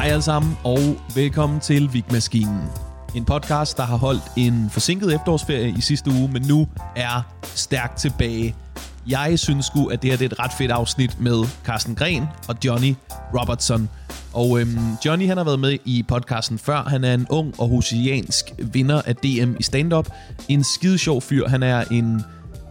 Hej 0.00 0.08
alle 0.08 0.22
sammen, 0.22 0.58
og 0.64 0.78
velkommen 1.14 1.60
til 1.60 1.92
Vigmaskinen. 1.92 2.60
En 3.14 3.24
podcast, 3.24 3.76
der 3.76 3.82
har 3.82 3.96
holdt 3.96 4.22
en 4.36 4.70
forsinket 4.70 5.14
efterårsferie 5.14 5.74
i 5.78 5.80
sidste 5.80 6.10
uge, 6.10 6.28
men 6.32 6.42
nu 6.42 6.68
er 6.96 7.34
stærkt 7.42 7.98
tilbage. 7.98 8.54
Jeg 9.08 9.38
synes 9.38 9.66
sgu, 9.66 9.86
at 9.86 10.02
det 10.02 10.10
her 10.10 10.16
det 10.16 10.24
er 10.24 10.30
et 10.30 10.38
ret 10.38 10.52
fedt 10.58 10.70
afsnit 10.70 11.20
med 11.20 11.44
Carsten 11.64 11.94
Gren 11.94 12.24
og 12.48 12.56
Johnny 12.64 12.94
Robertson. 13.38 13.88
Og 14.32 14.60
øhm, 14.60 14.78
Johnny 15.06 15.26
han 15.26 15.36
har 15.36 15.44
været 15.44 15.60
med 15.60 15.78
i 15.84 16.04
podcasten 16.08 16.58
før. 16.58 16.82
Han 16.82 17.04
er 17.04 17.14
en 17.14 17.26
ung 17.30 17.60
og 17.60 17.68
hosiansk 17.68 18.44
vinder 18.58 19.02
af 19.02 19.16
DM 19.16 19.54
i 19.60 19.62
stand-up. 19.62 20.08
En 20.48 20.64
skide 20.64 20.98
sjov 20.98 21.22
fyr. 21.22 21.48
Han 21.48 21.62
er 21.62 21.84
en 21.90 22.22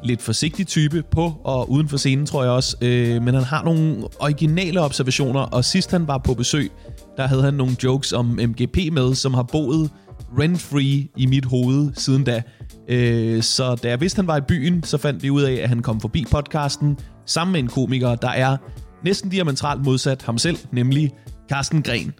lidt 0.04 0.21
forsigtig 0.21 0.68
type 0.68 1.04
på 1.11 1.34
og 1.43 1.71
uden 1.71 1.89
for 1.89 1.98
scenen, 1.98 2.25
tror 2.25 2.43
jeg 2.43 2.52
også. 2.52 2.78
Øh, 2.82 3.21
men 3.21 3.34
han 3.34 3.43
har 3.43 3.64
nogle 3.64 4.04
originale 4.20 4.82
observationer, 4.82 5.39
og 5.39 5.66
sidst 5.66 5.92
han 5.92 6.07
var 6.07 6.18
på 6.18 6.34
besøg, 6.34 6.71
der 7.19 7.28
havde 7.28 7.43
han 7.43 7.54
nogle 7.54 7.75
jokes 7.83 8.14
om 8.14 8.25
MGP 8.25 8.78
med, 8.91 9.15
som 9.15 9.33
har 9.33 9.43
boet 9.43 9.91
rent-free 10.39 11.07
i 11.18 11.25
mit 11.25 11.45
hoved 11.45 11.92
siden 11.93 12.23
da. 12.23 12.42
Øh, 12.87 13.43
så 13.43 13.75
da 13.75 13.89
jeg 13.89 14.01
vidste, 14.01 14.15
han 14.15 14.28
var 14.28 14.37
i 14.37 14.42
byen, 14.42 14.83
så 14.83 14.97
fandt 14.97 15.23
vi 15.23 15.29
ud 15.29 15.42
af, 15.42 15.54
at 15.54 15.69
han 15.69 15.82
kom 15.82 16.01
forbi 16.01 16.25
podcasten 16.32 16.97
sammen 17.25 17.51
med 17.51 17.59
en 17.59 17.68
komiker, 17.68 18.15
der 18.15 18.29
er 18.29 18.57
næsten 19.04 19.29
diametralt 19.29 19.86
modsat 19.86 20.21
ham 20.21 20.37
selv, 20.37 20.57
nemlig 20.71 21.11
Carsten 21.50 21.83
Gren. 21.83 22.14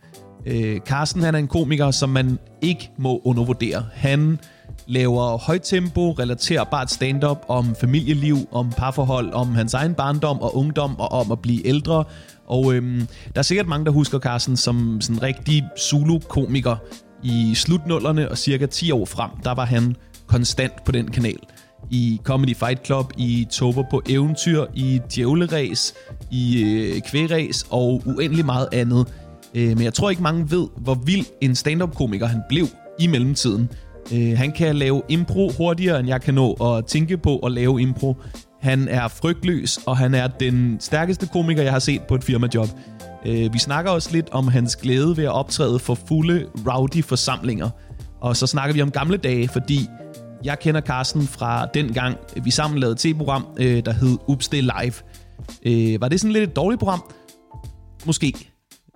Øh, 0.46 0.80
Carsten 0.80 1.22
han 1.22 1.36
er 1.36 1.40
en 1.40 1.48
komiker, 1.48 1.92
som 1.92 2.10
man 2.10 2.40
ikke 2.62 2.92
må 2.98 3.22
undervurdere. 3.26 3.86
Han 3.94 4.40
laver 4.88 5.38
højtempo, 5.38 6.12
relaterbart 6.12 6.92
stand-up 6.92 7.46
om 7.48 7.76
familieliv, 7.76 8.38
om 8.52 8.72
parforhold, 8.78 9.34
om 9.34 9.56
hans 9.56 9.74
egen 9.74 9.94
barndom 9.94 10.42
og 10.42 10.56
ungdom 10.56 11.00
og 11.00 11.12
om 11.12 11.32
at 11.32 11.40
blive 11.40 11.68
ældre. 11.68 12.04
Og 12.50 12.74
øhm, 12.74 13.08
der 13.34 13.40
er 13.40 13.42
sikkert 13.42 13.68
mange, 13.68 13.86
der 13.86 13.92
husker 13.92 14.20
Carsten 14.20 14.58
som 14.58 15.02
sådan 15.02 15.16
en 15.16 15.24
rigtig 15.24 15.64
Zulu-komiker. 15.80 16.76
I 17.24 17.56
slutnullerne 17.56 18.30
og 18.30 18.38
cirka 18.38 18.66
10 18.66 18.92
år 18.92 19.06
frem, 19.06 19.30
der 19.44 19.52
var 19.52 19.66
han 19.66 19.96
konstant 20.28 20.84
på 20.86 20.92
den 20.92 21.12
kanal. 21.12 21.40
I 21.92 22.22
Comedy 22.24 22.56
Fight 22.56 22.86
Club, 22.86 23.14
i 23.18 23.48
Tober 23.52 23.84
på 23.92 24.02
Eventyr, 24.10 24.66
i 24.74 25.02
Djævleræs, 25.16 25.94
i 26.32 26.64
øh, 26.64 27.02
Kværæs 27.02 27.66
og 27.70 28.02
uendelig 28.06 28.46
meget 28.46 28.68
andet. 28.72 29.08
Øh, 29.56 29.68
men 29.68 29.82
jeg 29.82 29.94
tror 29.94 30.10
ikke 30.10 30.24
mange 30.24 30.52
ved, 30.52 30.68
hvor 30.78 30.94
vild 31.06 31.26
en 31.42 31.56
stand-up-komiker 31.56 32.26
han 32.26 32.42
blev 32.50 32.66
i 33.00 33.08
mellemtiden. 33.08 33.70
Øh, 34.14 34.38
han 34.38 34.52
kan 34.52 34.76
lave 34.76 35.02
impro 35.10 35.52
hurtigere, 35.58 36.00
end 36.00 36.08
jeg 36.08 36.22
kan 36.22 36.34
nå 36.34 36.54
at 36.54 36.86
tænke 36.86 37.18
på 37.18 37.38
at 37.38 37.52
lave 37.52 37.82
impro. 37.82 38.16
Han 38.62 38.88
er 38.88 39.08
frygtløs, 39.08 39.80
og 39.86 39.98
han 39.98 40.14
er 40.14 40.28
den 40.28 40.78
stærkeste 40.80 41.28
komiker, 41.28 41.64
jeg 41.64 41.72
har 41.72 41.80
set 41.80 42.02
på 42.02 42.16
et 42.16 42.24
firmajob. 42.24 42.68
Øh, 43.26 43.54
vi 43.54 43.60
snakker 43.60 43.92
også 43.92 44.10
lidt 44.12 44.30
om 44.32 44.48
hans 44.48 44.76
glæde 44.76 45.18
ved 45.18 45.24
at 45.24 45.32
optræde 45.32 45.80
for 45.80 45.96
fulde, 46.08 46.46
rowdy 46.68 47.04
forsamlinger. 47.04 47.70
Og 48.22 48.38
så 48.38 48.48
snakker 48.48 48.74
vi 48.74 48.82
om 48.82 48.92
gamle 48.92 49.18
dage, 49.18 49.48
fordi 49.48 49.88
jeg 50.44 50.60
kender 50.60 50.82
Carsten 50.82 51.28
fra 51.28 51.66
den 51.66 51.94
gang, 51.94 52.18
øh, 52.36 52.46
vi 52.46 52.52
sammen 52.52 52.80
lavede 52.80 52.94
et 52.94 53.00
tv-program, 53.00 53.48
øh, 53.58 53.86
der 53.86 53.92
hed 53.92 54.18
Ups, 54.28 54.48
det 54.48 54.64
Live. 54.64 54.94
Øh, 55.66 56.02
var 56.02 56.08
det 56.08 56.20
sådan 56.20 56.34
lidt 56.34 56.50
et 56.50 56.56
dårligt 56.56 56.80
program? 56.80 57.04
Måske. 58.06 58.52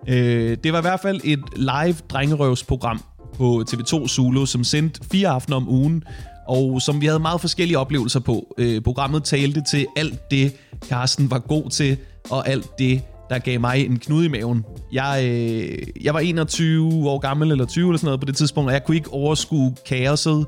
Øh, 0.08 0.56
det 0.64 0.72
var 0.72 0.78
i 0.78 0.82
hvert 0.82 1.00
fald 1.00 1.20
et 1.24 1.42
live 1.56 1.96
drengerøvsprogram 2.08 3.00
på 3.34 3.64
TV2 3.70 4.08
Zulu, 4.08 4.46
som 4.46 4.64
sendte 4.64 5.00
fire 5.12 5.28
aftener 5.28 5.56
om 5.56 5.68
ugen, 5.68 6.04
og 6.48 6.82
som 6.82 7.00
vi 7.00 7.06
havde 7.06 7.18
meget 7.18 7.40
forskellige 7.40 7.78
oplevelser 7.78 8.20
på. 8.20 8.54
Øh, 8.58 8.80
programmet 8.82 9.24
talte 9.24 9.62
til 9.70 9.86
alt 9.96 10.30
det, 10.30 10.56
Carsten 10.88 11.30
var 11.30 11.38
god 11.38 11.70
til, 11.70 11.96
og 12.30 12.48
alt 12.48 12.78
det, 12.78 13.02
der 13.30 13.38
gav 13.38 13.60
mig 13.60 13.86
en 13.86 13.98
knude 13.98 14.26
i 14.26 14.28
maven. 14.28 14.64
Jeg, 14.92 15.24
øh, 15.24 15.78
jeg 16.02 16.14
var 16.14 16.20
21 16.20 17.10
år 17.10 17.18
gammel, 17.18 17.50
eller 17.50 17.66
20 17.66 17.88
eller 17.88 17.98
sådan 17.98 18.06
noget 18.06 18.20
på 18.20 18.26
det 18.26 18.36
tidspunkt, 18.36 18.68
og 18.68 18.72
jeg 18.72 18.84
kunne 18.84 18.96
ikke 18.96 19.12
overskue 19.12 19.74
kaoset 19.86 20.46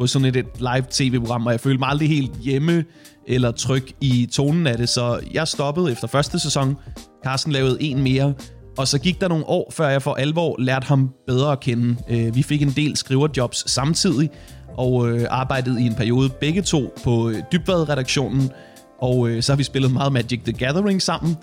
på 0.00 0.06
sådan 0.06 0.28
et, 0.28 0.36
et 0.36 0.46
live 0.58 0.84
tv-program, 0.90 1.46
og 1.46 1.52
jeg 1.52 1.60
følte 1.60 1.78
mig 1.78 1.88
aldrig 1.88 2.08
helt 2.08 2.32
hjemme 2.40 2.84
eller 3.26 3.50
tryg 3.50 3.94
i 4.00 4.28
tonen 4.32 4.66
af 4.66 4.76
det, 4.76 4.88
så 4.88 5.20
jeg 5.32 5.48
stoppede 5.48 5.92
efter 5.92 6.08
første 6.08 6.38
sæson. 6.38 6.76
Carsten 7.24 7.52
lavede 7.52 7.82
en 7.82 8.02
mere, 8.02 8.34
og 8.78 8.88
så 8.88 8.98
gik 8.98 9.20
der 9.20 9.28
nogle 9.28 9.48
år, 9.48 9.72
før 9.72 9.88
jeg 9.88 10.02
for 10.02 10.14
alvor 10.14 10.56
lærte 10.58 10.86
ham 10.86 11.10
bedre 11.26 11.52
at 11.52 11.60
kende. 11.60 11.96
Øh, 12.10 12.34
vi 12.34 12.42
fik 12.42 12.62
en 12.62 12.72
del 12.76 12.96
skriverjobs 12.96 13.70
samtidig, 13.70 14.30
og 14.76 15.08
øh, 15.08 15.26
arbejdede 15.30 15.82
i 15.82 15.86
en 15.86 15.94
periode 15.94 16.28
begge 16.28 16.62
to 16.62 16.94
på 17.04 17.28
øh, 17.28 17.42
Dybvad-redaktionen, 17.52 18.50
og 18.98 19.28
øh, 19.28 19.42
så 19.42 19.52
har 19.52 19.56
vi 19.56 19.62
spillet 19.62 19.92
meget 19.92 20.12
Magic 20.12 20.40
the 20.44 20.52
Gathering 20.52 21.02
sammen, 21.02 21.36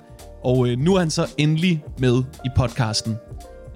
og 0.44 0.69
øh, 0.69 0.80
nu 0.80 0.96
er 0.96 1.00
han 1.00 1.09
så 1.09 1.25
endelig 1.38 1.84
med 1.97 2.24
i 2.46 2.50
podcasten. 2.56 3.16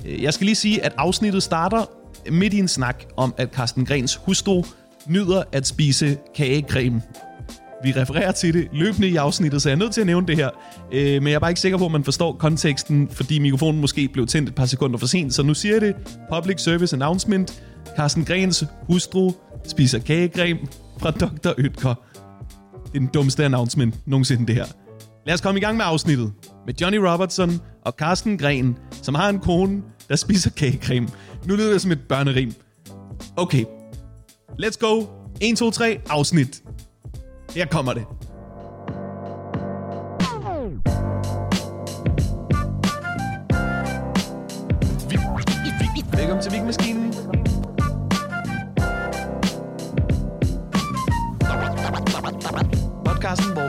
Øh, 0.05 0.23
jeg 0.23 0.33
skal 0.33 0.45
lige 0.45 0.55
sige, 0.55 0.85
at 0.85 0.93
afsnittet 0.97 1.43
starter 1.43 1.85
midt 2.31 2.53
i 2.53 2.59
en 2.59 2.67
snak 2.67 3.03
om, 3.17 3.33
at 3.37 3.49
Carsten 3.53 3.85
Grens 3.85 4.15
hustru 4.15 4.63
nyder 5.07 5.43
at 5.51 5.67
spise 5.67 6.17
kagecreme. 6.35 7.01
Vi 7.83 7.91
refererer 7.91 8.31
til 8.31 8.53
det 8.53 8.67
løbende 8.73 9.07
i 9.07 9.15
afsnittet, 9.15 9.61
så 9.61 9.69
jeg 9.69 9.75
er 9.75 9.79
nødt 9.79 9.93
til 9.93 10.01
at 10.01 10.07
nævne 10.07 10.27
det 10.27 10.35
her. 10.35 10.49
Øh, 10.91 11.21
men 11.21 11.27
jeg 11.27 11.35
er 11.35 11.39
bare 11.39 11.51
ikke 11.51 11.61
sikker 11.61 11.77
på, 11.77 11.85
at 11.85 11.91
man 11.91 12.03
forstår 12.03 12.33
konteksten, 12.33 13.09
fordi 13.09 13.39
mikrofonen 13.39 13.81
måske 13.81 14.07
blev 14.07 14.27
tændt 14.27 14.49
et 14.49 14.55
par 14.55 14.65
sekunder 14.65 14.97
for 14.97 15.07
sent. 15.07 15.33
Så 15.33 15.43
nu 15.43 15.53
siger 15.53 15.73
jeg 15.73 15.81
det. 15.81 15.95
Public 16.33 16.61
Service 16.61 16.95
Announcement. 16.95 17.63
Carsten 17.95 18.25
Grens 18.25 18.65
hustru 18.87 19.31
spiser 19.67 19.99
kagecreme 19.99 20.59
fra 20.97 21.11
Dr. 21.11 21.53
Ytker. 21.57 21.93
Det 22.85 22.95
er 22.95 22.99
den 22.99 23.07
dummeste 23.07 23.45
announcement 23.45 23.95
nogensinde, 24.05 24.47
det 24.47 24.55
her. 24.55 24.65
Lad 25.25 25.33
os 25.33 25.41
komme 25.41 25.59
i 25.59 25.63
gang 25.63 25.77
med 25.77 25.85
afsnittet 25.85 26.33
med 26.65 26.73
Johnny 26.81 26.97
Robertson 26.97 27.61
og 27.85 27.93
Carsten 27.97 28.37
Gren, 28.37 28.77
som 28.91 29.15
har 29.15 29.29
en 29.29 29.39
kone, 29.39 29.81
der 30.09 30.15
spiser 30.15 30.49
kagecreme. 30.49 31.07
Nu 31.45 31.55
lyder 31.55 31.71
det 31.71 31.81
som 31.81 31.91
et 31.91 31.99
børnerim. 32.09 32.53
Okay, 33.37 33.65
let's 34.61 34.77
go. 34.79 35.03
1, 35.41 35.57
2, 35.57 35.71
3, 35.71 36.01
afsnit. 36.09 36.63
Her 37.55 37.65
kommer 37.65 37.93
det. 37.93 38.03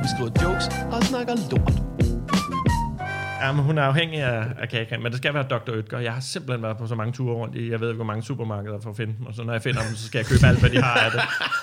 Vi 0.07 0.11
skriver 0.11 0.31
jokes 0.43 0.67
og 0.93 1.03
snakker 1.03 1.35
lort. 1.51 1.73
Ja, 3.43 3.53
men 3.53 3.65
hun 3.65 3.79
er 3.79 3.83
afhængig 3.83 4.21
af, 4.21 4.45
af 4.59 4.69
kagecreme, 4.69 5.03
men 5.03 5.13
det 5.13 5.19
skal 5.19 5.35
være 5.35 5.43
Dr. 5.43 5.73
Ytger. 5.75 5.99
Jeg 5.99 6.13
har 6.13 6.21
simpelthen 6.21 6.63
været 6.63 6.77
på 6.77 6.87
så 6.87 6.95
mange 6.95 7.13
ture 7.13 7.35
rundt 7.35 7.57
i, 7.57 7.71
jeg 7.71 7.81
ved 7.81 7.89
ikke, 7.89 7.97
hvor 7.97 8.05
mange 8.05 8.23
supermarkeder 8.23 8.81
for 8.83 8.91
at 8.91 8.97
finde 8.97 9.15
dem, 9.19 9.27
og 9.27 9.35
så 9.35 9.43
når 9.43 9.53
jeg 9.53 9.63
finder 9.63 9.81
dem, 9.83 9.97
så 9.97 10.07
skal 10.07 10.19
jeg 10.19 10.27
købe 10.27 10.47
alt, 10.47 10.61
hvad 10.61 10.71
de 10.71 10.83
har 10.83 10.95
af 10.95 11.11
det. 11.11 11.21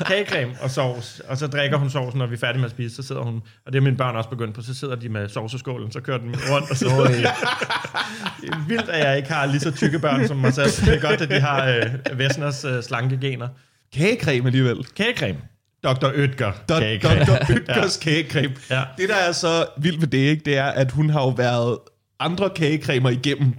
Kagecreme 0.07 0.51
og 0.61 0.69
sovs, 0.69 1.19
og 1.19 1.37
så 1.37 1.47
drikker 1.47 1.77
hun 1.77 1.89
sovsen, 1.89 2.19
når 2.19 2.25
vi 2.25 2.33
er 2.33 2.39
færdige 2.39 2.59
med 2.59 2.65
at 2.65 2.71
spise, 2.71 2.95
så 2.95 3.03
sidder 3.03 3.21
hun, 3.21 3.41
og 3.65 3.73
det 3.73 3.79
er 3.79 3.81
mine 3.81 3.97
børn 3.97 4.15
også 4.15 4.29
begyndt 4.29 4.55
på, 4.55 4.61
så 4.61 4.73
sidder 4.73 4.95
de 4.95 5.09
med 5.09 5.29
sovseskålen, 5.29 5.91
så 5.91 5.99
kører 6.01 6.17
den 6.17 6.35
rundt, 6.51 6.71
og 6.71 6.77
så 6.77 6.85
det 8.41 8.49
er 8.49 8.67
vildt, 8.67 8.89
at 8.89 9.07
jeg 9.07 9.17
ikke 9.17 9.31
har 9.31 9.45
lige 9.45 9.59
så 9.59 9.71
tykke 9.71 9.99
børn 9.99 10.27
som 10.27 10.37
mig 10.37 10.53
selv. 10.53 10.85
Det 10.85 10.95
er 10.95 11.01
godt, 11.09 11.21
at 11.21 11.29
de 11.29 11.39
har 11.39 11.67
øh, 11.67 12.19
Vesners 12.19 12.65
øh, 12.65 12.83
slanke 12.83 13.17
gener. 13.17 13.47
Kagecreme 13.93 14.47
alligevel. 14.47 14.85
Kagecreme. 14.95 15.39
Dr. 15.83 16.11
Ytger 16.16 16.51
kagecreme. 16.67 17.25
Dr. 17.25 17.51
Ytgers 17.51 17.99
ja. 18.05 18.11
kagecreme. 18.11 18.53
Ja. 18.69 18.81
Det, 18.97 19.09
der 19.09 19.16
er 19.16 19.31
så 19.31 19.66
vildt 19.77 20.01
ved 20.01 20.07
det, 20.07 20.17
ikke, 20.17 20.41
det 20.45 20.57
er, 20.57 20.66
at 20.66 20.91
hun 20.91 21.09
har 21.09 21.21
jo 21.21 21.29
været 21.29 21.77
andre 22.19 22.49
kagecremer 22.49 23.09
igennem. 23.09 23.53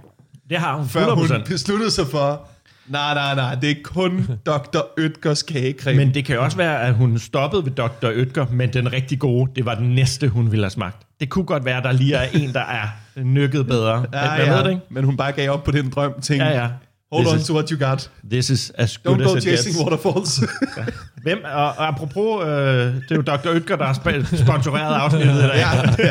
Det 0.49 0.57
har 0.57 0.75
hun, 0.75 0.85
100%. 0.85 0.89
Før 0.89 1.15
hun 1.15 1.27
besluttede 1.45 1.91
sig 1.91 2.07
for, 2.07 2.47
nej, 2.87 3.13
nej, 3.13 3.35
nej, 3.35 3.55
det 3.55 3.71
er 3.71 3.75
kun 3.83 4.27
Dr. 4.45 4.79
Ytgers 4.99 5.43
kagecreme. 5.43 5.97
Men 5.97 6.13
det 6.13 6.25
kan 6.25 6.35
jo 6.35 6.43
også 6.43 6.57
være, 6.57 6.81
at 6.81 6.93
hun 6.93 7.19
stoppede 7.19 7.65
ved 7.65 7.71
Dr. 7.71 8.11
Ytger, 8.11 8.45
men 8.51 8.73
den 8.73 8.93
rigtig 8.93 9.19
gode, 9.19 9.51
det 9.55 9.65
var 9.65 9.75
den 9.75 9.89
næste, 9.95 10.27
hun 10.27 10.51
ville 10.51 10.65
have 10.65 10.71
smagt. 10.71 11.07
Det 11.19 11.29
kunne 11.29 11.45
godt 11.45 11.65
være, 11.65 11.81
der 11.81 11.91
lige 11.91 12.15
er 12.15 12.27
en, 12.33 12.53
der 12.53 12.59
er 12.59 12.87
nykket 13.23 13.67
bedre. 13.67 14.05
Ja, 14.13 14.37
men, 14.37 14.45
ja. 14.45 14.55
Ved 14.55 14.63
det, 14.63 14.69
ikke? 14.69 14.81
men 14.89 15.03
hun 15.03 15.17
bare 15.17 15.31
gav 15.31 15.51
op 15.51 15.63
på 15.63 15.71
den 15.71 15.89
drøm, 15.89 16.21
tænkte, 16.21 16.45
ja, 16.45 16.61
ja. 16.61 16.69
Hold 17.11 17.25
this 17.25 17.33
on 17.33 17.39
is, 17.39 17.47
to 17.47 17.53
what 17.53 17.69
you 17.69 17.77
got. 17.77 18.09
This 18.31 18.49
is 18.49 18.71
as 18.77 18.97
good 18.97 19.19
Don't 19.19 19.21
as 19.21 19.33
go 19.33 19.39
chasing 19.39 19.73
gets. 19.73 19.83
waterfalls. 19.83 20.41
ja. 20.77 20.85
Hvem, 21.21 21.37
og, 21.43 21.67
og 21.67 21.87
apropos, 21.87 22.43
øh, 22.45 22.49
det 22.49 23.11
er 23.11 23.15
jo 23.15 23.21
Dr. 23.21 23.53
Ytger, 23.55 23.75
der 23.75 23.85
har 23.85 23.93
sponsoreret 24.45 24.95
afsnittet. 24.95 25.41
ja, 25.43 25.57
ja. 25.57 26.09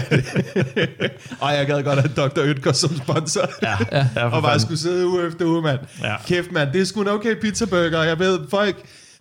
og 1.40 1.52
jeg 1.52 1.66
gad 1.66 1.82
godt 1.82 2.00
have 2.00 2.28
Dr. 2.28 2.44
Ytger 2.44 2.72
som 2.72 2.96
sponsor. 2.96 3.48
Ja, 3.62 3.76
ja, 3.92 4.28
og 4.28 4.42
bare 4.42 4.60
skulle 4.60 4.78
sidde 4.78 5.06
uge 5.06 5.26
efter 5.26 5.44
uge, 5.44 5.62
mand. 5.62 5.78
Ja. 6.02 6.14
Kæft, 6.26 6.52
mand. 6.52 6.72
Det 6.72 6.80
er 6.80 6.84
sgu 6.84 7.00
en 7.00 7.08
okay 7.08 7.40
pizzaburger. 7.40 8.02
Jeg 8.02 8.18
ved, 8.18 8.40
folk, 8.50 8.76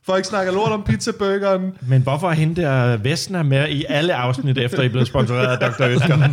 folk 0.06 0.26
snakker 0.26 0.54
lort 0.54 0.72
om 0.72 0.84
pizzaburgeren. 0.84 1.72
Men 1.82 2.02
hvorfor 2.02 2.30
er 2.30 2.34
hende 2.34 2.62
der 2.62 2.98
Vestner 2.98 3.44
med 3.44 3.70
i 3.70 3.86
alle 3.90 4.16
afsnit, 4.16 4.58
efter 4.58 4.82
I 4.84 4.90
blev 4.90 5.06
sponsoreret 5.06 5.58
af 5.58 5.72
Dr. 5.72 5.88
Ytger? 5.88 6.30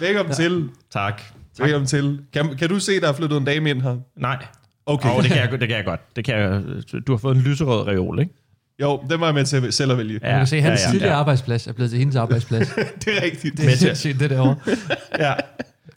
Velkommen 0.00 0.30
ja. 0.30 0.34
til. 0.36 0.68
Tak. 0.92 1.22
Velkommen 1.58 1.86
til. 1.86 2.20
Kan, 2.32 2.56
kan 2.56 2.68
du 2.68 2.80
se, 2.80 3.00
der 3.00 3.08
er 3.08 3.12
flyttet 3.12 3.36
en 3.36 3.44
dame 3.44 3.70
ind 3.70 3.82
her? 3.82 3.96
Nej. 4.16 4.46
Okay. 4.86 5.08
Oh, 5.10 5.22
det, 5.22 5.30
kan 5.30 5.36
jeg, 5.36 5.60
det 5.60 5.68
kan 5.68 5.76
jeg 5.76 5.84
godt. 5.84 6.16
Det 6.16 6.24
kan 6.24 6.34
jeg, 6.34 6.62
du 7.06 7.12
har 7.12 7.18
fået 7.18 7.36
en 7.36 7.42
lyserød 7.42 7.86
reol, 7.86 8.20
ikke? 8.20 8.32
Jo, 8.80 9.02
den 9.10 9.20
var 9.20 9.26
jeg 9.26 9.34
med 9.34 9.44
til 9.44 9.72
selv 9.72 9.92
at 9.92 9.98
vælge. 9.98 10.20
Ja, 10.22 10.32
du 10.32 10.38
kan 10.38 10.46
se, 10.46 10.56
at 10.56 10.62
hans 10.62 10.80
ja, 10.80 10.86
ja, 10.86 10.90
tidligere 10.90 11.12
ja. 11.12 11.18
arbejdsplads 11.18 11.66
er 11.66 11.72
blevet 11.72 11.90
til 11.90 11.98
hendes 11.98 12.16
arbejdsplads. 12.16 12.68
det 13.04 13.16
er 13.16 13.22
rigtigt. 13.22 13.56
Det 13.56 13.72
er 13.72 13.76
sindssygt, 13.76 14.20
det 14.20 14.30
derovre. 14.30 14.56
ja. 15.24 15.34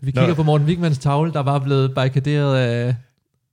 Vi 0.02 0.12
kigger 0.12 0.28
Nå. 0.28 0.34
på 0.34 0.44
Morten 0.44 0.68
Wigmans 0.68 0.98
tavle, 0.98 1.34
der 1.34 1.40
var 1.40 1.60
blevet 1.60 1.96
barrikaderet 1.96 2.58
af... 2.58 2.96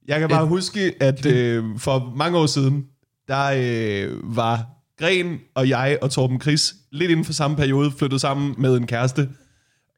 Jeg 0.09 0.21
kan 0.21 0.29
bare 0.29 0.47
huske, 0.47 0.95
at 1.01 1.27
øh, 1.27 1.65
for 1.79 2.13
mange 2.17 2.39
år 2.39 2.47
siden, 2.47 2.85
der 3.29 3.51
øh, 3.57 4.37
var 4.37 4.67
Gren 4.99 5.39
og 5.55 5.69
jeg 5.69 5.99
og 6.03 6.11
Torben 6.11 6.41
Chris 6.41 6.75
lidt 6.93 7.11
inden 7.11 7.25
for 7.25 7.33
samme 7.33 7.57
periode 7.57 7.91
flyttet 7.99 8.21
sammen 8.21 8.55
med 8.59 8.77
en 8.77 8.87
kæreste. 8.87 9.29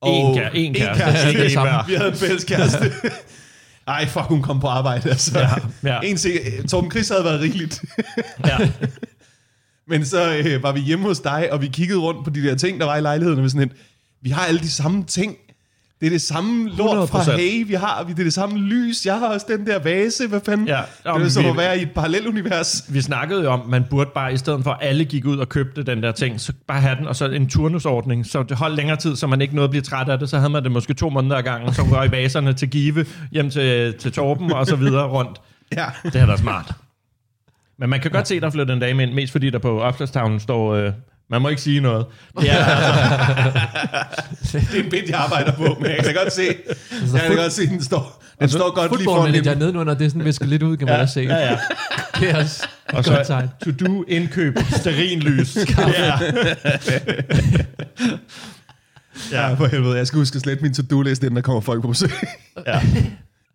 En 0.06 0.34
kære- 0.38 0.56
en 0.56 0.74
kæreste. 0.74 1.04
kæreste. 1.04 1.28
Ikke 1.28 1.44
En 1.44 1.50
sammen. 1.50 1.74
Vi 1.88 1.94
havde 1.94 2.08
en 2.10 2.16
fælles 2.16 2.44
kæreste. 2.44 2.92
Ej, 3.88 4.06
fuck, 4.06 4.24
hun 4.24 4.42
kom 4.42 4.60
på 4.60 4.66
arbejde. 4.66 5.10
Altså. 5.10 5.38
Ja, 5.38 5.48
ja. 5.94 6.00
En 6.00 6.18
se, 6.18 6.30
Torben 6.68 6.90
Chris 6.90 7.08
havde 7.08 7.24
været 7.24 7.40
rigeligt. 7.40 7.84
Ja. 8.46 8.58
Men 9.90 10.04
så 10.06 10.36
øh, 10.36 10.62
var 10.62 10.72
vi 10.72 10.80
hjemme 10.80 11.04
hos 11.04 11.20
dig, 11.20 11.48
og 11.52 11.62
vi 11.62 11.66
kiggede 11.68 11.98
rundt 11.98 12.24
på 12.24 12.30
de 12.30 12.42
der 12.42 12.54
ting, 12.54 12.80
der 12.80 12.86
var 12.86 12.96
i 12.96 13.00
lejligheden, 13.00 13.38
og 13.38 13.44
vi 13.44 13.48
sådan 13.48 13.70
vi 14.22 14.30
har 14.30 14.44
alle 14.46 14.60
de 14.60 14.70
samme 14.70 15.04
ting. 15.04 15.36
Det 16.00 16.06
er 16.06 16.10
det 16.10 16.22
samme 16.22 16.70
lort 16.70 17.08
fra 17.08 17.22
100%. 17.22 17.36
Hey, 17.36 17.66
vi 17.66 17.74
har, 17.74 18.02
det 18.02 18.18
er 18.18 18.24
det 18.24 18.32
samme 18.34 18.58
lys. 18.58 19.06
Jeg 19.06 19.18
har 19.18 19.26
også 19.26 19.46
den 19.48 19.66
der 19.66 19.78
vase, 19.78 20.26
hvad 20.26 20.40
fanden? 20.46 20.66
Ja, 20.68 20.80
det 21.04 21.22
er 21.24 21.28
som 21.28 21.46
at 21.46 21.56
være 21.56 21.78
i 21.78 21.82
et 21.82 21.90
parallelunivers. 21.90 22.84
Vi 22.88 23.00
snakkede 23.00 23.42
jo 23.42 23.50
om, 23.50 23.68
man 23.68 23.84
burde 23.90 24.10
bare, 24.14 24.32
i 24.32 24.36
stedet 24.36 24.64
for 24.64 24.70
at 24.70 24.78
alle 24.80 25.04
gik 25.04 25.24
ud 25.24 25.38
og 25.38 25.48
købte 25.48 25.82
den 25.82 26.02
der 26.02 26.12
ting, 26.12 26.40
så 26.40 26.52
bare 26.66 26.80
have 26.80 26.96
den, 26.96 27.06
og 27.06 27.16
så 27.16 27.24
en 27.30 27.48
turnusordning, 27.48 28.26
så 28.26 28.42
det 28.42 28.56
holdt 28.56 28.76
længere 28.76 28.96
tid, 28.96 29.16
så 29.16 29.26
man 29.26 29.40
ikke 29.40 29.54
nåede 29.54 29.64
at 29.64 29.70
blive 29.70 29.82
træt 29.82 30.08
af 30.08 30.18
det. 30.18 30.28
Så 30.30 30.38
havde 30.38 30.50
man 30.50 30.62
det 30.62 30.72
måske 30.72 30.94
to 30.94 31.10
måneder 31.10 31.36
ad 31.36 31.42
gangen, 31.42 31.74
så 31.74 31.82
røg 31.82 32.10
baserne 32.10 32.52
til 32.52 32.70
Give, 32.70 33.06
hjem 33.32 33.50
til, 33.50 33.94
til 33.94 34.12
Torben 34.12 34.52
og 34.52 34.66
så 34.66 34.76
videre 34.76 35.06
rundt. 35.06 35.40
Ja. 35.76 35.86
Det 36.02 36.16
er 36.16 36.26
da 36.26 36.36
smart. 36.36 36.72
Men 37.78 37.90
man 37.90 38.00
kan 38.00 38.10
godt 38.10 38.28
se, 38.28 38.40
der 38.40 38.50
flytter 38.50 38.74
en 38.74 38.80
dame 38.80 39.02
ind, 39.02 39.12
mest 39.12 39.32
fordi 39.32 39.50
der 39.50 39.58
på 39.58 39.80
opslagstavlen 39.80 40.40
står, 40.40 40.74
øh, 40.74 40.92
man 41.30 41.42
må 41.42 41.48
ikke 41.48 41.62
sige 41.62 41.80
noget. 41.80 42.06
Det 42.40 42.50
er 42.50 42.56
altså, 44.40 44.58
Det 44.72 44.80
er 44.80 44.84
en 44.84 44.90
bit, 44.90 45.08
jeg 45.10 45.18
arbejder 45.18 45.52
på, 45.52 45.76
men 45.80 45.90
jeg 45.90 46.04
kan 46.04 46.14
godt 46.14 46.32
se, 46.32 46.46
jeg 47.14 47.20
kan 47.26 47.36
godt 47.36 47.52
se, 47.52 47.66
den 47.66 47.82
står, 47.82 48.24
den 48.40 48.48
står 48.48 48.74
godt 48.74 48.76
lige 48.76 48.88
Football 48.88 49.04
foran 49.04 49.30
manager 49.32 49.50
hende. 49.50 49.64
nedenunder, 49.64 49.94
det 49.94 50.04
er 50.04 50.08
sådan 50.08 50.24
visket 50.24 50.48
lidt 50.48 50.62
ud, 50.62 50.76
kan 50.76 50.86
man 50.86 50.94
ja, 50.96 51.00
også 51.02 51.14
se. 51.14 51.20
ja, 51.20 51.36
ja. 51.36 51.58
Det 52.20 52.30
er 52.30 52.36
også 52.36 52.66
Og 52.92 53.04
godt 53.04 53.26
tegn. 53.26 53.48
så 53.62 53.72
to 53.78 53.84
do 53.86 54.04
indkøb, 54.08 54.58
sterinlys. 54.76 55.56
ja. 55.98 56.18
Ja, 59.32 59.54
for 59.54 59.66
helvede. 59.66 59.96
Jeg 59.96 60.06
skal 60.06 60.18
huske 60.18 60.36
at 60.36 60.40
slette 60.42 60.62
min 60.62 60.74
to-do-liste, 60.74 61.26
inden 61.26 61.36
der 61.36 61.42
kommer 61.42 61.60
folk 61.60 61.82
på 61.82 61.88
besøg. 61.88 62.10
ja. 62.66 62.80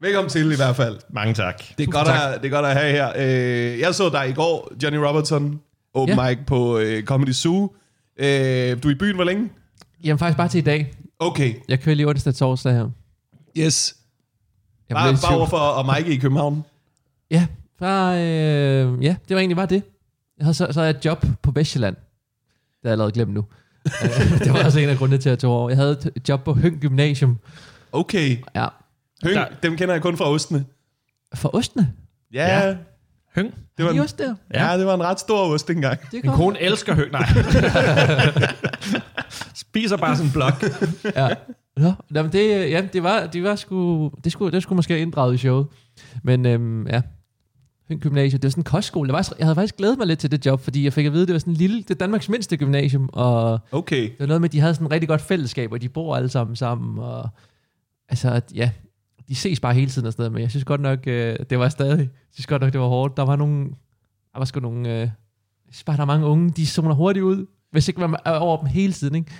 Velkommen 0.01 0.29
til 0.31 0.51
i 0.51 0.55
hvert 0.55 0.75
fald. 0.75 0.97
Mange 1.13 1.33
tak. 1.33 1.63
Det 1.77 1.87
er, 1.87 1.91
godt 1.91 2.07
at, 2.07 2.41
det 2.41 2.45
er 2.47 2.49
godt 2.55 2.65
at 2.65 2.73
have 2.75 2.91
her. 2.91 3.11
Øh, 3.15 3.79
jeg 3.79 3.95
så 3.95 4.09
dig 4.09 4.29
i 4.29 4.33
går, 4.33 4.71
Johnny 4.83 4.97
Robertson, 4.99 5.59
open 5.93 6.15
Ja. 6.17 6.29
mic 6.29 6.37
på 6.47 6.77
øh, 6.79 7.03
Comedy 7.03 7.31
Zoo. 7.31 7.63
Øh, 8.17 8.83
du 8.83 8.87
er 8.87 8.91
i 8.91 8.95
byen 8.95 9.15
hvor 9.15 9.23
længe? 9.23 9.49
Jamen 10.03 10.19
faktisk 10.19 10.37
bare 10.37 10.47
til 10.47 10.57
i 10.57 10.61
dag. 10.61 10.93
Okay, 11.19 11.53
Jeg 11.67 11.79
kører 11.81 11.95
lige 11.95 12.07
onsdag 12.07 12.35
torsdag 12.35 12.73
her. 12.73 12.89
yes. 13.57 13.95
Jeg 14.89 14.95
Bare, 14.95 15.11
bare 15.13 15.17
tvivl. 15.29 15.37
over 15.39 15.47
for 15.47 15.57
og 15.57 15.95
Mike 15.95 16.13
i 16.13 16.17
København. 16.17 16.63
Ja, 17.31 17.47
bare, 17.79 18.15
øh, 18.17 19.03
ja, 19.03 19.15
det 19.27 19.35
var 19.35 19.39
egentlig 19.39 19.55
bare 19.57 19.65
det. 19.65 19.83
Jeg 20.37 20.45
havde 20.45 20.53
så, 20.53 20.67
så 20.71 20.79
havde 20.79 20.87
jeg 20.93 20.97
et 20.97 21.05
job 21.05 21.25
på 21.41 21.51
Vestjylland. 21.51 21.95
Det 21.95 22.01
har 22.83 22.89
jeg 22.89 22.91
allerede 22.91 23.11
glemt 23.11 23.33
nu. 23.33 23.45
Øh, 24.03 24.39
det 24.39 24.53
var 24.53 24.63
også 24.65 24.79
en 24.79 24.89
af 24.89 24.97
grundene 24.97 25.17
til, 25.21 25.29
at 25.29 25.31
jeg 25.31 25.39
tog 25.39 25.51
over. 25.53 25.69
Jeg 25.69 25.77
havde 25.77 25.97
et 26.15 26.29
job 26.29 26.43
på 26.43 26.53
Høng 26.53 26.79
Gymnasium. 26.81 27.37
Okay. 27.91 28.37
Ja. 28.55 28.67
Høng, 29.23 29.35
Der- 29.35 29.47
dem 29.63 29.77
kender 29.77 29.93
jeg 29.93 30.01
kun 30.01 30.17
fra 30.17 30.29
Ostene. 30.29 30.65
For 31.35 31.55
ostene. 31.55 31.93
Ja, 32.33 32.67
Ja. 32.67 32.75
Ja. 33.35 33.41
Høng. 33.41 33.53
Det 33.77 33.85
var, 33.85 33.91
en, 33.91 33.99
ost 33.99 34.17
der. 34.19 34.35
ja, 34.53 34.77
det 34.77 34.85
var 34.85 34.93
en 34.93 35.03
ret 35.03 35.19
stor 35.19 35.53
ost 35.53 35.67
dengang. 35.67 35.99
Min 36.13 36.31
kone 36.31 36.61
elsker 36.61 36.93
høng. 36.95 37.11
Nej. 37.11 37.25
Spiser 39.55 39.97
bare 39.97 40.15
sådan 40.15 40.27
en 40.27 40.33
blok. 40.33 40.63
Ja. 41.15 41.29
Nå, 41.77 41.91
jamen 42.15 42.31
det, 42.31 42.71
ja, 42.71 42.81
det 42.93 43.03
var, 43.03 43.25
det 43.25 43.43
var 43.43 43.55
sgu, 43.55 44.11
det 44.23 44.31
skulle, 44.31 44.51
det 44.51 44.63
skulle 44.63 44.75
måske 44.75 44.99
inddraget 44.99 45.33
i 45.33 45.37
showet. 45.37 45.67
Men 46.23 46.45
øhm, 46.45 46.87
ja, 46.87 47.01
Høng 47.89 48.01
Gymnasium, 48.01 48.39
det 48.39 48.43
var 48.43 48.49
sådan 48.49 48.59
en 48.59 48.65
kostskole. 48.65 49.07
Jeg, 49.07 49.13
var, 49.13 49.33
jeg 49.39 49.45
havde 49.45 49.55
faktisk 49.55 49.77
glædet 49.77 49.97
mig 49.97 50.07
lidt 50.07 50.19
til 50.19 50.31
det 50.31 50.45
job, 50.45 50.61
fordi 50.61 50.83
jeg 50.83 50.93
fik 50.93 51.05
at 51.05 51.13
vide, 51.13 51.25
det 51.25 51.33
var 51.33 51.39
sådan 51.39 51.53
en 51.53 51.57
lille, 51.57 51.77
det 51.77 51.89
er 51.91 51.95
Danmarks 51.95 52.29
mindste 52.29 52.57
gymnasium, 52.57 53.09
og 53.13 53.59
Okay. 53.71 54.03
det 54.03 54.15
var 54.19 54.25
noget 54.25 54.41
med, 54.41 54.49
at 54.49 54.53
de 54.53 54.59
havde 54.59 54.73
sådan 54.73 54.87
et 54.87 54.91
rigtig 54.93 55.09
godt 55.09 55.21
fællesskab, 55.21 55.71
og 55.71 55.81
de 55.81 55.89
bor 55.89 56.15
alle 56.15 56.29
sammen 56.29 56.55
sammen, 56.55 56.99
og 56.99 57.29
altså, 58.09 58.29
at, 58.31 58.51
ja, 58.55 58.71
de 59.33 59.37
ses 59.39 59.59
bare 59.59 59.73
hele 59.73 59.91
tiden 59.91 60.07
afsted, 60.07 60.29
men 60.29 60.41
jeg 60.41 60.49
synes 60.49 60.63
godt 60.65 60.81
nok, 60.81 60.99
øh, 61.07 61.35
det 61.49 61.59
var 61.59 61.69
stadig, 61.69 61.99
jeg 61.99 62.09
synes 62.33 62.45
godt 62.47 62.61
nok, 62.61 62.73
det 62.73 62.81
var 62.81 62.87
hårdt. 62.87 63.17
Der 63.17 63.23
var 63.23 63.35
nogle, 63.35 63.65
der 64.33 64.37
var 64.37 64.45
sgu 64.45 64.59
nogle, 64.59 64.89
øh, 64.89 64.99
jeg 64.99 65.11
synes 65.71 65.83
bare, 65.83 65.95
der 65.97 66.01
er 66.01 66.07
mange 66.07 66.25
unge, 66.25 66.49
de 66.49 66.67
zoner 66.67 66.93
hurtigt 66.95 67.23
ud, 67.23 67.45
hvis 67.71 67.87
ikke 67.87 67.99
man 67.99 68.15
er 68.25 68.31
over 68.31 68.57
dem 68.57 68.65
hele 68.67 68.93
tiden, 68.93 69.15
ikke? 69.15 69.31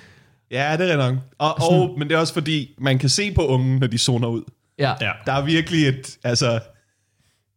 Ja, 0.51 0.77
det 0.77 0.91
er 0.91 0.97
nok. 0.97 1.15
Og, 1.37 1.55
og, 1.71 1.95
men 1.99 2.09
det 2.09 2.15
er 2.15 2.19
også 2.19 2.33
fordi, 2.33 2.75
man 2.77 2.99
kan 2.99 3.09
se 3.09 3.33
på 3.33 3.45
unge, 3.47 3.79
når 3.79 3.87
de 3.87 3.97
zoner 3.97 4.27
ud. 4.27 4.43
Ja, 4.79 4.93
Ja. 5.01 5.11
Der 5.25 5.33
er 5.33 5.45
virkelig 5.45 5.87
et, 5.87 6.17
altså, 6.23 6.59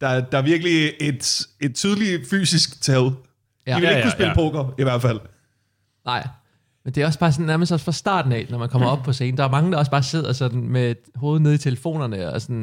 der, 0.00 0.20
der 0.20 0.38
er 0.38 0.42
virkelig 0.42 0.90
et, 1.00 1.46
et 1.60 1.74
tydeligt 1.74 2.30
fysisk 2.30 2.82
tal. 2.82 2.96
De 3.02 3.12
Ja. 3.66 3.74
vil 3.74 3.82
Ja, 3.82 3.88
ikke 3.88 3.98
ja, 3.98 4.02
kunne 4.02 4.12
spille 4.12 4.28
ja. 4.28 4.34
poker, 4.34 4.74
i 4.78 4.82
hvert 4.82 5.02
fald. 5.02 5.20
Nej. 6.04 6.26
Men 6.86 6.94
det 6.94 7.02
er 7.02 7.06
også 7.06 7.18
bare 7.18 7.32
sådan 7.32 7.46
nærmest 7.46 7.72
også 7.72 7.84
fra 7.84 7.92
starten 7.92 8.32
af, 8.32 8.46
når 8.50 8.58
man 8.58 8.68
kommer 8.68 8.88
op 8.88 9.02
på 9.02 9.12
scenen. 9.12 9.36
Der 9.36 9.44
er 9.44 9.48
mange, 9.50 9.72
der 9.72 9.78
også 9.78 9.90
bare 9.90 10.02
sidder 10.02 10.32
sådan 10.32 10.60
med 10.68 10.94
hovedet 11.14 11.42
nede 11.42 11.54
i 11.54 11.58
telefonerne, 11.58 12.32
og 12.32 12.40
sådan, 12.40 12.62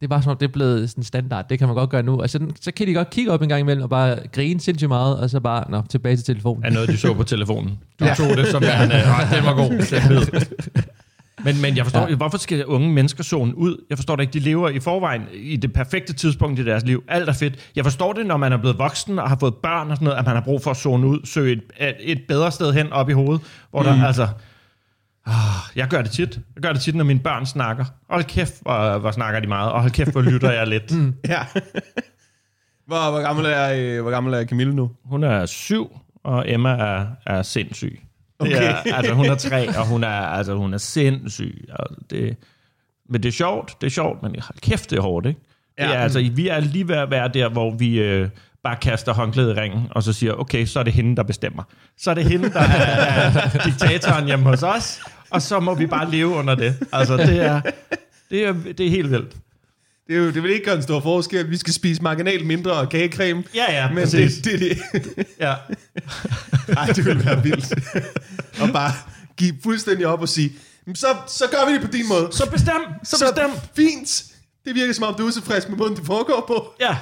det 0.00 0.04
er 0.04 0.08
bare 0.08 0.22
som 0.22 0.30
om, 0.30 0.36
det 0.38 0.48
er 0.48 0.52
blevet 0.52 0.90
sådan 0.90 1.04
standard. 1.04 1.48
Det 1.48 1.58
kan 1.58 1.68
man 1.68 1.74
godt 1.74 1.90
gøre 1.90 2.02
nu. 2.02 2.20
Og 2.20 2.30
så, 2.30 2.46
så 2.60 2.72
kan 2.72 2.86
de 2.86 2.94
godt 2.94 3.10
kigge 3.10 3.30
op 3.32 3.42
en 3.42 3.48
gang 3.48 3.60
imellem 3.60 3.82
og 3.82 3.90
bare 3.90 4.18
grine 4.32 4.60
sindssygt 4.60 4.88
meget, 4.88 5.18
og 5.18 5.30
så 5.30 5.40
bare, 5.40 5.70
nå, 5.70 5.82
tilbage 5.90 6.16
til 6.16 6.24
telefonen. 6.24 6.64
Er 6.64 6.70
noget, 6.70 6.88
de 6.88 6.96
så 6.96 7.14
på 7.14 7.22
telefonen. 7.22 7.78
Du 8.00 8.04
Ja. 8.04 8.10
ja. 8.10 8.14
tog 8.14 8.36
det 8.36 8.46
som 8.46 8.62
værende, 8.62 8.94
"Ej, 8.94 9.24
den 9.36 9.44
var 9.44 9.54
god. 9.54 9.70
Den 9.70 10.08
bid." 10.08 10.40
Men, 11.44 11.60
men 11.62 11.76
jeg 11.76 11.84
forstår, 11.84 12.08
Ja. 12.08 12.14
hvorfor 12.14 12.38
skal 12.38 12.66
unge 12.66 12.92
mennesker 12.92 13.24
zone 13.24 13.56
ud? 13.58 13.84
Jeg 13.90 13.98
forstår 13.98 14.16
det 14.16 14.22
ikke. 14.22 14.32
De 14.32 14.38
lever 14.38 14.68
i 14.68 14.80
forvejen 14.80 15.22
i 15.32 15.56
det 15.56 15.72
perfekte 15.72 16.12
tidspunkt 16.12 16.58
i 16.58 16.64
deres 16.64 16.84
liv. 16.84 17.04
Alt 17.08 17.28
er 17.28 17.32
fedt. 17.32 17.70
Jeg 17.76 17.84
forstår 17.84 18.12
det, 18.12 18.26
når 18.26 18.36
man 18.36 18.52
er 18.52 18.56
blevet 18.56 18.78
voksen 18.78 19.18
og 19.18 19.28
har 19.28 19.36
fået 19.40 19.54
børn 19.54 19.90
og 19.90 19.96
sådan 19.96 20.04
noget, 20.04 20.18
at 20.18 20.24
man 20.26 20.34
har 20.34 20.42
brug 20.42 20.62
for 20.62 20.70
at 20.70 20.76
zone 20.76 21.06
ud, 21.06 21.20
søge 21.24 21.52
et, 21.80 21.94
et 22.00 22.22
bedre 22.28 22.52
sted 22.52 22.72
hen 22.72 22.92
op 22.92 23.08
i 23.08 23.12
hovedet, 23.12 23.42
hvor 23.70 23.82
mm. 23.82 23.88
der 23.88 24.06
altså... 24.06 24.28
Ah, 25.26 25.32
jeg 25.76 25.88
gør 25.88 26.02
det 26.02 26.10
tit. 26.10 26.40
Jeg 26.54 26.62
gør 26.62 26.72
det 26.72 26.82
tit, 26.82 26.94
når 26.94 27.04
mine 27.04 27.20
børn 27.20 27.46
snakker. 27.46 27.84
Hold 28.10 28.24
kæft, 28.24 28.54
hvor, 28.62 28.98
hvor 28.98 29.10
snakker 29.10 29.40
de 29.40 29.46
meget. 29.46 29.72
Og 29.72 29.80
hold 29.80 29.90
kæft, 29.92 30.10
hvor 30.12 30.22
lytter 30.22 30.50
jeg 30.52 30.66
lidt. 30.66 30.92
Ja. 31.28 31.46
hvor, 32.86 33.10
hvor, 33.10 33.22
gammel 33.22 33.44
er, 33.46 33.72
øh, 33.76 34.02
hvor 34.02 34.10
gammel 34.10 34.34
er 34.34 34.44
Camille 34.44 34.74
nu? 34.74 34.90
Hun 35.04 35.24
er 35.24 35.46
syv, 35.46 35.98
og 36.24 36.52
Emma 36.52 36.68
er, 36.70 37.06
er 37.26 37.42
sindssyg. 37.42 38.00
Okay. 38.46 38.72
er, 38.86 38.94
altså, 38.94 39.12
hun 39.14 39.26
er 39.26 39.34
tre, 39.34 39.68
og 39.78 39.86
hun 39.86 40.04
er, 40.04 40.08
altså, 40.08 40.54
hun 40.54 40.74
er 40.74 40.78
sindssyg. 40.78 41.64
Altså, 41.68 41.94
det, 42.10 42.36
men 43.08 43.22
det 43.22 43.28
er 43.28 43.32
sjovt, 43.32 43.80
det 43.80 43.86
er 43.86 43.90
sjovt, 43.90 44.22
men 44.22 44.30
hold 44.30 44.60
kæft, 44.60 44.90
det 44.90 44.98
er 44.98 45.02
hårdt, 45.02 45.26
ikke? 45.26 45.40
Ja. 45.78 45.84
Det 45.84 45.90
Ja. 45.90 45.94
er, 45.96 46.00
altså, 46.02 46.30
vi 46.34 46.48
er 46.48 46.60
lige 46.60 46.88
ved 46.88 46.96
at 46.96 47.10
være 47.10 47.28
der, 47.28 47.48
hvor 47.48 47.70
vi 47.74 47.98
øh, 48.00 48.28
bare 48.64 48.76
kaster 48.76 49.12
håndklædet 49.14 49.56
i 49.56 49.60
ringen, 49.60 49.86
og 49.90 50.02
så 50.02 50.12
siger, 50.12 50.32
okay, 50.32 50.66
så 50.66 50.78
er 50.78 50.82
det 50.82 50.92
hende, 50.92 51.16
der 51.16 51.22
bestemmer. 51.22 51.62
Så 51.98 52.10
er 52.10 52.14
det 52.14 52.24
hende, 52.24 52.50
der 52.50 52.60
er, 52.60 53.40
er 53.54 53.64
diktatoren 53.64 54.26
hjemme 54.26 54.44
hos 54.44 54.62
os, 54.62 55.00
og 55.30 55.42
så 55.42 55.60
må 55.60 55.74
vi 55.74 55.86
bare 55.86 56.10
leve 56.10 56.28
under 56.28 56.54
det. 56.54 56.74
Altså, 56.92 57.16
det 57.16 57.40
er, 57.44 57.60
det 58.30 58.46
er, 58.46 58.54
det 58.78 58.86
er 58.86 58.90
helt 58.90 59.10
vildt. 59.10 59.36
Det, 60.06 60.16
er 60.16 60.20
jo, 60.20 60.30
det 60.30 60.42
vil 60.42 60.50
ikke 60.50 60.64
gøre 60.64 60.76
en 60.76 60.82
stor 60.82 61.00
forskel. 61.00 61.50
Vi 61.50 61.56
skal 61.56 61.72
spise 61.74 62.02
marginalt 62.02 62.46
mindre 62.46 62.72
og 62.72 62.88
kagecreme. 62.88 63.44
Ja, 63.54 63.72
ja, 63.72 63.88
Men 63.88 63.96
det, 63.96 64.02
præcis. 64.04 64.38
det, 64.42 64.60
det, 64.60 64.78
Ja. 65.40 65.54
ej, 66.78 66.86
det 66.86 67.04
vil 67.04 67.24
være 67.24 67.42
vildt. 67.42 67.74
og 68.60 68.68
bare 68.72 68.92
give 69.36 69.54
fuldstændig 69.62 70.06
op 70.06 70.20
og 70.20 70.28
sige, 70.28 70.52
"Men 70.86 70.96
så, 70.96 71.06
så 71.26 71.44
gør 71.50 71.66
vi 71.68 71.74
det 71.74 71.80
på 71.80 71.86
din 71.92 72.08
måde. 72.08 72.28
Så 72.32 72.50
bestem, 72.50 72.74
så 73.04 73.24
bestem. 73.34 73.50
Fint. 73.76 74.24
Det 74.64 74.74
virker 74.74 74.92
som 74.94 75.04
om, 75.04 75.14
du 75.14 75.22
er 75.22 75.26
utilfreds 75.28 75.68
med 75.68 75.76
måden, 75.76 75.96
det 75.96 76.06
foregår 76.06 76.44
på. 76.46 76.72
Ja. 76.80 76.96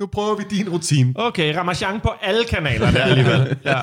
Nu 0.00 0.06
prøver 0.06 0.34
vi 0.36 0.44
din 0.50 0.68
rutine. 0.68 1.12
Okay, 1.16 1.54
Ramachan 1.54 2.00
på 2.00 2.12
alle 2.22 2.44
kanalerne 2.44 3.00
alligevel. 3.02 3.56
Ja. 3.64 3.76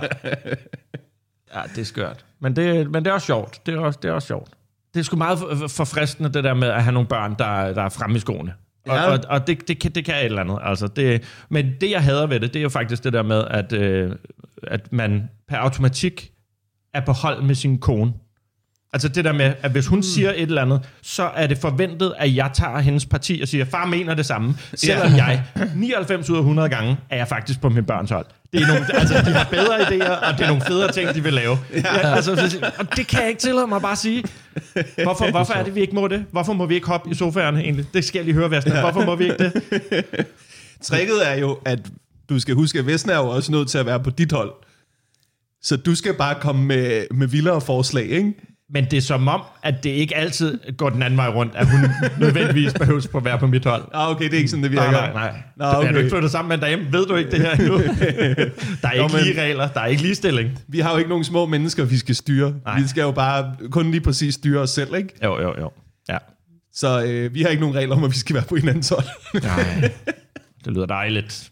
ja, 1.55 1.61
det 1.75 1.81
er 1.81 1.85
skørt. 1.85 2.25
Men 2.41 2.55
det, 2.55 2.91
men 2.91 3.03
det 3.05 3.09
er 3.09 3.13
også 3.13 3.25
sjovt. 3.25 3.65
Det 3.65 3.73
er 3.73 3.79
også, 3.79 3.99
det 4.01 4.09
er 4.09 4.13
også 4.13 4.27
sjovt. 4.27 4.49
Det 4.93 4.99
er 4.99 5.03
sgu 5.03 5.15
meget 5.17 5.39
for- 5.39 5.67
forfriskende, 5.67 6.29
det 6.33 6.43
der 6.43 6.53
med 6.53 6.67
at 6.67 6.83
have 6.83 6.93
nogle 6.93 7.07
børn, 7.07 7.35
der, 7.39 7.73
der 7.73 7.81
er 7.83 7.89
fremme 7.89 8.15
i 8.17 8.19
skoene. 8.19 8.53
Og, 8.89 8.95
Ja. 8.95 9.11
og, 9.11 9.19
og 9.29 9.47
det, 9.47 9.67
det, 9.67 9.79
kan, 9.79 9.91
det 9.91 10.05
kan 10.05 10.15
et 10.15 10.25
eller 10.25 10.41
andet. 10.41 10.59
Altså 10.61 10.87
det, 10.87 11.23
men 11.49 11.65
det, 11.81 11.91
jeg 11.91 12.03
hader 12.03 12.27
ved 12.27 12.39
det, 12.39 12.53
det 12.53 12.59
er 12.59 12.63
jo 12.63 12.69
faktisk 12.69 13.03
det 13.03 13.13
der 13.13 13.23
med, 13.23 13.43
at, 13.49 13.73
øh, 13.73 14.15
at 14.63 14.93
man 14.93 15.29
per 15.49 15.57
automatik 15.57 16.31
er 16.93 17.05
på 17.05 17.11
hold 17.11 17.41
med 17.43 17.55
sin 17.55 17.77
kone. 17.79 18.13
Altså 18.93 19.07
det 19.07 19.25
der 19.25 19.31
med, 19.33 19.53
at 19.61 19.71
hvis 19.71 19.87
hun 19.87 20.03
siger 20.03 20.29
et 20.31 20.41
eller 20.41 20.61
andet, 20.61 20.81
så 21.01 21.23
er 21.35 21.47
det 21.47 21.57
forventet, 21.57 22.13
at 22.17 22.35
jeg 22.35 22.49
tager 22.53 22.79
hendes 22.79 23.05
parti 23.05 23.39
og 23.41 23.47
siger, 23.47 23.65
far 23.65 23.85
mener 23.85 24.13
det 24.13 24.25
samme. 24.25 24.55
Selvom 24.73 25.15
jeg 25.15 25.43
99 25.75 26.29
ud 26.29 26.35
af 26.35 26.39
100 26.39 26.69
gange 26.69 26.97
er 27.09 27.17
jeg 27.17 27.27
faktisk 27.27 27.61
på 27.61 27.69
min 27.69 27.85
børns 27.85 28.09
hold. 28.09 28.25
Det 28.53 28.61
er 28.61 28.67
nogle, 28.67 28.85
altså, 28.95 29.13
de 29.25 29.31
har 29.31 29.47
bedre 29.51 29.77
idéer, 29.81 30.27
og 30.27 30.33
det 30.37 30.43
er 30.43 30.47
nogle 30.47 30.61
federe 30.67 30.91
ting, 30.91 31.15
de 31.15 31.23
vil 31.23 31.33
lave. 31.33 31.57
Ja. 31.73 31.97
Altså, 32.15 32.35
så- 32.35 32.71
og 32.79 32.95
det 32.97 33.07
kan 33.07 33.19
jeg 33.21 33.29
ikke 33.29 33.41
tillade 33.41 33.67
mig 33.67 33.81
bare 33.81 33.91
at 33.91 33.97
sige. 33.97 34.23
Hvorfor, 35.03 35.31
hvorfor 35.31 35.53
er 35.53 35.63
det, 35.63 35.75
vi 35.75 35.81
ikke 35.81 35.95
må 35.95 36.07
det? 36.07 36.25
Hvorfor 36.31 36.53
må 36.53 36.65
vi 36.65 36.75
ikke 36.75 36.87
hoppe 36.87 37.09
i 37.11 37.13
sofaerne 37.13 37.61
egentlig? 37.61 37.85
Det 37.93 38.05
skal 38.05 38.19
jeg 38.19 38.25
lige 38.25 38.35
høre, 38.35 38.51
Vestner. 38.51 38.81
Hvorfor 38.81 39.05
må 39.05 39.15
vi 39.15 39.23
ikke 39.23 39.37
det? 39.37 39.53
Tricket 40.83 41.27
er 41.29 41.33
jo, 41.33 41.57
at 41.65 41.79
du 42.29 42.39
skal 42.39 42.55
huske, 42.55 42.79
at 42.79 42.85
Vesten 42.85 43.11
er 43.11 43.17
jo 43.17 43.27
også 43.27 43.51
nødt 43.51 43.69
til 43.69 43.77
at 43.77 43.85
være 43.85 43.99
på 43.99 44.09
dit 44.09 44.31
hold. 44.31 44.51
Så 45.63 45.77
du 45.77 45.95
skal 45.95 46.13
bare 46.13 46.35
komme 46.41 46.63
med, 46.65 47.05
med 47.11 47.27
vildere 47.27 47.61
forslag, 47.61 48.05
ikke? 48.09 48.33
Men 48.73 48.85
det 48.91 48.97
er 48.97 49.01
som 49.01 49.27
om, 49.27 49.41
at 49.63 49.83
det 49.83 49.89
ikke 49.89 50.15
altid 50.15 50.59
går 50.77 50.89
den 50.89 51.03
anden 51.03 51.17
vej 51.17 51.27
rundt, 51.27 51.55
at 51.55 51.67
hun 51.67 51.79
nødvendigvis 52.19 52.73
behøves 52.73 53.07
på 53.07 53.17
at 53.17 53.25
være 53.25 53.39
på 53.39 53.47
mit 53.47 53.65
hold. 53.65 53.83
Ah, 53.93 54.09
okay, 54.11 54.25
det 54.25 54.33
er 54.33 54.37
ikke 54.37 54.49
sådan, 54.49 54.63
det 54.63 54.71
virker. 54.71 54.91
Nej, 54.91 55.13
nej, 55.13 55.13
nej. 55.13 55.41
Nå, 55.57 55.65
Er 55.65 55.75
okay. 55.75 55.93
du 55.93 55.97
ikke 55.97 56.09
flyttet 56.09 56.31
sammen 56.31 56.49
med 56.59 56.67
dame? 56.69 56.87
Ved 56.93 57.05
du 57.05 57.15
ikke 57.15 57.31
det 57.31 57.41
her 57.41 57.51
endnu? 57.51 57.77
der 58.81 58.87
er 58.87 58.91
ikke 58.91 59.15
men- 59.15 59.23
lige 59.23 59.41
regler, 59.41 59.67
der 59.67 59.79
er 59.81 59.85
ikke 59.85 60.01
ligestilling. 60.01 60.59
Vi 60.67 60.79
har 60.79 60.91
jo 60.91 60.97
ikke 60.97 61.09
nogen 61.09 61.23
små 61.23 61.45
mennesker, 61.45 61.85
vi 61.85 61.97
skal 61.97 62.15
styre. 62.15 62.53
Nej. 62.65 62.79
Vi 62.81 62.87
skal 62.87 63.01
jo 63.01 63.11
bare 63.11 63.55
kun 63.71 63.91
lige 63.91 64.01
præcis 64.01 64.33
styre 64.35 64.61
os 64.61 64.69
selv, 64.69 64.95
ikke? 64.95 65.09
Jo, 65.23 65.41
jo, 65.41 65.53
jo. 65.59 65.71
Ja. 66.09 66.17
Så 66.73 67.03
øh, 67.05 67.33
vi 67.33 67.41
har 67.41 67.49
ikke 67.49 67.61
nogen 67.61 67.75
regler 67.75 67.95
om, 67.95 68.03
at 68.03 68.11
vi 68.11 68.17
skal 68.17 68.33
være 68.33 68.43
på 68.49 68.55
hinandens 68.55 68.89
hold. 68.89 69.05
Nej. 69.43 69.91
Det 70.65 70.73
lyder 70.73 70.85
dejligt. 70.85 71.51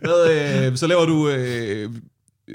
Hvad, 0.00 0.66
øh, 0.70 0.76
så 0.76 0.86
laver 0.86 1.04
du... 1.06 1.28
Øh, 1.28 1.90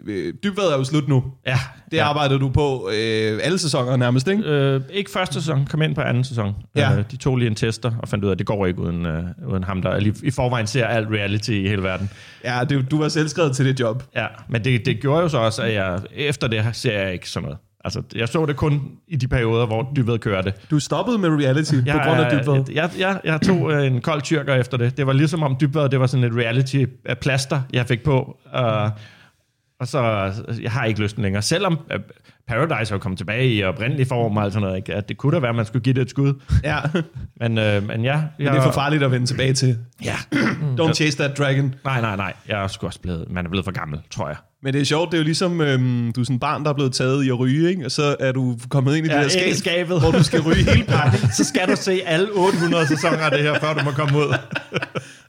øh, 0.05 0.33
dybvad 0.43 0.63
er 0.63 0.77
jo 0.77 0.83
slut 0.83 1.07
nu. 1.07 1.23
Ja. 1.47 1.59
Det 1.91 1.97
ja. 1.97 2.09
arbejder 2.09 2.37
du 2.37 2.49
på 2.49 2.89
øh, 2.93 3.39
alle 3.43 3.57
sæsoner 3.57 3.95
nærmest, 3.95 4.27
ikke? 4.27 4.43
Øh, 4.43 4.81
ikke 4.93 5.11
første 5.11 5.33
sæson, 5.33 5.65
kom 5.65 5.81
ind 5.81 5.95
på 5.95 6.01
anden 6.01 6.23
sæson. 6.23 6.55
Ja. 6.75 6.97
Øh, 6.97 7.03
de 7.11 7.17
tog 7.17 7.37
lige 7.37 7.47
en 7.47 7.55
tester 7.55 7.91
og 7.99 8.07
fandt 8.07 8.23
ud 8.23 8.29
af, 8.29 8.33
at 8.33 8.39
det 8.39 8.47
går 8.47 8.65
ikke 8.65 8.79
uden, 8.79 9.05
øh, 9.05 9.23
uden 9.47 9.63
ham, 9.63 9.81
der 9.81 9.99
lige, 9.99 10.15
i 10.23 10.31
forvejen 10.31 10.67
ser 10.67 10.85
alt 10.85 11.07
reality 11.11 11.51
i 11.51 11.67
hele 11.67 11.83
verden. 11.83 12.09
Ja, 12.43 12.59
det, 12.69 12.91
du 12.91 13.01
var 13.01 13.07
selv 13.07 13.27
skrevet 13.27 13.55
til 13.55 13.65
det 13.65 13.79
job. 13.79 14.03
Ja, 14.15 14.25
men 14.49 14.63
det, 14.63 14.85
det 14.85 14.99
gjorde 15.01 15.21
jo 15.21 15.29
så 15.29 15.37
også, 15.37 15.61
at 15.61 15.73
jeg 15.73 15.99
efter 16.15 16.47
det 16.47 16.65
ser 16.73 16.99
jeg 16.99 17.13
ikke 17.13 17.29
sådan 17.29 17.43
noget. 17.43 17.57
Altså, 17.85 18.01
jeg 18.15 18.27
så 18.27 18.45
det 18.45 18.55
kun 18.55 18.81
i 19.07 19.15
de 19.15 19.27
perioder, 19.27 19.65
hvor 19.65 19.91
Dybved 19.95 20.19
kørte. 20.19 20.53
Du 20.71 20.79
stoppede 20.79 21.17
med 21.17 21.29
reality 21.29 21.73
Jeg, 21.85 21.93
på 21.93 21.99
grund 22.09 22.21
af 22.21 22.31
dybvad. 22.31 22.55
Jeg, 22.55 22.75
jeg, 22.75 22.89
jeg, 22.99 23.19
jeg 23.23 23.41
tog 23.41 23.71
øh, 23.71 23.85
en 23.85 24.01
kold 24.01 24.21
tyrker 24.21 24.55
efter 24.55 24.77
det. 24.77 24.97
Det 24.97 25.07
var 25.07 25.13
ligesom 25.13 25.43
om 25.43 25.57
Dybved, 25.61 25.89
det 25.89 25.99
var 25.99 26.07
sådan 26.07 26.23
et 26.23 26.35
reality-plaster, 26.35 27.61
jeg 27.73 27.85
fik 27.85 28.03
på. 28.03 28.37
Og, 28.51 28.91
og 29.79 29.87
så, 29.87 30.31
jeg 30.61 30.71
har 30.71 30.85
ikke 30.85 31.01
lysten 31.01 31.23
længere. 31.23 31.41
Selvom 31.41 31.79
øh, 31.91 31.99
Paradise 32.47 32.93
er 32.93 32.97
kommet 32.97 33.17
tilbage 33.17 33.53
i 33.53 33.63
oprindelig 33.63 34.07
form 34.07 34.37
og 34.37 34.43
alt 34.43 34.53
sådan 34.53 34.63
noget, 34.67 34.77
ikke? 34.77 34.93
at 34.93 35.09
det 35.09 35.17
kunne 35.17 35.35
da 35.35 35.39
være, 35.39 35.49
at 35.49 35.55
man 35.55 35.65
skulle 35.65 35.83
give 35.83 35.93
det 35.93 36.01
et 36.01 36.09
skud. 36.09 36.33
Ja, 36.63 36.77
Men, 37.41 37.57
øh, 37.57 37.87
men 37.87 38.03
ja. 38.03 38.11
Jeg, 38.11 38.23
men 38.37 38.47
det 38.47 38.55
er 38.55 38.61
for 38.61 38.71
farligt 38.71 39.03
at 39.03 39.11
vende 39.11 39.25
tilbage 39.27 39.53
til. 39.53 39.77
Ja. 40.05 40.15
Don't 40.79 40.93
chase 40.93 41.17
that 41.17 41.37
dragon. 41.37 41.75
Nej, 41.85 42.01
nej, 42.01 42.15
nej. 42.15 42.33
Jeg 42.47 42.57
er 42.57 42.61
også 42.61 42.99
blevet, 43.01 43.25
man 43.29 43.45
er 43.45 43.49
blevet 43.49 43.65
for 43.65 43.71
gammel, 43.71 43.99
tror 44.11 44.27
jeg. 44.27 44.37
Men 44.63 44.73
det 44.73 44.81
er 44.81 44.85
sjovt, 44.85 45.11
det 45.11 45.17
er 45.17 45.21
jo 45.21 45.23
ligesom, 45.23 45.61
øhm, 45.61 46.11
du 46.13 46.21
er 46.21 46.25
sådan 46.25 46.35
et 46.35 46.39
barn, 46.39 46.63
der 46.63 46.69
er 46.69 46.73
blevet 46.73 46.93
taget 46.93 47.23
i 47.23 47.29
at 47.29 47.39
ryge, 47.39 47.69
ikke? 47.69 47.85
og 47.85 47.91
så 47.91 48.15
er 48.19 48.31
du 48.31 48.57
kommet 48.69 48.95
ind 48.95 49.05
i 49.05 49.09
det 49.09 49.15
Ja, 49.15 49.27
skab, 49.27 49.41
ind 49.47 49.55
i 49.55 49.57
skabet. 49.57 49.99
hvor 49.99 50.11
du 50.11 50.23
skal 50.23 50.41
ryge 50.41 50.63
hele 50.63 50.83
pakken, 50.85 51.19
Så 51.37 51.43
skal 51.43 51.67
du 51.67 51.75
se 51.75 52.01
alle 52.05 52.27
800 52.33 52.87
sæsoner 52.87 53.17
af 53.17 53.31
det 53.31 53.39
her, 53.41 53.59
før 53.59 53.73
du 53.73 53.83
må 53.83 53.91
komme 53.91 54.17
ud. 54.17 54.33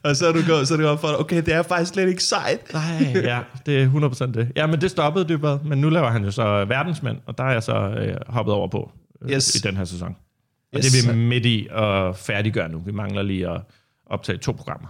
og 0.03 0.15
så 0.15 0.27
er 0.27 0.31
du 0.31 0.39
gået, 0.47 0.67
så 0.67 0.73
er 0.73 0.77
det 0.77 0.85
op 0.87 1.01
for 1.01 1.07
dig, 1.07 1.17
okay, 1.19 1.35
det 1.45 1.53
er 1.53 1.61
faktisk 1.63 1.93
slet 1.93 2.09
ikke 2.09 2.23
sejt. 2.23 2.73
Nej, 2.73 3.11
ja, 3.15 3.39
det 3.65 3.81
er 3.83 3.89
100% 4.29 4.31
det. 4.31 4.51
Ja, 4.55 4.67
men 4.67 4.81
det 4.81 4.91
stoppede 4.91 5.25
Dybvad, 5.29 5.59
men 5.65 5.81
nu 5.81 5.89
laver 5.89 6.09
han 6.09 6.23
jo 6.23 6.31
så 6.31 6.65
verdensmænd, 6.65 7.17
og 7.25 7.37
der 7.37 7.43
er 7.43 7.51
jeg 7.51 7.63
så 7.63 7.75
øh, 7.75 8.15
hoppet 8.27 8.53
over 8.53 8.67
på 8.67 8.91
øh, 9.21 9.29
Yes. 9.31 9.55
i 9.55 9.59
den 9.59 9.77
her 9.77 9.85
sæson. 9.85 10.15
Og 10.73 10.77
Yes. 10.79 10.91
det 10.91 11.09
er 11.09 11.13
vi 11.13 11.19
midt 11.19 11.45
i 11.45 11.67
at 11.71 12.15
færdiggøre 12.15 12.69
nu. 12.69 12.79
Vi 12.85 12.91
mangler 12.91 13.21
lige 13.21 13.49
at 13.49 13.61
optage 14.05 14.37
to 14.37 14.51
programmer, 14.51 14.87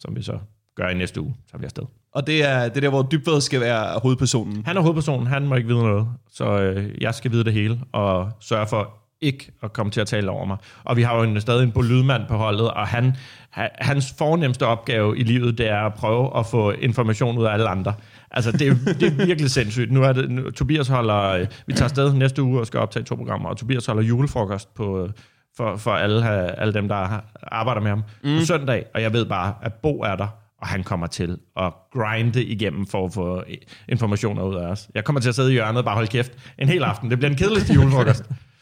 som 0.00 0.16
vi 0.16 0.22
så 0.22 0.38
gør 0.76 0.88
i 0.88 0.94
næste 0.94 1.20
uge, 1.20 1.34
så 1.46 1.50
er 1.54 1.58
vi 1.58 1.64
afsted. 1.64 1.84
Og 2.14 2.26
det 2.26 2.44
er 2.44 2.68
det 2.68 2.76
er 2.76 2.80
der, 2.80 2.88
hvor 2.88 3.02
dybvad 3.02 3.40
skal 3.40 3.60
være 3.60 3.98
hovedpersonen. 4.02 4.62
Han 4.66 4.76
er 4.76 4.80
hovedpersonen, 4.80 5.26
han 5.26 5.46
må 5.46 5.54
ikke 5.54 5.68
vide 5.68 5.78
noget, 5.82 6.06
så 6.32 6.44
øh, 6.60 6.90
jeg 7.00 7.14
skal 7.14 7.30
vide 7.30 7.44
det 7.44 7.52
hele, 7.52 7.80
og 7.92 8.30
sørge 8.40 8.66
for 8.66 8.94
ikke 9.24 9.52
at 9.62 9.72
komme 9.72 9.92
til 9.92 10.00
at 10.00 10.06
tale 10.06 10.30
over 10.30 10.44
mig. 10.44 10.56
Og 10.84 10.96
vi 10.96 11.02
har 11.02 11.16
jo 11.16 11.22
en, 11.22 11.40
stadig 11.40 11.62
en 11.62 11.84
lydmand 11.84 12.22
på 12.28 12.36
holdet, 12.36 12.70
og 12.70 12.86
han, 12.86 13.16
ha- 13.50 13.68
hans 13.78 14.14
fornemmeste 14.18 14.66
opgave 14.66 15.18
i 15.18 15.22
livet, 15.22 15.58
det 15.58 15.68
er 15.68 15.80
at 15.80 15.94
prøve 15.94 16.38
at 16.38 16.46
få 16.46 16.70
information 16.70 17.38
ud 17.38 17.44
af 17.44 17.52
alle 17.52 17.68
andre. 17.68 17.94
Altså, 18.30 18.52
det 18.52 18.68
er, 18.68 18.74
det 19.00 19.02
er 19.02 19.26
virkelig 19.26 19.50
sindssygt. 19.50 19.92
Nu 19.92 20.02
er 20.02 20.12
det, 20.12 20.30
nu, 20.30 20.50
Tobias 20.50 20.88
holder, 20.88 21.20
øh, 21.20 21.46
vi 21.66 21.72
tager 21.72 21.84
afsted 21.84 22.14
næste 22.14 22.42
uge 22.42 22.60
og 22.60 22.66
skal 22.66 22.80
optage 22.80 23.04
to 23.04 23.14
programmer, 23.14 23.48
og 23.48 23.56
Tobias 23.56 23.86
holder 23.86 24.02
julefrokost 24.02 24.74
på, 24.74 25.04
øh, 25.04 25.10
for, 25.56 25.76
for 25.76 25.90
alle, 25.90 26.28
alle 26.60 26.74
dem, 26.74 26.88
der 26.88 27.20
arbejder 27.42 27.80
med 27.80 27.90
ham 27.90 28.02
mm. 28.24 28.38
på 28.38 28.44
søndag, 28.44 28.84
og 28.94 29.02
jeg 29.02 29.12
ved 29.12 29.24
bare, 29.24 29.54
at 29.62 29.72
Bo 29.74 30.00
er 30.00 30.16
der, 30.16 30.28
og 30.64 30.66
han 30.66 30.82
kommer 30.82 31.06
til 31.06 31.38
at 31.56 31.72
grinde 31.92 32.44
igennem 32.44 32.86
for 32.86 33.04
at 33.04 33.12
få 33.12 33.42
informationer 33.88 34.42
ud 34.42 34.54
af 34.54 34.66
os. 34.66 34.88
Jeg 34.94 35.04
kommer 35.04 35.20
til 35.20 35.28
at 35.28 35.34
sidde 35.34 35.50
i 35.50 35.52
hjørnet 35.52 35.78
og 35.78 35.84
bare 35.84 35.94
holde 35.94 36.08
kæft 36.08 36.32
en 36.58 36.68
hel 36.68 36.82
aften. 36.82 37.10
Det 37.10 37.18
bliver 37.18 37.28
den 37.28 37.38
kedeligste 37.38 37.74
julefrokost. 37.74 38.24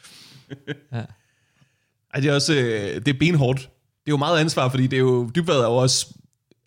Ej, 2.15 2.21
det 2.21 2.31
er 2.31 2.35
også 2.35 2.55
øh, 2.55 2.95
det 2.95 3.09
er 3.09 3.19
benhårdt. 3.19 3.59
Det 3.61 4.09
er 4.09 4.13
jo 4.13 4.17
meget 4.17 4.39
ansvar, 4.41 4.69
fordi 4.69 4.87
det 4.87 4.97
er 4.97 5.01
jo, 5.01 5.31
dybvad 5.35 5.57
er 5.57 5.65
jo 5.65 5.77
også, 5.77 6.15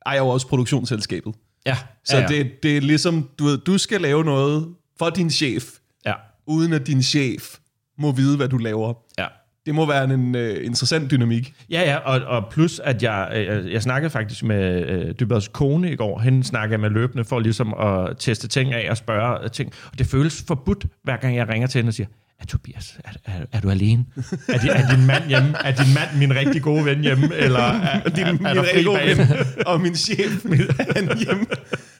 ejer 0.06 0.20
jo 0.20 0.27
også 0.27 0.48
produktionsselskabet. 0.48 1.36
Ja, 1.65 1.77
Så 2.04 2.18
ja, 2.18 2.22
ja. 2.22 2.27
Det, 2.27 2.63
det 2.63 2.77
er 2.77 2.82
ligesom, 2.82 3.30
du, 3.39 3.46
ved, 3.46 3.58
du 3.58 3.77
skal 3.77 4.01
lave 4.01 4.24
noget 4.24 4.68
for 5.00 5.10
din 5.10 5.30
chef, 5.30 5.63
Ja, 6.06 6.13
uden 6.48 6.74
at 6.74 6.88
din 6.88 7.04
chef 7.04 7.58
må 7.98 8.12
vide, 8.12 8.38
hvad 8.38 8.48
du 8.50 8.58
laver. 8.58 8.94
ja. 9.18 9.25
Det 9.65 9.75
må 9.75 9.86
være 9.86 10.04
en 10.04 10.36
uh, 10.36 10.42
interessant 10.65 11.12
dynamik. 11.12 11.54
Ja, 11.70 11.82
ja, 11.82 11.98
og, 11.98 12.22
og 12.22 12.51
plus, 12.51 12.80
at 12.80 13.04
jeg, 13.04 13.32
øh, 13.36 13.72
jeg 13.72 13.82
snakkede 13.82 14.10
faktisk 14.10 14.44
med 14.44 14.88
øh, 14.89 15.15
Dybads 15.20 15.48
kone 15.48 15.92
i 15.92 15.96
går. 15.96 16.20
Hende 16.20 16.44
snakkede 16.44 16.72
jeg 16.72 16.80
med 16.80 16.89
løbende 16.89 17.25
for 17.25 17.39
ligesom 17.39 17.74
at 17.74 18.18
teste 18.18 18.48
ting 18.48 18.74
af 18.74 18.89
og 18.89 18.98
spørge 18.98 19.50
ting. 19.50 19.74
Og 19.92 20.00
det 20.00 20.08
føles 20.08 20.44
forbudt, 20.48 20.86
hver 21.04 21.18
gang 21.18 21.36
jeg 21.36 21.48
ringer 21.50 21.68
til 21.68 21.80
hende 21.80 21.89
og 21.89 21.94
siger, 21.94 22.08
er 22.39 22.46
Tobias, 22.46 22.98
er, 23.04 23.10
er, 23.25 23.46
er 23.51 23.60
du 23.60 23.70
alene? 23.70 24.06
Er, 24.48 24.58
din, 24.60 24.70
er 24.70 24.96
din 24.96 25.06
mand 25.06 25.27
hjemme? 25.27 25.54
Er 25.63 25.72
din 25.75 25.94
mand 25.94 26.18
min 26.20 26.36
rigtig 26.36 26.62
gode 26.62 26.86
ven 26.86 27.00
hjemme? 27.01 27.36
Eller 27.36 27.60
er, 27.60 28.10
Din, 28.15 28.24
er, 28.25 28.27
er, 28.30 28.34
min 28.34 28.46
er 28.46 28.62
rigtig 28.63 28.86
gode 28.86 29.00
ven 29.18 29.27
og 29.68 29.82
min 29.82 29.96
chef, 29.96 30.46
min, 30.46 30.60
han 30.96 31.18
hjemme. 31.18 31.46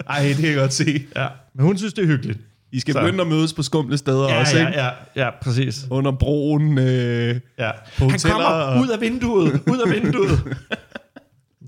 Ej, 0.10 0.22
det 0.28 0.36
kan 0.36 0.46
jeg 0.46 0.56
godt 0.56 0.74
se. 0.74 1.04
Ja, 1.16 1.28
men 1.56 1.66
hun 1.66 1.78
synes, 1.78 1.94
det 1.94 2.04
er 2.04 2.08
hyggeligt. 2.08 2.40
I 2.72 2.80
skal 2.80 2.94
Så. 2.94 3.00
begynde 3.00 3.22
at 3.22 3.28
mødes 3.28 3.54
på 3.54 3.64
skumle 3.64 3.98
steder 3.98 4.30
Ja, 4.30 4.40
også, 4.40 4.58
ja, 4.58 4.68
ikke? 4.68 4.80
ja, 4.80 4.90
ja, 5.26 5.30
præcis. 5.42 5.86
Under 5.90 6.12
broen. 6.12 6.78
Øh, 6.78 7.40
Ja. 7.60 7.72
På 7.98 8.10
Han 8.10 8.20
kommer 8.20 8.46
og- 8.48 8.82
ud 8.82 8.88
af 8.88 9.02
vinduet, 9.02 9.62
ud 9.68 9.80
af 9.86 9.92
vinduet. 10.04 10.40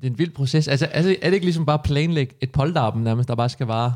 Det 0.01 0.03
er 0.03 0.07
en 0.11 0.19
vild 0.19 0.31
proces. 0.31 0.67
Altså, 0.67 0.85
altså 0.85 1.15
er 1.21 1.27
det 1.29 1.33
ikke 1.33 1.45
ligesom 1.45 1.65
bare 1.65 1.73
at 1.73 1.83
planlægge 1.83 2.33
et 2.41 2.51
polterappen 2.51 3.03
nærmest, 3.03 3.29
der 3.29 3.35
bare 3.35 3.49
skal 3.49 3.65
vare 3.67 3.95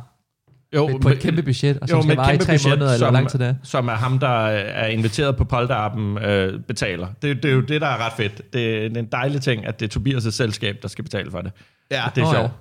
Jo, 0.76 0.98
på 1.02 1.10
et 1.10 1.20
kæmpe 1.20 1.44
budget, 1.44 1.80
og 1.80 1.90
som 1.90 2.02
skal 2.02 2.08
med 2.08 2.14
et 2.14 2.18
vare 2.18 2.36
i 2.36 2.38
tre 2.38 2.46
budget, 2.54 2.64
måneder, 2.80 2.94
eller 2.94 2.98
hvor 2.98 3.08
som- 3.08 3.14
lang 3.14 3.30
tid 3.30 3.40
det 3.40 3.48
er? 3.48 3.56
Som 3.64 3.88
er 3.88 3.94
ham, 3.96 4.20
der 4.20 4.28
er 4.48 4.88
inviteret 4.88 5.38
på 5.38 5.44
polterappen, 5.44 6.18
øh, 6.18 6.60
betaler. 6.68 7.08
Det, 7.22 7.44
det 7.44 7.52
er 7.52 7.54
jo 7.56 7.62
det, 7.62 7.82
der 7.82 7.88
er 7.88 8.06
ret 8.06 8.14
fedt. 8.18 8.54
Det 8.54 8.86
er 8.86 9.00
en 9.00 9.06
dejlig 9.12 9.42
ting, 9.42 9.66
at 9.66 9.80
det 9.80 9.96
er 9.96 10.00
Tobias' 10.00 10.32
selskab, 10.32 10.76
der 10.82 10.88
skal 10.88 11.04
betale 11.04 11.32
for 11.32 11.42
det. 11.42 11.52
ja, 11.92 12.04
Det 12.16 12.22
er 12.22 12.28
ja. 12.28 12.34
sjovt. 12.34 12.52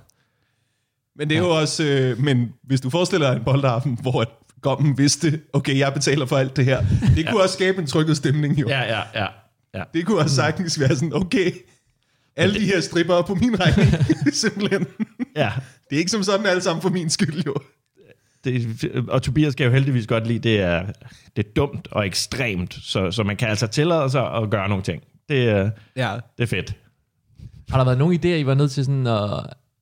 men 1.15 1.29
det 1.29 1.35
er 1.35 1.39
jo 1.41 1.49
også... 1.49 1.83
Øh, 1.83 2.19
men 2.19 2.53
hvis 2.63 2.81
du 2.81 2.89
forestiller 2.89 3.29
dig 3.31 3.37
en 3.37 3.43
boldaften, 3.43 3.97
hvor 4.01 4.21
at 4.21 4.27
Gommen 4.61 4.97
vidste, 4.97 5.41
okay, 5.53 5.77
jeg 5.77 5.93
betaler 5.93 6.25
for 6.25 6.37
alt 6.37 6.55
det 6.57 6.65
her. 6.65 6.83
Det 7.15 7.27
kunne 7.29 7.41
også 7.43 7.53
skabe 7.53 7.77
en 7.81 7.87
trykket 7.87 8.17
stemning, 8.17 8.61
jo. 8.61 8.67
Ja, 8.69 8.81
ja, 8.81 9.01
ja. 9.15 9.25
ja. 9.75 9.83
Det 9.93 10.05
kunne 10.05 10.19
også 10.19 10.35
sagtens 10.35 10.79
være 10.79 10.95
sådan, 10.95 11.13
okay, 11.13 11.51
alle 12.35 12.59
de 12.59 12.65
her 12.65 12.81
stripper 12.81 13.15
er 13.15 13.21
på 13.21 13.35
min 13.35 13.59
regning, 13.59 13.89
simpelthen. 14.33 14.85
ja. 15.35 15.51
Det 15.89 15.95
er 15.95 15.99
ikke 15.99 16.11
som 16.11 16.23
sådan 16.23 16.45
alle 16.45 16.61
sammen 16.61 16.81
for 16.81 16.89
min 16.89 17.09
skyld, 17.09 17.43
jo. 17.45 17.55
Det, 18.43 18.77
og 19.09 19.21
Tobias 19.21 19.55
kan 19.55 19.65
jo 19.65 19.71
heldigvis 19.71 20.07
godt 20.07 20.27
lide, 20.27 20.39
det 20.39 20.61
er, 20.61 20.83
det 21.35 21.45
er 21.45 21.49
dumt 21.55 21.87
og 21.91 22.05
ekstremt, 22.07 22.73
så, 22.81 23.11
så 23.11 23.23
man 23.23 23.35
kan 23.37 23.47
altså 23.49 23.67
tillade 23.67 24.09
sig 24.09 24.33
at 24.33 24.49
gøre 24.49 24.69
nogle 24.69 24.83
ting. 24.83 25.03
Det, 25.29 25.49
er- 25.49 25.69
Ja. 25.95 26.15
det 26.37 26.43
er 26.43 26.47
fedt. 26.47 26.73
Har 27.69 27.77
der 27.77 27.85
været 27.85 27.97
nogen 27.97 28.19
idéer, 28.19 28.27
I 28.27 28.45
var 28.45 28.53
nødt 28.53 28.71
til 28.71 28.85
sådan 28.85 29.07
at 29.07 29.29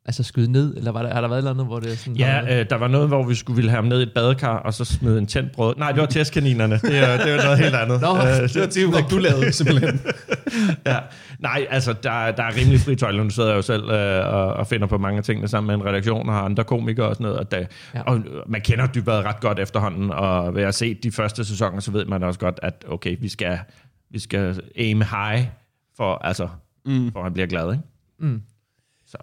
altså 0.05 0.23
skyde 0.23 0.51
ned, 0.51 0.77
eller 0.77 0.91
var 0.91 1.01
der, 1.03 1.13
har 1.13 1.21
der 1.21 1.27
været 1.27 1.37
et 1.37 1.41
eller 1.41 1.51
andet, 1.51 1.65
hvor 1.65 1.79
det 1.79 1.91
er 1.91 1.95
sådan... 1.95 2.15
Ja, 2.15 2.59
øh, 2.59 2.69
der 2.69 2.75
var 2.75 2.87
noget, 2.87 3.07
hvor 3.07 3.27
vi 3.27 3.35
skulle 3.35 3.55
ville 3.55 3.69
have 3.71 3.75
ham 3.81 3.85
ned 3.85 3.99
i 3.99 4.03
et 4.03 4.11
badekar, 4.15 4.57
og 4.57 4.73
så 4.73 4.85
smide 4.85 5.17
en 5.17 5.25
tændt 5.27 5.51
brød. 5.51 5.75
Nej, 5.77 5.91
det 5.91 6.01
var 6.01 6.07
testkaninerne. 6.07 6.75
Det 6.83 6.97
er, 6.97 7.17
det 7.25 7.33
er 7.33 7.43
noget 7.43 7.59
helt 7.59 7.75
andet. 7.75 8.01
Nå, 8.01 8.17
Øh, 8.17 8.23
Det 8.53 8.61
var 8.61 8.67
teamwork, 8.67 9.09
du 9.11 9.17
lavede, 9.17 9.51
simpelthen. 9.51 9.99
ja. 10.85 10.99
Nej, 11.39 11.67
altså, 11.69 11.93
der, 11.93 12.31
der 12.31 12.43
er 12.43 12.55
rimelig 12.55 12.79
fri 12.79 12.95
tøjle. 12.95 13.23
Nu 13.23 13.29
sidder 13.29 13.49
jeg 13.49 13.57
jo 13.57 13.61
selv 13.61 13.83
øh, 13.89 14.33
og, 14.33 14.53
og 14.53 14.67
finder 14.67 14.87
på 14.87 14.97
mange 14.97 15.21
tingene 15.21 15.47
sammen 15.47 15.67
med 15.67 15.75
en 15.85 15.91
redaktion 15.91 16.29
og 16.29 16.35
har 16.35 16.41
andre 16.41 16.63
komikere 16.63 17.07
og 17.07 17.15
sådan 17.15 17.23
noget. 17.23 17.39
Og, 17.39 17.51
der, 17.51 17.65
Ja. 17.93 18.01
og 18.01 18.23
man 18.47 18.61
kender 18.61 18.87
Dybvad 18.87 19.23
ret 19.25 19.39
godt 19.41 19.59
efterhånden, 19.59 20.11
og 20.11 20.55
ved 20.55 20.63
at 20.63 20.75
se 20.75 20.93
de 20.93 21.11
første 21.11 21.45
sæsoner, 21.45 21.79
så 21.79 21.91
ved 21.91 22.05
man 22.05 22.23
også 22.23 22.39
godt, 22.39 22.59
at 22.63 22.85
okay, 22.87 23.17
vi 23.19 23.29
skal, 23.29 23.59
vi 24.09 24.19
skal 24.19 24.61
aim 24.77 25.01
high, 25.01 25.47
for, 25.97 26.15
altså, 26.15 26.47
mm. 26.85 27.11
for 27.11 27.19
at 27.19 27.25
han 27.25 27.33
bliver 27.33 27.47
glad. 27.47 27.71
Ikke? 27.71 27.83
Mm. 28.19 28.41
Så, 29.07 29.17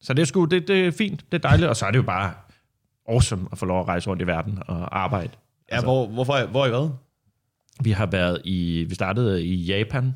så 0.00 0.14
det, 0.14 0.22
er 0.22 0.26
sgu, 0.26 0.44
det, 0.44 0.68
det 0.68 0.86
er 0.86 0.90
fint, 0.90 1.24
det 1.32 1.44
er 1.44 1.48
dejligt, 1.48 1.68
og 1.68 1.76
så 1.76 1.86
er 1.86 1.90
det 1.90 1.98
jo 1.98 2.02
bare 2.02 2.32
awesome 3.08 3.48
at 3.52 3.58
få 3.58 3.66
lov 3.66 3.80
at 3.80 3.88
rejse 3.88 4.10
rundt 4.10 4.22
i 4.22 4.26
verden 4.26 4.58
og 4.66 5.02
arbejde. 5.02 5.30
Ja, 5.72 5.82
hvor, 5.82 6.06
hvorfor, 6.06 6.46
hvor 6.46 6.60
har 6.60 6.68
I 6.68 6.72
været? 6.72 6.92
Vi 7.82 7.90
har 7.90 8.06
været 8.06 8.40
i, 8.44 8.84
vi 8.88 8.94
startede 8.94 9.44
i 9.44 9.54
Japan, 9.64 10.14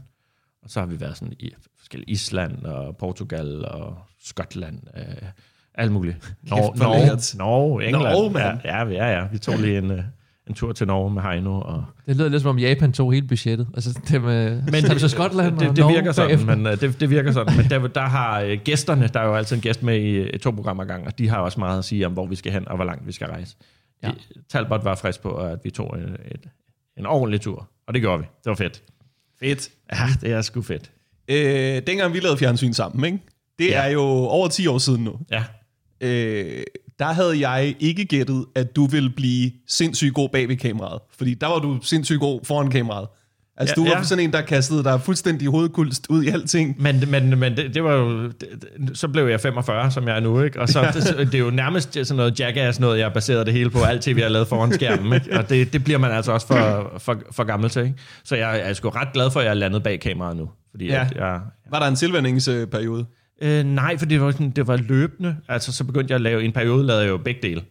og 0.63 0.71
så 0.71 0.81
har 0.81 0.87
vi 0.87 1.01
været 1.01 1.17
sådan 1.17 1.35
i 1.39 1.53
forskellige 1.79 2.11
Island 2.11 2.65
og 2.65 2.97
Portugal 2.97 3.65
og 3.65 3.99
Skotland, 4.21 4.79
øh, 4.97 5.29
alt 5.75 5.93
muligt. 5.93 6.17
Norge, 6.51 6.79
Norge. 6.79 7.39
Norge, 7.39 7.85
England. 7.85 8.15
Norge, 8.15 8.31
mand. 8.31 8.59
Ja, 8.65 8.85
ja, 8.85 8.91
ja, 8.91 9.19
ja. 9.19 9.27
Vi 9.33 9.39
tog 9.39 9.59
lige 9.59 9.79
en, 9.79 9.91
øh, 9.91 10.03
en 10.49 10.55
tur 10.55 10.73
til 10.73 10.87
Norge 10.87 11.11
med 11.11 11.23
Heino. 11.23 11.61
Og, 11.61 11.85
Det 12.07 12.17
lyder 12.17 12.29
lidt 12.29 12.43
som 12.43 12.49
om 12.49 12.59
Japan 12.59 12.93
tog 12.93 13.13
hele 13.13 13.27
budgettet. 13.27 13.69
Altså, 13.75 14.01
det 14.09 14.23
med, 14.23 14.63
men 14.63 14.95
vi 14.95 14.99
så 14.99 15.09
Skotland 15.09 15.59
det, 15.59 15.69
og 15.69 15.77
det 15.77 15.83
Norge 15.83 15.95
virker 15.95 16.13
sådan, 16.13 16.47
men 16.47 16.67
øh, 16.67 16.81
det, 16.81 17.01
det 17.01 17.11
virker 17.11 17.33
sådan. 17.33 17.57
Men 17.57 17.71
der, 17.71 17.87
der 17.87 18.01
har 18.01 18.41
øh, 18.41 18.59
gæsterne, 18.65 19.09
der 19.09 19.21
er 19.21 19.27
jo 19.27 19.35
altid 19.35 19.57
en 19.57 19.63
gæst 19.63 19.83
med 19.83 20.01
i 20.35 20.39
to 20.39 20.51
programmer 20.51 20.85
gang, 20.85 21.07
og 21.07 21.19
de 21.19 21.29
har 21.29 21.39
også 21.39 21.61
meget 21.61 21.79
at 21.79 21.85
sige 21.85 22.07
om, 22.07 22.13
hvor 22.13 22.27
vi 22.27 22.37
skal 22.37 22.53
hen 22.53 22.69
og 22.69 22.77
hvor 22.77 22.85
langt 22.85 23.07
vi 23.07 23.13
skal 23.13 23.27
rejse. 23.27 23.57
Ja. 24.03 24.11
Talbot 24.49 24.85
var 24.85 24.95
frisk 24.95 25.23
på, 25.23 25.37
at 25.37 25.59
vi 25.65 25.71
tog 25.71 25.99
et, 25.99 26.17
et, 26.31 26.49
En 26.97 27.07
ordentlig 27.07 27.41
tur. 27.41 27.69
Og 27.87 27.95
det 27.95 28.03
gjorde 28.03 28.19
vi. 28.19 28.25
Det 28.45 28.51
var 28.51 28.55
fedt. 28.55 28.83
Fedt. 29.41 29.71
Ja, 29.93 30.09
det 30.21 30.31
er 30.33 30.43
sgu 30.43 30.63
fedt. 30.63 30.91
Øh, 31.29 31.83
dengang 31.87 32.13
vi 32.15 32.21
lavede 32.21 32.39
fjernsyn 32.39 32.73
sammen, 32.73 33.05
ikke? 33.05 33.19
det 33.59 33.67
Ja. 33.67 33.83
er 33.83 33.89
jo 33.89 34.01
over 34.03 34.49
10 34.49 34.67
år 34.67 34.79
siden 34.79 35.05
nu. 35.05 35.17
Ja. 35.31 35.45
Øh, 36.01 36.63
der 36.99 37.13
havde 37.13 37.49
jeg 37.49 37.75
ikke 37.81 38.05
gættet, 38.05 38.45
at 38.55 38.77
du 38.77 38.87
ville 38.87 39.11
blive 39.11 39.51
sindssygt 39.69 40.15
god 40.15 40.29
bag 40.29 40.49
ved 40.49 40.57
kameraet. 40.57 41.01
Fordi 41.17 41.35
der 41.35 41.47
var 41.47 41.59
du 41.59 41.79
sindssygt 41.83 42.21
god 42.21 42.41
foran 42.45 42.71
kameraet. 42.71 43.09
Altså, 43.61 43.75
Ja, 43.79 43.83
du 43.85 43.89
var 43.91 43.97
ja. 43.97 44.03
sådan 44.03 44.25
en, 44.25 44.33
der 44.33 44.41
kastede 44.41 44.85
dig 44.85 45.01
fuldstændig 45.01 45.49
hovedkulst 45.49 46.07
ud 46.09 46.23
i 46.23 46.29
alting. 46.29 46.77
Men, 46.83 47.05
men, 47.11 47.39
men 47.39 47.57
det, 47.57 47.75
det 47.75 47.85
var 47.85 47.93
jo... 47.95 48.23
Det, 48.23 48.35
det- 48.41 48.99
så 48.99 49.09
blev 49.09 49.27
jeg 49.27 49.41
45, 49.41 49.91
som 49.91 50.09
jeg 50.09 50.17
er 50.17 50.21
nu, 50.21 50.43
ikke? 50.43 50.61
Og 50.61 50.69
så 50.69 50.87
det, 50.95 51.27
det 51.33 51.35
er 51.35 51.39
jo 51.45 51.51
nærmest 51.51 51.93
sådan 51.93 52.17
noget 52.17 52.41
jackass 52.41 52.81
noget, 52.81 52.99
jeg 52.99 53.13
baserede 53.13 53.45
det 53.45 53.53
hele 53.53 53.71
på. 53.71 53.79
Alt 53.83 54.03
tv, 54.03 54.15
jeg 54.17 54.25
har 54.25 54.31
lavet 54.31 54.49
foran 54.49 54.73
skærmen, 54.73 55.13
ikke? 55.13 55.39
Og 55.39 55.49
det, 55.51 55.73
det 55.73 55.85
bliver 55.85 55.99
man 55.99 56.11
altså 56.11 56.33
også 56.33 56.47
for, 56.47 56.93
for, 56.99 57.17
for 57.33 57.45
gammel 57.45 57.71
til, 57.71 57.83
ikke? 57.83 57.95
Så 58.25 58.37
jeg, 58.37 58.59
jeg 58.63 58.69
er 58.71 58.73
sgu 58.73 58.89
ret 58.89 59.09
glad 59.15 59.31
for, 59.31 59.41
at 59.41 59.47
jeg 59.47 59.51
er 59.51 59.55
landet 59.55 59.83
bag 59.83 60.01
kameraet 60.01 60.37
nu. 60.37 60.51
Fordi 60.71 60.87
Ja. 60.87 60.95
ja. 60.95 61.05
at 61.05 61.17
jeg, 61.17 61.41
Var 61.71 61.79
der 61.79 61.87
en 61.87 61.97
tilvændingsperiode? 61.97 63.05
Øh, 63.43 63.65
nej, 63.65 63.99
for 63.99 64.07
det 64.07 64.21
var, 64.21 64.31
sådan, 64.31 64.51
det 64.51 64.67
var 64.67 64.77
løbende. 64.77 65.37
Altså, 65.49 65.73
så 65.73 65.85
begyndte 65.85 66.13
jeg 66.13 66.15
at 66.17 66.21
lave, 66.21 66.43
en 66.45 66.53
periode 66.53 66.87
lavede 66.87 67.03
jeg 67.03 67.11
jo 67.11 67.17
begge 67.17 67.41
dele. 67.43 67.63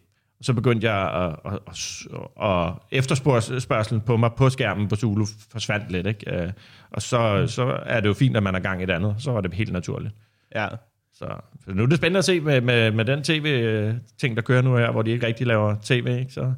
Så 0.42 0.54
begyndte 0.54 0.90
jeg 0.90 1.10
at, 1.14 1.52
at, 1.52 1.60
at, 1.68 2.50
at 2.50 2.72
efterspørgselen 2.90 4.00
på 4.00 4.16
mig 4.16 4.30
på 4.36 4.50
skærmen 4.50 4.88
på 4.88 4.96
Zulu 4.96 5.26
forsvandt 5.50 5.92
lidt. 5.92 6.06
Ikke? 6.06 6.42
Øh, 6.42 6.52
Og 6.90 7.02
så, 7.02 7.46
så 7.46 7.78
er 7.86 8.00
det 8.00 8.08
jo 8.08 8.14
fint, 8.14 8.36
at 8.36 8.42
man 8.42 8.54
er 8.54 8.60
gang 8.60 8.80
i 8.80 8.84
et 8.84 8.90
andet. 8.90 9.14
Så 9.18 9.32
var 9.32 9.40
det 9.40 9.54
helt 9.54 9.72
naturligt. 9.72 10.14
Ja. 10.54 10.68
Så, 11.14 11.26
så 11.64 11.70
nu 11.70 11.82
er 11.82 11.86
det 11.86 11.96
spændende 11.96 12.18
at 12.18 12.24
se 12.24 12.40
med, 12.40 12.60
med, 12.60 12.90
med 12.90 13.04
den 13.04 13.22
tv-ting, 13.22 14.36
der 14.36 14.42
kører 14.42 14.62
nu 14.62 14.76
her, 14.76 14.90
hvor 14.90 15.02
de 15.02 15.10
ikke 15.10 15.26
rigtig 15.26 15.46
laver 15.46 15.76
tv. 15.82 16.06
Ikke? 16.20 16.32
Så, 16.32 16.52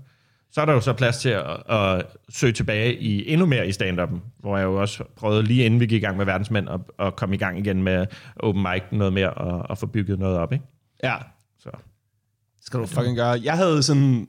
så 0.52 0.60
er 0.60 0.64
der 0.64 0.72
jo 0.72 0.80
så 0.80 0.92
plads 0.92 1.18
til 1.18 1.28
at, 1.28 1.70
at 1.70 2.06
søge 2.28 2.52
tilbage 2.52 2.94
i 2.96 3.32
endnu 3.32 3.46
mere 3.46 3.68
i 3.68 3.70
stand-up'en, 3.70 4.18
hvor 4.38 4.56
jeg 4.56 4.64
jo 4.64 4.80
også 4.80 5.04
prøvede 5.16 5.42
lige 5.42 5.64
inden 5.64 5.80
vi 5.80 5.86
gik 5.86 6.02
i 6.02 6.04
gang 6.04 6.16
med 6.16 6.24
verdensmænd 6.24 6.68
at, 6.68 6.80
at 6.98 7.16
komme 7.16 7.34
i 7.34 7.38
gang 7.38 7.58
igen 7.58 7.82
med 7.82 8.06
open 8.36 8.62
mic 8.62 8.82
noget 8.92 9.12
mere 9.12 9.30
og, 9.30 9.70
og 9.70 9.78
få 9.78 9.86
bygget 9.86 10.18
noget 10.18 10.38
op. 10.38 10.52
Ikke? 10.52 10.64
Ja. 11.04 11.16
Så. 11.58 11.70
Skal 12.62 12.80
du 12.80 12.86
fucking 12.86 13.16
gøre. 13.16 13.40
Jeg 13.42 13.54
havde 13.56 13.82
sådan... 13.82 14.26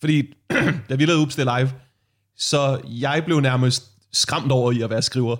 Fordi, 0.00 0.22
da 0.88 0.94
vi 0.94 1.04
lavede 1.04 1.22
Upstil 1.22 1.44
Live, 1.44 1.70
så 2.36 2.80
jeg 2.84 3.22
blev 3.24 3.40
nærmest 3.40 3.84
skræmt 4.12 4.52
over 4.52 4.72
i 4.72 4.82
at 4.82 4.90
være 4.90 5.02
skriver. 5.02 5.36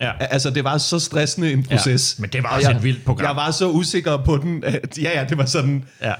Ja. 0.00 0.12
Altså, 0.20 0.50
det 0.50 0.64
var 0.64 0.78
så 0.78 0.98
stressende 0.98 1.52
en 1.52 1.62
proces. 1.64 2.16
Ja, 2.18 2.22
men 2.22 2.30
det 2.30 2.42
var 2.42 2.48
Og 2.48 2.54
også 2.56 2.68
jeg, 2.68 2.76
et 2.76 2.82
vildt 2.82 3.04
program. 3.04 3.26
Jeg 3.26 3.36
var 3.36 3.50
så 3.50 3.70
usikker 3.70 4.16
på 4.16 4.36
den, 4.36 4.64
at 4.64 4.98
ja, 5.02 5.20
ja, 5.20 5.26
det 5.28 5.38
var 5.38 5.44
sådan, 5.44 5.84
Ja, 6.02 6.14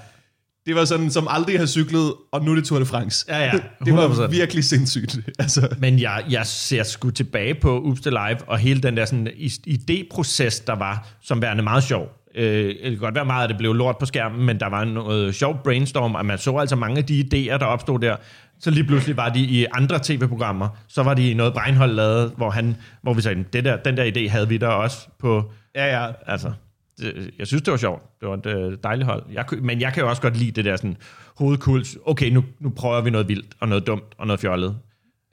det 0.67 0.75
var 0.75 0.85
sådan, 0.85 1.11
som 1.11 1.27
aldrig 1.31 1.59
har 1.59 1.67
cyklet, 1.67 2.15
og 2.33 2.45
nu 2.45 2.51
er 2.51 2.55
det 2.55 2.65
Tour 2.65 2.79
de 2.79 2.87
France. 2.87 3.27
Ja, 3.29 3.39
ja, 3.39 3.53
det 3.85 3.95
var 3.95 4.09
100%. 4.09 4.27
virkelig 4.27 4.65
sindssygt. 4.65 5.19
Altså, 5.39 5.69
Men 5.79 6.01
jeg, 6.01 6.25
jeg 6.31 6.47
ser 6.47 6.83
sgu 6.83 7.11
tilbage 7.11 7.55
på 7.55 7.97
The 8.03 8.11
Live, 8.11 8.39
og 8.47 8.59
hele 8.59 8.81
den 8.81 8.97
der 8.97 9.05
sådan, 9.05 9.29
idéproces, 9.69 10.65
der 10.67 10.75
var, 10.75 11.09
som 11.23 11.43
værende 11.43 11.63
meget 11.63 11.85
sjov. 11.85 12.09
Øh, 12.35 12.69
det 12.69 12.81
kan 12.83 12.99
godt 12.99 13.15
være 13.15 13.25
meget, 13.25 13.45
at 13.45 13.49
det 13.51 13.59
blev 13.59 13.73
lort 13.75 13.99
på 13.99 14.07
skærmen, 14.07 14.47
men 14.47 14.61
der 14.61 14.67
var 14.69 14.85
noget 14.85 15.35
sjov 15.35 15.61
brainstorm, 15.65 16.15
og 16.15 16.27
man 16.27 16.39
så 16.39 16.57
altså 16.57 16.77
mange 16.77 16.99
af 16.99 17.05
de 17.05 17.21
idéer, 17.21 17.59
der 17.59 17.65
opstod 17.67 17.99
der. 17.99 18.17
Så 18.59 18.71
lige 18.71 18.85
pludselig 18.85 19.17
var 19.17 19.29
de 19.29 19.41
i 19.41 19.67
andre 19.73 19.99
tv-programmer. 20.03 20.69
Så 20.89 21.03
var 21.03 21.15
de 21.15 21.31
i 21.31 21.35
noget 21.35 21.53
Breinhold 21.53 21.93
lavet, 21.93 22.33
hvor, 22.37 22.51
han, 22.51 22.77
hvor 23.03 23.15
vi 23.15 23.21
sagde, 23.23 23.45
det 23.53 23.65
der, 23.65 23.77
den 23.77 23.97
der 23.97 24.11
idé 24.17 24.29
havde 24.31 24.49
vi 24.49 24.57
der 24.57 24.69
også 24.69 25.09
på... 25.19 25.53
ja, 25.75 26.01
ja. 26.05 26.13
Altså, 26.27 26.53
det, 26.99 27.31
jeg 27.39 27.47
synes, 27.47 27.63
det 27.63 27.71
var 27.71 27.77
sjovt. 27.79 28.03
Det 28.21 28.29
var 28.29 28.35
et 28.37 28.47
øh, 28.47 28.79
dejligt 28.83 29.07
hold. 29.09 29.23
Jeg, 29.33 29.45
men 29.63 29.81
jeg 29.81 29.93
kan 29.93 30.03
jo 30.03 30.09
også 30.09 30.23
godt 30.23 30.37
lide 30.37 30.51
det 30.51 30.65
der 30.65 30.77
sådan 30.77 30.97
hovedkuls. 31.39 31.99
Okay, 32.07 32.31
nu, 32.31 32.45
nu 32.61 32.71
prøver 32.71 33.01
vi 33.01 33.11
noget 33.11 33.29
vildt, 33.29 33.55
og 33.61 33.69
noget 33.69 33.87
dumt, 33.87 34.15
og 34.19 34.27
noget 34.27 34.41
fjollet. 34.41 34.77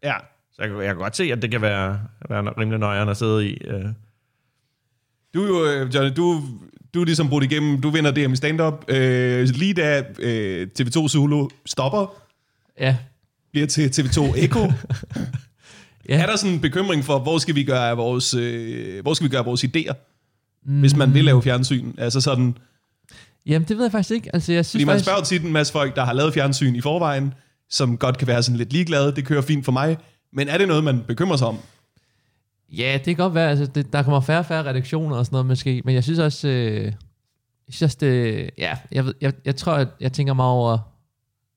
ja. 0.03 0.13
Så 0.51 0.61
jeg, 0.63 0.69
kan- 0.71 0.77
jeg 0.79 0.87
kan 0.87 0.97
godt 0.97 1.15
se, 1.15 1.23
at 1.23 1.41
det 1.41 1.51
kan 1.51 1.61
være, 1.61 1.99
være 2.29 2.41
rimelig 2.57 2.79
nøjeren 2.79 3.09
at 3.09 3.17
sidde 3.17 3.49
i. 3.49 3.57
Øh. 3.67 3.85
Du 5.33 5.43
er 5.43 5.47
jo, 5.47 5.65
øh, 5.85 5.95
Johnny, 5.95 6.11
du, 6.17 6.41
du 6.93 7.01
er 7.01 7.05
ligesom 7.05 7.29
brudt 7.29 7.43
igennem, 7.43 7.81
du 7.81 7.89
vinder 7.89 8.11
DM 8.11 8.33
i 8.33 8.35
stand-up. 8.35 8.85
Øh, 8.87 9.47
lige 9.49 9.73
da 9.73 10.03
øh, 10.19 10.67
TV2 10.79 11.07
Zulu 11.07 11.49
stopper, 11.65 12.13
Ja. 12.79 12.95
bliver 13.51 13.67
til 13.67 13.87
TV2 13.87 14.37
Echo. 14.37 14.71
Ja. 16.09 16.21
Er 16.21 16.25
der 16.25 16.35
sådan 16.35 16.53
en 16.53 16.59
bekymring 16.59 17.05
for, 17.05 17.19
hvor 17.19 17.37
skal 17.37 17.55
vi 17.55 17.63
gøre 17.63 17.95
vores, 17.97 18.33
øh, 18.33 19.01
hvor 19.01 19.13
skal 19.13 19.25
vi 19.25 19.29
gøre 19.29 19.45
vores 19.45 19.63
idéer, 19.63 19.93
mm. 20.65 20.79
hvis 20.79 20.95
man 20.95 21.13
vil 21.13 21.25
lave 21.25 21.43
fjernsyn? 21.43 21.91
Altså 21.97 22.21
sådan, 22.21 22.57
Jamen, 23.45 23.67
det 23.67 23.77
ved 23.77 23.83
jeg 23.83 23.91
faktisk 23.91 24.11
ikke. 24.11 24.29
Altså, 24.33 24.53
jeg 24.53 24.65
synes 24.65 24.71
fordi 24.71 24.83
man 24.85 24.93
faktisk... 24.93 25.05
spørger 25.05 25.23
tit 25.23 25.41
en 25.41 25.51
masse 25.53 25.73
folk, 25.73 25.95
der 25.95 26.05
har 26.05 26.13
lavet 26.13 26.33
fjernsyn 26.33 26.75
i 26.75 26.81
forvejen, 26.81 27.33
som 27.69 27.97
godt 27.97 28.17
kan 28.17 28.27
være 28.27 28.43
sådan 28.43 28.57
lidt 28.57 28.73
ligeglade, 28.73 29.15
det 29.15 29.25
kører 29.25 29.41
fint 29.41 29.65
for 29.65 29.71
mig. 29.71 29.97
Men 30.33 30.47
er 30.47 30.57
det 30.57 30.67
noget, 30.67 30.83
man 30.83 31.03
bekymrer 31.07 31.37
sig 31.37 31.47
om? 31.47 31.57
Ja, 32.71 32.93
det 32.93 33.05
kan 33.05 33.15
godt 33.15 33.33
være. 33.33 33.49
Altså, 33.49 33.65
det, 33.65 33.93
der 33.93 34.03
kommer 34.03 34.19
færre 34.19 34.39
og 34.39 34.45
færre 34.45 34.69
redaktioner 34.69 35.15
og 35.15 35.25
sådan 35.25 35.35
noget 35.35 35.45
måske. 35.45 35.81
Men 35.85 35.95
jeg 35.95 36.03
synes 36.03 36.19
også... 36.19 36.47
Øh, 36.47 36.83
jeg 37.67 37.73
synes 37.73 37.81
også, 37.81 37.97
det... 38.01 38.49
Ja, 38.57 38.77
jeg, 38.91 39.05
ved, 39.05 39.13
jeg, 39.21 39.33
jeg 39.45 39.55
tror, 39.55 39.73
at 39.73 39.87
jeg 39.99 40.13
tænker 40.13 40.33
mig 40.33 40.45
over... 40.45 40.93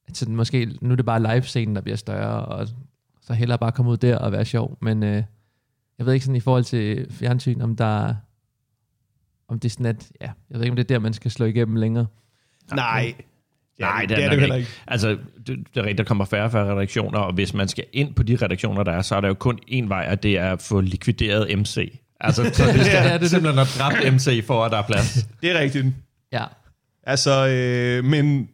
At 0.08 0.16
sådan, 0.16 0.36
måske 0.36 0.78
nu 0.80 0.92
er 0.92 0.96
det 0.96 1.06
bare 1.06 1.22
live-scenen, 1.22 1.76
der 1.76 1.82
bliver 1.82 1.96
større, 1.96 2.44
og 2.44 2.68
så 3.22 3.32
hellere 3.32 3.58
bare 3.58 3.72
komme 3.72 3.90
ud 3.90 3.96
der 3.96 4.18
og 4.18 4.32
være 4.32 4.44
sjov. 4.44 4.78
Men 4.80 5.02
øh, 5.02 5.22
jeg 5.98 6.06
ved 6.06 6.12
ikke 6.12 6.26
sådan 6.26 6.36
i 6.36 6.40
forhold 6.40 6.64
til 6.64 7.06
fjernsyn, 7.12 7.60
om 7.60 7.76
der... 7.76 8.14
Om 9.48 9.58
det 9.58 9.68
er 9.68 9.70
sådan, 9.70 9.86
at... 9.86 10.12
Ja, 10.20 10.30
jeg 10.50 10.58
ved 10.58 10.62
ikke, 10.62 10.72
om 10.72 10.76
det 10.76 10.84
er 10.84 10.94
der, 10.94 10.98
man 10.98 11.12
skal 11.12 11.30
slå 11.30 11.46
igennem 11.46 11.76
længere. 11.76 12.06
Nej. 12.74 13.14
Ja, 13.80 13.84
Nej, 13.84 14.00
det 14.00 14.10
er, 14.10 14.16
det, 14.16 14.16
det, 14.16 14.24
er 14.24 14.28
det 14.28 14.32
ikke. 14.32 14.40
heller 14.40 14.56
ikke. 14.56 14.70
Altså, 14.86 15.08
det, 15.08 15.46
det 15.46 15.56
er 15.76 15.80
rigtigt, 15.80 15.98
der 15.98 16.04
kommer 16.04 16.24
færre 16.24 16.44
og 16.44 16.52
færre 16.52 16.72
redaktioner, 16.74 17.18
og 17.18 17.32
hvis 17.32 17.54
man 17.54 17.68
skal 17.68 17.84
ind 17.92 18.14
på 18.14 18.22
de 18.22 18.36
redaktioner, 18.42 18.82
der 18.82 18.92
er, 18.92 19.02
så 19.02 19.14
er 19.16 19.20
der 19.20 19.28
jo 19.28 19.34
kun 19.34 19.58
én 19.72 19.88
vej, 19.88 20.08
og 20.10 20.22
det 20.22 20.38
er 20.38 20.52
at 20.52 20.62
få 20.62 20.80
likvideret 20.80 21.58
MC. 21.58 21.98
Altså, 22.20 22.50
så 22.52 22.64
det 22.72 22.86
skal 22.86 23.06
Ja, 23.08 23.14
det 23.18 23.24
er 23.24 23.28
simpelthen 23.28 23.58
at 23.58 23.76
dræbe 23.78 24.10
MC 24.10 24.44
for, 24.46 24.64
at 24.64 24.72
der 24.72 24.78
er 24.78 24.82
plads. 24.82 25.26
Det 25.42 25.50
er 25.50 25.58
rigtigt. 25.60 25.86
Ja, 26.32 26.44
Altså, 27.06 27.46
øh, 27.48 28.04
men 28.04 28.48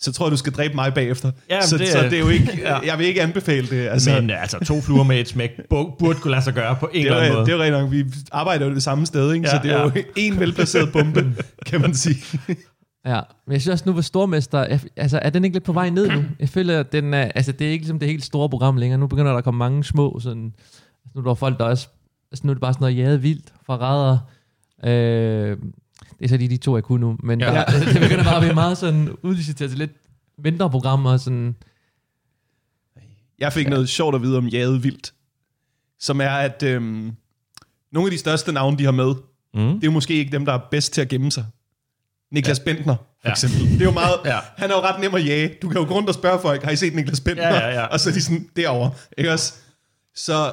så 0.00 0.12
tror 0.12 0.26
jeg, 0.26 0.30
du 0.30 0.36
skal 0.36 0.52
dræbe 0.52 0.74
mig 0.74 0.94
bagefter. 0.94 1.30
Ja, 1.50 1.60
så, 1.60 1.78
det 1.78 1.88
er- 1.88 1.92
så 1.92 2.02
det 2.02 2.12
er 2.12 2.18
jo 2.18 2.28
ikke, 2.28 2.58
Ja. 2.62 2.78
jeg 2.78 2.98
vil 2.98 3.06
ikke 3.06 3.22
anbefale 3.22 3.66
det. 3.70 3.88
Altså, 3.88 4.10
Men 4.20 4.30
altså, 4.30 4.58
to 4.64 4.80
fluer 4.80 5.04
med 5.04 5.20
et 5.20 5.28
smæk 5.28 5.50
bu- 5.50 5.96
burde 5.98 6.18
kunne 6.20 6.30
lade 6.30 6.42
sig 6.42 6.54
gøre 6.54 6.76
på 6.80 6.86
en 6.86 6.92
det 6.94 7.00
eller 7.06 7.16
anden 7.16 7.32
er, 7.32 7.36
måde. 7.36 7.46
det 7.46 7.52
er 7.52 7.56
jo 7.56 7.62
rigtig 7.62 7.80
nok, 7.80 7.90
vi 7.92 8.04
arbejder 8.32 8.66
jo 8.66 8.74
det 8.74 8.82
samme 8.82 9.06
sted, 9.06 9.32
ikke? 9.32 9.46
Ja, 9.46 9.50
så 9.56 9.60
det 9.62 9.72
er 9.72 9.82
jo 9.82 9.90
ja. 9.94 10.00
en 10.16 10.40
velplaceret 10.40 10.92
bombe, 10.92 11.32
kan 11.66 11.80
man 11.80 11.94
sige. 11.94 12.16
Ja, 13.06 13.20
men 13.46 13.52
jeg 13.52 13.60
synes 13.60 13.72
også 13.72 13.82
nu, 13.86 13.92
hvor 13.92 14.02
Stormester, 14.02 14.58
jeg, 14.66 14.80
altså 14.96 15.18
er 15.22 15.30
den 15.30 15.44
ikke 15.44 15.54
lidt 15.54 15.64
på 15.64 15.72
vej 15.72 15.90
ned 15.90 16.08
nu? 16.10 16.22
Jeg 16.40 16.48
føler, 16.48 16.80
at 16.80 16.92
den 16.92 17.14
er, 17.14 17.22
altså 17.34 17.52
det 17.52 17.66
er 17.66 17.70
ikke 17.70 17.82
ligesom 17.82 17.98
det 17.98 18.08
helt 18.08 18.24
store 18.24 18.48
program 18.48 18.76
længere. 18.76 18.98
Nu 19.00 19.06
begynder 19.06 19.30
der 19.30 19.38
at 19.38 19.44
komme 19.44 19.58
mange 19.58 19.84
små, 19.84 20.18
sådan, 20.20 20.44
altså 21.04 21.10
nu 21.14 21.20
er 21.20 21.24
der 21.24 21.34
folk, 21.34 21.58
der 21.58 21.64
også, 21.64 21.88
altså 22.32 22.46
nu 22.46 22.50
er 22.50 22.54
det 22.54 22.60
bare 22.60 22.72
sådan 22.72 22.82
noget 22.84 22.96
jade 22.96 23.20
vildt 23.20 23.54
fra 23.66 23.76
radder. 23.76 24.18
Øh, 24.84 25.56
det 26.18 26.24
er 26.24 26.28
så 26.28 26.36
lige 26.36 26.48
de 26.48 26.56
to, 26.56 26.76
jeg 26.76 26.84
kunne 26.84 27.00
nu, 27.00 27.16
men 27.22 27.40
Ja. 27.40 27.52
ja. 27.54 27.58
der, 27.60 27.64
det 27.92 28.00
begynder 28.02 28.24
bare 28.24 28.36
at 28.36 28.42
blive 28.42 28.54
meget 28.54 28.78
sådan 28.78 29.08
udliciteret 29.22 29.70
til 29.70 29.78
lidt 29.78 29.92
mindre 30.38 30.70
programmer, 30.70 31.16
sådan, 31.16 31.56
Jeg 33.38 33.52
fik 33.52 33.68
noget 33.68 33.88
sjovt 33.88 34.14
at 34.14 34.22
vide 34.22 34.38
om 34.38 34.46
Jade 34.48 34.82
Vildt, 34.82 35.12
som 36.00 36.20
er, 36.20 36.28
at 36.30 36.62
øhm, 36.62 37.12
nogle 37.92 38.06
af 38.06 38.10
de 38.10 38.18
største 38.18 38.52
navne, 38.52 38.78
de 38.78 38.84
har 38.84 38.92
med, 38.92 39.14
Mm. 39.54 39.60
det 39.60 39.74
er 39.74 39.78
jo 39.84 39.90
måske 39.90 40.14
ikke 40.14 40.32
dem, 40.32 40.44
der 40.44 40.52
er 40.52 40.58
bedst 40.70 40.92
til 40.92 41.00
at 41.00 41.08
gemme 41.08 41.30
sig. 41.30 41.44
Niklas 42.32 42.58
ja. 42.58 42.64
Bentner, 42.64 42.94
for 42.96 43.04
Ja. 43.24 43.30
eksempel. 43.30 43.60
Det 43.60 43.80
er 43.80 43.84
jo 43.84 43.90
meget, 43.90 44.14
Ja. 44.24 44.38
han 44.56 44.70
er 44.70 44.74
jo 44.74 44.80
ret 44.80 45.00
nem 45.00 45.14
at 45.14 45.26
jage. 45.26 45.50
Du 45.62 45.68
kan 45.68 45.80
jo 45.80 45.86
gå 45.88 45.94
rundt 45.94 46.08
og 46.08 46.14
spørge 46.14 46.38
folk, 46.42 46.62
har 46.62 46.70
I 46.70 46.76
set 46.76 46.94
Niklas 46.94 47.20
Bentner? 47.20 47.48
Ja, 47.48 47.68
ja, 47.68 47.80
ja. 47.80 47.84
Og 47.86 48.00
så 48.00 48.08
er 48.10 48.14
de 48.14 48.22
sådan, 48.22 48.46
derovre. 48.56 48.90
Ikke 49.18 49.32
også? 49.32 49.52
Så, 50.16 50.52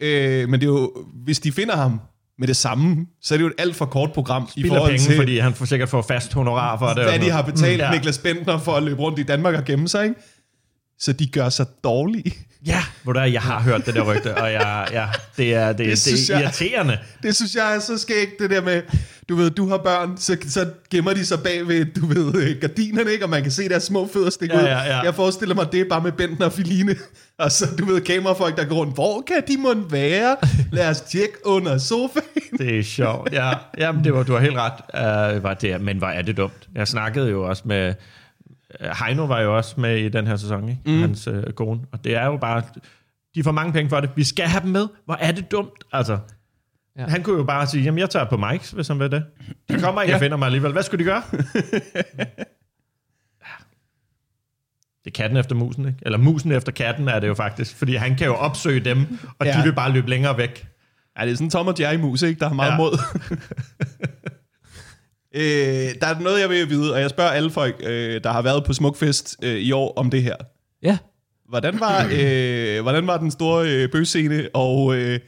øh, 0.00 0.48
men 0.48 0.60
det 0.60 0.66
er 0.66 0.70
jo, 0.70 0.92
hvis 1.24 1.38
de 1.40 1.52
finder 1.52 1.76
ham 1.76 2.00
med 2.38 2.48
det 2.48 2.56
samme, 2.56 3.06
så 3.22 3.34
er 3.34 3.38
det 3.38 3.42
jo 3.42 3.46
et 3.48 3.54
alt 3.58 3.76
for 3.76 3.84
kort 3.86 4.12
program 4.12 4.42
i 4.42 4.50
Spilder 4.60 4.68
forhold 4.76 4.92
penge, 4.92 5.04
til, 5.06 5.16
fordi 5.16 5.38
han 5.38 5.54
får 5.54 5.64
sikkert 5.64 5.88
få 5.88 6.02
fast 6.02 6.32
honorar 6.32 6.78
for 6.78 6.86
det. 6.86 7.04
hvad 7.04 7.18
de 7.18 7.30
har 7.30 7.42
betalt 7.42 7.78
Ja. 7.80 7.90
mm, 7.90 7.94
Niklas 7.96 8.18
Bentner 8.18 8.58
for 8.58 8.72
at 8.72 8.82
løbe 8.82 9.00
rundt 9.00 9.18
i 9.18 9.22
Danmark 9.22 9.54
og 9.54 9.64
gemme 9.64 9.88
sig, 9.88 10.04
ikke? 10.04 10.16
Så 10.98 11.12
de 11.12 11.26
gør 11.26 11.48
sig 11.48 11.66
dårlige. 11.84 12.34
Ja, 12.66 12.80
hvor 13.02 13.12
der, 13.12 13.24
jeg 13.24 13.40
har 13.42 13.60
hørt 13.60 13.86
det 13.86 13.94
der 13.94 14.02
rygte, 14.02 14.36
og 14.36 14.52
jeg, 14.52 14.88
ja, 14.92 15.06
det 15.36 15.54
er, 15.54 15.66
det, 15.72 15.78
det, 15.78 16.04
det 16.04 16.30
er 16.30 16.34
jeg- 16.34 16.42
irriterende. 16.42 16.98
Det 17.22 17.36
synes 17.36 17.54
jeg 17.54 17.74
er 17.76 17.78
så 17.80 17.98
skægt, 17.98 18.30
det 18.38 18.50
der 18.50 18.62
med, 18.62 18.82
du 19.28 19.36
ved, 19.36 19.50
du 19.50 19.68
har 19.68 19.76
børn, 19.78 20.16
så, 20.18 20.36
så 20.48 20.66
gemmer 20.90 21.12
de 21.12 21.26
sig 21.26 21.38
bag 21.42 21.68
ved, 21.68 21.84
du 21.84 22.06
ved, 22.06 22.42
øh, 22.42 22.56
gardinerne, 22.60 23.10
ikke? 23.12 23.24
Og 23.24 23.30
man 23.30 23.42
kan 23.42 23.52
se 23.52 23.68
deres 23.68 23.82
små 23.82 24.08
fødder 24.12 24.30
stikke 24.30 24.54
Ja, 24.56 24.62
ud. 24.62 24.66
ja, 24.66 24.78
ja. 24.82 25.00
Jeg 25.00 25.14
forestiller 25.14 25.54
mig, 25.54 25.66
det 25.72 25.80
er 25.80 25.84
bare 25.90 26.00
med 26.00 26.12
Bentner 26.12 26.46
og 26.46 26.52
Filine. 26.52 26.96
Og 27.38 27.52
så, 27.52 27.66
du 27.78 27.84
ved, 27.84 28.00
kamerafolk, 28.00 28.56
der 28.56 28.64
går 28.64 28.76
rundt. 28.76 28.94
Hvor 28.94 29.24
kan 29.26 29.42
de 29.48 29.56
måtte 29.56 29.82
være? 29.90 30.36
Lad 30.72 30.88
os 30.88 31.00
tjekke 31.00 31.34
under 31.46 31.78
sofaen. 31.78 32.58
Det 32.58 32.78
er 32.78 32.82
sjovt. 32.82 33.32
Ja, 33.32 33.52
jamen, 33.78 34.04
det 34.04 34.14
var, 34.14 34.22
du 34.22 34.32
har 34.32 34.40
helt 34.40 34.56
ret. 34.58 35.34
Uh, 35.36 35.42
var 35.42 35.54
det, 35.54 35.80
men 35.80 35.98
hvor 35.98 36.06
er 36.08 36.22
det 36.22 36.36
dumt. 36.36 36.68
Jeg 36.74 36.88
snakkede 36.88 37.30
jo 37.30 37.42
også 37.48 37.62
med... 37.66 37.94
Uh, 38.80 38.86
Heino 39.04 39.24
var 39.24 39.40
jo 39.40 39.56
også 39.56 39.80
med 39.80 39.96
i 39.98 40.08
den 40.08 40.26
her 40.26 40.36
sæson, 40.36 40.68
ikke? 40.68 40.80
Mm. 40.86 41.00
hans 41.00 41.28
uh, 41.28 41.42
kone. 41.56 41.80
Og 41.92 42.04
det 42.04 42.16
er 42.16 42.24
jo 42.26 42.36
bare... 42.36 42.62
De 43.34 43.44
får 43.44 43.52
mange 43.52 43.72
penge 43.72 43.88
for 43.88 44.00
det. 44.00 44.10
Vi 44.16 44.24
skal 44.24 44.46
have 44.46 44.62
dem 44.62 44.70
med. 44.70 44.88
Hvor 45.04 45.14
er 45.14 45.32
det 45.32 45.50
dumt, 45.50 45.84
altså. 45.92 46.18
Ja. 46.98 47.06
Han 47.06 47.22
kunne 47.22 47.36
jo 47.36 47.44
bare 47.44 47.66
sige, 47.66 47.84
jamen 47.84 47.98
jeg 47.98 48.10
tager 48.10 48.24
på 48.26 48.36
Mike's, 48.36 48.74
hvis 48.74 48.88
han 48.88 48.98
vil 48.98 49.10
det. 49.10 49.24
De 49.68 49.80
kommer 49.80 50.02
ikke 50.02 50.10
ja. 50.10 50.16
og 50.16 50.20
finder 50.20 50.36
mig 50.36 50.46
alligevel. 50.46 50.72
Hvad 50.72 50.82
skulle 50.82 51.04
de 51.04 51.10
gøre? 51.10 51.22
det 55.04 55.10
er 55.10 55.14
katten 55.14 55.36
efter 55.36 55.54
musen, 55.54 55.86
ikke? 55.86 55.98
Eller 56.02 56.18
musen 56.18 56.52
efter 56.52 56.72
katten 56.72 57.08
er 57.08 57.20
det 57.20 57.28
jo 57.28 57.34
faktisk, 57.34 57.76
fordi 57.76 57.94
han 57.94 58.16
kan 58.16 58.26
jo 58.26 58.34
opsøge 58.34 58.80
dem, 58.80 59.18
og 59.38 59.46
Ja. 59.46 59.56
de 59.58 59.62
vil 59.62 59.72
bare 59.72 59.92
løbe 59.92 60.10
længere 60.10 60.38
væk. 60.38 60.68
Ja, 61.18 61.24
det 61.24 61.32
er 61.32 61.36
sådan 61.36 61.50
Tom 61.50 61.66
og 61.66 61.74
Jerry 61.80 61.96
mus, 61.96 62.22
ikke? 62.22 62.40
Der 62.40 62.48
har 62.48 62.54
meget 62.54 62.70
ja. 62.70 62.76
mod. 62.76 62.98
øh, 65.34 65.42
der 66.00 66.06
er 66.06 66.20
noget, 66.20 66.40
jeg 66.40 66.48
vil 66.50 66.70
vide, 66.70 66.92
og 66.94 67.00
jeg 67.00 67.10
spørger 67.10 67.30
alle 67.30 67.50
folk, 67.50 67.82
øh, 67.86 68.20
der 68.24 68.32
har 68.32 68.42
været 68.42 68.64
på 68.64 68.72
Smukfest 68.72 69.36
øh, 69.42 69.54
i 69.56 69.72
år, 69.72 69.92
om 69.96 70.10
det 70.10 70.22
her. 70.22 70.36
Ja, 70.82 70.98
Hvordan 71.48 71.80
var, 71.80 72.08
øh, 72.20 72.82
hvordan 72.82 73.06
var 73.06 73.16
den 73.18 73.30
store 73.30 73.68
øh, 73.70 73.90
bøsscene? 73.92 74.48
Og 74.54 74.94
øh, 74.94 75.00
det, 75.02 75.14
er, 75.14 75.18
jo- 75.18 75.20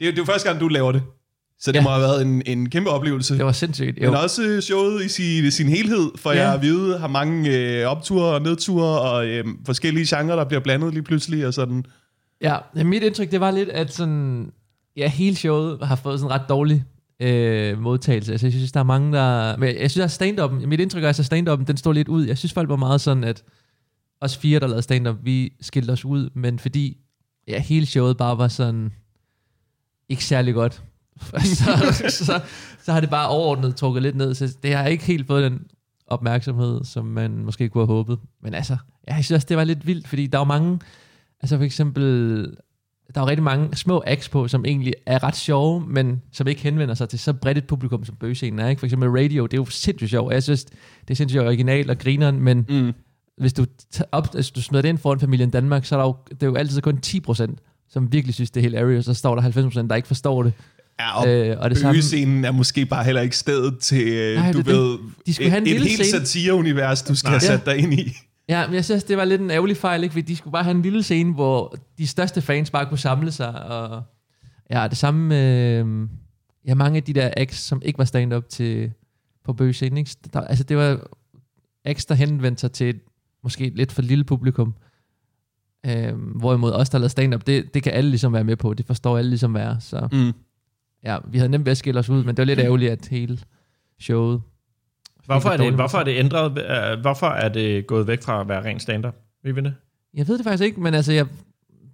det 0.00 0.12
er 0.12 0.12
jo 0.18 0.24
første 0.24 0.48
gang, 0.48 0.60
du 0.60 0.68
laver 0.68 0.92
det. 0.92 1.02
Så 1.62 1.72
det 1.72 1.78
Ja. 1.78 1.82
må 1.82 1.90
have 1.90 2.02
været 2.02 2.22
en, 2.22 2.42
en 2.46 2.70
kæmpe 2.70 2.90
oplevelse. 2.90 3.36
det 3.36 3.44
var 3.44 3.52
sindssygt. 3.52 3.98
Jo. 4.02 4.10
Men 4.10 4.20
også 4.20 4.60
showet 4.60 5.04
i 5.04 5.08
sin, 5.08 5.50
sin 5.50 5.68
helhed, 5.68 6.10
for 6.16 6.32
Ja. 6.32 6.38
jeg 6.40 6.50
har 6.50 6.56
vide, 6.58 6.98
har 6.98 7.08
mange 7.08 7.56
øh, 7.58 7.86
opture 7.86 8.34
og 8.34 8.42
nedture, 8.42 9.00
og 9.00 9.26
øh, 9.26 9.44
forskellige 9.66 10.16
genrer, 10.16 10.36
der 10.36 10.44
bliver 10.44 10.60
blandet 10.60 10.92
lige 10.94 11.02
pludselig, 11.02 11.46
og 11.46 11.54
sådan. 11.54 11.84
Ja, 12.42 12.56
mit 12.84 13.02
indtryk, 13.02 13.30
det 13.30 13.40
var 13.40 13.50
lidt, 13.50 13.68
at 13.68 13.92
sådan, 13.94 14.50
ja, 14.96 15.08
hele 15.08 15.36
showet 15.36 15.78
har 15.82 15.96
fået 15.96 16.20
sådan 16.20 16.30
ret 16.34 16.48
dårlig 16.48 16.84
øh, 17.20 17.78
modtagelse. 17.78 18.32
Altså, 18.32 18.46
jeg 18.46 18.52
synes, 18.52 18.72
der 18.72 18.80
er 18.80 18.84
mange, 18.84 19.12
der... 19.12 19.56
Men 19.56 19.76
jeg 19.76 19.90
synes, 19.90 20.04
at 20.04 20.10
stand-up, 20.10 20.52
mit 20.52 20.80
indtryk 20.80 21.04
er, 21.04 21.08
at 21.08 21.16
stand 21.16 21.66
den 21.66 21.76
står 21.76 21.92
lidt 21.92 22.08
ud. 22.08 22.26
Jeg 22.26 22.38
synes, 22.38 22.52
folk 22.52 22.68
var 22.68 22.76
meget 22.76 23.00
sådan, 23.00 23.24
at 23.24 23.42
os 24.20 24.36
fire, 24.36 24.60
der 24.60 24.66
lavede 24.66 24.82
stand 24.82 25.08
vi 25.22 25.52
skilte 25.60 25.90
os 25.90 26.04
ud, 26.04 26.30
men 26.34 26.58
fordi 26.58 26.96
ja, 27.48 27.58
hele 27.58 27.86
showet 27.86 28.16
bare 28.16 28.38
var 28.38 28.48
sådan 28.48 28.92
ikke 30.08 30.24
særlig 30.24 30.54
godt, 30.54 30.82
så, 31.44 32.04
så, 32.08 32.40
så 32.82 32.92
har 32.92 33.00
det 33.00 33.10
bare 33.10 33.28
overordnet 33.28 33.76
trukket 33.76 34.02
lidt 34.02 34.16
ned. 34.16 34.34
Så 34.34 34.56
det 34.62 34.74
har 34.74 34.86
ikke 34.86 35.04
helt 35.04 35.26
fået 35.26 35.50
den 35.50 35.66
opmærksomhed, 36.06 36.84
som 36.84 37.04
man 37.04 37.44
måske 37.44 37.68
kunne 37.68 37.86
have 37.86 37.96
håbet. 37.96 38.18
Men 38.42 38.54
altså, 38.54 38.76
ja, 39.08 39.14
jeg 39.14 39.24
synes 39.24 39.36
også, 39.36 39.46
det 39.48 39.56
var 39.56 39.64
lidt 39.64 39.86
vildt, 39.86 40.08
fordi 40.08 40.26
der 40.26 40.38
var 40.38 40.44
mange, 40.44 40.80
altså 41.42 41.56
for 41.56 41.64
eksempel, 41.64 42.56
der 43.14 43.20
er 43.20 43.24
jo 43.24 43.28
rigtig 43.28 43.42
mange 43.44 43.76
små 43.76 44.02
acts 44.06 44.28
på, 44.28 44.48
som 44.48 44.64
egentlig 44.64 44.92
er 45.06 45.24
ret 45.24 45.36
sjove, 45.36 45.84
men 45.88 46.22
som 46.32 46.46
ikke 46.48 46.60
henvender 46.62 46.94
sig 46.94 47.08
til 47.08 47.18
så 47.18 47.32
bredt 47.32 47.58
et 47.58 47.66
publikum, 47.66 48.04
som 48.04 48.14
bøgescenen 48.20 48.58
er. 48.58 48.68
Ikke? 48.68 48.78
For 48.80 48.86
eksempel 48.86 49.08
radio, 49.08 49.46
det 49.46 49.52
er 49.52 49.60
jo 49.60 49.66
sindssygt 49.66 50.10
sjovt. 50.10 50.32
Jeg 50.34 50.42
synes, 50.42 50.64
det 50.64 50.74
er 51.10 51.14
sindssygt 51.14 51.42
originalt 51.42 51.90
og 51.90 51.98
grineren, 51.98 52.40
men 52.40 52.66
Mm. 52.68 52.92
hvis 53.38 53.52
du, 53.52 53.66
op, 54.12 54.34
hvis 54.34 54.50
du 54.50 54.62
smider 54.62 54.82
det 54.82 54.88
ind 54.88 54.98
foran 54.98 55.20
familien 55.20 55.50
Danmark, 55.50 55.84
så 55.84 55.94
er 55.94 55.98
der 56.00 56.06
jo, 56.06 56.16
det 56.30 56.42
er 56.42 56.46
jo 56.46 56.54
altid 56.54 56.80
kun 56.80 56.98
10%, 57.06 57.56
som 57.90 58.12
virkelig 58.12 58.34
synes, 58.34 58.50
det 58.50 58.60
er 58.60 58.62
helt 58.62 58.74
ærgerligt, 58.74 58.98
og 58.98 59.04
så 59.04 59.14
står 59.14 59.34
der 59.34 59.42
90%, 59.42 59.88
der 59.88 59.94
ikke 59.94 60.08
forstår 60.08 60.42
det. 60.42 60.52
Ja, 61.00 61.20
og, 61.20 61.28
Øh, 61.28 61.56
og 61.60 61.70
det 61.70 61.78
samme, 61.78 62.46
er 62.46 62.50
måske 62.52 62.86
bare 62.86 63.04
heller 63.04 63.20
ikke 63.22 63.36
stedet 63.36 63.78
til, 63.78 64.08
øh, 64.08 64.36
Nej, 64.36 64.52
du 64.52 64.58
det 64.58 64.66
ved, 64.66 64.98
De 65.26 65.34
skulle 65.34 65.46
et, 65.46 65.50
have 65.52 65.60
en 65.70 65.76
et 65.76 65.82
helt 65.82 66.06
satireunivers, 66.06 67.02
du 67.02 67.14
skal 67.14 67.28
Nej. 67.28 67.32
have 67.38 67.40
sat 67.40 67.66
dig 67.66 67.76
ind 67.76 67.94
i. 67.94 68.16
Ja, 68.50 68.66
men 68.66 68.74
jeg 68.74 68.84
synes, 68.84 69.04
det 69.04 69.16
var 69.16 69.24
lidt 69.24 69.40
en 69.40 69.50
ærgerlig 69.50 69.76
fejl, 69.76 70.02
ikke? 70.02 70.12
fordi 70.12 70.26
de 70.26 70.36
skulle 70.36 70.52
bare 70.52 70.64
have 70.64 70.74
en 70.76 70.82
lille 70.82 71.02
scene, 71.02 71.34
hvor 71.34 71.74
de 71.98 72.06
største 72.06 72.40
fans 72.40 72.70
bare 72.70 72.86
kunne 72.86 72.98
samle 72.98 73.32
sig. 73.32 73.62
Og 73.64 74.02
ja, 74.70 74.88
det 74.88 74.96
samme 74.98 75.28
med 75.28 76.08
ja, 76.66 76.74
mange 76.74 76.96
af 76.96 77.02
de 77.02 77.12
der 77.12 77.30
acts, 77.36 77.58
som 77.58 77.82
ikke 77.84 77.98
var 77.98 78.04
stand-up 78.04 78.48
til, 78.48 78.92
på 79.44 79.52
bøgescenen. 79.52 79.98
Ikke? 79.98 80.10
Der, 80.32 80.40
altså, 80.40 80.64
det 80.64 80.76
var 80.76 81.06
acts, 81.84 82.06
der 82.06 82.14
henvendte 82.14 82.60
sig 82.60 82.72
til 82.72 82.88
et 82.88 83.00
måske 83.42 83.66
et 83.66 83.74
lidt 83.76 83.92
for 83.92 84.02
lille 84.02 84.24
publikum. 84.24 84.74
Øhm, 85.86 86.18
hvorimod 86.20 86.72
os, 86.72 86.90
der 86.90 86.98
lavede 86.98 87.08
stand-up, 87.10 87.46
det, 87.46 87.74
det 87.74 87.82
kan 87.82 87.92
alle 87.92 88.10
ligesom 88.10 88.32
være 88.32 88.44
med 88.44 88.56
på. 88.56 88.74
Det 88.74 88.86
forstår 88.86 89.18
alle 89.18 89.28
ligesom 89.30 89.54
være. 89.54 89.80
Så 89.80 90.08
Mm. 90.12 90.32
ja, 91.04 91.18
vi 91.28 91.38
havde 91.38 91.50
nemt 91.50 91.64
ved 91.66 91.70
at 91.70 91.76
skille 91.76 92.00
os 92.00 92.08
ud, 92.08 92.24
men 92.24 92.28
det 92.28 92.38
var 92.38 92.44
lidt 92.44 92.58
ærgerligt, 92.58 92.92
at 92.92 93.08
hele 93.10 93.38
showet... 94.00 94.42
Hvorfor 95.34 95.50
er, 95.50 95.56
det, 95.56 95.74
hvorfor 95.74 95.98
er 95.98 96.04
det 96.04 96.18
ændret? 96.18 96.58
øh, 96.58 97.00
Hvorfor 97.00 97.26
er 97.26 97.48
det 97.48 97.86
gået 97.86 98.06
væk 98.06 98.22
fra 98.22 98.40
at 98.40 98.48
være 98.48 98.64
ren 98.64 98.80
stand-up? 98.80 99.14
Ved 99.44 99.52
vi 99.52 99.60
det? 99.60 99.74
Jeg 100.14 100.28
ved 100.28 100.38
det 100.38 100.44
faktisk 100.44 100.64
ikke, 100.64 100.80
men 100.80 100.94
altså, 100.94 101.12
jeg, 101.12 101.26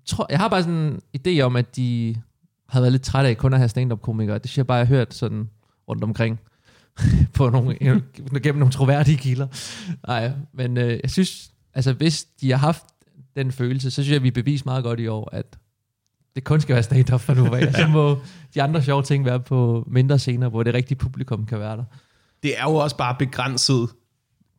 tror, 0.07 0.27
jeg 0.31 0.39
har 0.39 0.49
bare 0.49 0.63
sådan 0.63 0.75
en 0.75 1.01
idé 1.19 1.41
om, 1.41 1.57
at 1.57 1.77
de 1.77 2.17
har 2.69 2.81
været 2.81 2.93
lidt 2.93 3.03
trætte 3.03 3.31
af 3.31 3.37
kun 3.37 3.53
at 3.53 3.59
have 3.59 3.69
stand-up-komikere. 3.69 4.39
Det 4.39 4.51
synes 4.51 4.59
jeg 4.59 4.67
bare, 4.67 4.79
jeg 4.79 4.87
har 4.87 4.95
hørt 4.95 5.15
sådan 5.15 5.51
rundt 5.89 6.05
omkring 6.05 6.41
på 7.37 7.51
nogle, 7.51 7.77
gennem 8.43 8.59
nogle 8.59 8.73
troværdige 8.73 9.19
kilder. 9.19 9.47
Nej, 10.07 10.31
men 10.53 10.77
øh, 10.77 11.01
jeg 11.03 11.11
synes, 11.11 11.51
altså 11.75 11.93
hvis 11.93 12.25
de 12.25 12.51
har 12.51 12.59
haft 12.59 12.83
den 13.37 13.53
følelse, 13.53 13.91
så 13.91 14.03
synes 14.03 14.15
jeg, 14.15 14.23
vi 14.23 14.31
beviser 14.31 14.65
meget 14.67 14.85
godt 14.85 15.01
i 15.01 15.07
år, 15.07 15.29
at 15.33 15.59
det 16.37 16.45
kun 16.45 16.61
skal 16.61 16.75
være 16.75 16.83
stand-up 16.83 17.21
for 17.21 17.35
nu 17.35 17.55
af. 17.55 17.73
Så 17.81 17.87
må 17.87 18.19
de 18.55 18.63
andre 18.63 18.83
sjove 18.83 19.03
ting 19.03 19.25
være 19.25 19.41
på 19.41 19.85
mindre 19.91 20.19
scener, 20.19 20.49
hvor 20.49 20.63
det 20.63 20.75
rigtige 20.75 20.99
publikum 20.99 21.47
kan 21.47 21.59
være 21.59 21.77
der. 21.77 21.85
Det 22.47 22.59
er 22.59 22.63
jo 22.63 22.75
også 22.75 22.97
bare 22.97 23.17
begrænset, 23.19 23.89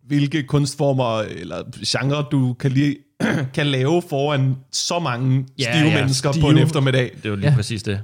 hvilke 0.07 0.43
kunstformer 0.43 1.19
eller 1.19 1.63
genre, 1.87 2.25
du 2.31 2.53
kan, 2.53 2.71
lige, 2.71 2.97
kan 3.55 3.67
lave 3.67 4.01
foran 4.09 4.55
så 4.71 4.99
mange 4.99 5.45
Ja, 5.59 5.63
stive 5.73 5.89
ja, 5.89 5.99
mennesker 5.99 6.29
på 6.29 6.33
stive. 6.33 6.49
en 6.49 6.57
eftermiddag. 6.57 7.11
Det 7.17 7.25
er 7.25 7.29
jo 7.29 7.35
lige 7.35 7.45
Ja. 7.45 7.49
ja. 7.51 7.55
præcis 7.55 7.83
det. 7.83 8.01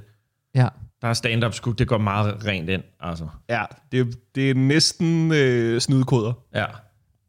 Ja, 0.54 0.68
Der 1.02 1.08
er 1.08 1.12
stand-up 1.12 1.54
sgu, 1.54 1.70
det 1.72 1.88
går 1.88 1.98
meget 1.98 2.46
rent 2.46 2.68
ind, 2.70 2.82
altså. 3.00 3.26
Ja, 3.48 3.64
det, 3.92 4.16
det 4.34 4.50
er 4.50 4.54
næsten 4.54 5.32
øh, 5.32 5.80
snydekoder. 5.80 6.32
Ja. 6.54 6.64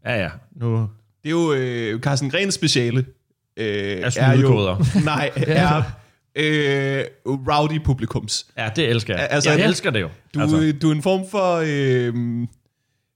Ja, 0.06 0.22
ja. 0.24 0.30
Nu 0.56 0.90
Det 1.24 1.30
er 1.30 1.32
jo 1.32 1.54
øh, 1.54 2.00
Carsten 2.00 2.30
Grens 2.30 2.54
speciale. 2.54 3.06
Øh, 3.58 3.66
er 4.00 4.10
snydekoder. 4.10 4.78
Nej, 5.06 5.32
er 5.36 5.84
øh, 6.36 7.04
rowdy 7.26 7.84
publikums. 7.84 8.46
Ja, 8.58 8.70
det 8.76 8.90
elsker 8.90 9.16
jeg. 9.16 9.28
Altså, 9.32 9.52
jeg 9.52 9.66
elsker 9.66 9.92
det 9.92 10.02
jo. 10.02 10.10
Du, 10.34 10.40
altså, 10.42 10.58
altså. 10.58 10.80
du 10.80 10.90
er 10.90 10.96
en 10.96 11.02
form 11.02 11.22
for... 11.32 11.62
Øh, 11.66 12.48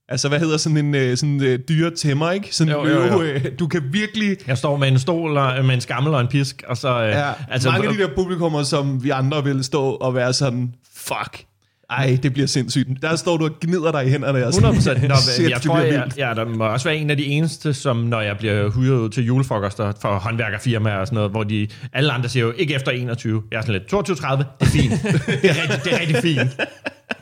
altså, 0.08 0.28
hvad 0.28 0.38
hedder 0.38 0.56
sådan 0.56 0.76
en 0.76 0.94
øh, 0.94 1.16
sådan, 1.16 1.42
øh, 1.42 1.58
dyre 1.68 1.90
tæmmer, 1.90 2.30
ikke? 2.30 2.56
Sådan 2.56 2.72
Jo, 2.72 2.86
jo, 2.86 3.04
jo. 3.04 3.22
Øh, 3.22 3.44
du 3.58 3.66
kan 3.66 3.82
virkelig... 3.92 4.36
jeg 4.46 4.58
står 4.58 4.76
med 4.76 4.88
en 4.88 4.98
stol 4.98 5.36
og 5.36 5.64
med 5.64 5.74
en 5.74 5.80
skammel 5.80 6.14
og 6.14 6.20
en 6.20 6.28
pisk, 6.28 6.62
og 6.66 6.76
så... 6.76 7.02
Øh, 7.02 7.08
Ja, 7.08 7.32
altså, 7.48 7.70
mange 7.70 7.88
af 7.88 7.94
de 7.94 8.02
der 8.02 8.08
publikummer, 8.16 8.62
som 8.62 9.04
vi 9.04 9.10
andre 9.10 9.44
vil 9.44 9.64
stå 9.64 9.82
og 9.82 10.14
være 10.14 10.32
sådan, 10.32 10.74
fuck, 10.94 11.44
ej, 11.90 12.18
det 12.22 12.32
bliver 12.32 12.46
sindssygt. 12.46 13.02
Der 13.02 13.16
står 13.16 13.36
du 13.36 13.44
og 13.44 13.60
gnider 13.60 13.92
dig 13.92 14.06
i 14.06 14.10
hænderne. 14.10 14.46
Og 14.46 14.54
sådan, 14.54 14.70
100 14.70 14.74
procent. 14.74 15.02
Jeg 15.50 15.54
det 15.54 15.62
tror, 15.62 15.78
jeg, 15.78 16.08
ja, 16.16 16.34
der 16.34 16.44
må 16.44 16.64
også 16.64 16.88
være 16.88 16.96
en 16.96 17.10
af 17.10 17.16
de 17.16 17.26
eneste, 17.26 17.74
som 17.74 17.96
når 17.96 18.20
jeg 18.20 18.38
bliver 18.38 18.70
hyret 18.70 19.12
til 19.12 19.24
julefrokoster 19.24 19.92
for 20.00 20.18
håndværkerfirmaer 20.18 20.96
og 20.96 21.06
sådan 21.06 21.14
noget, 21.14 21.30
hvor 21.30 21.44
de, 21.44 21.68
alle 21.92 22.12
andre 22.12 22.28
siger 22.28 22.46
jo, 22.46 22.52
ikke 22.56 22.74
efter 22.74 22.92
21. 22.92 23.42
Jeg 23.50 23.56
er 23.56 23.62
sådan 23.62 23.72
lidt, 23.72 24.10
22.30, 24.10 24.36
det 24.36 24.46
er 24.60 24.64
fint. 24.66 24.92
det, 25.42 25.50
er 25.50 25.62
rigtig, 25.62 25.84
det 25.84 25.94
er 25.94 26.00
rigtig 26.00 26.16
fint. 26.16 26.60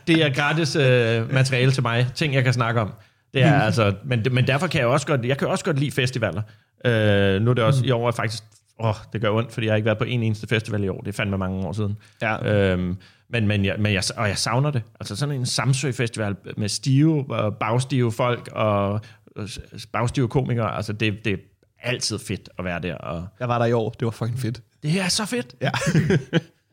Det 0.07 0.25
er 0.25 0.35
gratis 0.35 0.77
øh, 0.77 1.35
materiale 1.35 1.73
til 1.73 1.83
mig, 1.83 2.07
ting 2.15 2.35
jeg 2.35 2.45
kan 2.45 2.53
snakke 2.53 2.81
om. 2.81 2.93
Det 3.35 3.43
er 3.43 3.61
altså, 3.61 3.95
men, 4.05 4.27
men 4.31 4.47
derfor 4.47 4.67
kan 4.67 4.81
jeg 4.81 4.89
også 4.89 5.07
godt, 5.07 5.25
jeg 5.25 5.39
kan 5.39 5.49
også 5.49 5.65
godt 5.65 5.79
lide 5.79 5.91
festivaler. 5.91 6.43
Øh, 6.85 7.43
nu 7.43 7.51
er 7.51 7.55
det 7.55 7.65
også, 7.65 7.85
i 7.85 7.91
år 7.91 8.09
er 8.09 8.13
faktisk, 8.13 8.43
åh, 8.81 8.95
det 9.13 9.21
gør 9.21 9.31
ondt, 9.31 9.53
fordi 9.53 9.67
jeg 9.67 9.73
har 9.73 9.77
ikke 9.77 9.87
været 9.87 9.99
på 9.99 10.05
en 10.05 10.23
eneste 10.23 10.47
festival 10.47 10.85
i 10.85 10.89
år. 10.89 11.01
Det 11.01 11.09
er 11.09 11.13
fandme 11.13 11.39
mange 11.39 11.67
år 11.67 11.73
siden. 11.73 11.97
Ja. 12.23 12.55
Øhm, 12.55 12.97
men, 13.31 13.47
men, 13.47 13.65
jeg, 13.65 13.77
men 13.79 13.93
jeg, 13.93 14.03
og 14.17 14.29
jeg 14.29 14.39
savner 14.39 14.71
det. 14.71 14.83
Altså 15.01 15.17
sådan 15.17 15.35
en 15.35 15.47
Samsø 15.47 15.93
Festival 15.93 16.37
med 16.57 16.69
stive 16.69 17.25
og 17.31 17.57
bagstive 17.57 18.13
folk 18.13 18.49
og 18.53 19.01
øh, 19.37 19.49
bagstive 19.93 20.29
komikere. 20.29 20.77
Altså 20.77 20.93
det, 20.93 21.25
det 21.25 21.33
er 21.33 21.37
altid 21.83 22.19
fedt 22.19 22.49
at 22.59 22.65
være 22.65 22.81
der. 22.81 22.95
Og 22.95 23.27
Jeg 23.41 23.49
var 23.49 23.59
der 23.59 23.67
i 23.67 23.73
år, 23.73 23.91
det 23.91 24.05
var 24.05 24.11
fucking 24.11 24.39
fedt. 24.39 24.63
det 24.83 25.01
er 25.01 25.09
så 25.09 25.27
fedt. 25.27 25.55
Ja. 25.61 25.71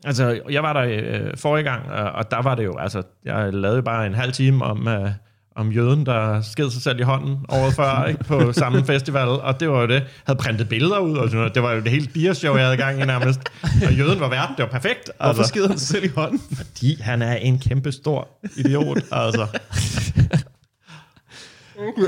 Altså, 0.04 0.40
jeg 0.50 0.62
var 0.62 0.72
der 0.72 0.82
øh, 0.82 1.36
forrige 1.36 1.64
gang, 1.64 1.90
og, 1.90 2.12
og 2.12 2.30
der 2.30 2.42
var 2.42 2.54
det 2.54 2.64
jo, 2.64 2.76
altså, 2.78 3.02
jeg 3.24 3.52
lavede 3.52 3.82
bare 3.82 4.06
en 4.06 4.14
halv 4.14 4.32
time 4.32 4.64
om, 4.64 4.88
øh, 4.88 5.10
om 5.56 5.72
jøden, 5.72 6.06
der 6.06 6.40
sked 6.42 6.70
sig 6.70 6.82
selv 6.82 7.00
i 7.00 7.02
hånden 7.02 7.36
året 7.48 7.74
før, 7.74 8.04
ikke, 8.08 8.24
på 8.24 8.52
samme 8.52 8.84
festival, 8.84 9.28
og 9.28 9.60
det 9.60 9.70
var 9.70 9.80
jo 9.80 9.86
det. 9.86 10.02
havde 10.26 10.38
printet 10.38 10.68
billeder 10.68 10.98
ud, 10.98 11.16
og 11.16 11.28
sådan 11.28 11.36
noget. 11.38 11.54
det 11.54 11.62
var 11.62 11.72
jo 11.72 11.80
det 11.80 11.90
hele 11.90 12.06
diashow, 12.14 12.54
jeg 12.56 12.64
havde 12.64 12.74
i 12.74 12.78
gang 12.80 13.00
i 13.02 13.04
nærmest. 13.04 13.40
Og 13.86 13.92
jøden 13.94 14.20
var 14.20 14.28
vært, 14.28 14.48
det 14.56 14.62
var 14.62 14.70
perfekt. 14.70 15.10
Hvorfor 15.16 15.28
Altså, 15.28 15.44
skider 15.44 15.68
han 15.68 15.78
sig 15.78 15.88
selv 15.88 16.04
i 16.04 16.08
hånden? 16.16 16.40
fordi 16.56 17.00
han 17.00 17.22
er 17.22 17.34
en 17.34 17.58
kæmpe 17.58 17.92
stor 17.92 18.28
idiot, 18.56 18.98
altså. 19.12 19.46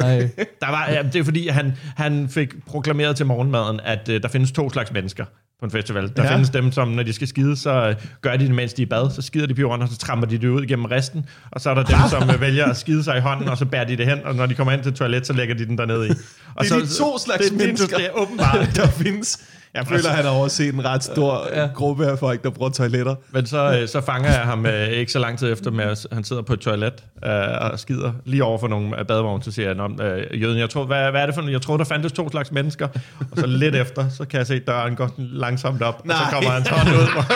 Ej. 0.02 0.18
Der 0.60 0.70
var, 0.70 0.88
ja, 0.90 1.02
det 1.02 1.16
er 1.16 1.24
fordi, 1.24 1.48
han, 1.48 1.72
han 1.96 2.28
fik 2.28 2.66
proklameret 2.66 3.16
til 3.16 3.26
morgenmaden, 3.26 3.80
at 3.84 4.08
uh, 4.08 4.14
der 4.14 4.28
findes 4.28 4.52
to 4.52 4.70
slags 4.70 4.92
mennesker 4.92 5.24
på 5.60 5.64
en 5.64 5.70
festival. 5.70 6.12
Der 6.16 6.24
Ja. 6.24 6.32
findes 6.32 6.50
dem, 6.50 6.72
som 6.72 6.88
når 6.88 7.02
de 7.02 7.12
skal 7.12 7.28
skide, 7.28 7.56
så 7.56 7.88
uh, 7.88 7.94
gør 8.20 8.36
de 8.36 8.46
det, 8.46 8.54
mens 8.54 8.72
de 8.72 8.82
er 8.82 8.86
i 8.86 8.88
bad. 8.88 9.10
Så 9.10 9.22
skider 9.22 9.46
de 9.46 9.54
på 9.54 9.60
jorden, 9.60 9.82
og 9.82 9.88
så 9.88 9.98
tramper 9.98 10.26
de 10.26 10.38
det 10.38 10.48
ud 10.48 10.62
igennem 10.62 10.84
resten. 10.84 11.26
Og 11.50 11.60
så 11.60 11.70
er 11.70 11.74
der 11.74 11.82
dem, 11.84 11.98
som 12.10 12.28
uh, 12.28 12.40
vælger 12.40 12.64
at 12.66 12.76
skide 12.76 13.04
sig 13.04 13.16
i 13.16 13.20
hånden, 13.20 13.48
og 13.48 13.58
så 13.58 13.64
bærer 13.64 13.84
de 13.84 13.96
det 13.96 14.06
hen, 14.06 14.18
og 14.24 14.34
når 14.34 14.46
de 14.46 14.54
kommer 14.54 14.72
ind 14.72 14.82
til 14.82 14.94
toilet, 14.94 15.26
så 15.26 15.32
lægger 15.32 15.54
de 15.54 15.66
den 15.66 15.78
dernede 15.78 16.06
i. 16.06 16.10
Og 16.54 16.64
Det 16.64 16.70
er 16.72 16.74
så, 16.74 16.80
de 16.80 16.98
to 16.98 17.18
slags 17.18 17.42
det, 17.42 17.50
det, 17.58 17.66
mennesker. 17.66 17.96
Det 17.96 18.06
er 18.06 18.10
åbenbart. 18.10 18.68
der 18.76 18.86
findes. 18.88 19.40
Jeg 19.78 19.86
føler, 19.86 20.08
han 20.10 20.24
har 20.24 20.30
overset 20.32 20.74
en 20.74 20.84
ret 20.84 21.04
stor 21.04 21.48
Ja. 21.54 21.66
gruppe 21.74 22.06
af 22.06 22.18
folk, 22.18 22.44
der 22.44 22.50
bruger 22.50 22.70
toiletter. 22.70 23.14
Men 23.30 23.46
så, 23.46 23.78
øh, 23.82 23.88
så 23.88 24.00
fanger 24.00 24.30
jeg 24.30 24.40
ham 24.40 24.66
øh, 24.66 24.88
ikke 24.88 25.12
så 25.12 25.18
lang 25.18 25.38
tid 25.38 25.52
efter, 25.52 25.70
med 25.70 25.84
at 25.84 26.06
han 26.12 26.24
sidder 26.24 26.42
på 26.42 26.52
et 26.52 26.60
toilet 26.60 27.04
øh, 27.24 27.30
og 27.60 27.78
skider 27.78 28.12
lige 28.24 28.44
over 28.44 28.58
for 28.58 28.68
nogle 28.68 29.04
badevogne, 29.08 29.42
så 29.42 29.50
siger 29.52 29.68
han 29.74 30.00
øh, 30.00 30.42
jøden, 30.42 30.58
jeg 30.58 30.70
tror, 30.70 30.84
hvad, 30.84 31.10
hvad 31.10 31.22
er 31.22 31.26
det 31.26 31.34
for 31.34 31.42
noget? 31.42 31.52
Jeg 31.52 31.62
tror, 31.62 31.76
der 31.76 31.84
fandtes 31.84 32.12
to 32.12 32.30
slags 32.30 32.52
mennesker. 32.52 32.88
Og 33.30 33.36
så 33.38 33.46
lidt 33.46 33.74
efter, 33.84 34.08
så 34.08 34.24
kan 34.24 34.38
jeg 34.38 34.46
se, 34.46 34.54
at 34.54 34.66
døren 34.66 34.96
går 34.96 35.10
langsomt 35.18 35.82
op, 35.82 36.04
Nej. 36.06 36.16
og 36.16 36.22
så 36.26 36.34
kommer 36.34 36.50
hans 36.50 36.68
hånd 36.68 36.88
ud. 36.88 37.06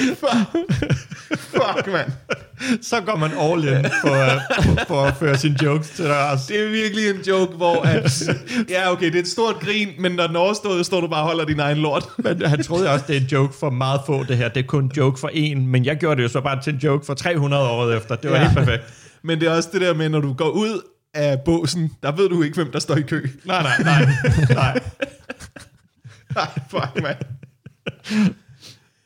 Fuck, 1.36 1.86
mand. 1.86 2.12
så 2.82 3.00
går 3.00 3.16
man 3.16 3.30
all 3.38 3.68
in 3.68 3.90
på, 4.02 4.08
uh, 4.08 4.86
på 4.88 5.04
at 5.04 5.14
føre 5.16 5.38
sine 5.38 5.56
jokes 5.62 5.90
til 5.90 6.04
dørs. 6.04 6.46
Det 6.46 6.60
er 6.60 6.68
virkelig 6.68 7.10
en 7.10 7.20
joke, 7.28 7.56
hvor 7.56 7.82
at, 7.82 8.22
ja 8.68 8.92
okay, 8.92 9.06
det 9.06 9.14
er 9.14 9.20
et 9.20 9.28
stort 9.28 9.54
grin, 9.60 9.88
men 9.98 10.12
når 10.12 10.26
den 10.26 10.36
er 10.36 10.40
overstået, 10.40 10.86
står 10.86 11.00
du 11.00 11.06
bare 11.06 11.20
og 11.20 11.26
holder 11.26 11.44
din 11.44 11.60
egen 11.60 11.78
lort. 11.78 12.04
Men 12.18 12.42
han 12.46 12.62
troede 12.62 12.90
også, 12.90 13.04
det 13.08 13.16
er 13.16 13.20
en 13.20 13.26
joke 13.26 13.54
for 13.60 13.70
meget 13.70 14.00
få, 14.06 14.24
det 14.24 14.36
her. 14.36 14.48
Det 14.48 14.62
er 14.62 14.66
kun 14.66 14.84
en 14.84 14.92
joke 14.96 15.20
for 15.20 15.30
en, 15.32 15.66
men 15.66 15.84
jeg 15.84 15.96
gjorde 15.96 16.16
det 16.16 16.22
jo 16.22 16.28
så 16.28 16.40
bare 16.40 16.62
til 16.62 16.74
en 16.74 16.78
joke 16.78 17.06
for 17.06 17.14
300 17.14 17.68
år 17.68 17.92
efter. 17.92 18.16
Det 18.16 18.30
var 18.30 18.36
ja. 18.36 18.42
helt 18.42 18.58
perfekt. 18.58 18.82
Men 19.22 19.40
det 19.40 19.48
er 19.48 19.52
også 19.52 19.68
det 19.72 19.80
der 19.80 19.94
med, 19.94 20.08
når 20.08 20.20
du 20.20 20.32
går 20.32 20.48
ud 20.48 20.80
af 21.14 21.40
båsen, 21.44 21.92
der 22.02 22.12
ved 22.12 22.28
du 22.28 22.42
ikke, 22.42 22.54
hvem 22.54 22.72
der 22.72 22.78
står 22.78 22.96
i 22.96 23.02
kø. 23.02 23.26
Nej, 23.44 23.62
nej, 23.62 23.82
nej. 23.84 24.08
nej. 24.50 24.80
Nej, 26.34 26.48
fuck, 26.70 27.02
mand. 27.02 27.16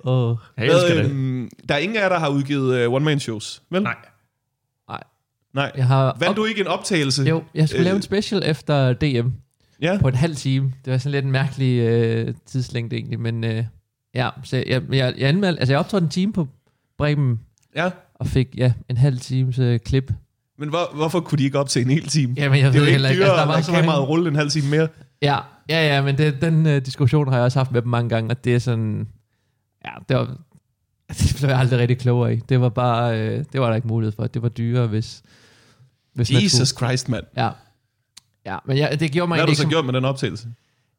Åh, 0.04 0.36
Jeg 0.56 0.64
elsker 0.64 0.94
Hvad, 0.94 1.04
det. 1.04 1.10
øhm, 1.10 1.48
der 1.68 1.74
er 1.74 1.78
ingen 1.78 1.96
af 1.96 2.00
jer, 2.02 2.08
der 2.08 2.18
har 2.18 2.28
udgivet 2.28 2.86
uh, 2.86 2.94
one-man-shows, 2.94 3.62
vel? 3.70 3.82
Nej. 3.82 3.94
nej. 4.88 5.02
Nej. 5.54 5.72
Jeg 5.76 5.86
har 5.86 6.04
Vandt 6.20 6.24
op- 6.30 6.36
du 6.36 6.44
ikke 6.44 6.60
en 6.60 6.66
optagelse? 6.66 7.22
Jo, 7.22 7.42
jeg 7.54 7.68
skulle 7.68 7.80
Øh, 7.80 7.84
lave 7.84 7.96
en 7.96 8.02
special 8.02 8.42
efter 8.46 8.92
DM 8.92 9.28
Ja. 9.82 9.98
på 10.00 10.08
en 10.08 10.14
halv 10.14 10.36
time. 10.36 10.72
Det 10.84 10.92
var 10.92 10.98
sådan 10.98 11.12
lidt 11.12 11.24
en 11.24 11.30
mærkelig 11.32 11.78
øh, 11.80 12.34
tidslængde 12.46 12.96
egentlig, 12.96 13.20
men 13.20 13.44
øh, 13.44 13.64
ja, 14.14 14.28
så 14.44 14.56
jeg, 14.56 14.66
jeg, 14.92 15.14
jeg, 15.18 15.28
anmeldte, 15.28 15.60
altså 15.60 15.72
jeg 15.72 15.78
optrådte 15.80 16.04
en 16.04 16.10
time 16.10 16.32
på 16.32 16.48
Bremen 16.98 17.40
ja. 17.76 17.90
og 18.14 18.26
fik 18.26 18.48
ja, 18.56 18.72
en 18.88 18.96
halv 18.96 19.18
times 19.18 19.58
øh, 19.58 19.80
klip. 19.80 20.12
Men 20.58 20.68
hvor, 20.68 20.90
hvorfor 20.94 21.20
kunne 21.20 21.38
de 21.38 21.44
ikke 21.44 21.58
optage 21.58 21.84
en 21.84 21.90
hel 21.90 22.06
time? 22.08 22.34
Jamen, 22.36 22.58
jeg 22.60 22.72
det 22.72 22.80
ved 22.80 22.88
heller 22.88 23.08
ikke. 23.08 23.18
dyrere, 23.22 23.30
Altså, 23.32 23.46
der 23.46 23.52
var 23.54 23.60
så 23.60 23.72
mange- 23.72 23.82
kameraet 23.82 24.08
rulle 24.08 24.28
en 24.28 24.36
halv 24.36 24.50
time 24.50 24.70
mere. 24.70 24.88
Ja, 25.22 25.36
ja, 25.68 25.86
ja, 25.94 26.02
men 26.02 26.18
det, 26.18 26.40
den 26.40 26.66
øh, 26.66 26.86
diskussion 26.86 27.28
har 27.28 27.34
jeg 27.36 27.44
også 27.44 27.58
haft 27.58 27.72
med 27.72 27.82
dem 27.82 27.88
mange 27.90 28.08
gange, 28.08 28.30
og 28.30 28.44
det 28.44 28.54
er 28.54 28.58
sådan, 28.58 29.08
ja, 29.84 29.90
det 30.08 30.16
var, 30.16 30.24
det 31.08 31.34
blev 31.38 31.48
jeg 31.48 31.58
aldrig 31.58 31.78
rigtig 31.78 31.98
klogere 31.98 32.34
i. 32.34 32.36
Det 32.48 32.60
var 32.60 32.68
bare, 32.68 33.20
øh, 33.20 33.44
det 33.52 33.60
var 33.60 33.68
der 33.68 33.74
ikke 33.74 33.88
mulighed 33.88 34.12
for. 34.12 34.26
Det 34.26 34.42
var 34.42 34.48
dyrere, 34.48 34.86
hvis, 34.86 35.22
hvis 36.14 36.32
man 36.32 36.42
Jesus 36.42 36.68
skulle. 36.68 36.88
Christ, 36.88 37.08
mand. 37.08 37.24
Ja, 37.36 37.50
ja, 38.46 38.58
men 38.66 38.78
jeg, 38.78 39.00
det 39.00 39.12
gjorde 39.12 39.28
mig 39.28 39.36
Hvad 39.36 39.42
har 39.42 39.46
du 39.46 39.54
så 39.54 39.62
ikke 39.62 39.70
gjort 39.70 39.84
med 39.84 39.92
den 39.92 40.04
optagelse? 40.04 40.48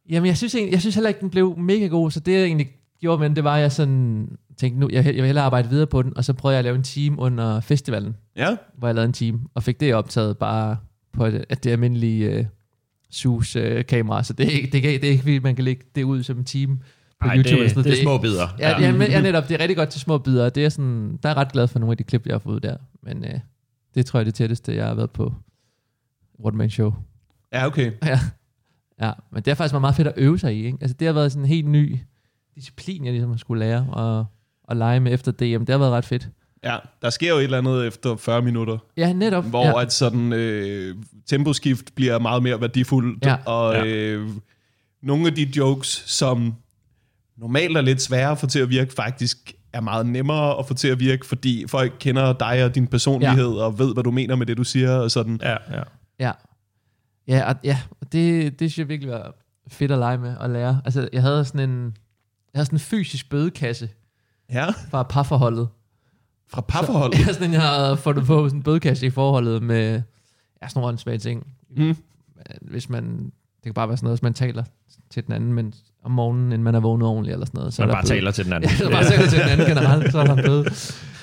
Jamen, 0.10 0.28
jeg 0.28 0.38
synes, 0.38 0.56
jeg 0.72 0.82
synes 0.82 0.96
heller 0.96 1.08
ikke, 1.08 1.20
den 1.20 1.30
blev 1.30 1.58
mega 1.58 1.88
god, 1.88 2.12
så 2.12 2.20
det 2.20 2.34
jeg 2.34 2.44
egentlig 2.44 2.68
gjorde 3.02 3.20
med 3.20 3.30
den, 3.30 3.36
det 3.36 3.44
var, 3.44 3.56
at 3.56 3.62
jeg 3.62 3.72
sådan 3.72 4.28
tænkte, 4.58 4.80
nu, 4.80 4.90
jeg, 4.92 5.06
jeg 5.06 5.16
vil 5.16 5.26
hellere 5.26 5.46
arbejde 5.46 5.70
videre 5.70 5.88
på 5.88 6.02
den, 6.02 6.18
og 6.18 6.26
så 6.26 6.34
prøvede 6.34 6.54
jeg 6.54 6.60
at 6.60 6.66
lave 6.66 6.76
en 6.76 6.84
team 6.84 7.20
under 7.20 7.60
festivalen, 7.60 8.16
Ja? 8.36 8.56
hvor 8.78 8.88
jeg 8.88 8.96
lavede 8.96 9.08
en 9.08 9.14
team, 9.14 9.42
og 9.56 9.64
fik 9.64 9.80
det 9.80 9.96
optaget 9.96 10.38
bare 10.38 10.78
på 11.14 11.28
det, 11.30 11.46
at 11.50 11.64
det 11.64 11.72
almindelige 11.72 12.26
øh, 12.30 12.46
SUS-kamera, 13.12 14.24
så 14.24 14.34
det 14.34 14.46
er, 14.46 14.52
ikke, 14.52 14.70
det, 14.72 14.82
kan, 14.82 14.92
det 15.02 15.04
er 15.04 15.12
ikke 15.12 15.40
man 15.40 15.56
kan 15.56 15.66
lægge 15.66 15.84
det 15.96 16.04
ud 16.04 16.24
som 16.24 16.38
en 16.38 16.46
team 16.46 16.80
på 17.22 17.28
Nej, 17.28 17.38
YouTube. 17.38 17.64
det, 17.64 17.70
sådan 17.70 17.84
det 17.84 17.86
noget. 17.86 18.00
er 18.00 18.04
små 18.04 18.18
bidder. 18.18 18.48
Ja, 18.60 18.70
ja. 18.70 18.78
Jeg, 18.94 19.10
jeg, 19.12 19.22
netop, 19.22 19.48
det 19.50 19.56
er 19.56 19.60
rigtig 19.60 19.78
godt 19.78 19.90
til 19.90 20.02
små 20.02 20.18
bidder, 20.18 20.50
det 20.50 20.66
er 20.66 20.70
sådan, 20.70 21.20
der 21.24 21.30
er 21.30 21.38
ret 21.38 21.52
glad 21.52 21.68
for 21.68 21.80
nogle 21.80 21.94
af 21.94 21.98
de 21.98 22.04
klip, 22.04 22.26
jeg 22.26 22.34
har 22.34 22.40
fået 22.40 22.64
der, 22.64 22.78
men 23.04 23.26
øh, 23.26 23.40
det 23.96 24.06
tror 24.06 24.20
jeg 24.20 24.22
er 24.22 24.26
det 24.26 24.34
tætteste, 24.36 24.76
jeg 24.76 24.88
har 24.88 24.94
været 24.94 25.12
på 25.12 25.34
One 26.40 26.58
Man 26.58 26.70
Show. 26.70 26.94
Ja, 27.54 27.66
okay. 27.66 27.92
Ja. 28.06 28.20
ja, 29.02 29.12
men 29.32 29.44
det 29.44 29.52
er 29.52 29.56
faktisk 29.56 29.80
meget 29.80 29.96
fedt 29.96 30.08
at 30.08 30.14
øve 30.18 30.40
sig 30.40 30.56
i. 30.56 30.66
Ikke? 30.66 30.78
Altså, 30.82 30.96
det 31.00 31.06
har 31.08 31.14
været 31.14 31.32
sådan 31.32 31.44
en 31.44 31.50
helt 31.50 31.68
ny 31.68 31.98
disciplin, 32.56 33.06
jeg 33.06 33.14
ligesom 33.14 33.30
har 33.30 33.38
skulle 33.38 33.60
lære 33.66 33.88
og, 33.92 34.26
og 34.64 34.76
lege 34.76 35.00
med 35.00 35.14
efter 35.14 35.32
DM. 35.32 35.66
Det 35.66 35.70
har 35.70 35.78
været 35.78 35.92
ret 35.92 36.06
fedt. 36.06 36.30
Ja, 36.64 36.78
der 37.02 37.10
sker 37.10 37.30
jo 37.30 37.36
et 37.38 37.44
eller 37.44 37.58
andet 37.58 37.88
efter 37.88 38.16
40 38.16 38.42
minutter, 38.42 38.78
Ja, 38.98 39.14
netop. 39.14 39.46
hvor 39.46 39.66
ja. 39.66 39.82
at 39.82 39.94
sådan 39.94 40.34
øh, 40.34 40.96
temposkift 41.26 41.96
bliver 41.96 42.20
meget 42.20 42.44
mere 42.44 42.62
værdifuldt, 42.62 43.26
Ja. 43.26 43.36
og 43.46 43.74
Ja. 43.74 43.86
øh, 43.86 44.30
nogle 45.02 45.28
af 45.28 45.34
de 45.36 45.50
jokes, 45.58 46.04
som 46.08 46.54
normalt 47.38 47.78
er 47.78 47.82
lidt 47.82 48.02
svære 48.02 48.32
at 48.32 48.38
få 48.38 48.48
til 48.48 48.60
at 48.60 48.70
virke, 48.70 48.94
faktisk 48.94 49.54
er 49.74 49.82
meget 49.82 50.06
nemmere 50.06 50.60
at 50.60 50.68
få 50.68 50.74
til 50.74 50.88
at 50.88 51.00
virke, 51.00 51.26
fordi 51.26 51.68
folk 51.68 51.94
kender 52.00 52.34
dig 52.34 52.66
og 52.66 52.76
din 52.76 52.88
personlighed, 52.88 53.52
ja. 53.52 53.64
og 53.64 53.80
ved, 53.80 53.94
hvad 53.94 54.04
du 54.04 54.12
mener 54.12 54.36
med 54.36 54.46
det, 54.46 54.58
du 54.58 54.64
siger, 54.64 54.92
og 54.92 55.12
sådan. 55.12 55.40
Ja, 55.44 55.58
ja. 55.72 55.84
Ja, 56.20 56.32
ja, 57.28 57.50
og, 57.50 57.56
ja 57.64 57.80
og 58.02 58.12
det, 58.12 58.60
det 58.60 58.72
synes 58.72 58.78
jeg 58.78 58.90
virkelig 58.90 59.14
var 59.14 59.36
fedt 59.68 59.92
at 59.92 60.00
lege 60.00 60.18
med 60.18 60.38
og 60.38 60.50
lære. 60.50 60.82
Altså, 60.86 61.10
jeg 61.14 61.22
havde 61.22 61.46
sådan 61.46 61.70
en, 61.70 61.84
jeg 62.54 62.58
havde 62.58 62.66
sådan 62.66 62.76
en 62.76 62.80
fysisk 62.80 63.30
bødekasse 63.30 63.90
Ja, 64.52 64.70
fra 64.90 65.04
parforholdet. 65.04 65.68
fra 66.48 66.62
parforhold. 66.62 67.14
Så, 67.14 67.20
ja, 67.28 67.34
sådan 67.34 67.54
jeg 67.54 67.62
havde 67.62 67.98
fundet 67.98 68.26
på 68.26 68.50
sådan 68.50 68.60
en 68.60 68.64
bødekasse 68.64 69.06
i 69.06 69.10
forholdet 69.10 69.64
med 69.64 70.02
ja, 70.62 70.68
sådan 70.68 70.98
nogle 71.06 71.18
ting. 71.18 71.48
Mm. 71.78 71.98
Hvis 72.62 72.90
man, 72.90 73.18
det 73.24 73.64
kan 73.64 73.74
bare 73.74 73.88
være 73.88 73.98
sådan 73.98 74.06
noget, 74.06 74.18
hvis 74.18 74.24
man 74.24 74.34
taler 74.34 74.64
til 75.10 75.26
den 75.26 75.34
anden 75.34 75.54
men 75.54 75.74
om 76.06 76.12
morgenen, 76.12 76.46
inden 76.46 76.64
man 76.64 76.76
er 76.76 76.80
vågnet 76.80 77.08
ordentligt 77.08 77.34
eller 77.34 77.46
sådan 77.46 77.58
noget. 77.60 77.74
Så 77.74 77.82
Man 77.82 77.90
der 77.90 77.96
bare 77.96 78.04
bøde. 78.04 78.14
taler 78.14 78.32
til 78.32 78.46
den 78.46 78.54
anden. 78.54 78.70
Ja, 78.80 78.90
bare 78.90 79.04
taler 79.04 79.28
til 79.30 79.40
den 79.40 79.50
anden 79.50 79.68
generelt, 79.68 80.12
så 80.12 80.20
er 80.20 80.26
der 80.26 80.34
en 80.36 80.44
bøde. 80.46 80.64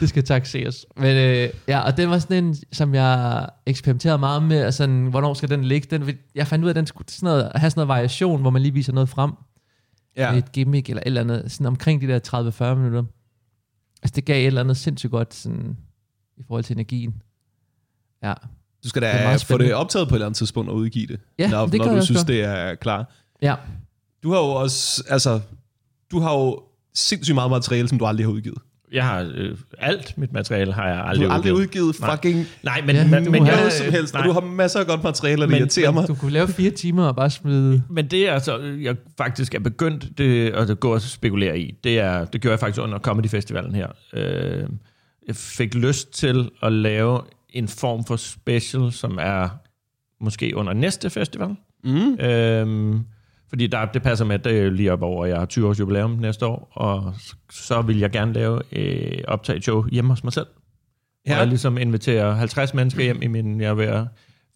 Det 0.01 0.09
skal 0.09 0.25
taxeres. 0.25 0.87
Men 0.97 1.17
øh, 1.17 1.49
ja, 1.69 1.81
og 1.81 1.97
den 1.97 2.11
var 2.11 2.19
sådan 2.19 2.45
en, 2.45 2.57
som 2.73 2.95
jeg 2.95 3.47
eksperimenterede 3.67 4.19
meget 4.19 4.43
med, 4.43 4.73
sådan, 4.73 5.07
hvornår 5.07 5.35
skal 5.35 5.49
den 5.51 5.65
ligge? 5.65 5.99
Den, 5.99 6.17
jeg 6.35 6.47
fandt 6.47 6.65
ud 6.65 6.69
af, 6.69 6.73
at 6.73 6.77
den 6.77 6.87
skulle 6.87 7.09
sådan 7.11 7.27
noget, 7.27 7.53
have 7.55 7.71
sådan 7.71 7.79
noget 7.81 7.89
variation, 7.89 8.41
hvor 8.41 8.51
man 8.51 8.63
lige 8.63 8.73
viser 8.73 8.93
noget 8.93 9.09
frem. 9.09 9.33
Ja. 10.17 10.33
Et 10.35 10.53
gimmick 10.53 10.89
eller 10.89 11.01
et 11.01 11.07
eller 11.07 11.21
andet, 11.21 11.53
sådan 11.53 11.67
omkring 11.67 12.01
de 12.01 12.07
der 12.07 12.19
30-40 12.73 12.75
minutter. 12.75 13.03
Altså 14.03 14.13
det 14.17 14.25
gav 14.25 14.41
et 14.43 14.47
eller 14.47 14.61
andet 14.61 14.77
sindssygt 14.77 15.11
godt, 15.11 15.35
sådan, 15.35 15.77
i 16.37 16.43
forhold 16.47 16.65
til 16.65 16.75
energien. 16.77 17.15
Ja, 18.23 18.33
Du 18.85 18.89
skal 18.89 19.03
Det 19.03 19.13
da 19.13 19.23
meget 19.25 19.45
få 19.45 19.59
det 19.59 19.75
optaget 19.75 20.09
på 20.09 20.15
et 20.15 20.17
eller 20.17 20.27
andet 20.27 20.37
tidspunkt 20.37 20.71
og 20.71 20.77
udgive 20.77 21.07
det, 21.07 21.21
Ja, 21.39 21.51
når, 21.51 21.67
det 21.67 21.79
når 21.79 21.85
du 21.89 21.95
jeg 21.95 22.03
synes, 22.03 22.17
også 22.21 22.33
det 22.33 22.45
er 22.45 22.75
klar. 22.75 23.13
ja, 23.43 23.55
Du 24.23 24.31
har 24.31 24.39
jo 24.39 24.45
også, 24.49 25.05
altså, 25.09 25.41
du 26.11 26.19
har 26.21 26.35
jo 26.39 26.63
sindssygt 26.95 27.35
meget 27.35 27.51
materiale, 27.51 27.89
som 27.89 27.99
du 27.99 28.05
aldrig 28.05 28.27
har 28.27 28.33
udgivet. 28.33 28.59
Jeg 28.93 29.05
har 29.07 29.31
øh, 29.35 29.57
alt 29.79 30.19
mit 30.19 30.33
materiale 30.33 30.73
har 30.73 30.89
jeg 30.89 30.97
Du 30.97 31.03
aldrig 31.09 31.29
har 31.29 31.35
aldrig 31.35 31.53
udgivet. 31.53 31.67
udgivet 31.85 32.01
Nej. 32.01 32.11
fucking 32.17 32.47
Nej, 32.63 32.83
men, 32.87 32.97
Ja, 32.97 33.07
men, 33.07 33.25
du 33.25 33.31
men 33.31 33.47
har- 33.47 33.53
jeg, 33.63 33.73
som 33.73 33.87
helst, 33.93 34.15
og 34.15 34.21
nej. 34.21 34.27
du 34.29 34.33
har 34.33 34.41
masser 34.41 34.81
af 34.81 34.87
godt 34.87 35.03
materiale, 35.05 35.43
og 35.43 35.49
det 35.49 35.51
Men- 35.51 35.59
irriterer 35.59 35.91
mig. 35.91 36.09
du 36.09 36.15
kunne 36.15 36.33
lave 36.33 36.49
fire 36.49 36.71
timer 36.71 37.05
og 37.05 37.17
bare 37.17 37.31
smide... 37.31 37.83
Men 37.91 38.07
det 38.07 38.29
er 38.29 38.33
altså, 38.33 38.59
jeg 38.59 38.97
faktisk 39.19 39.55
er 39.55 39.59
begyndt 39.61 40.19
det, 40.19 40.51
at 40.51 40.81
gå 40.81 40.95
og 40.95 41.03
spekulere 41.03 41.59
i, 41.61 41.75
det, 41.85 41.99
er, 41.99 42.25
det 42.25 42.41
gjorde 42.41 42.53
jeg 42.53 42.61
faktisk 42.61 42.83
under 42.83 42.99
Comedy 42.99 43.27
Festivalen 43.29 43.75
her. 43.75 43.87
Øh, 44.15 44.67
jeg 45.29 45.37
fik 45.37 45.75
lyst 45.75 46.13
til 46.13 46.51
at 46.63 46.73
lave 46.73 47.21
en 47.51 47.69
form 47.69 48.05
for 48.05 48.17
special, 48.17 48.93
som 48.93 49.19
er 49.21 49.49
måske 50.21 50.57
under 50.57 50.73
næste 50.73 51.11
festival. 51.11 51.57
Mm. 51.85 52.15
Øhm, 52.21 53.01
fordi 53.53 53.67
der, 53.67 53.85
det 53.85 54.03
passer 54.03 54.25
med, 54.25 54.35
at 54.35 54.45
det 54.45 54.59
er 54.59 54.71
lige 54.71 54.93
op 54.93 55.03
over, 55.03 55.27
jeg 55.27 55.39
har 55.39 55.45
20 55.47 55.69
års 55.69 55.81
jubilæum 55.81 56.11
næste 56.11 56.47
år, 56.47 56.69
og 56.73 57.15
så, 57.51 57.83
vil 57.83 57.99
jeg 57.99 58.11
gerne 58.11 58.33
lave 58.33 58.61
øh, 58.73 59.19
optage 59.29 59.57
et 59.57 59.63
show 59.63 59.85
hjemme 59.89 60.11
hos 60.11 60.25
mig 60.25 60.33
selv. 60.33 60.47
Ja. 61.27 61.33
Og 61.35 61.39
jeg 61.39 61.47
ligesom 61.47 61.79
inviterer 61.79 62.35
50 62.35 62.75
mennesker 62.75 63.03
hjem 63.03 63.23
i 63.23 63.27
min, 63.27 63.61
jeg 63.61 63.69
er 63.69 63.75
ved 63.75 63.85
at 63.85 64.05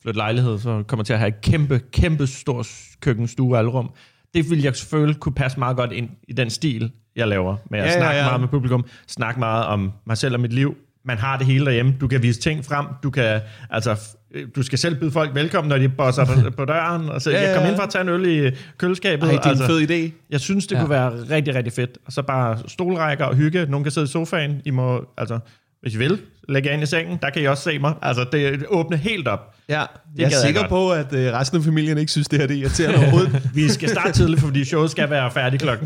flytte 0.03 0.19
lejlighed, 0.19 0.59
så 0.59 0.83
kommer 0.87 1.05
til 1.05 1.13
at 1.13 1.19
have 1.19 1.29
et 1.29 1.41
kæmpe, 1.41 1.81
kæmpe 1.93 2.27
stor 2.27 2.67
køkken, 3.01 3.29
stue, 3.29 3.59
alrum. 3.59 3.91
Det 4.35 4.51
vil 4.51 4.63
jeg 4.63 4.77
selvfølgelig 4.77 5.21
kunne 5.21 5.35
passe 5.35 5.59
meget 5.59 5.77
godt 5.77 5.93
ind 5.93 6.09
i 6.29 6.33
den 6.33 6.51
stil, 6.51 6.93
jeg 7.17 7.29
laver, 7.29 7.57
med 7.71 7.79
at 7.79 7.85
Ja, 7.85 7.91
ja, 7.91 7.95
ja, 7.95 8.01
snakke 8.01 8.19
ja. 8.19 8.25
meget 8.27 8.41
med 8.41 8.49
publikum, 8.49 8.85
snakke 9.07 9.41
meget 9.41 9.67
om 9.67 9.93
mig 10.07 10.17
selv 10.17 10.35
og 10.35 10.41
mit 10.41 10.53
liv. 10.53 10.77
Man 11.05 11.19
har 11.19 11.39
det 11.39 11.47
hele 11.47 11.65
derhjemme. 11.65 11.97
Du 12.01 12.09
kan 12.09 12.23
vise 12.23 12.41
ting 12.41 12.65
frem. 12.65 12.87
Du 13.03 13.11
kan, 13.11 13.41
altså, 13.71 14.16
du 14.57 14.63
skal 14.63 14.79
selv 14.79 14.95
byde 15.01 15.11
folk 15.11 15.35
velkommen, 15.35 15.69
når 15.69 15.79
de 15.79 15.89
bosser 15.89 16.25
dig 16.25 16.53
på 16.59 16.65
døren. 16.65 17.09
Og 17.09 17.23
så, 17.23 17.31
Ja, 17.31 17.37
ja, 17.37 17.43
ja, 17.43 17.51
jeg 17.51 17.59
kom 17.59 17.69
ind 17.69 17.77
for 17.77 17.83
at 17.83 17.91
tage 17.91 18.03
en 18.03 18.09
øl 18.09 18.27
i 18.27 18.51
køleskabet. 18.79 19.25
Ej, 19.27 19.31
det 19.33 19.39
er 19.39 19.43
en 19.45 19.49
altså, 19.51 19.67
fed 19.67 19.91
idé. 19.91 20.13
jeg 20.31 20.41
synes, 20.41 20.67
det 20.67 20.77
Ja. 20.77 20.81
kunne 20.81 20.91
være 20.91 21.11
rigtig, 21.31 21.55
rigtig 21.55 21.73
fedt. 21.73 21.99
Og 22.07 22.13
så 22.13 22.23
bare 22.23 22.59
stolrækker 22.69 23.25
og 23.25 23.35
hygge. 23.37 23.67
Nogen 23.69 23.85
kan 23.85 23.91
sidde 23.93 24.05
i 24.05 24.09
sofaen. 24.09 24.61
I 24.65 24.71
må, 24.71 25.05
altså, 25.19 25.39
hvis 25.83 25.95
I 25.95 25.99
vil, 25.99 26.19
lægge 26.49 26.69
jer 26.69 26.75
ind 26.75 26.83
i 26.83 26.87
sengen. 26.87 27.19
Der 27.23 27.31
kan 27.31 27.43
I 27.43 27.45
også 27.45 27.63
se 27.63 27.79
mig. 27.79 27.95
Altså, 28.03 28.25
det 28.33 28.65
åbne 28.69 28.97
helt 28.97 29.29
op. 29.29 29.55
Ja, 29.69 29.79
jeg 29.79 29.87
gad 30.17 30.25
er 30.25 30.29
jeg 30.29 30.33
sikker 30.45 30.61
godt. 30.61 30.69
på, 30.71 30.91
at 30.91 31.13
øh, 31.13 31.33
resten 31.33 31.59
af 31.59 31.65
familien 31.65 31.99
ikke 31.99 32.13
synes, 32.13 32.29
det 32.29 32.39
her 32.39 32.47
det 32.47 32.57
er 32.57 32.61
irriterende 32.61 32.99
overhovedet. 32.99 33.43
Vi 33.55 33.69
skal 33.69 33.89
starte 33.89 34.13
tidligt, 34.13 34.41
fordi 34.41 34.65
showet 34.65 34.91
skal 34.91 35.11
være 35.11 35.31
færdigt 35.31 35.63
kl. 35.63 35.69
19.40, 35.69 35.79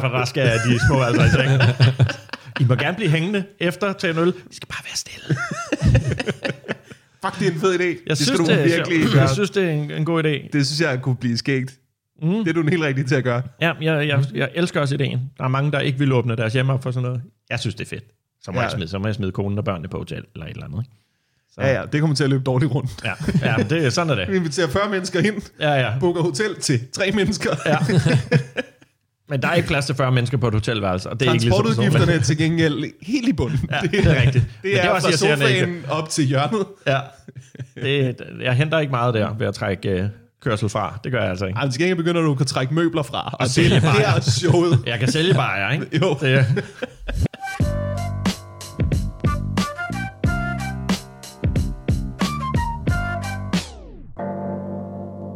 for 0.00 0.08
der 0.08 0.24
skal 0.24 0.46
de 0.46 0.78
små 0.88 1.02
altså 1.02 1.22
i 1.24 1.28
sengen. 1.28 1.60
I 2.60 2.64
må 2.64 2.74
gerne 2.74 2.96
blive 2.96 3.10
hængende 3.10 3.44
efter 3.60 3.92
til 3.92 4.10
en 4.10 4.18
øl. 4.18 4.28
I 4.50 4.54
skal 4.54 4.68
bare 4.68 4.82
være 4.84 4.96
stille. 4.96 5.36
Fuck, 7.34 7.40
det 7.40 7.48
er 7.48 7.52
en 7.52 7.60
fed 7.60 7.74
idé. 7.80 7.82
Jeg 7.84 7.96
det 8.08 8.16
synes, 8.16 8.26
skal 8.28 8.38
du 8.38 8.44
det 8.44 8.60
er, 8.60 8.64
virkelig 8.76 9.12
gøre. 9.12 9.20
Jeg 9.20 9.30
synes, 9.30 9.50
det 9.50 9.64
er 9.64 9.70
en, 9.70 9.90
en 9.90 10.04
god 10.04 10.24
idé. 10.24 10.48
Det 10.52 10.66
synes 10.66 10.80
jeg 10.80 11.02
kunne 11.02 11.16
blive 11.16 11.36
skægt. 11.38 11.74
Mm. 12.22 12.28
Det 12.28 12.48
er 12.48 12.52
du 12.52 12.60
den 12.60 12.68
helt 12.68 12.82
rigtige 12.82 13.06
til 13.06 13.14
at 13.14 13.24
gøre. 13.24 13.42
Ja, 13.60 13.72
jeg, 13.80 14.08
jeg, 14.08 14.24
jeg 14.34 14.50
elsker 14.54 14.80
også 14.80 14.94
ideen. 14.94 15.20
Der 15.38 15.44
er 15.44 15.48
mange, 15.48 15.72
der 15.72 15.80
ikke 15.80 15.98
vil 15.98 16.12
åbne 16.12 16.36
deres 16.36 16.52
hjem 16.52 16.70
op 16.70 16.82
for 16.82 16.90
sådan 16.90 17.02
noget. 17.08 17.22
Jeg 17.50 17.60
synes, 17.60 17.74
det 17.74 17.84
er 17.84 17.88
fedt. 17.88 18.04
Så 18.42 18.50
må, 18.52 18.58
Ja. 18.58 18.62
jeg, 18.62 18.70
smide, 18.70 18.88
så 18.88 18.98
må 18.98 19.06
jeg 19.06 19.14
smide 19.14 19.32
konen 19.32 19.58
og 19.58 19.64
børnene 19.64 19.88
på 19.88 19.98
hotel, 19.98 20.22
eller 20.34 20.46
et 20.46 20.50
eller 20.50 20.64
andet. 20.64 20.78
Ikke? 20.78 20.90
Så, 21.54 21.60
Ja, 21.62 21.80
ja, 21.80 21.86
det 21.92 22.00
kommer 22.00 22.16
til 22.16 22.24
at 22.24 22.30
løbe 22.30 22.44
dårligt 22.44 22.72
rundt. 22.72 22.90
ja. 23.04 23.12
ja 23.42 23.54
det, 23.70 23.86
er- 23.86 23.90
sådan 23.90 24.10
er 24.18 24.26
Vi 24.26 24.32
det. 24.32 24.36
inviterer 24.36 24.68
40 24.68 24.90
mennesker 24.90 25.20
ind, 25.20 25.42
Ja, 25.60 25.72
ja. 25.72 25.92
booker 26.00 26.22
hotel 26.22 26.54
til 26.60 26.80
tre 26.92 27.10
mennesker. 27.12 27.50
ja. 27.66 27.76
Men 29.28 29.42
der 29.42 29.48
er 29.48 29.54
ikke 29.54 29.68
plads 29.68 29.86
til 29.86 29.94
40 29.94 30.12
mennesker 30.12 30.38
på 30.38 30.48
et 30.48 30.54
hotelværelse, 30.54 31.10
og 31.10 31.20
det 31.20 31.28
er 31.28 31.32
ikke 31.32 31.44
ligesom 31.44 31.64
Transportudgifterne 31.64 32.12
er 32.12 32.20
til 32.20 32.38
gengæld 32.38 32.84
helt 33.02 33.28
i 33.28 33.32
bunden. 33.32 33.60
Ja, 33.70 33.78
det 33.88 34.06
er 34.06 34.22
rigtigt. 34.22 34.44
Men 34.62 34.72
Det 34.72 34.84
er, 34.84 34.88
også 34.90 35.06
fra 35.06 35.10
irriterende, 35.26 35.48
ikke? 35.48 35.60
sofaen 35.60 35.84
op 35.88 36.08
til 36.08 36.24
hjørnet. 36.24 36.66
Ja. 36.86 36.98
Det, 37.82 38.16
jeg 38.42 38.54
henter 38.54 38.78
ikke 38.78 38.90
meget 38.90 39.14
der 39.14 39.34
ved 39.38 39.46
at 39.46 39.54
trække 39.54 40.02
uh, 40.02 40.08
kørsel 40.42 40.68
fra. 40.68 40.98
Det 41.04 41.12
gør 41.12 41.20
jeg 41.20 41.30
altså 41.30 41.46
ikke. 41.46 41.58
Ej, 41.58 41.70
til 41.70 41.78
gengæld 41.80 41.96
begynder 41.96 42.20
du 42.22 42.30
at 42.30 42.36
kunne 42.36 42.46
trække 42.46 42.74
møbler 42.74 43.02
fra. 43.02 43.30
Og, 43.32 43.44
det, 43.44 43.50
sælge 43.50 43.74
det 43.74 43.82
bajer. 43.82 44.14
er 44.14 44.20
showet. 44.20 44.78
Jeg 44.86 44.98
kan 44.98 45.10
sælge 45.10 45.34
bare, 45.34 45.74
ikke? 45.74 45.86
Jo. 46.02 46.16
Det, 46.20 46.46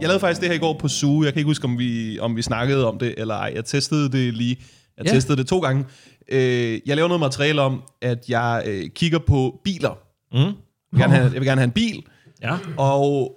Jeg 0.00 0.08
lavede 0.08 0.20
faktisk 0.20 0.40
det 0.40 0.48
her 0.48 0.56
i 0.56 0.58
går 0.58 0.78
på 0.78 0.88
Zoo. 0.88 1.24
Jeg 1.24 1.32
kan 1.32 1.40
ikke 1.40 1.48
huske, 1.48 1.64
om 1.64 1.78
vi, 1.78 2.18
om 2.18 2.36
vi 2.36 2.42
snakkede 2.42 2.86
om 2.88 2.98
det 2.98 3.14
eller 3.16 3.34
ej. 3.34 3.52
Jeg 3.54 3.64
testede 3.64 4.12
det 4.12 4.34
lige. 4.34 4.56
Jeg 4.98 5.06
Ja. 5.06 5.12
testede 5.12 5.36
det 5.36 5.46
to 5.46 5.58
gange. 5.60 5.84
Øh, 6.32 6.80
jeg 6.86 6.96
laver 6.96 7.08
noget 7.08 7.20
materiale 7.20 7.60
om, 7.60 7.82
at 8.02 8.24
jeg 8.28 8.62
øh, 8.66 8.88
kigger 8.94 9.18
på 9.18 9.60
biler. 9.64 9.98
Mm. 10.32 10.38
Jeg 10.38 10.54
vil, 10.92 11.00
gerne 11.00 11.14
have, 11.14 11.24
jeg 11.32 11.40
vil 11.40 11.44
gerne 11.48 11.60
have 11.60 11.64
en 11.66 11.70
bil, 11.72 12.02
Ja. 12.42 12.56
og 12.76 13.32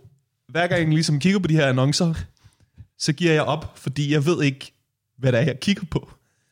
hver 0.52 0.68
gang 0.68 0.82
jeg 0.82 0.90
ligesom 0.90 1.20
kigger 1.20 1.40
på 1.40 1.48
de 1.48 1.54
her 1.56 1.68
annoncer, 1.68 2.14
så 3.00 3.14
giver 3.14 3.34
jeg 3.34 3.44
op, 3.44 3.72
fordi 3.78 4.12
jeg 4.14 4.26
ved 4.26 4.44
ikke, 4.44 4.74
hvad 5.20 5.32
det 5.32 5.40
er, 5.40 5.44
jeg 5.44 5.60
kigger 5.60 5.84
på. 5.92 6.12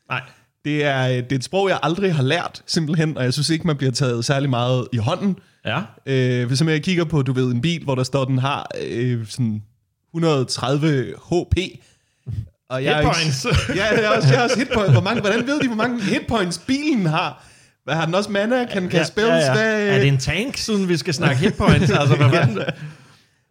Nej. 0.10 0.22
Det 0.66 0.84
er, 0.84 1.08
øh, 1.08 1.16
det 1.16 1.32
er 1.32 1.36
et 1.36 1.44
sprog, 1.44 1.70
jeg 1.70 1.80
aldrig 1.84 2.16
har 2.16 2.24
lært, 2.24 2.64
simpelthen, 2.66 3.18
og 3.18 3.24
jeg 3.24 3.34
synes 3.34 3.50
ikke, 3.50 3.68
man 3.68 3.78
bliver 3.78 3.92
taget 3.92 4.26
særlig 4.26 4.50
meget 4.50 4.88
i 4.94 4.98
hånden. 4.98 5.36
Ja. 5.66 5.82
Øh, 6.06 6.48
hvis 6.48 6.62
jeg 6.62 6.84
kigger 6.84 7.04
på, 7.04 7.22
du 7.22 7.34
ved, 7.34 7.52
en 7.52 7.62
bil, 7.62 7.84
hvor 7.84 7.96
der 7.96 8.04
står, 8.04 8.26
den 8.26 8.38
har 8.38 8.68
øh, 8.88 9.26
sådan 9.28 9.64
130 10.14 11.14
HP. 11.16 11.58
Og 12.70 12.84
jeg 12.84 12.94
er 12.94 13.00
ikke- 13.00 13.12
Hitpoints. 13.20 13.46
Ja, 13.80 13.86
jeg 14.02 14.10
har 14.10 14.16
også, 14.16 14.28
jeg 14.30 14.38
har 14.38 14.44
også 14.44 14.60
hitpoints. 14.60 14.92
Hvor 14.92 15.02
mange, 15.02 15.22
hvordan 15.22 15.48
ved 15.48 15.60
de, 15.60 15.68
hvor 15.68 15.76
mange 15.76 16.02
hitpoints 16.04 16.58
bilen 16.58 17.06
har? 17.06 17.46
Hvad 17.84 17.96
har 17.96 18.06
den 18.06 18.16
også 18.16 18.32
mana? 18.32 18.66
Kan 18.66 18.82
den 18.82 18.90
kan 18.92 19.06
spilles? 19.06 19.48
Hvad, 19.48 19.88
Er 19.90 19.98
det 20.00 20.08
en 20.08 20.18
tank, 20.18 20.58
siden 20.58 20.90
vi 20.90 20.98
skal 20.98 21.14
snakke 21.14 21.36
hitpoints? 21.42 21.90
altså, 22.00 22.16
hvad 22.16 22.30
fanden? 22.30 22.60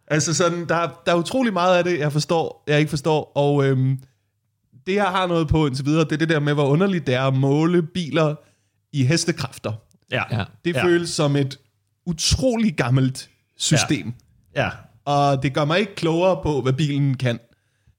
Altså 0.07 0.33
sådan, 0.33 0.67
der, 0.69 0.75
er- 0.75 1.01
der 1.05 1.11
er 1.11 1.15
utrolig 1.15 1.53
meget 1.53 1.77
af 1.77 1.83
det, 1.83 1.99
jeg 1.99 2.11
forstår, 2.11 2.63
jeg 2.67 2.79
ikke 2.79 2.89
forstår, 2.89 3.31
og 3.35 3.65
øhm, 3.65 3.99
det 4.87 4.95
jeg 4.95 5.03
har 5.05 5.27
noget 5.27 5.47
på 5.47 5.67
indtil 5.67 5.85
videre, 5.85 6.03
det 6.03 6.11
er 6.11 6.17
det 6.17 6.29
der 6.29 6.39
med, 6.39 6.53
hvor 6.53 6.65
underligt 6.67 7.07
det 7.07 7.15
er 7.15 7.21
at 7.23 7.33
måle 7.33 7.81
biler 7.83 8.35
i 8.93 9.05
hestekræfter. 9.05 9.73
Ja. 10.11 10.23
Ja. 10.31 10.43
Det 10.65 10.75
Ja. 10.75 10.83
føles 10.83 11.09
som 11.09 11.35
et 11.35 11.59
utrolig 12.05 12.75
gammelt 12.75 13.29
system, 13.57 14.13
Ja. 14.55 14.69
Og 15.05 15.43
det 15.43 15.53
gør 15.53 15.65
mig 15.65 15.79
ikke 15.79 15.95
klogere 15.95 16.39
på, 16.43 16.61
hvad 16.61 16.73
bilen 16.73 17.17
kan. 17.17 17.39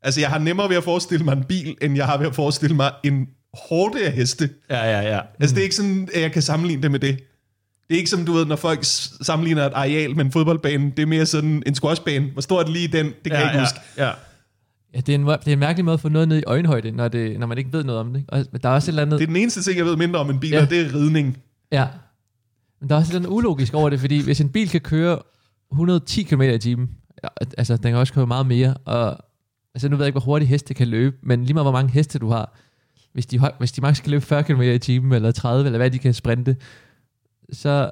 Altså, 0.02 0.20
jeg 0.20 0.28
har 0.30 0.38
nemmere 0.38 0.68
ved 0.68 0.76
at 0.76 0.84
forestille 0.84 1.24
mig 1.24 1.32
en 1.32 1.44
bil, 1.44 1.76
end 1.82 1.96
jeg 1.96 2.06
har 2.06 2.18
ved 2.18 2.26
at 2.26 2.34
forestille 2.34 2.76
mig 2.76 2.92
en 3.04 3.28
hårde 3.68 4.06
af 4.06 4.12
heste. 4.12 4.50
Ja, 4.70 4.84
ja, 4.84 5.14
ja. 5.14 5.20
Altså, 5.40 5.54
det 5.54 5.60
er 5.60 5.64
ikke 5.64 5.74
sådan, 5.74 6.08
at 6.14 6.20
jeg 6.20 6.32
kan 6.32 6.42
sammenligne 6.42 6.82
det 6.82 6.90
med 6.90 6.98
det. 7.00 7.16
Det 7.88 7.94
er 7.94 7.98
ikke 7.98 8.10
som, 8.10 8.24
du 8.24 8.32
ved, 8.32 8.46
når 8.46 8.56
folk 8.56 8.78
sammenligner 9.22 9.66
et 9.66 9.72
areal 9.74 10.16
med 10.16 10.24
en 10.24 10.32
fodboldbane. 10.32 10.92
Det 10.96 11.02
er 11.02 11.06
mere 11.06 11.26
sådan 11.26 11.62
en 11.66 11.74
squashbane. 11.74 12.30
Hvor 12.32 12.42
stor 12.42 12.60
er 12.60 12.62
det 12.64 12.72
lige 12.72 12.88
den? 12.88 13.06
Det 13.06 13.14
kan 13.24 13.32
ja, 13.32 13.38
jeg 13.38 13.46
ikke 13.46 13.56
ja, 13.56 13.62
huske. 13.64 13.78
Ja. 13.98 14.10
Ja, 14.94 15.00
det 15.00 15.08
er, 15.08 15.14
en, 15.18 15.26
det 15.26 15.48
er 15.48 15.52
en 15.52 15.58
mærkelig 15.58 15.84
måde 15.84 15.94
at 15.94 16.00
få 16.00 16.08
noget 16.08 16.28
ned 16.28 16.38
i 16.38 16.42
øjenhøjde, 16.46 16.90
når, 16.90 17.08
det, 17.08 17.40
når 17.40 17.46
man 17.46 17.58
ikke 17.58 17.72
ved 17.72 17.84
noget 17.84 18.00
om 18.00 18.12
det. 18.12 18.20
ikke? 18.20 18.32
Og 18.32 18.62
der 18.62 18.68
er 18.68 18.72
også 18.74 18.86
et 18.86 18.92
eller 18.92 19.02
andet... 19.02 19.18
Det 19.18 19.24
er 19.24 19.26
den 19.26 19.36
eneste 19.36 19.62
ting, 19.62 19.78
jeg 19.78 19.84
ved 19.86 19.96
mindre 19.96 20.20
om 20.20 20.30
en 20.30 20.40
bil, 20.40 20.50
Ja. 20.50 20.58
ja. 20.58 20.64
det 20.64 20.80
er 20.80 20.94
ridning. 20.94 21.38
Ja. 21.72 21.86
Men 22.80 22.88
der 22.88 22.94
er 22.94 22.98
også 22.98 23.10
et 23.10 23.14
eller 23.16 23.28
andet 23.28 23.36
ulogisk 23.36 23.74
over 23.74 23.90
det, 23.90 24.00
fordi 24.00 24.22
hvis 24.22 24.40
en 24.40 24.48
bil 24.48 24.68
kan 24.68 24.80
køre 24.80 25.18
110 25.72 26.22
km 26.22 26.40
i 26.42 26.58
timen, 26.58 26.90
ja, 27.24 27.28
altså 27.58 27.76
den 27.76 27.82
kan 27.90 27.94
også 27.94 28.12
køre 28.12 28.26
meget 28.26 28.46
mere, 28.46 28.74
og 28.84 29.16
altså 29.74 29.88
nu 29.88 29.96
ved 29.96 30.04
jeg 30.04 30.08
ikke, 30.08 30.14
hvor 30.18 30.24
hurtigt 30.24 30.48
heste 30.48 30.74
kan 30.74 30.88
løbe, 30.88 31.16
men 31.22 31.44
lige 31.44 31.54
meget 31.54 31.64
hvor 31.64 31.72
mange 31.72 31.92
heste 31.92 32.18
du 32.18 32.28
har, 32.30 32.54
hvis 33.12 33.26
de, 33.26 33.40
hvis 33.58 33.72
de 33.72 33.80
max 33.80 34.02
kan 34.02 34.10
løbe 34.10 34.24
40 34.24 34.42
km 34.42 34.60
i 34.60 34.78
timen, 34.78 35.12
eller 35.12 35.30
30, 35.30 35.66
eller 35.66 35.78
hvad 35.78 35.90
de 35.90 35.98
kan 35.98 36.14
sprinte, 36.14 36.56
så 37.52 37.90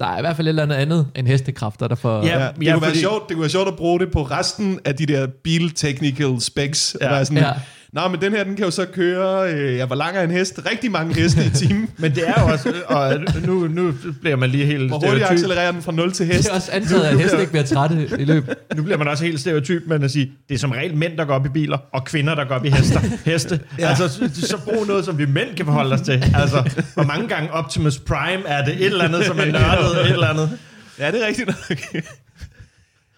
der 0.00 0.06
er 0.06 0.18
i 0.18 0.20
hvert 0.20 0.36
fald 0.36 0.46
et 0.46 0.48
eller 0.48 0.62
andet 0.62 0.76
andet 0.76 1.06
end 1.14 1.26
hestekræfter, 1.26 1.88
der 1.88 1.94
får... 1.94 2.26
Ja. 2.26 2.38
Ja, 2.44 2.52
det, 2.52 2.66
ja, 2.66 2.72
kunne 2.72 2.82
være 2.82 2.90
fordi- 2.90 3.00
sjovt, 3.00 3.28
det 3.28 3.34
kunne 3.34 3.40
være 3.42 3.50
sjovt 3.50 3.68
at 3.68 3.76
bruge 3.76 4.00
det 4.00 4.12
på 4.12 4.22
resten 4.22 4.80
af 4.84 4.94
de 4.96 5.06
der 5.06 5.26
bil-technical 5.44 6.40
specs. 6.40 6.96
Ja. 7.00 7.14
Ja. 7.16 7.24
Sådan, 7.24 7.42
Ja. 7.42 7.52
Nå, 7.92 8.08
men 8.08 8.20
den 8.20 8.32
her, 8.32 8.44
den 8.44 8.56
kan 8.56 8.64
jo 8.64 8.70
så 8.70 8.86
køre, 8.92 9.52
øh, 9.54 9.76
ja, 9.76 9.86
hvor 9.86 9.96
lang 9.96 10.16
er 10.16 10.22
en 10.22 10.30
hest? 10.30 10.60
Rigtig 10.70 10.90
mange 10.90 11.14
heste 11.14 11.44
i 11.46 11.50
timen. 11.50 11.90
Men 11.98 12.14
det 12.14 12.28
er 12.28 12.42
jo 12.42 12.46
også, 12.52 12.72
og 12.86 13.14
nu, 13.46 13.66
nu 13.68 13.94
bliver 14.20 14.36
man 14.36 14.50
lige 14.50 14.66
helt 14.66 14.88
Hvor 14.88 14.96
hurtigt 14.98 15.12
stereotyp. 15.14 15.32
accelererer 15.32 15.72
den 15.72 15.82
fra 15.82 15.92
0 15.92 16.12
til 16.12 16.26
Det 16.26 16.34
hest? 16.36 16.48
er 16.48 16.54
også 16.54 16.72
antaget, 16.72 17.04
at 17.04 17.18
heste 17.20 17.40
ikke 17.40 17.50
bliver 17.52 17.64
trætte 17.64 18.08
i 18.18 18.24
løb. 18.24 18.48
Nu 18.76 18.82
bliver 18.82 18.98
man 18.98 19.08
også 19.08 19.24
helt 19.24 19.40
stereotyp, 19.40 19.82
men 19.86 20.02
at 20.02 20.10
sige, 20.10 20.32
det 20.48 20.54
er 20.54 20.58
som 20.58 20.70
regel 20.70 20.96
mænd, 20.96 21.16
der 21.18 21.24
går 21.24 21.34
op 21.34 21.46
i 21.46 21.48
biler, 21.48 21.78
og 21.92 22.04
kvinder, 22.04 22.34
der 22.34 22.44
går 22.44 22.54
op 22.54 22.64
i 22.64 22.70
hester, 22.70 23.00
heste. 23.30 23.60
ja. 23.78 23.88
Altså, 23.88 24.08
så, 24.08 24.30
så 24.46 24.58
brug 24.64 24.86
noget, 24.86 25.04
som 25.04 25.18
vi 25.18 25.26
mænd 25.26 25.56
kan 25.56 25.64
forholde 25.66 25.94
os 25.94 26.00
til. 26.00 26.24
Altså, 26.34 26.84
hvor 26.94 27.02
mange 27.04 27.28
gange 27.28 27.52
Optimus 27.52 27.98
Prime 27.98 28.46
er 28.46 28.64
det 28.64 28.74
et 28.74 28.84
eller 28.86 29.04
andet, 29.04 29.24
som 29.24 29.38
er 29.38 29.44
nørdet, 29.44 30.00
et 30.06 30.12
eller 30.12 30.26
andet. 30.28 30.58
Ja, 30.98 31.10
det 31.10 31.22
er 31.22 31.26
rigtigt 31.26 31.46
nok. 31.46 31.78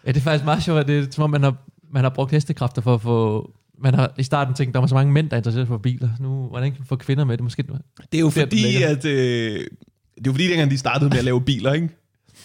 Ja, 0.06 0.12
det 0.12 0.16
er 0.16 0.20
faktisk 0.24 0.44
meget 0.44 0.62
sjovt, 0.62 0.80
at 0.80 0.86
det 0.86 0.98
er 0.98 1.06
som 1.10 1.24
om, 1.24 1.30
man 1.30 1.42
har, 1.42 1.54
man 1.92 2.02
har 2.02 2.10
brugt 2.10 2.30
hestekræfter 2.30 2.82
for 2.82 2.94
at 2.94 3.00
få... 3.02 3.50
Man 3.82 3.94
har 3.94 4.12
i 4.18 4.22
starten 4.22 4.54
tænkt, 4.54 4.74
der 4.74 4.80
var 4.80 4.86
så 4.86 4.94
mange 4.94 5.12
mænd, 5.12 5.30
der 5.30 5.36
er 5.36 5.38
interesseret 5.38 5.68
for 5.68 5.78
biler. 5.78 6.08
Nu, 6.20 6.46
hvordan 6.50 6.72
kan 6.72 6.80
vi 6.80 6.86
få 6.88 6.96
kvinder 6.96 7.24
med 7.24 7.36
det? 7.36 7.44
Måske 7.44 7.62
Det 7.62 8.18
er 8.18 8.18
jo 8.18 8.30
fordi, 8.30 8.82
at... 8.82 9.04
Øh, 9.04 9.60
det 10.18 10.26
er 10.26 10.30
jo 10.30 10.32
fordi, 10.32 10.48
dengang 10.48 10.70
de 10.70 10.78
startede 10.78 11.10
med 11.10 11.18
at 11.18 11.24
lave 11.24 11.40
biler, 11.40 11.72
ikke? 11.72 11.88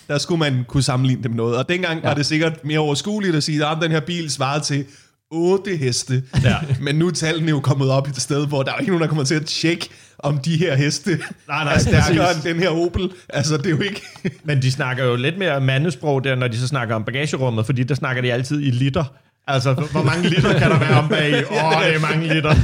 Der 0.08 0.18
skulle 0.18 0.40
man 0.40 0.66
kunne 0.68 0.84
sammenligne 0.84 1.24
dem 1.24 1.32
med 1.32 1.38
noget. 1.38 1.58
Og 1.58 1.70
dengang 1.70 2.02
ja. 2.02 2.08
Var 2.08 2.16
det 2.16 2.26
sikkert 2.26 2.66
mere 2.66 2.80
overskueligt 2.80 3.36
at 3.36 3.44
sige, 3.44 3.66
at 3.66 3.78
den 3.82 3.92
her 3.92 4.00
bil 4.00 4.30
svarer 4.30 4.60
til 4.60 4.86
8 5.32 5.76
heste. 5.76 6.24
Ja. 6.44 6.56
Men 6.82 6.96
nu 6.96 7.08
er 7.08 7.12
tallene 7.12 7.50
jo 7.50 7.60
kommet 7.60 7.90
op 7.90 8.08
i 8.08 8.10
et 8.10 8.22
sted, 8.22 8.48
hvor 8.48 8.64
der 8.64 8.74
er 8.74 8.78
ikke 8.78 8.92
nogen, 8.92 9.02
der 9.02 9.08
kommer 9.08 9.24
til 9.24 9.36
at 9.36 9.46
tjekke, 9.46 9.90
om 10.20 10.38
de 10.38 10.58
her 10.58 10.76
heste 10.76 11.10
Nej, 11.48 11.64
nej, 11.64 11.74
er 11.74 11.80
stærkere 11.80 12.26
præcis. 12.26 12.46
end 12.46 12.54
den 12.54 12.64
her 12.64 12.70
Opel. 12.70 13.12
Altså, 13.30 13.58
det 13.58 13.66
er 13.66 13.70
jo 13.70 13.82
ikke... 13.82 14.02
Men 14.44 14.62
de 14.62 14.72
snakker 14.72 15.06
jo 15.06 15.16
lidt 15.16 15.38
mere 15.38 15.62
mandesprog 15.62 16.24
der, 16.24 16.36
når 16.36 16.48
de 16.48 16.58
så 16.58 16.68
snakker 16.68 16.96
om 16.96 17.04
bagagerummet, 17.04 17.66
fordi 17.66 17.84
der 17.84 17.96
snakker 17.96 18.22
de 18.22 18.34
altid 18.34 18.62
i 18.62 18.72
liter. 18.72 19.04
Altså, 19.48 19.74
hvor 19.74 20.04
mange 20.04 20.30
liter 20.30 20.60
kan 20.60 20.72
der 20.72 20.80
være 20.80 20.98
om 21.00 21.10
bag? 21.10 21.46
Åh, 21.52 21.66
oh, 21.66 21.84
det 21.84 21.96
er 21.96 22.00
mange 22.00 22.34
liter. 22.34 22.56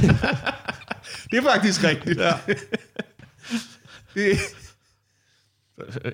Det 1.30 1.38
er 1.38 1.42
faktisk 1.52 1.84
rigtigt. 1.84 2.20
Ja. 2.20 2.32
Det, 4.14 4.38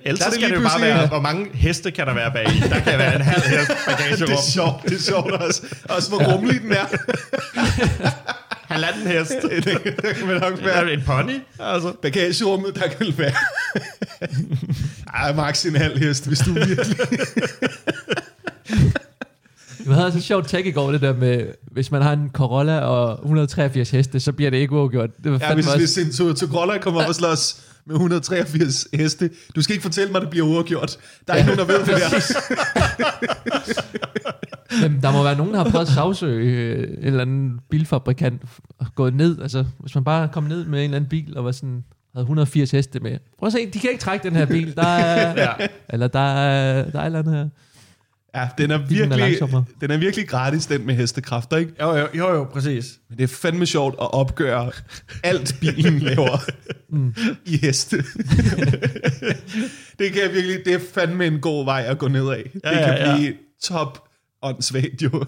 Ellers 0.04 0.18
Der 0.18 0.26
er 0.26 0.30
det 0.30 0.34
skal 0.34 0.50
det 0.50 0.56
jo 0.56 0.60
bare 0.60 0.80
være, 0.80 1.06
hvor 1.06 1.20
mange 1.20 1.50
heste 1.54 1.90
kan 1.90 2.06
der 2.06 2.14
være 2.14 2.32
bag? 2.32 2.46
Der 2.70 2.80
kan 2.80 2.98
være 2.98 3.14
en 3.14 3.20
halv 3.20 3.42
hest 3.42 3.68
det 3.68 3.76
bagagerum. 3.86 4.32
er 4.32 4.36
sjovt, 4.52 4.82
det 4.82 4.92
er 4.92 5.02
sjovt 5.02 5.32
også. 5.32 5.62
Også 5.88 6.08
hvor 6.08 6.32
rummelig 6.32 6.60
den 6.60 6.72
er. 6.72 6.86
Halvanden 8.68 9.06
hest. 9.06 9.32
det 9.42 10.16
kan 10.16 10.26
man 10.26 10.40
nok 10.40 10.64
være. 10.64 10.84
det 10.84 10.92
en 10.92 11.02
pony? 11.06 11.40
Altså. 11.60 11.92
Bagagerummet, 12.02 12.74
der 12.74 12.88
kan 12.88 13.14
være... 13.18 13.32
Ej, 15.14 15.32
max 15.32 15.64
en 15.64 15.76
halv 15.76 15.98
hest, 15.98 16.26
hvis 16.26 16.38
du 16.38 16.52
virkelig... 16.52 16.96
Vi 19.86 19.92
havde 19.92 20.04
altså 20.04 20.18
et 20.18 20.24
sjovt 20.24 20.48
tag 20.48 20.66
i 20.66 20.70
går, 20.70 20.92
det 20.92 21.00
der 21.00 21.14
med, 21.14 21.46
hvis 21.72 21.90
man 21.90 22.02
har 22.02 22.12
en 22.12 22.30
Corolla 22.32 22.78
og 22.78 23.12
183 23.22 23.90
heste, 23.90 24.20
så 24.20 24.32
bliver 24.32 24.50
det 24.50 24.56
ikke 24.56 24.72
uafgjort. 24.74 25.10
Det 25.24 25.32
var 25.32 25.38
Ja, 25.42 25.54
hvis, 25.54 25.66
også, 25.66 25.78
hvis 25.78 25.98
en 25.98 26.12
Toyota 26.12 26.46
kommer 26.80 27.02
op 27.02 27.08
og 27.08 27.14
slås 27.14 27.60
med 27.86 27.94
183 27.94 28.86
heste, 28.94 29.30
du 29.56 29.62
skal 29.62 29.72
ikke 29.74 29.82
fortælle 29.82 30.12
mig, 30.12 30.16
at 30.18 30.22
det 30.22 30.30
bliver 30.30 30.46
uafgjort. 30.46 30.96
Der 31.26 31.32
er 31.32 31.36
ikke 31.36 31.54
nogen, 31.56 31.58
der 31.58 31.66
ved 31.66 31.78
det 31.78 31.86
der. 31.86 32.36
Jamen, 34.82 35.02
der 35.02 35.12
må 35.12 35.22
være 35.22 35.36
nogen, 35.36 35.54
der 35.54 35.62
har 35.62 35.70
prøvet 35.70 35.86
at 35.86 35.92
sagsøge 35.92 36.52
øh, 36.52 36.88
en 36.98 37.04
eller 37.04 37.20
anden 37.20 37.60
bilfabrikant 37.70 38.42
og 38.78 38.86
gået 38.94 39.14
ned. 39.14 39.42
Altså, 39.42 39.64
hvis 39.78 39.94
man 39.94 40.04
bare 40.04 40.28
kom 40.32 40.44
ned 40.44 40.64
med 40.64 40.78
en 40.78 40.84
eller 40.84 40.96
anden 40.96 41.10
bil 41.10 41.36
og 41.38 41.44
var 41.44 41.52
sådan, 41.52 41.84
havde 42.14 42.22
180 42.22 42.70
heste 42.70 43.00
med. 43.00 43.18
Prøv 43.38 43.46
at 43.46 43.52
se, 43.52 43.58
de 43.74 43.78
kan 43.78 43.90
ikke 43.90 44.02
trække 44.02 44.28
den 44.28 44.36
her 44.36 44.46
bil. 44.46 44.76
Der 44.76 44.86
er, 44.86 45.34
Ja. 45.60 45.66
Eller 45.88 46.08
der 46.08 46.18
er, 46.34 46.90
der 46.90 46.98
er 46.98 47.02
et 47.02 47.06
eller 47.06 47.18
andet 47.18 47.34
her. 47.34 47.48
Ja, 48.36 48.48
den 48.58 48.70
er, 48.70 48.74
er 48.74 48.86
virkelig, 48.86 49.38
den 49.80 49.90
er 49.90 49.96
virkelig 49.96 50.28
gratis, 50.28 50.66
den 50.66 50.86
med 50.86 50.94
hestekræfter, 50.94 51.56
ikke? 51.56 51.72
Jo, 51.80 51.96
jo, 51.96 52.08
jo, 52.14 52.34
jo, 52.34 52.44
præcis. 52.44 53.00
Men 53.08 53.18
det 53.18 53.24
er 53.24 53.28
fandme 53.28 53.66
sjovt 53.66 53.94
at 53.94 54.14
opgøre 54.14 54.72
alt 55.24 55.56
bilen 55.60 55.98
laver 55.98 56.50
mm. 56.88 57.14
i 57.46 57.56
heste. 57.56 57.96
det 59.98 60.12
kan 60.12 60.22
jeg 60.22 60.32
virkelig, 60.32 60.64
det 60.64 60.74
er 60.74 60.78
fandme 60.94 61.26
en 61.26 61.40
god 61.40 61.64
vej 61.64 61.84
at 61.86 61.98
gå 61.98 62.08
ned 62.08 62.28
af. 62.28 62.50
Ja, 62.64 62.70
det 62.70 62.72
kan 62.84 62.94
ja, 62.94 63.10
ja. 63.10 63.16
blive 63.16 63.34
top 63.62 64.08
åndssvagt 64.42 65.02
jo. 65.02 65.24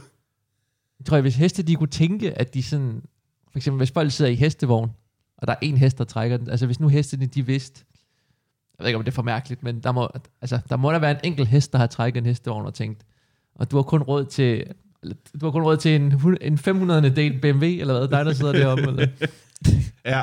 Jeg 0.99 1.07
tror, 1.07 1.21
hvis 1.21 1.37
heste 1.37 1.63
de 1.63 1.75
kunne 1.75 1.89
tænke, 1.89 2.39
at 2.39 2.55
de 2.55 2.63
sådan... 2.63 3.03
For 3.53 3.59
eksempel, 3.59 3.79
hvis 3.79 3.91
folk 3.91 4.13
sidder 4.13 4.31
i 4.31 4.35
hestevogn, 4.35 4.91
og 5.39 5.47
der 5.47 5.53
er 5.53 5.59
en 5.63 5.77
hest, 5.77 5.99
der 5.99 6.05
trækker 6.05 6.37
den. 6.37 6.51
Altså, 6.51 6.67
hvis 6.67 6.81
nu 6.81 6.89
hestene, 6.89 7.27
de 7.27 7.47
vidste... 7.47 7.85
Jeg 8.79 8.85
ved 8.85 8.89
ikke, 8.89 8.99
om 8.99 9.05
det 9.05 9.13
er 9.13 9.15
for 9.15 9.23
mærkeligt, 9.23 9.63
men 9.63 9.81
der 9.81 9.93
må, 9.93 10.09
altså, 10.41 10.59
der 10.69 10.77
må 10.77 10.93
der 10.93 10.99
være 10.99 11.11
en 11.11 11.21
enkelt 11.25 11.49
hest, 11.49 11.73
der 11.73 11.79
har 11.79 11.87
trækket 11.87 12.21
en 12.21 12.27
hestevogn 12.27 12.67
og 12.67 12.75
tænkt, 12.75 13.05
og 13.59 13.71
du 13.71 13.77
har 13.77 13.83
kun 13.83 14.03
råd 14.03 14.25
til... 14.25 14.65
Du 15.41 15.47
har 15.47 15.51
kun 15.51 15.63
råd 15.63 15.77
til 15.77 15.95
en, 15.95 16.15
en 16.41 16.59
500. 16.59 17.11
del 17.17 17.39
BMW, 17.41 17.65
eller 17.65 17.99
hvad? 17.99 18.09
Dig, 18.09 18.27
der 18.27 18.33
sidder 18.33 18.53
deroppe, 18.53 18.83
eller? 18.83 19.07
Ja. 20.07 20.23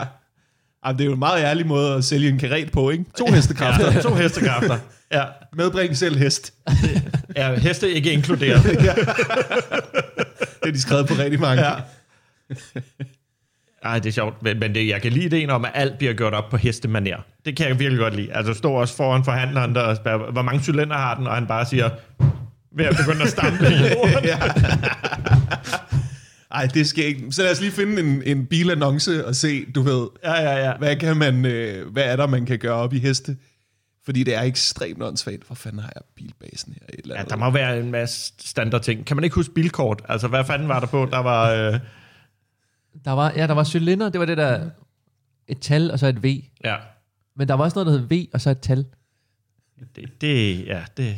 Jamen, 0.86 0.98
det 0.98 1.04
er 1.04 1.06
jo 1.06 1.14
en 1.14 1.20
meget 1.20 1.44
ærlig 1.44 1.68
måde 1.68 1.94
at 1.94 2.04
sælge 2.04 2.30
en 2.30 2.40
karet 2.40 2.72
på, 2.72 2.90
ikke? 2.90 3.06
To 3.18 3.26
hestekræfter. 3.26 3.94
Ja, 3.94 4.02
to 4.02 4.14
hestekræfter. 4.14 4.78
Ja. 5.12 5.24
Medbring 5.54 5.98
selv 5.98 6.18
hest. 6.18 6.54
ja, 7.36 7.60
heste 7.60 7.92
ikke 7.92 8.12
inkluderet. 8.12 8.64
Det 10.64 10.70
er 10.70 10.74
de 10.74 10.82
skrevet 10.82 11.08
på 11.08 11.14
rigtig 11.14 11.40
mange. 11.40 11.66
Ja. 11.66 11.74
Ej, 13.84 14.00
det 14.00 14.06
er 14.06 14.14
sjovt, 14.14 14.44
men, 14.44 14.76
det, 14.76 14.88
jeg 14.88 15.02
kan 15.02 15.12
lide 15.12 15.26
ideen 15.26 15.50
om, 15.50 15.66
at 15.66 15.72
alt 15.74 15.98
bliver 15.98 16.14
gjort 16.14 16.34
op 16.34 16.50
på 16.50 16.58
hestemaner. 16.58 17.18
Det 17.46 17.58
kan 17.58 17.68
jeg 17.68 17.80
virkelig 17.80 18.00
godt 18.00 18.16
lide. 18.16 18.34
Altså 18.34 18.54
stå 18.54 18.72
også 18.72 18.96
foran 18.96 19.24
forhandleren 19.24 19.76
der 19.76 19.82
og 19.82 19.96
spørge, 19.96 20.32
hvor 20.32 20.42
mange 20.42 20.64
cylinder 20.64 20.96
har 20.96 21.16
den, 21.16 21.28
og 21.28 21.36
han 21.36 21.48
bare 21.48 21.66
siger, 21.66 21.90
ved 22.76 22.86
at 22.86 22.96
begynde 22.98 23.22
at 23.24 23.30
stampe 23.30 23.64
i 23.66 23.74
jorden. 23.94 24.24
ja. 24.24 24.40
Ej, 26.52 26.66
det 26.74 26.88
skal 26.88 27.06
ikke. 27.06 27.32
Så 27.32 27.42
lad 27.44 27.52
os 27.52 27.60
lige 27.62 27.72
finde 27.72 28.00
en, 28.02 28.24
en 28.26 28.46
bilannonce 28.46 29.26
og 29.28 29.36
se, 29.36 29.66
du 29.72 29.82
ved, 29.82 30.08
Ja, 30.24 30.34
ja, 30.42 30.66
ja. 30.70 30.78
hvad 30.78 30.96
kan 30.96 31.18
man, 31.18 31.46
øh, 31.46 31.92
hvad 31.92 32.04
er 32.04 32.16
der, 32.16 32.28
man 32.28 32.46
kan 32.46 32.60
gøre 32.60 32.74
op 32.74 32.94
i 32.94 33.00
heste? 33.00 33.38
Fordi 34.06 34.24
det 34.24 34.36
er 34.36 34.42
ekstremt 34.42 35.04
åndssvagt. 35.04 35.44
Hvor 35.48 35.56
fanden 35.56 35.80
har 35.80 35.92
jeg 35.96 36.02
bilbasen 36.16 36.74
her? 36.74 36.88
Et 36.94 37.00
eller 37.04 37.16
Ja, 37.16 37.20
andet? 37.20 37.32
der 37.32 37.38
må 37.38 37.50
være 37.52 37.80
en 37.80 37.92
masse 37.92 38.34
standard 38.40 38.82
ting. 38.82 39.06
Kan 39.06 39.18
man 39.18 39.24
ikke 39.24 39.36
huske 39.36 39.54
bilkort? 39.54 40.02
Altså, 40.10 40.28
hvad 40.28 40.46
fanden 40.46 40.68
var 40.68 40.80
der 40.80 40.88
på? 40.88 41.08
Der 41.12 41.18
var... 41.20 41.52
Øh, 41.52 41.80
Der 43.06 43.12
var, 43.12 43.34
ja, 43.36 43.48
der 43.48 43.54
var 43.54 43.64
cylinder, 43.64 44.10
det 44.10 44.20
var 44.20 44.26
det 44.26 44.38
der, 44.38 44.70
et 45.48 45.60
tal 45.60 45.92
og 45.92 46.00
så 46.00 46.08
et 46.08 46.24
V. 46.24 46.44
ja, 46.64 46.76
Men 47.36 47.48
der 47.48 47.54
var 47.54 47.64
også 47.64 47.84
noget, 47.84 47.86
der 48.10 48.18
hed 48.18 48.26
V 48.26 48.28
og 48.34 48.42
så 48.42 48.50
et 48.50 48.60
tal. 48.60 48.86
det, 49.96 50.22
det, 50.22 50.66
ja, 50.66 50.84
det, 50.98 51.16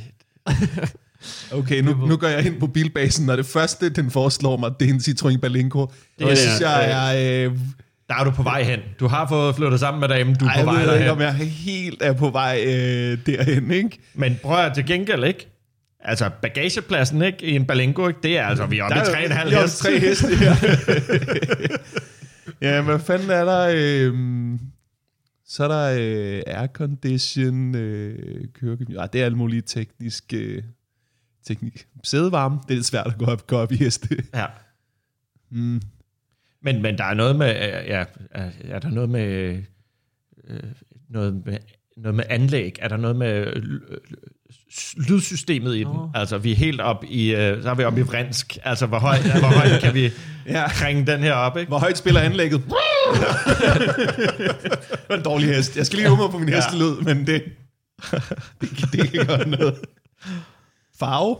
Okay, 1.51 1.81
nu, 1.81 1.93
nu 2.07 2.17
går 2.17 2.27
jeg 2.27 2.45
ind 2.45 2.59
på 2.59 2.67
bilbasen, 2.67 3.29
og 3.29 3.37
det 3.37 3.45
første, 3.45 3.89
den 3.89 4.11
foreslår 4.11 4.57
mig, 4.57 4.71
det 4.79 4.89
er 4.89 4.93
en 4.93 4.99
Citroën 4.99 5.39
Berlingo. 5.39 5.85
Det, 6.19 6.27
det 6.27 6.37
synes 6.37 6.61
jeg 6.61 6.91
er... 6.91 7.45
Øh, 7.49 7.57
der 8.09 8.15
er 8.15 8.23
du 8.23 8.31
på 8.31 8.43
vej 8.43 8.63
hen. 8.63 8.79
Du 8.99 9.07
har 9.07 9.27
fået 9.27 9.55
flyttet 9.55 9.79
sammen 9.79 9.99
med 9.99 10.07
damen, 10.07 10.35
du 10.35 10.45
er 10.45 10.49
ej, 10.49 10.55
på 10.55 10.59
jeg 10.59 10.65
vej 10.65 10.85
ved 10.85 10.99
ikke, 10.99 11.11
om 11.11 11.17
derhen. 11.17 11.39
jeg 11.41 11.49
helt 11.51 12.01
er 12.01 12.13
på 12.13 12.29
vej 12.29 12.63
øh, 12.67 13.17
derhen, 13.25 13.71
ikke? 13.71 13.99
Men 14.13 14.39
prøv 14.43 14.57
at 14.65 14.73
til 14.73 14.85
gengæld, 14.85 15.23
ikke? 15.23 15.47
Altså, 15.99 16.29
bagagepladsen, 16.41 17.21
ikke? 17.21 17.45
I 17.45 17.55
en 17.55 17.65
Berlingo, 17.65 18.07
ikke? 18.07 18.19
Det 18.23 18.37
er 18.37 18.45
altså, 18.45 18.65
vi 18.65 18.79
er 18.79 18.83
oppe 18.83 18.95
i 18.95 18.99
Der 18.99 19.03
3,5 19.43 19.49
vi 19.49 19.53
er 19.53 19.61
hest. 19.61 19.77
tre 19.77 19.99
heste 19.99 20.35
her. 20.35 20.55
ja, 22.67 22.81
hvad 22.81 22.99
fanden 22.99 23.29
er 23.29 23.45
der? 23.45 23.69
Øh, 23.75 24.13
så 25.47 25.63
er 25.63 25.67
der 25.67 25.95
øh, 25.99 26.41
aircondition, 26.47 27.75
øh, 27.75 28.45
kørekabine. 28.59 29.01
Ah, 29.01 29.07
det 29.13 29.21
er 29.21 29.25
alt 29.25 29.37
muligt 29.37 29.67
teknisk... 29.67 30.23
Øh, 30.33 30.63
teknik. 31.47 31.85
Sædevarme, 32.03 32.55
det 32.63 32.69
er 32.71 32.73
lidt 32.75 32.85
svært 32.85 33.07
at 33.07 33.17
gå 33.17 33.25
op, 33.25 33.47
gå 33.47 33.57
op 33.57 33.71
i 33.71 33.75
heste. 33.75 34.17
Ja. 34.35 34.45
Mm. 35.51 35.81
Men, 36.61 36.81
men 36.81 36.97
der 36.97 37.03
er 37.03 37.13
noget 37.13 37.35
med, 37.35 37.47
ja, 37.87 38.05
er 38.31 38.49
er 38.63 38.79
der 38.79 38.89
noget 38.89 39.09
med, 39.09 39.57
øh, 40.49 40.59
noget 41.09 41.41
med, 41.45 41.57
noget 41.97 42.15
med 42.15 42.23
anlæg? 42.29 42.75
Er 42.81 42.87
der 42.87 42.97
noget 42.97 43.15
med 43.15 43.47
øh, 43.55 43.63
lydsystemet 45.09 45.75
i 45.75 45.79
den? 45.79 45.87
Nå. 45.93 46.11
Altså, 46.15 46.37
vi 46.37 46.51
er 46.51 46.55
helt 46.55 46.81
op 46.81 47.03
i, 47.09 47.35
øh, 47.35 47.63
så 47.63 47.69
er 47.69 47.75
vi 47.75 47.83
oppe 47.83 47.99
i 47.99 48.03
vrinsk. 48.03 48.57
Altså, 48.63 48.85
hvor 48.85 48.99
højt, 48.99 49.21
hvor 49.39 49.47
højt 49.47 49.81
kan 49.81 49.93
vi 49.93 50.11
Ja. 50.45 50.67
kringe 50.69 51.05
den 51.05 51.19
her 51.19 51.33
op, 51.33 51.57
ikke? 51.57 51.69
Hvor 51.69 51.79
højt 51.79 51.97
spiller 51.97 52.21
anlægget? 52.21 52.61
det 52.63 52.73
var 55.09 55.15
en 55.15 55.23
dårlig 55.23 55.55
hest. 55.55 55.77
Jeg 55.77 55.85
skal 55.85 55.99
lige 55.99 56.11
umre 56.11 56.31
på 56.31 56.37
min 56.37 56.49
Ja. 56.49 56.55
hestelyd, 56.55 57.01
men 57.01 57.27
det, 57.27 57.43
det, 58.61 58.71
det 58.93 59.11
kan 59.11 59.25
gøre 59.25 59.47
noget. 59.49 59.75
Farve? 60.99 61.37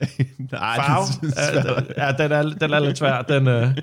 Nej, 0.52 0.76
Farve? 0.76 1.30
Svært. 1.32 1.92
Ja, 1.96 2.12
den 2.12 2.32
er, 2.32 2.42
den 2.42 2.72
er 2.72 2.78
lidt 2.78 2.98
svær. 2.98 3.22
Den, 3.22 3.48
øh, 3.48 3.76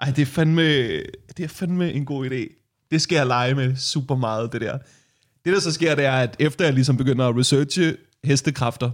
Ej, 0.00 0.10
det 0.10 0.22
er, 0.22 0.26
fandme, 0.26 0.62
det 1.36 1.40
er 1.40 1.48
fandme 1.48 1.92
en 1.92 2.04
god 2.04 2.30
idé. 2.30 2.56
Det 2.90 3.02
skal 3.02 3.16
jeg 3.16 3.26
lege 3.26 3.54
med 3.54 3.76
super 3.76 4.16
meget, 4.16 4.52
det 4.52 4.60
der. 4.60 4.78
Det, 5.44 5.52
der 5.52 5.60
så 5.60 5.72
sker, 5.72 5.94
det 5.94 6.04
er, 6.04 6.12
at 6.12 6.36
efter 6.38 6.64
jeg 6.64 6.74
ligesom 6.74 6.96
begynder 6.96 7.28
at 7.28 7.36
researche 7.36 7.96
hestekræfter, 8.24 8.90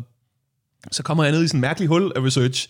så 0.93 1.03
kommer 1.03 1.25
jeg 1.25 1.33
ned 1.33 1.43
i 1.43 1.49
sådan 1.49 1.59
en 1.59 1.61
mærkelig 1.61 1.89
hul 1.89 2.13
af 2.17 2.21
research, 2.21 2.69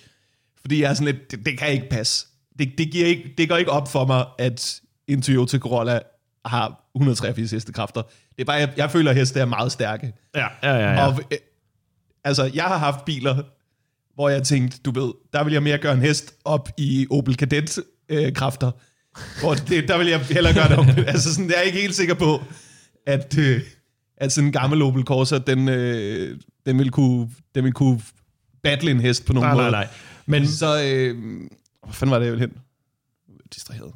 fordi 0.60 0.82
jeg 0.82 0.90
er 0.90 0.94
sådan 0.94 1.14
lidt, 1.14 1.30
det, 1.30 1.46
det 1.46 1.58
kan 1.58 1.72
ikke 1.72 1.88
passe. 1.88 2.26
Det, 2.58 2.72
det, 2.78 2.90
giver 2.90 3.06
ikke, 3.06 3.34
det 3.38 3.48
går 3.48 3.56
ikke 3.56 3.70
op 3.70 3.92
for 3.92 4.06
mig, 4.06 4.24
at 4.38 4.80
en 5.08 5.22
Toyota 5.22 5.58
Corolla 5.58 6.00
har 6.46 6.90
183 6.94 7.50
hestekræfter. 7.50 8.02
Det 8.02 8.40
er 8.40 8.44
bare, 8.44 8.56
jeg, 8.56 8.72
jeg 8.76 8.90
føler, 8.90 9.10
at 9.10 9.16
heste 9.16 9.40
er 9.40 9.44
meget 9.44 9.72
stærke. 9.72 10.12
ja, 10.34 10.46
ja, 10.62 10.74
ja. 10.76 10.92
ja. 10.92 11.06
Og, 11.06 11.20
øh, 11.32 11.38
altså, 12.26 12.50
jeg 12.54 12.64
har 12.64 12.78
haft 12.78 13.04
biler, 13.04 13.42
hvor 14.14 14.28
jeg 14.28 14.42
tænkte, 14.42 14.78
du 14.84 14.90
ved, 14.90 15.12
der 15.32 15.44
vil 15.44 15.52
jeg 15.52 15.62
mere 15.62 15.78
gøre 15.78 15.94
en 15.94 16.00
hest 16.00 16.34
op 16.44 16.68
i 16.78 17.06
Opel 17.10 17.36
Kadett 17.36 17.78
øh. 18.08 18.32
Hvor 19.40 19.54
det, 19.54 19.88
der 19.88 19.98
vil 19.98 20.06
jeg 20.06 20.20
hellere 20.20 20.54
gøre 20.54 20.68
det 20.68 20.78
om. 20.78 20.86
altså, 21.12 21.34
sådan, 21.34 21.50
jeg 21.50 21.56
er 21.56 21.62
ikke 21.62 21.78
helt 21.80 21.94
sikker 21.94 22.14
på, 22.14 22.42
at, 23.06 23.38
øh, 23.38 23.60
at 24.16 24.32
sådan 24.32 24.46
en 24.46 24.52
gammel 24.52 24.82
Opel 24.82 25.04
Corsa, 25.04 25.38
den, 25.38 25.68
øh, 25.68 26.38
den, 26.66 26.78
vil 26.78 26.90
kunne, 26.90 27.30
den 27.54 27.64
vil 27.64 27.72
kunne 27.72 28.00
battle 28.62 28.90
en 28.90 29.00
hest 29.00 29.26
på 29.26 29.32
nogen 29.32 29.46
nej, 29.46 29.54
måde. 29.54 29.70
nej, 29.70 29.84
nej. 29.84 29.88
Men 30.26 30.46
Så, 30.46 30.82
øh, 30.84 31.38
hvad 31.84 31.94
fanden 31.94 32.10
var 32.10 32.18
det, 32.18 32.26
jeg 32.26 32.32
ville 32.32 32.46
hen? 32.48 32.58
Distraheret. 33.54 33.92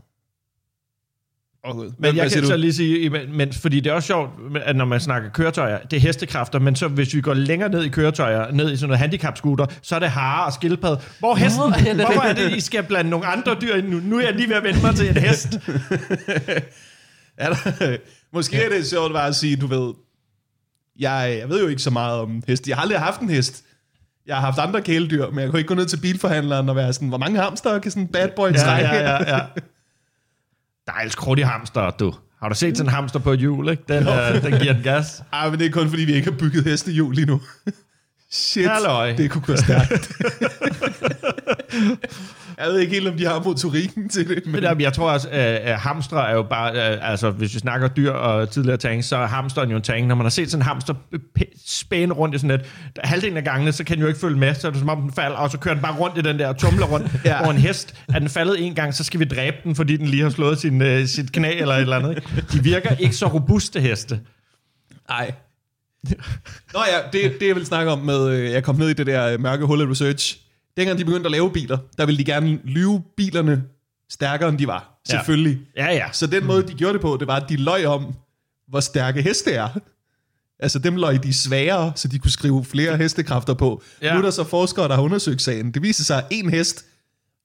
Åh, 1.68 1.76
Gud. 1.76 1.84
Men 1.84 1.94
Hvad- 1.98 2.12
jeg 2.12 2.22
kan 2.22 2.30
siger 2.30 2.46
så 2.46 2.52
du? 2.52 2.58
lige 2.58 2.72
sige, 2.74 3.10
men, 3.10 3.36
men, 3.36 3.52
fordi 3.52 3.80
det 3.80 3.90
er 3.90 3.94
også 3.94 4.06
sjovt, 4.06 4.30
at 4.64 4.76
når 4.76 4.84
man 4.84 5.00
snakker 5.00 5.30
køretøjer, 5.30 5.78
det 5.78 5.96
er 5.96 6.00
hestekræfter, 6.00 6.58
men 6.58 6.76
så 6.76 6.88
hvis 6.88 7.14
vi 7.14 7.20
går 7.20 7.34
længere 7.34 7.68
ned 7.68 7.82
i 7.84 7.88
køretøjer, 7.88 8.52
ned 8.52 8.72
i 8.72 8.76
sådan 8.76 8.88
noget 8.88 8.98
handicapscooter, 8.98 9.66
så 9.82 9.94
er 9.94 9.98
det 9.98 10.10
hare 10.10 10.46
og 10.46 10.52
skildpadde. 10.52 11.00
Hvor 11.18 11.34
hesten? 11.34 11.60
Nå, 11.70 11.74
ja, 11.84 11.90
er 11.90 11.94
Hvorfor 11.94 12.20
er 12.20 12.32
det. 12.34 12.56
I 12.56 12.60
skal 12.60 12.82
blande 12.82 13.10
nogle 13.10 13.26
andre 13.26 13.56
dyr 13.60 13.74
ind 13.74 13.88
nu? 13.88 14.00
Nu 14.04 14.18
er 14.18 14.22
jeg 14.24 14.34
lige 14.34 14.48
ved 14.48 14.56
at 14.56 14.62
vende 14.64 14.80
mig 14.82 14.94
til 14.94 15.08
en 15.08 15.16
hest. 15.16 15.48
Er 17.36 17.48
der, 17.48 17.96
måske 18.32 18.56
ja. 18.56 18.64
er 18.64 18.68
det 18.68 18.86
sjovt 18.86 19.12
bare 19.12 19.26
at 19.28 19.34
sige, 19.36 19.56
du 19.56 19.66
ved, 19.66 19.92
jeg, 20.98 21.36
jeg 21.40 21.48
ved 21.48 21.62
jo 21.62 21.68
ikke 21.68 21.82
så 21.82 21.90
meget 21.90 22.20
om 22.20 22.42
hest. 22.48 22.68
Jeg 22.68 22.76
har 22.76 22.82
aldrig 22.82 22.98
haft 22.98 23.20
en 23.20 23.30
hest. 23.30 23.64
Jeg 24.26 24.36
har 24.36 24.42
haft 24.42 24.58
andre 24.58 24.82
kæledyr, 24.82 25.30
men 25.30 25.38
jeg 25.38 25.50
kunne 25.50 25.60
ikke 25.60 25.68
gå 25.68 25.74
ned 25.74 25.86
til 25.86 25.96
bilforhandleren 25.96 26.68
og 26.68 26.76
være 26.76 26.92
sådan, 26.92 27.08
hvor 27.08 27.18
mange 27.18 27.40
hamster 27.40 27.78
kan 27.78 27.90
sådan 27.90 28.02
en 28.02 28.08
bad 28.08 28.28
boy 28.36 28.48
Ja, 28.52 28.56
trække? 28.58 28.88
ja, 28.88 28.96
ja, 29.12 29.12
ja. 29.12 29.38
Der 29.38 29.42
er 30.90 31.00
altså 31.00 31.18
krudt 31.18 31.38
i 31.38 31.42
hamster, 31.42 31.90
du. 31.90 32.14
Har 32.42 32.48
du 32.48 32.54
set 32.54 32.76
sådan 32.76 32.90
en 32.90 32.94
hamster 32.94 33.18
på 33.18 33.32
et 33.32 33.38
hjul, 33.38 33.68
ikke? 33.68 33.82
Den, 33.88 34.08
øh, 34.08 34.42
den 34.42 34.60
giver 34.60 34.72
den 34.72 34.82
gas. 34.82 35.22
Ej, 35.32 35.50
men 35.50 35.58
det 35.58 35.66
er 35.66 35.70
kun 35.70 35.88
fordi, 35.88 36.04
vi 36.04 36.12
ikke 36.12 36.30
har 36.30 36.38
bygget 36.38 36.64
hestehjul 36.64 37.14
lige 37.14 37.26
nu. 37.26 37.40
Shit, 38.32 38.68
Halløj. 38.68 39.12
det 39.16 39.30
kunne 39.30 39.42
gå 39.42 39.56
stærkt. 39.56 39.90
jeg 42.58 42.66
ved 42.68 42.78
ikke 42.78 42.92
helt, 42.92 43.08
om 43.08 43.16
de 43.16 43.26
har 43.26 43.42
motorikken 43.44 44.08
til 44.08 44.28
det. 44.28 44.46
Men 44.46 44.62
Men 44.62 44.80
jeg 44.80 44.92
tror 44.92 45.10
også, 45.10 45.28
at 45.30 45.78
hamstre 45.78 46.30
er 46.30 46.34
jo 46.34 46.42
bare, 46.42 46.72
uh, 46.72 47.10
altså 47.10 47.30
hvis 47.30 47.54
vi 47.54 47.58
snakker 47.58 47.88
dyr 47.88 48.10
og 48.10 48.50
tidligere 48.50 48.76
tank, 48.76 49.04
så 49.04 49.16
er 49.16 49.26
hamsteren 49.26 49.70
jo 49.70 49.76
en 49.76 49.82
tank. 49.82 50.06
Når 50.06 50.14
man 50.14 50.24
har 50.24 50.30
set 50.30 50.50
sådan 50.50 50.62
en 50.62 50.66
hamster 50.66 50.94
spæne 51.66 52.14
rundt 52.14 52.34
i 52.34 52.38
sådan 52.38 52.50
et, 52.50 52.64
halvdelen 53.04 53.36
af 53.36 53.44
gangene, 53.44 53.72
så 53.72 53.84
kan 53.84 53.96
den 53.96 54.02
jo 54.02 54.08
ikke 54.08 54.20
følge 54.20 54.38
med, 54.38 54.54
så 54.54 54.66
er 54.66 54.70
det 54.70 54.80
som 54.80 54.88
om 54.88 55.02
den 55.02 55.12
falder, 55.12 55.36
og 55.36 55.50
så 55.50 55.58
kører 55.58 55.74
den 55.74 55.82
bare 55.82 55.96
rundt 55.96 56.18
i 56.18 56.20
den 56.20 56.38
der 56.38 56.48
og 56.48 56.58
tumler 56.58 56.86
rundt. 56.86 57.10
Ja. 57.24 57.42
Hvor 57.42 57.50
en 57.50 57.58
hest, 57.58 57.94
er 58.14 58.18
den 58.18 58.28
faldet 58.28 58.66
en 58.66 58.74
gang, 58.74 58.94
så 58.94 59.04
skal 59.04 59.20
vi 59.20 59.24
dræbe 59.24 59.56
den, 59.64 59.74
fordi 59.74 59.96
den 59.96 60.06
lige 60.06 60.22
har 60.22 60.30
slået 60.30 60.58
sin, 60.58 60.82
uh, 60.82 61.04
sit 61.06 61.32
knæ 61.32 61.58
eller 61.58 61.74
et 61.74 61.80
eller 61.80 61.96
andet. 61.96 62.10
Ikke? 62.10 62.44
De 62.52 62.62
virker 62.62 62.94
ikke 62.94 63.16
så 63.16 63.26
robuste 63.26 63.80
heste. 63.80 64.20
Nej. 65.08 65.32
Nå 66.74 66.80
ja, 66.88 66.98
det, 67.12 67.40
det 67.40 67.46
jeg 67.48 67.56
vil 67.56 67.66
snakke 67.66 67.92
om 67.92 67.98
med, 67.98 68.28
øh, 68.28 68.50
jeg 68.50 68.64
kom 68.64 68.76
ned 68.76 68.88
i 68.88 68.92
det 68.92 69.06
der 69.06 69.26
øh, 69.32 69.40
mørke 69.40 69.64
hul 69.66 69.80
af 69.80 69.86
research. 69.90 70.38
Dengang 70.76 70.98
de 70.98 71.04
begyndte 71.04 71.26
at 71.26 71.30
lave 71.32 71.52
biler, 71.52 71.78
der 71.98 72.06
ville 72.06 72.18
de 72.18 72.24
gerne 72.24 72.58
lyve 72.64 73.02
bilerne 73.16 73.62
stærkere, 74.10 74.48
end 74.48 74.58
de 74.58 74.66
var. 74.66 75.00
Ja. 75.08 75.12
Selvfølgelig. 75.12 75.58
Ja, 75.76 75.86
ja. 75.92 76.06
Så 76.12 76.26
den 76.26 76.46
måde, 76.46 76.62
de 76.68 76.74
gjorde 76.74 76.92
det 76.92 77.00
på, 77.00 77.16
det 77.20 77.26
var, 77.28 77.36
at 77.36 77.48
de 77.48 77.56
løj 77.56 77.84
om, 77.84 78.14
hvor 78.68 78.80
stærke 78.80 79.22
heste 79.22 79.52
er. 79.52 79.68
Altså 80.62 80.78
dem 80.78 80.96
løj 80.96 81.16
de 81.16 81.34
svagere, 81.34 81.92
så 81.96 82.08
de 82.08 82.18
kunne 82.18 82.30
skrive 82.30 82.64
flere 82.64 82.96
hestekræfter 82.96 83.54
på. 83.54 83.82
Ja. 84.02 84.06
Ja. 84.06 84.12
Nu 84.12 84.18
er 84.18 84.22
der 84.22 84.30
så 84.30 84.44
forskere, 84.44 84.88
der 84.88 84.94
har 84.94 85.02
undersøgt 85.02 85.42
sagen. 85.42 85.74
Det 85.74 85.82
viser 85.82 86.04
sig, 86.04 86.18
at 86.18 86.24
en 86.30 86.50
hest 86.50 86.84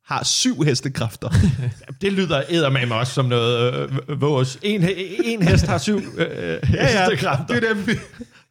har 0.05 0.23
syv 0.23 0.63
hestekræfter. 0.63 1.29
Det 2.01 2.13
lyder 2.13 2.43
eddermame 2.49 2.95
også 2.95 3.13
som 3.13 3.25
noget 3.25 3.73
øh, 4.09 4.21
vores. 4.21 4.59
En, 4.61 4.85
en 5.23 5.41
hest 5.41 5.65
har 5.67 5.77
syv 5.77 6.01
øh, 6.17 6.57
hestekræfter. 6.63 7.45
Det 7.47 7.63
er, 7.63 7.73
dem, 7.73 7.87
vi- 7.87 7.99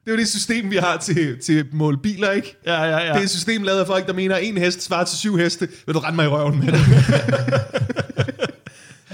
det 0.04 0.10
er 0.10 0.14
jo 0.14 0.18
det 0.20 0.28
system, 0.28 0.70
vi 0.70 0.76
har 0.76 0.96
til, 0.96 1.38
til 1.38 1.58
at 1.58 1.66
måle 1.72 1.98
biler, 1.98 2.30
ikke? 2.30 2.56
Ja, 2.66 2.82
ja, 2.82 2.96
ja. 2.98 3.08
Det 3.12 3.18
er 3.18 3.22
et 3.22 3.30
system 3.30 3.62
lavet 3.62 3.80
af 3.80 3.86
folk, 3.86 4.06
der 4.06 4.12
mener, 4.12 4.34
at 4.36 4.44
en 4.44 4.58
hest 4.58 4.82
svarer 4.82 5.04
til 5.04 5.18
syv 5.18 5.36
heste. 5.36 5.68
Vil 5.86 5.94
du 5.94 6.00
rende 6.00 6.16
mig 6.16 6.24
i 6.24 6.28
røven 6.28 6.58
med 6.64 6.72
det? 6.72 6.80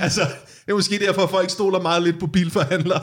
altså, 0.05 0.21
det 0.67 0.73
er 0.73 0.75
måske 0.75 0.99
derfor, 1.07 1.23
at 1.23 1.31
folk 1.31 1.51
stoler 1.51 1.81
meget 1.81 2.03
lidt 2.03 2.21
på 2.21 2.27
bilforhandlere. 2.27 3.01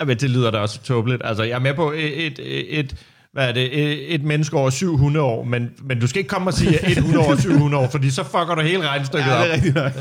Ja, 0.00 0.04
men 0.04 0.16
det 0.18 0.30
lyder 0.30 0.50
da 0.50 0.58
også 0.58 0.82
tåbeligt. 0.82 1.22
Altså, 1.24 1.42
jeg 1.42 1.54
er 1.54 1.58
med 1.58 1.74
på 1.74 1.92
et, 1.92 2.26
et, 2.26 2.38
et 2.78 2.96
hvad 3.32 3.48
er 3.48 3.52
det, 3.52 3.78
et, 3.82 4.14
et 4.14 4.24
menneske 4.24 4.56
over 4.56 4.70
700 4.70 5.26
år, 5.26 5.44
men, 5.44 5.70
men 5.84 6.00
du 6.00 6.06
skal 6.06 6.18
ikke 6.18 6.28
komme 6.28 6.50
og 6.50 6.54
sige 6.54 6.90
100 6.90 7.26
over 7.26 7.36
700 7.36 7.84
år, 7.84 7.88
fordi 7.90 8.10
så 8.10 8.24
fucker 8.24 8.54
du 8.54 8.60
hele 8.62 8.88
regnstykket 8.88 9.26
Ja, 9.26 9.36
op. 9.38 9.44
det 9.44 9.50
er 9.50 9.54
rigtigt 9.54 9.74
nok. 9.74 9.92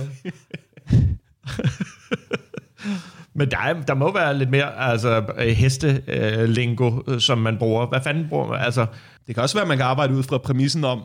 Men 3.35 3.51
der, 3.51 3.57
er, 3.57 3.81
der 3.81 3.93
må 3.93 4.13
være 4.13 4.37
lidt 4.37 4.49
mere 4.49 4.77
altså, 4.89 5.25
heste-lingo, 5.39 7.01
øh, 7.07 7.19
som 7.19 7.37
man 7.37 7.57
bruger. 7.57 7.87
Hvad 7.87 7.99
fanden 8.03 8.29
bruger 8.29 8.47
man? 8.47 8.61
Altså, 8.61 8.85
Det 9.27 9.35
kan 9.35 9.43
også 9.43 9.55
være, 9.55 9.61
at 9.61 9.67
man 9.67 9.77
kan 9.77 9.85
arbejde 9.85 10.13
ud 10.13 10.23
fra 10.23 10.37
præmissen 10.37 10.83
om, 10.83 11.03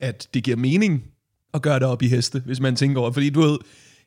at 0.00 0.28
det 0.34 0.44
giver 0.44 0.56
mening 0.56 1.02
at 1.54 1.62
gøre 1.62 1.78
det 1.78 1.86
op 1.86 2.02
i 2.02 2.08
heste, 2.08 2.42
hvis 2.46 2.60
man 2.60 2.76
tænker 2.76 3.00
over. 3.00 3.12
Fordi 3.12 3.30
du 3.30 3.40
ved, 3.40 3.58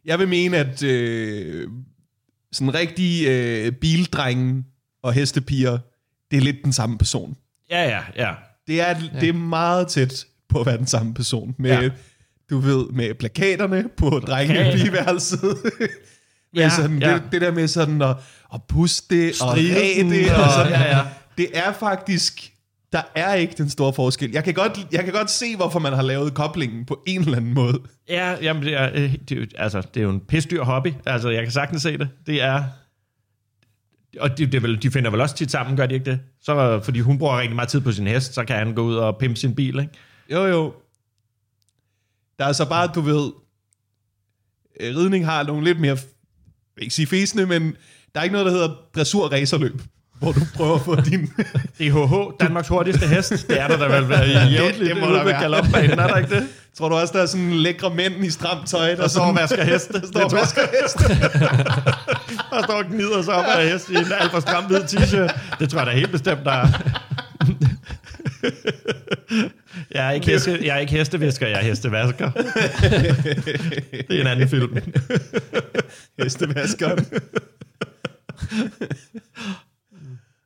jeg 0.06 0.20
vil 0.20 0.28
mene, 0.28 0.58
at 0.58 0.84
øh, 0.84 1.68
sådan 2.52 2.74
rigtige 2.74 3.30
øh, 3.32 3.72
bildrenge 3.72 4.64
og 5.04 5.14
hestepiger, 5.14 5.78
det 6.32 6.38
er 6.38 6.42
lidt 6.42 6.58
den 6.64 6.74
samme 6.74 6.98
person. 6.98 7.38
ja, 7.70 7.84
ja, 7.84 8.02
ja. 8.16 8.34
Det 8.68 8.82
er, 8.82 8.88
ja. 8.88 9.20
det 9.20 9.30
er 9.30 9.34
meget 9.34 9.88
tæt 9.88 10.26
på 10.50 10.60
at 10.60 10.66
være 10.66 10.78
den 10.78 10.88
samme 10.88 11.14
person. 11.14 11.56
Med, 11.60 11.82
ja. 11.82 11.90
Du 12.50 12.60
ved, 12.60 12.88
med 12.88 13.14
plakaterne 13.14 13.90
på 13.98 14.18
i 14.18 14.78
pigeværelset. 14.78 15.58
Ja, 16.56 16.70
sådan, 16.70 17.02
ja. 17.02 17.14
Det, 17.14 17.24
det 17.32 17.42
der 17.42 17.52
med 17.52 17.68
sådan 17.68 18.02
at, 18.02 18.16
at 18.54 18.62
puste 18.68 19.16
det 19.16 19.42
og 19.42 19.56
det. 19.58 20.32
Og 20.32 20.44
og- 20.44 20.52
sådan, 20.52 20.72
ja, 20.72 20.98
ja. 20.98 21.02
Det 21.38 21.48
er 21.54 21.74
faktisk, 21.74 22.54
der 22.92 23.02
er 23.16 23.34
ikke 23.34 23.54
den 23.58 23.70
store 23.70 23.94
forskel. 23.94 24.32
Jeg 24.32 24.44
kan, 24.44 24.54
godt, 24.54 24.88
jeg 24.92 25.04
kan 25.04 25.14
godt 25.14 25.32
se, 25.32 25.56
hvorfor 25.56 25.80
man 25.80 25.94
har 25.94 26.02
lavet 26.02 26.34
koblingen 26.34 26.86
på 26.86 27.04
en 27.08 27.22
eller 27.22 27.38
anden 27.38 27.54
måde. 27.54 27.82
Ja, 28.10 28.36
jamen 28.42 28.64
det 28.64 28.74
er, 28.74 28.90
øh, 28.94 29.16
det 29.30 29.38
er, 29.38 29.46
altså, 29.64 29.82
det 29.82 29.98
er 30.00 30.04
jo 30.04 30.10
en 30.10 30.20
pisdyr 30.20 30.64
hobby. 30.64 30.94
Altså, 31.06 31.30
jeg 31.30 31.44
kan 31.44 31.52
sagtens 31.52 31.82
se 31.82 31.98
det. 31.98 32.10
Det 32.26 32.42
er, 32.42 32.64
Og 34.20 34.38
de, 34.38 34.46
det 34.46 34.64
vel, 34.64 34.82
de 34.84 34.92
finder 34.92 35.12
vel 35.12 35.22
også 35.22 35.36
tit 35.36 35.52
sammen, 35.52 35.78
gør 35.78 35.86
de 35.86 35.94
ikke 35.94 36.12
det? 36.12 36.20
Så, 36.42 36.80
fordi 36.84 37.00
hun 37.00 37.18
bruger 37.18 37.40
rigtig 37.40 37.56
meget 37.56 37.70
tid 37.70 37.82
på 37.82 37.92
sin 37.92 38.08
hest, 38.08 38.34
så 38.34 38.44
kan 38.46 38.56
han 38.56 38.74
gå 38.74 38.82
ud 38.84 38.96
og 38.96 39.18
pimpe 39.18 39.36
sin 39.40 39.56
bil, 39.56 39.80
ikke? 39.80 39.92
Jo, 40.32 40.46
jo. 40.46 40.74
Der 42.40 42.46
er 42.46 42.52
så 42.52 42.70
bare, 42.70 42.88
du 42.96 43.02
ved, 43.02 43.32
øh, 44.80 44.98
ridning 44.98 45.26
har 45.26 45.44
nogle 45.44 45.64
lidt 45.64 45.80
mere, 45.80 45.98
vil 46.76 46.84
ikke 46.84 46.96
sige 46.96 47.08
fæsende, 47.08 47.46
men 47.46 47.76
der 48.14 48.20
er 48.20 48.24
ikke 48.24 48.34
noget, 48.34 48.46
der 48.46 48.52
hedder 48.52 48.70
dressur-racerløb, 48.96 49.82
hvor 50.20 50.32
du 50.32 50.40
prøver 50.56 50.76
at 50.76 50.82
få 50.82 50.96
din... 50.96 51.30
DHH, 51.80 52.14
Danmarks 52.40 52.68
hurtigste 52.68 53.08
hest, 53.08 53.30
det 53.50 53.62
er 53.62 53.68
der 53.68 53.78
da 53.78 53.96
vel 53.96 54.10
være 54.10 54.28
i 54.28 54.32
jævnligt 54.32 54.96
det 54.96 55.00
må 55.00 55.08
ude 55.08 55.16
der 55.16 55.24
være. 55.24 55.42
galopbanen, 55.42 56.00
er 56.00 56.08
der 56.08 56.18
ikke 56.18 56.36
det? 56.36 56.48
Tror 56.78 56.90
du 56.90 56.96
også, 56.96 57.14
der 57.14 57.22
er 57.22 57.26
sådan 57.26 57.52
lækre 57.54 57.96
mænd 57.96 58.26
i 58.26 58.30
stramt 58.30 58.68
tøj, 58.68 58.90
der, 58.90 58.96
Der 58.96 59.08
står 59.08 59.22
og 59.22 59.36
vasker 59.36 59.64
heste. 59.64 59.94
der 60.02 60.08
står 60.08 60.24
og 60.24 60.32
vasker 60.32 60.62
heste? 60.82 61.04
Der 62.52 62.64
står 62.64 62.74
og 62.74 62.86
gnider 62.86 63.22
sig 63.22 63.34
op 63.34 63.46
af 63.46 63.70
hest 63.70 63.90
i 63.90 63.96
en 63.96 64.06
alt 64.20 64.32
for 64.32 64.40
stram 64.40 64.64
hvid 64.64 64.80
t-shirt. 64.80 65.58
Det 65.60 65.70
tror 65.70 65.80
jeg 65.80 65.88
da 65.88 65.92
helt 65.92 66.12
bestemt, 66.12 66.46
der 66.46 66.52
er. 66.52 66.68
Jeg 69.92 70.08
er 70.08 70.12
ikke, 70.12 70.28
heste, 70.28 70.60
jeg 70.64 70.76
er 70.76 70.80
ikke 70.80 70.94
hestevisker, 70.94 71.48
jeg 71.48 71.60
er 71.60 71.64
hestevasker. 71.64 72.32
Det 74.08 74.18
er 74.18 74.22
en 74.22 74.28
anden 74.28 74.50
film. 74.50 74.78
Hestevaskeren. 76.20 77.06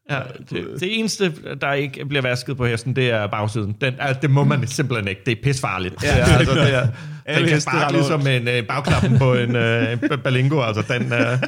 Ja, 0.09 0.19
det, 0.49 0.65
det 0.79 0.99
eneste, 0.99 1.33
der 1.61 1.73
ikke 1.73 2.05
bliver 2.05 2.21
vasket 2.21 2.57
på 2.57 2.65
hesten, 2.65 2.95
det 2.95 3.09
er 3.09 3.27
bagsiden. 3.27 3.75
Den, 3.81 3.93
altså, 3.99 4.21
det 4.21 4.29
må 4.29 4.43
man 4.43 4.67
simpelthen 4.67 5.07
ikke. 5.07 5.21
Det 5.25 5.31
er 5.31 5.41
pisfarligt. 5.43 6.03
Ja, 6.03 6.07
det 6.07 6.19
er, 6.19 6.37
altså, 6.37 6.55
det 6.55 6.73
er, 6.73 7.39
den 7.39 7.47
kan 7.47 7.61
sparke 7.61 7.93
ligesom 7.93 8.27
en 8.27 8.47
øh, 8.47 8.67
bagklappen 8.67 9.17
på 9.17 9.33
en 9.33 9.55
øh, 9.55 9.97
balingo. 10.23 10.61
Altså, 10.61 10.83
den, 10.89 11.13
øh, 11.13 11.37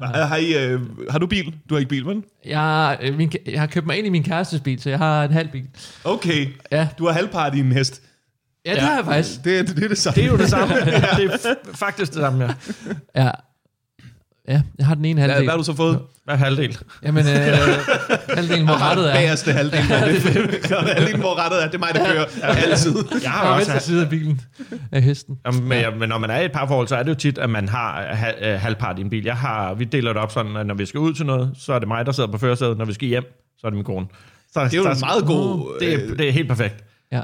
Har, 0.00 0.36
I, 0.36 0.64
øh, 0.64 0.80
har 1.10 1.18
du 1.18 1.26
bil? 1.26 1.54
Du 1.68 1.74
har 1.74 1.78
ikke 1.78 1.88
bil, 1.88 2.06
vel? 2.06 2.22
Jeg, 2.46 2.98
øh, 3.02 3.16
min, 3.16 3.32
jeg 3.46 3.60
har 3.60 3.66
købt 3.66 3.86
mig 3.86 3.96
ind 3.98 4.06
i 4.06 4.10
min 4.10 4.22
kærestes 4.22 4.60
bil, 4.60 4.82
så 4.82 4.90
jeg 4.90 4.98
har 4.98 5.24
en 5.24 5.30
halv 5.32 5.48
bil. 5.48 5.64
Okay. 6.04 6.46
Ja, 6.72 6.88
Du 6.98 7.06
har 7.06 7.12
halvpart 7.12 7.54
i 7.54 7.60
en 7.60 7.72
hest. 7.72 8.02
ja 8.66 8.72
det 8.74 8.80
har 8.82 8.94
jeg 8.94 9.04
faktisk. 9.04 9.44
Det, 9.44 9.58
er- 9.58 9.62
det 9.62 9.84
er 9.84 9.88
det 9.88 9.98
samme. 9.98 10.14
det 10.14 10.24
er 10.24 10.28
jo 10.28 10.36
det 10.36 10.48
samme. 10.50 10.74
Det 11.16 11.44
er 11.46 11.54
faktisk 11.74 12.12
det 12.12 12.20
samme, 12.20 12.44
ja. 12.44 12.50
Ja, 13.24 13.30
ja 14.48 14.62
jeg 14.78 14.86
har 14.86 14.94
den 14.94 15.04
ene 15.04 15.20
Hvad, 15.20 15.28
halvdel. 15.28 15.44
hvad 15.44 15.50
har 15.52 15.58
du 15.58 15.64
så 15.64 15.74
fået? 15.76 16.00
Hvad 16.24 16.34
er 16.34 16.38
halvdel? 16.38 16.78
Jamen, 17.02 17.26
øh, 17.26 17.34
halvdelen, 18.36 18.64
hvor 18.66 18.82
rettet 18.90 19.10
er. 19.10 19.14
Bagerste 19.14 19.52
halvdel. 19.52 19.80
Det 19.80 19.90
er 19.90 20.94
halvdelen, 20.94 21.20
hvor 21.20 21.38
rettet 21.44 21.62
er. 21.62 21.66
Det 21.66 21.74
er 21.74 21.78
mig, 21.78 21.88
der 21.94 22.12
kører 22.12 22.24
altid. 22.70 22.94
Jeg 23.22 23.30
har 23.30 23.48
også 23.54 23.56
venstre 23.72 23.80
side 23.80 24.02
af 24.02 24.08
bilen 24.10 24.40
af 24.92 25.02
hesten. 25.02 25.38
Jamen, 25.46 25.68
men, 25.68 25.78
ja. 25.78 25.90
men 25.94 26.08
når 26.08 26.18
man 26.18 26.30
er 26.30 26.40
i 26.40 26.44
et 26.44 26.52
parforhold, 26.52 26.88
så 26.88 26.96
er 26.96 27.02
det 27.02 27.10
jo 27.10 27.14
tit, 27.14 27.38
at 27.38 27.50
man 27.50 27.68
har 27.68 28.02
hal- 28.14 28.34
øh, 28.42 28.60
halvpart 28.60 28.98
i 28.98 29.02
en 29.02 29.10
bil. 29.10 29.24
Jeg 29.24 29.36
har, 29.36 29.74
vi 29.74 29.84
deler 29.84 30.12
det 30.12 30.22
op 30.22 30.32
sådan, 30.32 30.56
at 30.56 30.66
når 30.66 30.74
vi 30.74 30.86
skal 30.86 31.00
ud 31.00 31.14
til 31.14 31.26
noget, 31.26 31.50
så 31.58 31.72
er 31.72 31.78
det 31.78 31.88
mig, 31.88 32.06
der 32.06 32.12
sidder 32.12 32.30
på 32.30 32.38
førersædet. 32.38 32.78
Når 32.78 32.84
vi 32.84 32.92
skal 32.92 33.08
hjem, 33.08 33.24
så 33.58 33.66
er 33.66 33.70
det 33.70 33.76
min 33.76 33.84
kone. 33.84 34.06
Så, 34.52 34.64
Det 34.64 34.72
er 34.74 34.76
jo 34.78 34.82
så, 34.82 34.90
en 34.90 34.96
meget 35.00 35.24
god... 35.26 35.76
det, 35.80 35.94
er, 35.94 35.98
øh, 36.10 36.18
det 36.18 36.28
er 36.28 36.32
helt 36.32 36.48
perfekt. 36.48 36.84
Ja. 37.12 37.22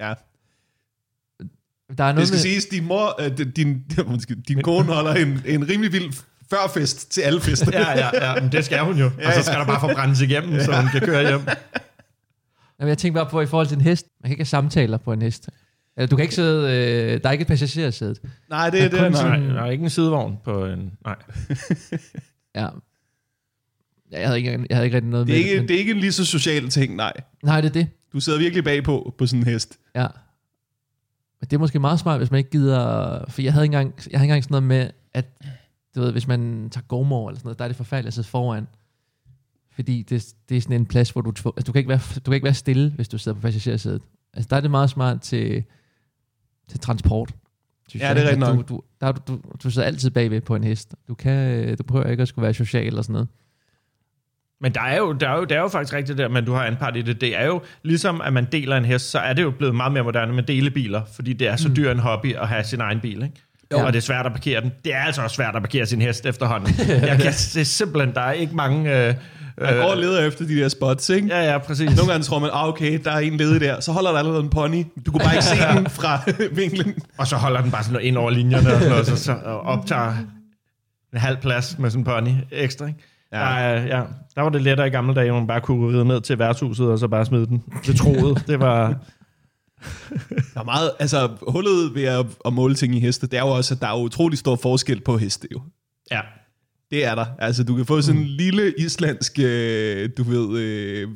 Ja. 0.00 0.14
Der 1.98 2.04
er 2.04 2.08
Det 2.08 2.14
noget 2.14 2.28
skal 2.28 2.34
med, 2.34 2.40
siges, 2.40 2.64
din 2.66 2.84
mor, 2.86 3.20
øh, 3.22 3.46
din, 3.56 3.82
undskyld, 4.06 4.42
din 4.48 4.62
kone 4.62 4.84
holder 4.92 5.14
en, 5.14 5.42
en 5.46 5.68
rimelig 5.68 5.92
vild 5.92 6.12
førfest 6.56 7.10
til 7.12 7.20
alle 7.20 7.40
fester. 7.40 7.80
Ja, 7.80 7.98
ja, 7.98 8.30
ja, 8.32 8.40
men 8.40 8.52
det 8.52 8.64
skal 8.64 8.78
hun 8.80 8.98
jo. 8.98 9.06
Og 9.06 9.32
så 9.34 9.42
skal 9.42 9.58
der 9.58 9.66
bare 9.66 9.80
forbrændes 9.80 10.20
igennem, 10.20 10.60
så 10.60 10.72
hun 10.80 10.90
kan 10.90 11.00
køre 11.00 11.28
hjem. 11.28 11.40
Jamen, 12.80 12.88
jeg 12.88 12.98
tænker 12.98 13.20
bare 13.22 13.30
på, 13.30 13.40
i 13.40 13.46
forhold 13.46 13.66
til 13.66 13.74
en 13.76 13.80
hest. 13.80 14.06
Man 14.20 14.28
kan 14.28 14.32
ikke 14.32 14.40
have 14.40 14.46
samtaler 14.46 14.96
på 14.98 15.12
en 15.12 15.22
hest. 15.22 15.48
Eller, 15.96 16.06
du 16.08 16.16
kan 16.16 16.22
ikke 16.22 16.34
sidde... 16.34 16.62
Øh, 17.14 17.22
der 17.22 17.28
er 17.28 17.32
ikke 17.32 17.42
et 17.42 17.48
passagersæde. 17.48 18.14
Nej, 18.50 18.70
det 18.70 18.80
er 18.80 18.84
er 18.84 18.88
det. 19.08 19.16
sådan- 19.16 19.40
Nej, 19.42 19.54
der 19.54 19.62
er 19.62 19.70
ikke 19.70 19.84
en 19.84 19.90
sidevogn 19.90 20.36
på 20.44 20.66
en... 20.66 20.92
Nej. 21.04 21.16
Ja. 22.54 22.68
Ja, 24.12 24.18
Jeg 24.20 24.26
havde 24.28 24.38
ikke, 24.38 24.50
jeg 24.70 24.76
havde 24.76 24.84
ikke 24.86 24.96
rigtig 24.96 25.10
noget 25.10 25.26
Det 25.26 25.32
er, 25.34 25.38
med 25.38 25.44
ikke, 25.44 25.60
men- 25.60 25.68
det 25.68 25.74
er 25.74 25.78
ikke 25.78 25.90
en 25.92 25.98
lige 25.98 26.12
så 26.12 26.24
social 26.24 26.68
ting, 26.68 26.96
nej. 26.96 27.12
Nej, 27.42 27.60
det 27.60 27.68
er 27.68 27.72
det. 27.72 27.88
Du 28.12 28.20
sidder 28.20 28.38
virkelig 28.38 28.64
bagpå 28.64 29.14
på 29.18 29.26
sådan 29.26 29.40
en 29.40 29.46
hest. 29.46 29.78
Ja. 29.94 30.06
Men 31.40 31.48
det 31.50 31.52
er 31.52 31.58
måske 31.58 31.78
meget 31.78 32.00
smart, 32.00 32.18
hvis 32.20 32.30
man 32.30 32.38
ikke 32.38 32.50
gider... 32.50 33.24
For 33.28 33.42
jeg 33.42 33.52
havde 33.52 33.64
ikke 33.64 33.76
engang, 33.76 33.94
jeg 34.10 34.18
havde 34.20 34.26
engang 34.26 34.44
sådan 34.44 34.52
noget 34.52 34.62
med, 34.62 34.90
at 35.14 35.24
du 35.94 36.00
ved, 36.00 36.12
hvis 36.12 36.26
man 36.26 36.68
tager 36.70 36.84
gomor 36.84 37.28
eller 37.28 37.38
sådan 37.38 37.46
noget, 37.46 37.58
der 37.58 37.64
er 37.64 37.68
det 37.68 37.76
forfærdeligt 37.76 38.06
at 38.08 38.14
sidde 38.14 38.28
foran. 38.28 38.66
Fordi 39.74 40.02
det, 40.02 40.34
det 40.48 40.56
er 40.56 40.60
sådan 40.60 40.76
en 40.76 40.86
plads, 40.86 41.10
hvor 41.10 41.20
du, 41.20 41.28
altså, 41.28 41.50
du, 41.66 41.72
kan 41.72 41.78
ikke 41.78 41.88
være, 41.88 42.00
du 42.16 42.30
kan 42.30 42.34
ikke 42.34 42.44
være 42.44 42.54
stille, 42.54 42.90
hvis 42.90 43.08
du 43.08 43.18
sidder 43.18 43.34
på 43.34 43.42
passagersædet. 43.42 44.02
Altså 44.34 44.48
der 44.50 44.56
er 44.56 44.60
det 44.60 44.70
meget 44.70 44.90
smart 44.90 45.20
til, 45.20 45.64
til 46.68 46.80
transport. 46.80 47.34
synes 47.88 48.02
Ja, 48.02 48.06
jeg. 48.06 48.16
det 48.16 48.24
er 48.24 48.28
rigtigt 48.28 48.56
nok. 48.56 48.68
Du, 48.68 48.74
du, 48.74 48.82
der, 49.00 49.06
er 49.06 49.12
du, 49.12 49.34
du, 49.34 49.40
du 49.62 49.70
sidder 49.70 49.88
altid 49.88 50.10
bagved 50.10 50.40
på 50.40 50.54
en 50.56 50.64
hest. 50.64 50.94
Du, 51.08 51.14
kan, 51.14 51.50
øh, 51.50 51.78
du 51.78 51.82
behøver 51.82 52.06
ikke 52.06 52.22
at 52.22 52.28
skulle 52.28 52.42
være 52.42 52.54
social 52.54 52.86
eller 52.86 53.02
sådan 53.02 53.12
noget. 53.12 53.28
Men 54.60 54.74
der 54.74 54.80
er, 54.80 54.98
jo, 54.98 55.12
der, 55.12 55.28
er 55.28 55.36
jo, 55.36 55.44
der 55.44 55.56
er 55.56 55.60
jo 55.60 55.68
faktisk 55.68 55.94
rigtigt 55.94 56.18
der, 56.18 56.28
men 56.28 56.44
du 56.44 56.52
har 56.52 56.64
anpart 56.64 56.96
i 56.96 57.02
det. 57.02 57.20
Det 57.20 57.36
er 57.36 57.46
jo 57.46 57.62
ligesom, 57.82 58.20
at 58.20 58.32
man 58.32 58.46
deler 58.52 58.76
en 58.76 58.84
hest, 58.84 59.10
så 59.10 59.18
er 59.18 59.32
det 59.32 59.42
jo 59.42 59.50
blevet 59.50 59.74
meget 59.74 59.92
mere 59.92 60.04
moderne 60.04 60.32
med 60.32 60.42
delebiler, 60.42 61.04
fordi 61.04 61.32
det 61.32 61.48
er 61.48 61.56
så 61.56 61.68
dyr 61.76 61.90
en 61.90 61.98
hobby 61.98 62.34
at 62.34 62.48
have 62.48 62.64
sin 62.64 62.80
egen 62.80 63.00
bil, 63.00 63.22
ikke? 63.22 63.42
Jo. 63.72 63.86
Og 63.86 63.92
det 63.92 63.98
er 63.98 64.02
svært 64.02 64.26
at 64.26 64.32
parkere 64.32 64.60
den. 64.60 64.72
Det 64.84 64.94
er 64.94 64.98
altså 64.98 65.22
også 65.22 65.36
svært 65.36 65.56
at 65.56 65.62
parkere 65.62 65.86
sin 65.86 66.00
hest 66.02 66.26
efterhånden. 66.26 66.74
Jeg 66.88 67.18
kan, 67.18 67.32
det 67.32 67.56
er 67.56 67.64
simpelthen, 67.64 68.14
der 68.14 68.20
er 68.20 68.32
ikke 68.32 68.56
mange... 68.56 69.06
Øh, 69.08 69.14
Man 69.60 69.74
går 69.76 69.82
og 69.82 69.96
leder 69.96 70.26
efter 70.26 70.46
de 70.46 70.56
der 70.56 70.68
spots, 70.68 71.08
ikke? 71.08 71.26
Ja, 71.26 71.52
ja, 71.52 71.58
præcis. 71.58 71.96
Nogle 71.96 72.10
gange 72.12 72.24
tror 72.24 72.38
man, 72.38 72.50
ah, 72.52 72.68
okay, 72.68 73.00
der 73.04 73.10
er 73.12 73.18
en 73.18 73.36
ledig 73.36 73.60
der. 73.60 73.80
Så 73.80 73.92
holder 73.92 74.10
der 74.10 74.18
allerede 74.18 74.40
en 74.42 74.48
pony. 74.50 74.84
Du 75.06 75.10
kunne 75.12 75.20
bare 75.24 75.34
ikke 75.34 75.44
se 75.44 75.56
den 75.76 75.86
fra 75.86 76.20
vinklen. 76.60 76.94
Og 77.18 77.26
så 77.26 77.36
holder 77.36 77.60
den 77.60 77.70
bare 77.70 77.82
sådan 77.82 77.92
noget 77.92 78.06
ind 78.06 78.16
over 78.16 78.30
linjerne, 78.30 78.68
og, 78.68 78.74
sådan 78.78 78.88
noget, 78.90 79.06
så, 79.06 79.16
så 79.16 79.32
og 79.44 79.60
optager 79.60 80.12
en 81.12 81.18
halv 81.18 81.36
plads 81.36 81.78
med 81.78 81.90
sådan 81.90 82.00
en 82.00 82.04
pony 82.04 82.30
ekstra, 82.52 82.86
ikke? 82.86 82.98
Ja. 83.32 83.38
Ja. 83.38 83.44
Der, 83.44 83.58
er- 83.80 83.86
ja, 83.98 84.02
der 84.34 84.42
var 84.42 84.48
det 84.48 84.62
lettere 84.62 84.86
i 84.86 84.90
gamle 84.90 85.14
dage, 85.14 85.30
hvor 85.30 85.38
man 85.40 85.46
bare 85.46 85.60
kunne 85.60 85.88
ride 85.96 86.04
ned 86.04 86.20
til 86.20 86.38
værtshuset, 86.38 86.86
og 86.86 86.98
så 86.98 87.08
bare 87.08 87.24
smide 87.24 87.46
den. 87.46 87.62
Det 87.86 87.96
troede, 87.96 88.34
det 88.46 88.60
var... 88.60 88.94
Der 90.54 90.60
er 90.60 90.64
meget, 90.64 90.90
altså 90.98 91.28
hullet 91.48 91.94
ved 91.94 92.04
at, 92.04 92.26
at 92.44 92.52
måle 92.52 92.74
ting 92.74 92.96
i 92.96 93.00
heste, 93.00 93.26
det 93.26 93.36
er 93.38 93.42
jo 93.42 93.48
også, 93.48 93.74
at 93.74 93.80
der 93.80 93.86
er 93.86 93.96
utrolig 94.02 94.38
stor 94.38 94.56
forskel 94.56 95.00
på 95.00 95.16
heste 95.18 95.48
jo. 95.52 95.62
Ja, 96.10 96.20
Det 96.90 97.04
er 97.04 97.14
der. 97.14 97.26
Altså, 97.38 97.64
du 97.64 97.76
kan 97.76 97.86
få 97.86 98.00
sådan 98.00 98.20
en 98.20 98.26
lille 98.26 98.74
islandsk, 98.78 99.38
øh, 99.38 100.10
du 100.18 100.22
ved, 100.22 100.58
øh, 100.58 101.08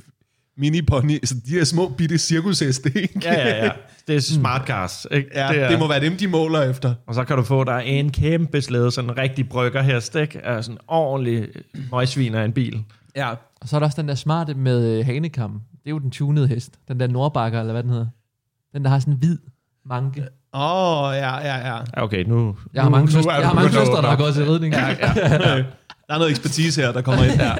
mini-pony, 0.58 1.12
altså 1.12 1.34
de 1.46 1.50
her 1.50 1.64
små 1.64 1.88
bitte 1.88 2.18
cirkusheste, 2.18 2.92
ikke? 3.02 3.20
ja, 3.24 3.48
ja, 3.48 3.64
ja. 3.64 3.70
Det 4.08 4.16
er 4.16 4.20
smart 4.20 4.66
cars, 4.66 5.06
ikke? 5.10 5.28
Ja, 5.34 5.46
det, 5.48 5.54
det, 5.54 5.62
er, 5.62 5.68
det 5.70 5.78
må 5.78 5.88
være 5.88 6.00
dem, 6.00 6.16
de 6.16 6.28
måler 6.28 6.62
efter. 6.62 6.94
Og 7.06 7.14
så 7.14 7.24
kan 7.24 7.36
du 7.36 7.42
få 7.42 7.64
der 7.64 7.76
en 7.76 8.12
kæmpe 8.12 8.60
slæde, 8.62 8.90
sådan 8.90 9.10
en 9.10 9.18
rigtig 9.18 9.48
bryggerhest, 9.48 10.14
ikke? 10.14 10.46
Altså 10.46 10.66
sådan 10.66 10.76
en 10.76 10.84
ordentlig 10.88 11.48
møgsvin 11.92 12.34
af 12.34 12.44
en 12.44 12.52
bil. 12.52 12.82
Ja. 13.16 13.30
Og 13.60 13.68
så 13.68 13.76
er 13.76 13.80
der 13.80 13.86
også 13.86 14.00
den 14.02 14.08
der 14.08 14.14
smarte 14.14 14.54
med 14.54 14.98
øh, 14.98 15.06
hanekam. 15.06 15.50
Det 15.52 15.86
er 15.86 15.90
jo 15.90 15.98
den 15.98 16.10
tunede 16.10 16.48
hest. 16.48 16.72
Den 16.88 17.00
der 17.00 17.06
nordbakker, 17.06 17.60
eller 17.60 17.72
hvad 17.72 17.82
den 17.82 17.90
hedder. 17.90 18.06
Den, 18.72 18.84
der 18.84 18.90
har 18.90 18.98
sådan 18.98 19.12
en 19.12 19.18
hvid 19.18 19.38
manke. 19.86 20.28
Åh, 20.54 21.02
oh, 21.02 21.14
ja, 21.14 21.36
ja, 21.38 21.74
ja. 21.74 21.80
Okay, 21.92 22.24
nu... 22.24 22.56
Jeg 22.74 22.82
har 22.82 22.88
nu, 22.88 22.96
mange, 22.96 23.04
nu 23.04 23.10
søstre, 23.10 23.32
er 23.32 23.36
du 23.36 23.40
jeg 23.40 23.48
har 23.48 23.54
mange 23.54 23.72
søstre, 23.72 24.02
der 24.02 24.08
har 24.08 24.16
gået 24.16 24.34
til 24.34 24.46
ridning. 24.46 24.74
Ja, 24.74 24.86
ja, 24.88 25.12
ja. 25.32 25.56
Der 26.08 26.14
er 26.14 26.18
noget 26.18 26.30
ekspertise 26.30 26.80
her, 26.82 26.92
der 26.92 27.02
kommer 27.02 27.24
ind. 27.24 27.40
Ja. 27.40 27.54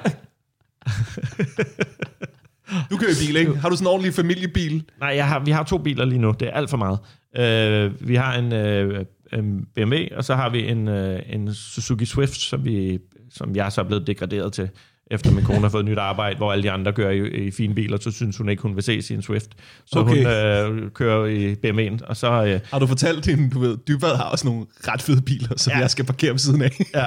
Du 2.91 2.97
kører 2.97 3.11
i 3.11 3.27
bil, 3.27 3.37
ikke? 3.37 3.55
Har 3.55 3.69
du 3.69 3.77
sådan 3.77 3.87
en 3.87 3.93
ordentlig 3.93 4.15
familiebil? 4.15 4.85
Nej, 5.01 5.09
jeg 5.09 5.29
har, 5.29 5.39
vi 5.41 5.51
har 5.51 5.63
to 5.63 5.79
biler 5.79 6.05
lige 6.05 6.19
nu. 6.19 6.35
Det 6.41 6.49
er 6.49 6.53
alt 6.53 6.71
for 6.71 6.77
meget. 6.77 6.99
Uh, 7.39 8.09
vi 8.09 8.15
har 8.15 8.35
en, 8.39 8.53
uh, 8.53 9.01
en 9.33 9.67
BMW, 9.75 9.97
og 10.17 10.25
så 10.25 10.35
har 10.35 10.51
vi 10.51 10.69
en, 10.69 10.89
uh, 10.89 11.19
en 11.27 11.55
Suzuki 11.55 12.05
Swift, 12.05 12.41
som, 12.41 12.65
vi, 12.65 12.99
som 13.31 13.57
jeg 13.57 13.73
så 13.73 13.81
er 13.81 13.85
blevet 13.85 14.07
degraderet 14.07 14.53
til, 14.53 14.71
efter 15.11 15.31
min 15.31 15.45
kone 15.45 15.61
har 15.61 15.69
fået 15.69 15.85
nyt 15.85 15.99
arbejde, 15.99 16.37
hvor 16.37 16.53
alle 16.53 16.63
de 16.63 16.71
andre 16.71 16.93
kører 16.93 17.11
i, 17.11 17.29
i 17.47 17.51
fine 17.51 17.75
biler, 17.75 17.99
så 18.01 18.11
synes 18.11 18.37
hun 18.37 18.49
ikke, 18.49 18.63
hun 18.63 18.75
vil 18.75 18.83
se 18.83 19.03
sin 19.03 19.23
Swift. 19.23 19.49
Så 19.87 19.99
Okay. 19.99 20.65
hun 20.67 20.85
uh, 20.85 20.91
kører 20.91 21.27
i 21.27 21.53
BMW'en, 21.55 22.07
og 22.07 22.17
så... 22.17 22.43
Uh, 22.43 22.71
Har 22.71 22.79
du 22.79 22.87
fortalt 22.87 23.27
hende, 23.27 23.51
du 23.51 23.61
ved, 23.61 23.77
Dybvad 23.89 24.17
har 24.17 24.25
også 24.25 24.47
nogle 24.47 24.67
ret 24.89 25.03
fede 25.03 25.23
biler, 25.23 25.49
som 25.57 25.73
ja. 25.73 25.79
Jeg 25.79 25.91
skal 25.91 26.05
parkere 26.05 26.31
ved 26.33 26.39
siden 26.39 26.63
af. 26.63 26.71
ja. 26.95 27.07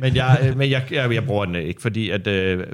Men, 0.00 0.16
jeg, 0.16 0.38
øh, 0.42 0.58
men 0.58 0.70
jeg, 0.70 0.82
jeg, 0.90 1.14
jeg 1.14 1.24
bruger 1.24 1.44
den 1.44 1.54
ikke, 1.54 1.82
fordi 1.82 2.10
at 2.10 2.26
øh, 2.26 2.64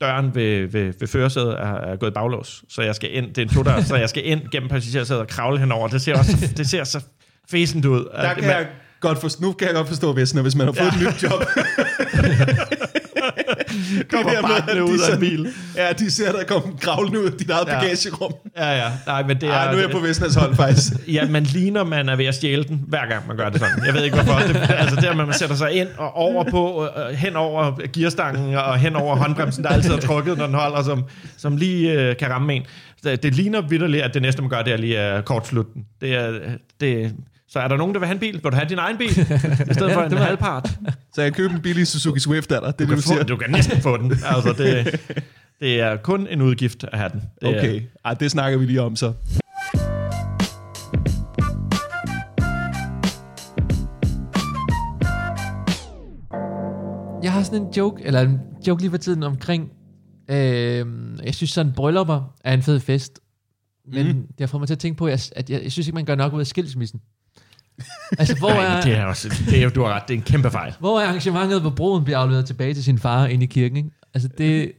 døren 0.00 0.34
ved, 0.34 0.66
ved, 0.66 0.92
ved 1.00 1.08
førersædet 1.08 1.52
er, 1.52 1.74
er 1.74 1.96
gået 1.96 2.14
baglås, 2.14 2.64
så 2.68 2.82
jeg 2.82 2.94
skal 2.94 3.16
ind, 3.16 3.26
det 3.26 3.38
er 3.38 3.42
en 3.42 3.48
todør, 3.48 3.80
så 3.80 3.96
jeg 3.96 4.08
skal 4.08 4.26
ind 4.26 4.40
gennem 4.52 4.68
passagersædet 4.68 5.22
og 5.22 5.28
kravle 5.28 5.58
henover. 5.58 5.88
Det 5.88 6.02
ser 6.02 6.18
også 6.18 6.52
det 6.56 6.68
ser 6.68 6.84
så 6.84 7.04
fæsent 7.50 7.84
ud. 7.84 8.04
Der 8.16 8.34
kan 8.34 8.44
jeg 8.44 8.66
godt 9.00 9.20
forstå, 9.20 9.42
nu 9.42 9.52
kan 9.52 9.66
jeg 9.66 9.74
godt 9.74 9.88
forstå 9.88 10.12
Vesner, 10.12 10.42
hvis 10.42 10.56
man 10.56 10.66
har 10.66 10.72
fået 10.72 11.02
ja. 11.02 11.08
et 11.08 11.14
nyt 11.14 11.22
job. 11.22 11.42
kommer 14.10 14.30
Det 14.30 14.42
med, 14.42 14.48
bare 14.48 14.70
at 14.70 14.80
ud 14.80 14.98
af 14.98 15.14
en 15.14 15.20
bil. 15.20 15.48
Ja, 15.76 15.92
de 15.92 16.10
ser 16.10 16.32
dig 16.32 16.46
komme 16.46 16.68
kravlende 16.80 17.20
ud 17.20 17.24
af 17.26 17.32
dit 17.32 17.50
eget 17.50 17.66
ja. 17.66 17.74
Ja. 17.74 17.80
bagagerum. 17.80 18.32
Ja, 18.56 18.70
ja. 18.76 18.90
Nej, 19.06 19.22
men 19.22 19.40
det 19.40 19.48
er... 19.48 19.52
Ej, 19.52 19.72
nu 19.72 19.78
er 19.78 19.82
jeg 19.82 19.90
på 19.90 19.98
Vesners 19.98 20.34
hold, 20.34 20.56
faktisk. 20.56 20.92
Ja, 21.08 21.28
man 21.28 21.42
ligner, 21.42 21.84
man 21.84 22.08
er 22.08 22.16
ved 22.16 22.26
at 22.26 22.34
stjæle 22.34 22.64
den, 22.64 22.84
hver 22.88 23.08
gang 23.08 23.26
man 23.28 23.36
gør 23.36 23.48
det 23.48 23.60
sådan. 23.60 23.84
Jeg 23.86 23.94
ved 23.94 24.04
ikke 24.04 24.16
hvorfor. 24.22 24.40
Det, 24.40 24.70
altså 24.70 24.96
der, 24.96 25.14
man 25.14 25.32
sætter 25.32 25.56
sig 25.56 25.72
ind 25.72 25.88
og 25.96 26.16
over 26.16 26.44
på, 26.50 26.88
øh, 26.96 27.14
hen 27.14 27.36
over 27.36 27.72
gearstangen 27.92 28.54
og 28.54 28.78
hen 28.78 28.96
over 28.96 29.16
håndbremsen, 29.16 29.64
der 29.64 29.70
altid 29.70 29.92
er 29.92 30.00
trukket, 30.00 30.38
når 30.38 30.46
den 30.46 30.54
holder, 30.54 30.82
som, 30.82 31.04
som 31.36 31.56
lige 31.56 31.92
øh, 31.92 32.16
kan 32.16 32.30
ramme 32.30 32.54
en. 32.54 32.62
Det, 33.04 33.22
det 33.22 33.34
ligner 33.34 33.60
vidderligt, 33.60 34.02
at 34.02 34.14
det 34.14 34.22
næste, 34.22 34.42
man 34.42 34.50
gør, 34.50 34.62
det 34.62 34.72
er 34.72 34.76
lige 34.76 34.98
at 34.98 35.24
kortslutte 35.24 35.70
den. 35.74 35.84
Det 36.00 36.14
er, 36.14 36.32
det, 36.80 37.12
Så 37.52 37.60
er 37.60 37.68
der 37.68 37.76
nogen, 37.76 37.94
der 37.94 37.98
vil 38.00 38.06
have 38.06 38.14
en 38.14 38.20
bil? 38.20 38.32
Vil 38.32 38.42
du 38.42 38.56
have 38.56 38.68
din 38.68 38.78
egen 38.78 38.98
bil? 38.98 39.08
I 39.70 39.74
stedet 39.74 39.92
for 39.92 40.02
en 40.02 40.12
halvpart. 40.12 40.78
Så 41.14 41.22
jeg 41.22 41.34
køber 41.34 41.54
en 41.54 41.62
billig 41.62 41.86
Suzuki 41.86 42.20
Swift 42.20 42.52
af 42.52 42.60
dig, 42.60 42.78
det 42.78 42.84
er 42.84 42.88
Du 42.88 42.88
det, 42.88 42.88
kan, 42.88 42.96
du 42.96 43.02
få, 43.02 43.08
siger. 43.08 43.22
du 43.24 43.36
kan 43.36 43.50
næsten 43.50 43.80
få 43.80 43.96
den. 43.96 44.12
Altså, 44.12 44.54
det, 44.58 45.00
det 45.60 45.80
er 45.80 45.96
kun 45.96 46.26
en 46.26 46.42
udgift 46.42 46.84
at 46.84 46.98
have 46.98 47.10
den. 47.12 47.22
Det 47.40 47.48
er, 47.48 47.58
Okay, 47.58 47.82
Ej, 48.04 48.14
det 48.14 48.30
snakker 48.30 48.58
vi 48.58 48.64
lige 48.66 48.82
om 48.82 48.96
så. 48.96 49.12
Jeg 57.22 57.32
har 57.32 57.42
sådan 57.42 57.62
en 57.62 57.68
joke, 57.76 58.02
eller 58.04 58.20
en 58.20 58.38
joke 58.66 58.82
lige 58.82 58.90
for 58.90 58.98
tiden 58.98 59.22
omkring, 59.22 59.70
øh, 60.30 60.86
jeg 61.24 61.34
synes 61.34 61.50
sådan 61.50 61.72
bryllupper 61.72 62.34
er 62.44 62.54
en 62.54 62.62
fed 62.62 62.80
fest, 62.80 63.20
men 63.92 64.06
mm. 64.06 64.12
det 64.26 64.40
har 64.40 64.46
fået 64.46 64.60
mig 64.60 64.66
til 64.68 64.74
at 64.74 64.78
tænke 64.78 64.98
på, 64.98 65.06
at 65.06 65.10
jeg, 65.10 65.20
at 65.38 65.50
jeg, 65.50 65.62
jeg 65.62 65.72
synes 65.72 65.86
ikke, 65.86 65.94
man 65.94 66.04
gør 66.04 66.14
nok 66.14 66.32
ud 66.32 66.40
af 66.40 66.46
skilsmissen. 66.46 67.00
Altså, 68.18 68.36
hvor 68.38 68.50
Nej, 68.50 68.76
er, 68.76 68.80
det 68.80 68.92
er 68.96 69.04
også, 69.04 69.34
det 69.50 69.62
er, 69.62 69.68
du 69.68 69.82
har 69.82 69.94
ret, 69.94 70.02
det 70.08 70.14
er 70.14 70.18
en 70.18 70.24
kæmpe 70.24 70.50
fejl. 70.50 70.74
hvor 70.78 71.00
er 71.00 71.06
arrangementet, 71.06 71.60
hvor 71.60 71.70
broden 71.70 72.04
bliver 72.04 72.18
afleveret 72.18 72.46
tilbage 72.46 72.74
til 72.74 72.84
sin 72.84 72.98
far 72.98 73.26
ind 73.26 73.42
i 73.42 73.46
kirken? 73.46 73.76
Ikke? 73.76 73.90
Altså, 74.14 74.28
det, 74.38 74.72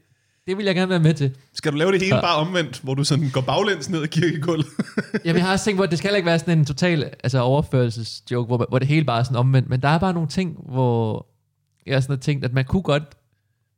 det 0.48 0.58
vil 0.58 0.66
jeg 0.66 0.76
gerne 0.76 0.90
være 0.90 1.00
med 1.00 1.14
til. 1.14 1.36
Skal 1.54 1.72
du 1.72 1.78
lave 1.78 1.92
det 1.92 2.02
hele 2.02 2.16
Ja. 2.16 2.22
bare 2.22 2.36
omvendt, 2.36 2.80
hvor 2.84 2.94
du 2.94 3.04
sådan 3.04 3.30
går 3.30 3.42
baglæns 3.42 3.90
ned 3.90 4.02
ad 4.02 4.08
kirkegulvet? 4.08 4.66
Jamen, 5.26 5.38
jeg 5.38 5.46
har 5.46 5.52
også 5.52 5.66
tænkt 5.66 5.78
på, 5.78 5.84
at 5.84 5.90
det 5.92 5.98
skal 5.98 6.16
ikke 6.16 6.26
være 6.26 6.40
sådan 6.40 6.58
en 6.60 6.66
total 6.66 7.10
altså, 7.24 7.40
overførelsesjoke, 7.40 8.48
hvor, 8.48 8.66
hvor 8.70 8.80
det 8.80 8.88
hele 8.88 9.06
bare 9.06 9.20
er 9.20 9.24
sådan 9.24 9.38
omvendt. 9.38 9.70
Men 9.70 9.82
der 9.82 9.88
er 9.88 9.98
bare 10.00 10.14
nogle 10.14 10.30
ting, 10.30 10.58
hvor 10.70 11.28
jeg 11.86 12.04
sådan 12.04 12.16
har 12.16 12.22
tænkt, 12.22 12.46
at 12.46 12.54
man 12.54 12.66
kunne 12.66 12.82
godt 12.82 13.04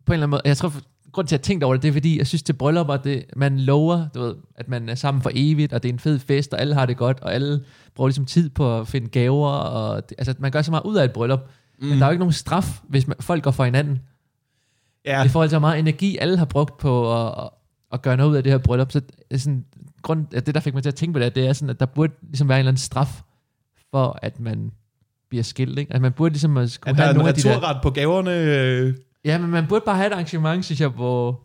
på 0.05 0.11
en 0.11 0.13
eller 0.13 0.23
anden 0.27 0.29
måde... 0.29 0.41
Jeg 0.45 0.57
tror, 0.57 0.73
grund 1.13 1.27
til, 1.27 1.35
at 1.35 1.39
jeg 1.39 1.43
har 1.43 1.47
tænkt 1.47 1.63
over 1.63 1.73
det, 1.73 1.83
det 1.83 1.89
er 1.89 1.93
fordi, 1.93 2.17
jeg 2.17 2.27
synes 2.27 2.43
til 2.43 2.53
bryllupper, 2.53 2.97
det, 2.97 3.25
man 3.35 3.59
lover, 3.59 4.07
du 4.15 4.21
ved, 4.21 4.35
at 4.55 4.69
man 4.69 4.89
er 4.89 4.95
sammen 4.95 5.21
for 5.23 5.31
evigt, 5.33 5.73
og 5.73 5.83
det 5.83 5.89
er 5.89 5.93
en 5.93 5.99
fed 5.99 6.19
fest, 6.19 6.53
og 6.53 6.61
alle 6.61 6.73
har 6.73 6.85
det 6.85 6.97
godt, 6.97 7.19
og 7.19 7.33
alle 7.33 7.63
bruger 7.95 8.07
ligesom 8.07 8.25
tid 8.25 8.49
på 8.49 8.79
at 8.79 8.87
finde 8.87 9.07
gaver, 9.07 9.49
og 9.49 10.09
det, 10.09 10.15
altså, 10.17 10.35
man 10.39 10.51
gør 10.51 10.61
så 10.61 10.71
meget 10.71 10.83
ud 10.83 10.95
af 10.95 11.05
et 11.05 11.13
bryllup. 11.13 11.49
Mm. 11.79 11.87
Men 11.87 11.97
der 11.97 12.03
er 12.03 12.07
jo 12.07 12.11
ikke 12.11 12.19
nogen 12.19 12.33
straf, 12.33 12.81
hvis 12.89 13.07
man, 13.07 13.17
folk 13.19 13.43
går 13.43 13.51
for 13.51 13.63
hinanden. 13.63 13.99
Ja, 15.05 15.23
I 15.23 15.27
forhold 15.27 15.49
til, 15.49 15.59
hvor 15.59 15.67
meget 15.67 15.79
energi 15.79 16.17
alle 16.17 16.37
har 16.37 16.45
brugt 16.45 16.77
på 16.77 17.25
at, 17.27 17.49
at, 17.93 18.01
gøre 18.01 18.17
noget 18.17 18.29
ud 18.29 18.35
af 18.35 18.43
det 18.43 18.51
her 18.51 18.57
bryllup. 18.57 18.91
Så 18.91 18.99
det 18.99 19.11
er 19.31 19.37
sådan, 19.37 19.65
grund, 20.01 20.25
at 20.33 20.45
det, 20.45 20.55
der 20.55 20.61
fik 20.61 20.73
mig 20.73 20.83
til 20.83 20.89
at 20.89 20.95
tænke 20.95 21.13
på 21.13 21.19
det, 21.19 21.35
det 21.35 21.47
er 21.47 21.53
sådan, 21.53 21.69
at 21.69 21.79
der 21.79 21.85
burde 21.85 22.13
ligesom 22.21 22.49
være 22.49 22.57
en 22.57 22.59
eller 22.59 22.71
anden 22.71 22.81
straf 22.81 23.21
for, 23.91 24.19
at 24.21 24.39
man 24.39 24.71
bliver 25.29 25.43
skilt. 25.43 25.79
Ikke? 25.79 25.93
At 25.93 26.01
man 26.01 26.11
burde 26.11 26.33
ligesom 26.33 26.57
at 26.57 26.71
skulle 26.71 26.89
at 26.89 26.97
have 26.97 27.13
nogle 27.13 27.29
af 27.29 27.35
de 27.35 27.41
der... 27.41 27.79
på 27.83 27.89
gaverne. 27.89 28.31
øh, 28.31 28.93
Ja, 29.25 29.37
men 29.37 29.49
man 29.49 29.67
burde 29.67 29.83
bare 29.85 29.95
have 29.95 30.07
et 30.07 30.13
arrangement, 30.13 30.65
synes 30.65 30.81
jeg, 30.81 30.87
hvor... 30.89 31.39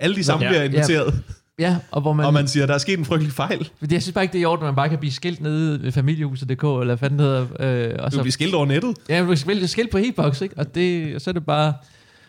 Alle 0.00 0.16
de 0.16 0.24
samme 0.24 0.44
Ja. 0.44 0.50
bliver 0.50 0.62
inviteret, 0.62 1.22
Ja, 1.58 1.76
og 1.90 2.00
hvor 2.00 2.12
man... 2.12 2.26
og 2.26 2.32
man 2.32 2.48
siger, 2.48 2.66
der 2.66 2.74
er 2.74 2.78
sket 2.78 2.98
en 2.98 3.04
frygtelig 3.04 3.32
fejl. 3.32 3.70
Fordi 3.78 3.94
jeg 3.94 4.02
synes 4.02 4.14
bare 4.14 4.24
ikke, 4.24 4.32
det 4.32 4.38
er 4.38 4.42
i 4.42 4.44
orden, 4.44 4.64
at 4.64 4.68
man 4.68 4.74
bare 4.76 4.88
kan 4.88 4.98
blive 4.98 5.12
skilt 5.12 5.40
nede 5.40 5.82
ved 5.82 5.92
familiehuset.dk, 5.92 6.62
eller 6.80 6.94
hvad 6.96 7.10
det 7.10 7.20
hedder. 7.20 7.46
Øh, 7.60 7.94
og 7.98 8.10
Du 8.12 8.16
så, 8.16 8.22
bliver 8.22 8.32
skilt 8.32 8.54
over 8.54 8.66
nettet. 8.66 8.96
ja, 9.08 9.24
man 9.24 9.36
bliver 9.46 9.66
skilt 9.66 9.90
på 9.90 9.98
e-box, 9.98 10.40
ikke? 10.42 10.54
Og, 10.58 10.74
det, 10.74 11.14
og 11.14 11.20
så 11.20 11.30
er 11.30 11.32
det 11.32 11.46
bare... 11.46 11.74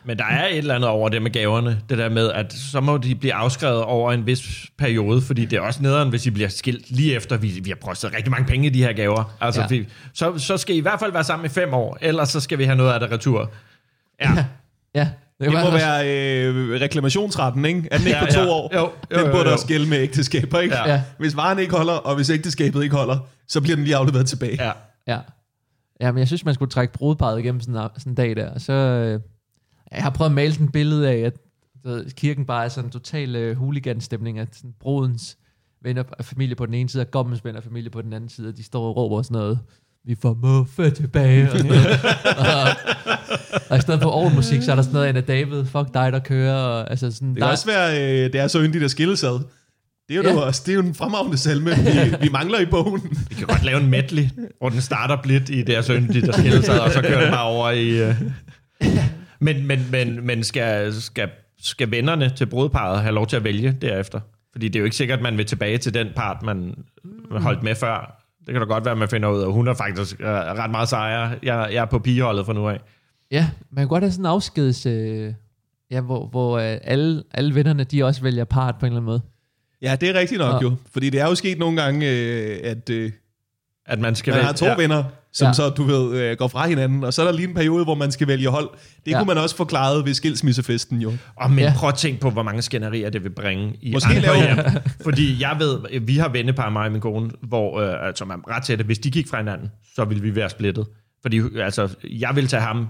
Men 0.05 0.17
der 0.17 0.25
er 0.25 0.47
et 0.47 0.57
eller 0.57 0.75
andet 0.75 0.89
over 0.89 1.09
det 1.09 1.21
med 1.21 1.31
gaverne. 1.31 1.81
Det 1.89 1.97
der 1.97 2.09
med, 2.09 2.31
at 2.31 2.53
så 2.53 2.81
må 2.81 2.97
de 2.97 3.15
blive 3.15 3.33
afskrevet 3.33 3.83
over 3.83 4.11
en 4.11 4.25
vis 4.25 4.65
periode, 4.77 5.21
fordi 5.21 5.45
det 5.45 5.57
er 5.57 5.61
også 5.61 5.81
nederen, 5.83 6.09
hvis 6.09 6.25
I 6.25 6.29
bliver 6.29 6.49
skilt 6.49 6.91
lige 6.91 7.15
efter, 7.15 7.37
vi, 7.37 7.59
vi 7.63 7.69
har 7.69 7.77
brystet 7.81 8.13
rigtig 8.15 8.31
mange 8.31 8.45
penge 8.47 8.67
i 8.67 8.69
de 8.69 8.83
her 8.83 8.93
gaver. 8.93 9.35
Altså, 9.41 9.61
Ja. 9.61 9.67
vi, 9.67 9.87
så, 10.13 10.37
så 10.37 10.57
skal 10.57 10.75
I 10.75 10.77
i 10.77 10.81
hvert 10.81 10.99
fald 10.99 11.11
være 11.11 11.23
sammen 11.23 11.45
i 11.45 11.49
fem 11.49 11.73
år, 11.73 11.97
ellers 12.01 12.29
så 12.29 12.39
skal 12.39 12.57
vi 12.57 12.63
have 12.63 12.75
noget 12.75 12.93
af 12.93 12.99
det 12.99 13.11
retur. 13.11 13.51
Ja, 14.21 14.31
Ja, 14.95 15.09
Det 15.41 15.51
må 15.51 15.57
også- 15.59 15.71
være 15.71 16.07
øh, 16.45 16.81
reklamationsretten, 16.81 17.65
ikke? 17.65 17.87
Er 17.91 17.97
den 17.97 18.07
ikke 18.07 18.17
Ja, 18.19 18.25
på 18.25 18.31
to 18.31 18.39
ja. 18.41 18.47
år? 18.49 18.71
Jo, 18.75 18.79
jo, 18.79 19.17
den 19.17 19.25
jo, 19.25 19.31
burde 19.31 19.47
jo. 19.47 19.53
også 19.53 19.67
gælde 19.67 19.89
med 19.89 19.97
ægteskaber, 19.97 20.59
ikke? 20.59 20.75
Ja. 20.75 20.89
Ja. 20.91 21.01
Hvis 21.19 21.35
varen 21.37 21.59
ikke 21.59 21.75
holder, 21.75 21.93
og 21.93 22.15
hvis 22.15 22.29
ægteskabet 22.29 22.83
ikke 22.83 22.95
holder, 22.95 23.17
så 23.47 23.61
bliver 23.61 23.75
den 23.75 23.85
lige 23.85 23.95
afleveret 23.95 24.25
tilbage. 24.25 24.63
ja. 24.63 24.71
Ja. 25.07 25.19
Ja, 26.01 26.11
men 26.11 26.19
jeg 26.19 26.27
synes, 26.27 26.45
man 26.45 26.53
skulle 26.53 26.71
trække 26.71 26.93
brudeparet 26.93 27.39
igennem 27.39 27.61
sådan, 27.61 27.75
en- 27.75 27.89
sådan 27.97 28.11
en 28.11 28.15
dag 28.15 28.35
der. 28.35 28.49
Og 28.53 28.61
så, 28.61 28.73
øh, 28.73 29.19
jeg 29.93 30.03
har 30.03 30.09
prøvet 30.09 30.29
at 30.29 30.35
male 30.35 30.53
sådan 30.53 30.65
et 30.65 30.71
billede 30.71 31.09
af, 31.09 31.17
at 31.17 31.33
du 31.83 31.89
ved, 31.89 32.11
kirken 32.11 32.45
bare 32.45 32.65
er 32.65 32.69
sådan 32.69 32.87
en 32.87 32.91
total 32.91 33.35
øh, 33.35 33.57
hooligan-stemning, 33.57 34.39
at 34.39 34.55
sådan, 34.55 34.73
brudens 34.79 35.37
venner 35.83 36.03
og 36.19 36.25
familie 36.25 36.55
på 36.55 36.65
den 36.65 36.73
ene 36.73 36.89
side, 36.89 37.03
og 37.03 37.11
gommens 37.11 37.45
venner 37.45 37.59
og 37.59 37.63
familie 37.63 37.89
på 37.89 38.01
den 38.01 38.13
anden 38.13 38.29
side, 38.29 38.47
og 38.49 38.57
de 38.57 38.63
står 38.63 38.87
og 38.89 38.95
råber 38.95 39.21
sådan 39.21 39.35
noget, 39.35 39.59
vi 40.05 40.15
får 40.21 40.33
muffe 40.41 40.89
tilbage. 40.89 41.51
Og, 41.51 41.57
sådan 41.57 41.65
noget. 41.71 41.85
og, 42.37 42.67
og, 43.69 43.77
i 43.77 43.81
stedet 43.81 44.01
for 44.01 44.09
orgelmusik, 44.09 44.61
så 44.61 44.71
er 44.71 44.75
der 44.75 44.83
sådan 44.83 44.93
noget 44.93 45.05
af 45.05 45.09
Anna 45.09 45.21
David, 45.21 45.65
fuck 45.65 45.93
dig, 45.93 46.11
der 46.11 46.19
kører. 46.19 46.55
Og, 46.55 46.89
altså 46.89 47.11
sådan, 47.11 47.27
Det 47.29 47.37
kan 47.37 47.43
der, 47.43 47.51
også 47.51 47.65
være, 47.65 48.01
øh, 48.25 48.33
det 48.33 48.39
er 48.39 48.47
så 48.47 48.61
yndigt 48.61 48.83
at 48.83 48.91
skilles 48.91 49.23
ad. 49.23 49.39
Det 50.09 50.17
er 50.17 50.23
jo, 50.23 50.23
Ja. 50.23 50.35
også, 50.45 50.61
det 50.65 50.71
er 50.71 50.75
jo 50.75 50.81
en 50.81 50.93
fremragende 50.95 51.37
salme, 51.37 51.69
vi, 51.71 52.15
vi 52.21 52.29
mangler 52.29 52.59
i 52.59 52.65
bogen. 52.65 53.01
Vi 53.29 53.35
kan 53.35 53.47
godt 53.47 53.63
lave 53.63 53.79
en 53.81 53.89
medley, 53.89 54.23
hvor 54.59 54.69
den 54.69 54.81
starter 54.81 55.17
blidt 55.23 55.49
i 55.49 55.61
deres 55.63 55.87
yndige, 55.87 56.25
der 56.25 56.31
skiller 56.31 56.61
sig, 56.61 56.81
og 56.81 56.91
så 56.91 57.01
kører 57.01 57.21
den 57.21 57.31
bare 57.31 57.45
over 57.47 57.69
i... 57.71 58.09
Uh... 58.09 58.15
Men, 59.43 59.67
men, 59.67 59.87
men, 59.91 60.25
men 60.25 60.43
skal, 60.43 60.93
skal, 60.93 61.29
skal 61.59 61.91
vennerne 61.91 62.29
til 62.35 62.45
brudeparret 62.45 63.01
have 63.01 63.15
lov 63.15 63.27
til 63.27 63.35
at 63.35 63.43
vælge 63.43 63.77
derefter? 63.81 64.19
Fordi 64.51 64.67
det 64.67 64.75
er 64.75 64.79
jo 64.79 64.85
ikke 64.85 64.95
sikkert, 64.97 65.19
at 65.19 65.23
man 65.23 65.37
vil 65.37 65.45
tilbage 65.45 65.77
til 65.77 65.93
den 65.93 66.07
part, 66.15 66.43
man 66.43 66.75
holdt 67.31 67.63
med 67.63 67.75
før. 67.75 68.19
Det 68.45 68.53
kan 68.53 68.61
da 68.61 68.65
godt 68.67 68.85
være, 68.85 68.91
at 68.91 68.97
man 68.97 69.09
finder 69.09 69.29
ud 69.29 69.41
af, 69.41 69.45
at 69.45 69.53
hun 69.53 69.67
er 69.67 69.73
faktisk 69.73 70.19
uh, 70.19 70.25
ret 70.25 70.71
meget 70.71 70.89
sejere. 70.89 71.35
Jeg, 71.43 71.69
jeg 71.73 71.81
er 71.81 71.85
på 71.85 71.99
pigeholdet 71.99 72.45
fra 72.45 72.53
nu 72.53 72.69
af. 72.69 72.79
Ja, 73.31 73.49
man 73.71 73.81
kan 73.81 73.87
godt 73.87 74.03
have 74.03 74.11
sådan 74.11 74.21
en 74.21 74.29
afskeds... 74.29 74.85
Øh, 74.85 75.33
ja, 75.91 76.01
hvor, 76.01 76.27
hvor 76.27 76.57
øh, 76.57 76.77
alle, 76.83 77.23
alle 77.33 77.55
vennerne, 77.55 77.83
de 77.83 78.03
også 78.03 78.21
vælger 78.21 78.43
part 78.43 78.75
på 78.79 78.85
en 78.85 78.91
eller 78.91 78.97
anden 78.97 79.05
måde. 79.05 79.21
Ja, 79.81 79.95
det 80.01 80.09
er 80.09 80.19
rigtigt 80.19 80.39
nok 80.39 80.53
Ja. 80.53 80.59
jo. 80.69 80.75
Fordi 80.93 81.09
det 81.09 81.19
er 81.21 81.25
jo 81.27 81.35
sket 81.35 81.57
nogle 81.59 81.81
gange, 81.81 82.09
øh, 82.11 82.59
at 82.63 82.89
øh, 82.89 83.11
At 83.85 83.99
man 83.99 84.15
skal 84.15 84.31
man 84.31 84.35
vælge- 84.37 84.45
har 84.45 84.53
to 84.53 84.65
ja. 84.65 84.75
venner, 84.75 85.03
som 85.33 85.47
Ja. 85.47 85.53
så, 85.53 85.69
du 85.69 85.83
ved, 85.83 86.17
øh, 86.21 86.37
går 86.37 86.47
fra 86.47 86.67
hinanden. 86.67 87.03
Og 87.03 87.13
så 87.13 87.21
er 87.21 87.25
der 87.25 87.33
lige 87.33 87.47
en 87.47 87.53
periode, 87.53 87.83
hvor 87.83 87.95
man 87.95 88.11
skal 88.11 88.27
vælge 88.27 88.49
hold. 88.49 88.69
Det 89.05 89.11
Ja. 89.11 89.17
kunne 89.17 89.27
man 89.27 89.37
også 89.37 89.55
forklare 89.55 90.05
ved 90.05 90.13
skilsmissefesten 90.13 91.01
jo. 91.01 91.13
Og 91.35 91.49
men 91.49 91.59
Ja. 91.59 91.73
prøv 91.77 91.89
at 91.89 91.95
tænke 91.95 92.19
på, 92.19 92.29
hvor 92.29 92.43
mange 92.43 92.61
skænderier 92.61 93.09
det 93.09 93.23
vil 93.23 93.29
bringe 93.29 93.73
i 93.81 93.91
Måske 93.93 94.09
andre 94.09 94.21
lave- 94.21 94.55
hjem. 94.55 94.81
Fordi 95.03 95.41
jeg 95.41 95.55
ved, 95.59 95.99
vi 96.01 96.17
har 96.17 96.29
vennepar, 96.29 96.69
mig 96.69 96.85
og 96.85 96.91
min 96.91 97.01
kone, 97.01 97.31
hvor, 97.41 97.79
øh, 97.79 98.07
altså 98.07 98.25
man 98.25 98.39
er 98.47 98.55
ret 98.55 98.63
til 98.63 98.77
det, 98.77 98.85
hvis 98.85 98.99
de 98.99 99.11
gik 99.11 99.27
fra 99.29 99.37
hinanden, 99.37 99.71
så 99.95 100.05
ville 100.05 100.23
vi 100.23 100.35
være 100.35 100.49
splittet. 100.49 100.85
Fordi 101.21 101.41
altså, 101.61 101.95
jeg 102.03 102.31
vil 102.35 102.47
tage 102.47 102.61
ham, 102.61 102.87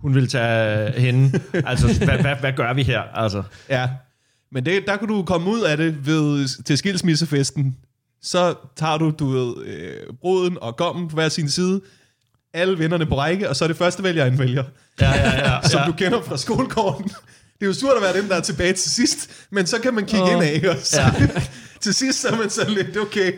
hun 0.00 0.14
vil 0.14 0.28
tage 0.28 1.00
hende. 1.00 1.40
Altså, 1.66 2.04
hvad, 2.04 2.18
hvad, 2.18 2.34
hvad 2.40 2.52
gør 2.52 2.72
vi 2.72 2.82
her? 2.82 3.00
Altså, 3.14 3.42
Ja. 3.70 3.88
Men 4.52 4.66
det, 4.66 4.82
der 4.86 4.96
kunne 4.96 5.14
du 5.14 5.22
komme 5.22 5.50
ud 5.50 5.60
af 5.60 5.76
det 5.76 6.06
ved, 6.06 6.48
til 6.64 6.78
skilsmissefesten. 6.78 7.76
Så 8.22 8.54
tager 8.76 8.98
du, 8.98 9.12
du 9.18 9.28
ved, 9.28 9.66
øh, 9.66 9.96
bruden 10.20 10.58
og 10.60 10.76
gommen 10.76 11.08
på 11.08 11.14
hver 11.14 11.28
sin 11.28 11.50
side. 11.50 11.80
Alle 12.54 12.78
vennerne 12.78 13.06
på 13.06 13.18
række, 13.18 13.48
og 13.48 13.56
så 13.56 13.64
er 13.64 13.68
det 13.68 13.76
første 13.76 14.02
vælger 14.02 14.24
en 14.24 14.38
vælger. 14.38 14.64
ja, 15.00 15.10
ja, 15.10 15.52
ja. 15.52 15.60
som 15.68 15.80
ja. 15.80 15.86
du 15.86 15.92
kender 15.92 16.22
fra 16.22 16.36
skolegården. 16.36 17.04
Det 17.58 17.62
er 17.62 17.66
jo 17.66 17.72
surt 17.72 17.96
at 17.96 18.02
være 18.02 18.16
dem, 18.16 18.28
der 18.28 18.36
er 18.36 18.40
tilbage 18.40 18.72
til 18.72 18.90
sidst, 18.90 19.30
men 19.50 19.66
så 19.66 19.80
kan 19.80 19.94
man 19.94 20.06
kigge 20.06 20.24
oh. 20.24 20.32
ind 20.32 20.42
af, 20.42 20.76
også? 20.76 21.00
Ja. 21.00 21.12
til 21.82 21.94
sidst 21.94 22.20
så 22.20 22.28
er 22.28 22.36
man 22.36 22.50
sådan 22.50 22.72
lidt, 22.72 22.96
okay, 22.96 23.32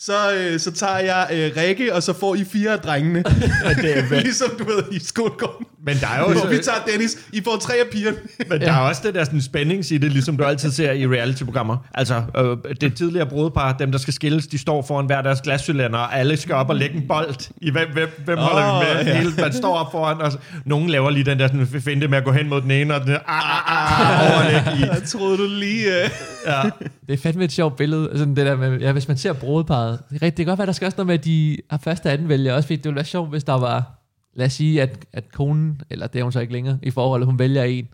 så, 0.00 0.34
øh, 0.34 0.60
så 0.60 0.70
tager 0.72 0.98
jeg 0.98 1.26
øh, 1.32 1.50
Rikke, 1.62 1.94
og 1.94 2.02
så 2.02 2.12
får 2.12 2.34
I 2.34 2.44
fire 2.52 2.70
af 2.72 2.78
drengene. 2.78 3.18
det 3.82 3.98
er 3.98 4.20
ligesom 4.22 4.50
du 4.58 4.64
ved 4.64 4.82
i 4.92 4.98
skolegården. 5.04 5.66
Men 5.86 5.96
der 6.00 6.06
er 6.06 6.18
jo 6.20 6.24
Hvor 6.32 6.46
vi 6.46 6.58
også, 6.58 6.70
tager 6.70 6.84
Dennis, 6.92 7.16
I 7.32 7.40
får 7.44 7.56
tre 7.56 7.74
af 7.74 7.86
pigerne. 7.92 8.16
men 8.50 8.60
der 8.60 8.72
er 8.72 8.78
også 8.80 9.00
det 9.04 9.14
der 9.14 9.24
sådan 9.24 9.42
spændings 9.42 9.90
i 9.90 9.98
det, 9.98 10.12
ligesom 10.12 10.36
du 10.36 10.44
altid 10.44 10.70
ser 10.70 10.92
i 10.92 11.06
reality-programmer. 11.06 11.76
Altså, 11.94 12.22
øh, 12.36 12.74
det 12.80 12.94
tidligere 12.94 13.26
brudepar, 13.26 13.72
dem 13.72 13.92
der 13.92 13.98
skal 13.98 14.14
skilles, 14.14 14.46
de 14.46 14.58
står 14.58 14.82
foran 14.82 15.06
hver 15.06 15.22
deres 15.22 15.40
glascylinder, 15.40 15.98
og 15.98 16.18
alle 16.18 16.36
skal 16.36 16.54
op 16.54 16.68
og 16.70 16.76
lægge 16.76 16.96
en 16.96 17.08
bold. 17.08 17.50
I 17.62 17.70
hvem, 17.70 17.88
hvem, 17.92 18.08
hvem 18.24 18.38
holder 18.38 18.72
Åh, 18.74 18.80
vi 18.80 18.94
med? 19.04 19.06
ja. 19.12 19.18
Hele, 19.18 19.32
man 19.38 19.52
står 19.52 19.76
op 19.76 19.92
foran, 19.92 20.20
og 20.20 20.32
så- 20.32 20.38
nogen 20.64 20.90
laver 20.90 21.10
lige 21.10 21.24
den 21.24 21.38
der 21.38 21.46
sådan, 21.48 21.66
finte 21.82 22.08
med 22.08 22.18
at 22.18 22.24
gå 22.24 22.32
hen 22.32 22.48
mod 22.48 22.60
den 22.60 22.70
ene, 22.70 22.94
og 22.94 23.00
den 23.00 23.08
der, 23.08 23.18
ah, 23.28 23.72
ah, 23.72 24.20
ah, 24.20 24.36
overlæg 24.36 24.78
i. 24.80 24.90
Jeg 24.92 25.02
troede 25.06 25.38
du 25.38 25.46
lige... 25.46 26.04
Øh... 26.04 26.10
Ja. 26.46 26.62
Det 27.06 27.12
er 27.12 27.16
fandme 27.18 27.44
et 27.44 27.52
sjovt 27.52 27.76
billede. 27.76 28.08
Altså, 28.10 28.24
det 28.24 28.36
der 28.36 28.56
med, 28.56 28.80
ja, 28.80 28.92
hvis 28.92 29.08
man 29.08 29.16
ser 29.16 29.32
brudeparret. 29.32 29.98
Det, 30.10 30.16
er 30.16 30.22
rigtigt, 30.22 30.36
det 30.36 30.46
kan 30.46 30.50
godt 30.50 30.58
være, 30.58 30.66
der 30.66 30.72
skal 30.72 30.86
også 30.86 30.96
noget 30.96 31.06
med, 31.06 31.14
at 31.14 31.24
de 31.24 31.56
har 31.70 31.78
første 31.78 32.06
og 32.06 32.12
anden 32.12 32.28
vælger. 32.28 32.54
Også 32.54 32.66
fordi 32.66 32.76
det 32.76 32.84
ville 32.84 32.96
være 32.96 33.04
sjovt, 33.04 33.30
hvis 33.30 33.44
der 33.44 33.52
var... 33.58 33.94
Lad 34.36 34.46
os 34.46 34.52
sige, 34.52 34.82
at, 34.82 34.98
at 35.12 35.32
konen, 35.32 35.80
eller 35.90 36.06
det 36.06 36.18
er 36.18 36.22
hun 36.22 36.32
så 36.32 36.40
ikke 36.40 36.52
længere, 36.52 36.78
i 36.82 36.90
forholdet, 36.90 37.26
hun 37.26 37.38
vælger 37.38 37.62
en. 37.64 37.88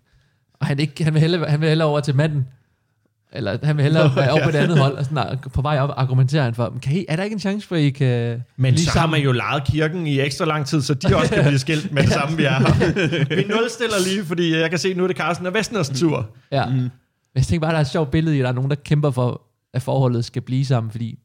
Og 0.61 0.67
han, 0.67 0.79
ikke, 0.79 1.05
han, 1.05 1.15
vil 1.15 1.21
hellere, 1.21 1.51
han 1.51 1.61
vil 1.61 1.69
hellere 1.69 1.89
over 1.89 2.01
til 2.01 2.15
manden. 2.15 2.47
Eller 3.33 3.59
han 3.63 3.77
vil 3.77 3.83
hellere 3.83 4.17
være 4.17 4.31
over 4.31 4.45
på 4.45 4.51
det 4.51 4.59
andet 4.59 4.79
hold. 4.79 4.95
Og 4.97 5.05
sådan, 5.05 5.39
på 5.55 5.63
vej 5.63 5.79
op 5.79 5.91
argumenterer 5.97 6.43
han 6.45 6.55
for, 6.55 6.71
"Men 6.71 6.81
kan 6.81 6.97
I, 6.97 7.05
er 7.09 7.17
der 7.17 7.23
ikke 7.23 7.35
en 7.35 7.41
chance 7.41 7.69
for, 7.69 7.77
at 7.77 7.81
I 7.83 7.91
kan 7.91 8.43
Men 8.57 8.79
så 8.79 8.99
har 8.99 9.07
man 9.07 9.21
jo 9.23 9.33
lejet 9.33 9.65
kirken 9.65 10.07
i 10.07 10.21
ekstra 10.21 10.45
lang 10.45 10.67
tid, 10.67 10.83
så 10.83 10.95
de 10.95 11.17
også 11.17 11.33
kan 11.35 11.45
blive 11.45 11.59
skilt 11.59 11.93
med 11.93 12.03
det 12.03 12.13
samme, 12.21 12.37
vi 12.37 12.45
er 12.45 12.51
her. 12.51 13.37
Vi 13.37 13.43
nulstiller 13.43 13.97
lige, 14.07 14.25
fordi 14.25 14.57
jeg 14.57 14.71
kan 14.71 14.79
se, 14.79 14.95
nu 14.95 15.03
er 15.05 15.07
det 15.09 15.17
Carsten 15.17 15.47
og 15.47 15.55
Vestners 15.55 15.89
tur. 15.89 16.31
Ja. 16.53 16.67
Mm. 16.67 16.91
Jeg 17.35 17.43
tænker 17.43 17.61
bare, 17.67 17.71
der 17.73 17.77
er 17.79 17.81
et 17.83 17.89
sjovt 17.91 18.11
billede 18.11 18.37
i, 18.37 18.41
at 18.41 18.43
der 18.45 18.49
er 18.51 18.55
nogen, 18.55 18.71
der 18.71 18.77
kæmper 18.77 19.11
for, 19.11 19.43
at 19.75 19.83
forholdet 19.83 20.25
skal 20.25 20.43
blive 20.43 20.65
sammen, 20.65 20.91
fordi 20.91 21.19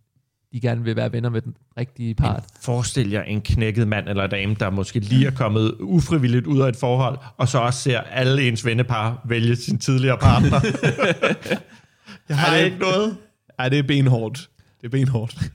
de 0.54 0.60
gerne 0.60 0.84
vil 0.84 0.96
være 0.96 1.12
venner 1.12 1.30
med 1.30 1.42
den 1.42 1.56
rigtige 1.78 2.16
part. 2.16 2.44
Forestil 2.62 3.10
jer 3.10 3.24
en 3.24 3.42
knækket 3.42 3.88
mand 3.88 4.10
eller 4.10 4.28
dame, 4.28 4.56
der 4.60 4.70
måske 4.70 5.00
lige 5.00 5.28
er 5.28 5.32
kommet 5.32 5.76
ufrivilligt 5.80 6.48
ud 6.48 6.60
af 6.62 6.70
et 6.70 6.76
forhold, 6.76 7.18
og 7.38 7.48
så 7.48 7.58
også 7.60 7.80
ser 7.82 8.00
alle 8.00 8.48
ens 8.48 8.66
vennepar 8.66 9.22
vælge 9.26 9.56
sin 9.56 9.78
tidligere 9.80 10.18
partner. 10.18 10.60
jeg 12.30 12.38
har 12.38 12.48
Ej, 12.48 12.58
det- 12.58 12.66
ikke 12.66 12.78
noget. 12.78 13.18
Ej, 13.60 13.70
det 13.70 13.80
er 13.80 13.84
benhårdt. 13.84 14.50
Det 14.82 14.86
er 14.88 14.90
benhårdt. 14.92 15.52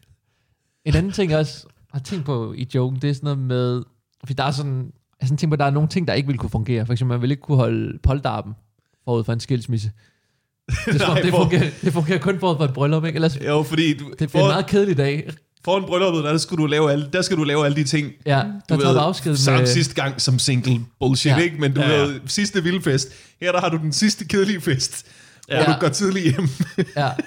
En 0.84 0.94
anden 0.96 1.12
ting, 1.12 1.30
jeg 1.30 1.38
også 1.38 1.66
har 1.92 1.98
tænkt 2.00 2.24
på 2.24 2.52
i 2.56 2.68
joken, 2.74 3.02
det 3.02 3.10
er 3.10 3.14
sådan 3.14 3.24
noget 3.24 3.38
med, 3.38 3.82
fordi 4.20 4.32
der 4.34 4.44
er 4.44 4.50
sådan, 4.50 4.92
jeg 5.20 5.28
sådan 5.28 5.36
tænkt 5.38 5.50
på, 5.50 5.54
at 5.54 5.58
der 5.58 5.64
er 5.66 5.70
nogle 5.70 5.88
ting, 5.88 6.08
der 6.08 6.14
ikke 6.14 6.26
vil 6.26 6.38
kunne 6.38 6.50
fungere. 6.50 6.86
For 6.86 6.92
eksempel, 6.92 7.14
man 7.14 7.22
vil 7.22 7.30
ikke 7.30 7.40
kunne 7.40 7.56
holde 7.56 7.98
polterappen 8.02 8.54
forud 9.04 9.24
for 9.24 9.32
en 9.32 9.40
skilsmisse. 9.40 9.90
Det, 10.86 11.02
om, 11.02 11.10
Nej, 11.14 11.20
det, 11.22 11.30
fungerer, 11.30 11.70
det 11.82 11.92
fungerer 11.92 12.18
kun 12.18 12.38
forud 12.40 12.56
for 12.56 12.64
et 12.64 12.72
bryllup, 12.72 13.04
ikke? 13.04 13.16
Ellers, 13.16 13.38
Jo, 13.46 13.62
fordi 13.62 13.94
du, 13.98 14.04
det 14.08 14.16
bliver 14.16 14.30
for, 14.30 14.38
en 14.40 14.46
meget 14.46 14.66
kedelig 14.66 14.96
dag. 14.96 15.30
foran 15.64 15.84
brylluppet, 15.86 16.24
der 16.24 16.38
skal, 16.38 16.56
du 16.58 16.66
lave 16.66 16.92
alle, 16.92 17.08
der 17.12 17.22
skal 17.22 17.36
du 17.36 17.44
lave 17.44 17.64
alle 17.64 17.76
de 17.76 17.84
ting, 17.84 18.12
Ja, 18.26 18.32
der 18.68 18.76
du 18.76 18.80
tager 18.82 18.92
du 18.94 18.98
afsked 18.98 19.36
samme 19.36 19.58
med... 19.60 19.66
sidste 19.66 19.94
gang 19.94 20.20
som 20.20 20.38
single 20.38 20.80
bullshit, 21.00 21.30
Ja. 21.32 21.36
ikke? 21.38 21.56
Men 21.60 21.74
du 21.74 21.80
Ja, 21.80 21.90
ja, 21.96 22.02
ved, 22.02 22.20
sidste 22.26 22.62
vilde 22.62 22.82
fest. 22.82 23.08
Her 23.40 23.52
der 23.52 23.60
har 23.60 23.68
du 23.68 23.76
den 23.76 23.92
sidste 23.92 24.24
kedelige 24.24 24.60
fest, 24.60 25.06
ja. 25.48 25.64
Hvor 25.64 25.72
du 25.74 25.80
går 25.80 25.88
tidligt 25.88 26.24
hjem. 26.24 26.48
Ja. 26.96 27.08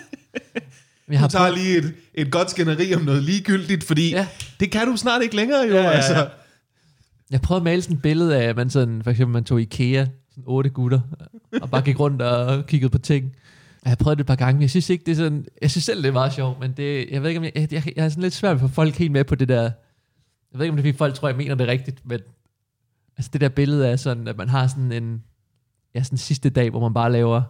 Men 1.09 1.13
jeg 1.13 1.17
Du 1.17 1.21
har 1.21 1.27
tager 1.27 1.45
prøvet, 1.45 1.57
lige 1.59 1.77
et, 1.77 1.93
et 2.13 2.31
godt 2.31 2.51
skænderi 2.51 2.95
om 2.95 3.01
noget 3.01 3.23
ligegyldigt, 3.23 3.83
fordi 3.83 4.09
ja. 4.11 4.27
det 4.59 4.71
kan 4.71 4.87
du 4.87 4.97
snart 4.97 5.21
ikke 5.23 5.35
længere, 5.35 5.59
jo. 5.61 5.73
Ja, 5.75 5.81
ja, 5.81 5.83
ja. 5.83 5.89
Altså. 5.91 6.27
jeg 7.31 7.41
prøvede 7.41 7.59
at 7.61 7.63
male 7.63 7.81
sådan 7.81 7.95
et 7.95 8.01
billede 8.01 8.35
af, 8.37 8.43
at 8.43 8.55
man 8.55 8.69
sådan, 8.69 9.01
for 9.03 9.11
eksempel 9.11 9.33
man 9.33 9.43
tog 9.43 9.61
Ikea, 9.61 10.05
sådan 10.37 10.43
otte 10.47 10.69
gutter, 10.69 10.99
og 11.61 11.69
bare 11.69 11.81
gik 11.81 11.99
rundt 11.99 12.21
og 12.21 12.65
kiggede 12.65 12.89
på 12.89 12.97
ting. 12.97 13.35
Jeg 13.83 13.91
har 13.91 13.95
prøvet 13.95 14.17
det 14.17 14.23
et 14.23 14.27
par 14.27 14.35
gange, 14.35 14.53
men 14.53 14.61
jeg 14.61 14.69
synes 14.69 14.89
ikke, 14.89 15.05
det 15.05 15.11
er 15.11 15.15
sådan, 15.15 15.45
jeg 15.61 15.71
synes 15.71 15.85
selv, 15.85 16.03
det 16.03 16.09
er 16.09 16.13
meget 16.13 16.33
sjovt, 16.33 16.59
men 16.59 16.71
det, 16.71 17.07
jeg 17.11 17.21
ved 17.21 17.29
ikke, 17.29 17.37
om 17.37 17.43
jeg, 17.43 17.51
jeg, 17.55 17.73
jeg, 17.73 17.93
jeg 17.95 18.05
er 18.05 18.09
sådan 18.09 18.21
lidt 18.21 18.33
svært 18.33 18.55
at 18.55 18.59
få 18.59 18.67
folk 18.67 18.95
helt 18.95 19.11
med 19.11 19.23
på 19.23 19.35
det 19.35 19.49
der, 19.49 19.61
jeg 19.61 20.59
ved 20.59 20.65
ikke, 20.65 20.71
om 20.71 20.75
det 20.75 20.83
er, 20.83 20.87
fordi 20.89 20.97
folk 20.97 21.13
tror, 21.13 21.27
jeg 21.27 21.37
mener 21.37 21.55
det 21.55 21.67
rigtigt, 21.67 22.01
men 22.05 22.19
altså 23.17 23.29
det 23.33 23.41
der 23.41 23.49
billede 23.49 23.87
af 23.87 23.99
sådan, 23.99 24.27
at 24.27 24.37
man 24.37 24.49
har 24.49 24.67
sådan 24.67 24.91
en, 24.91 25.23
ja, 25.95 26.03
sådan 26.03 26.13
en 26.13 26.17
sidste 26.17 26.49
dag, 26.49 26.69
hvor 26.69 26.79
man 26.79 26.93
bare 26.93 27.11
laver 27.11 27.41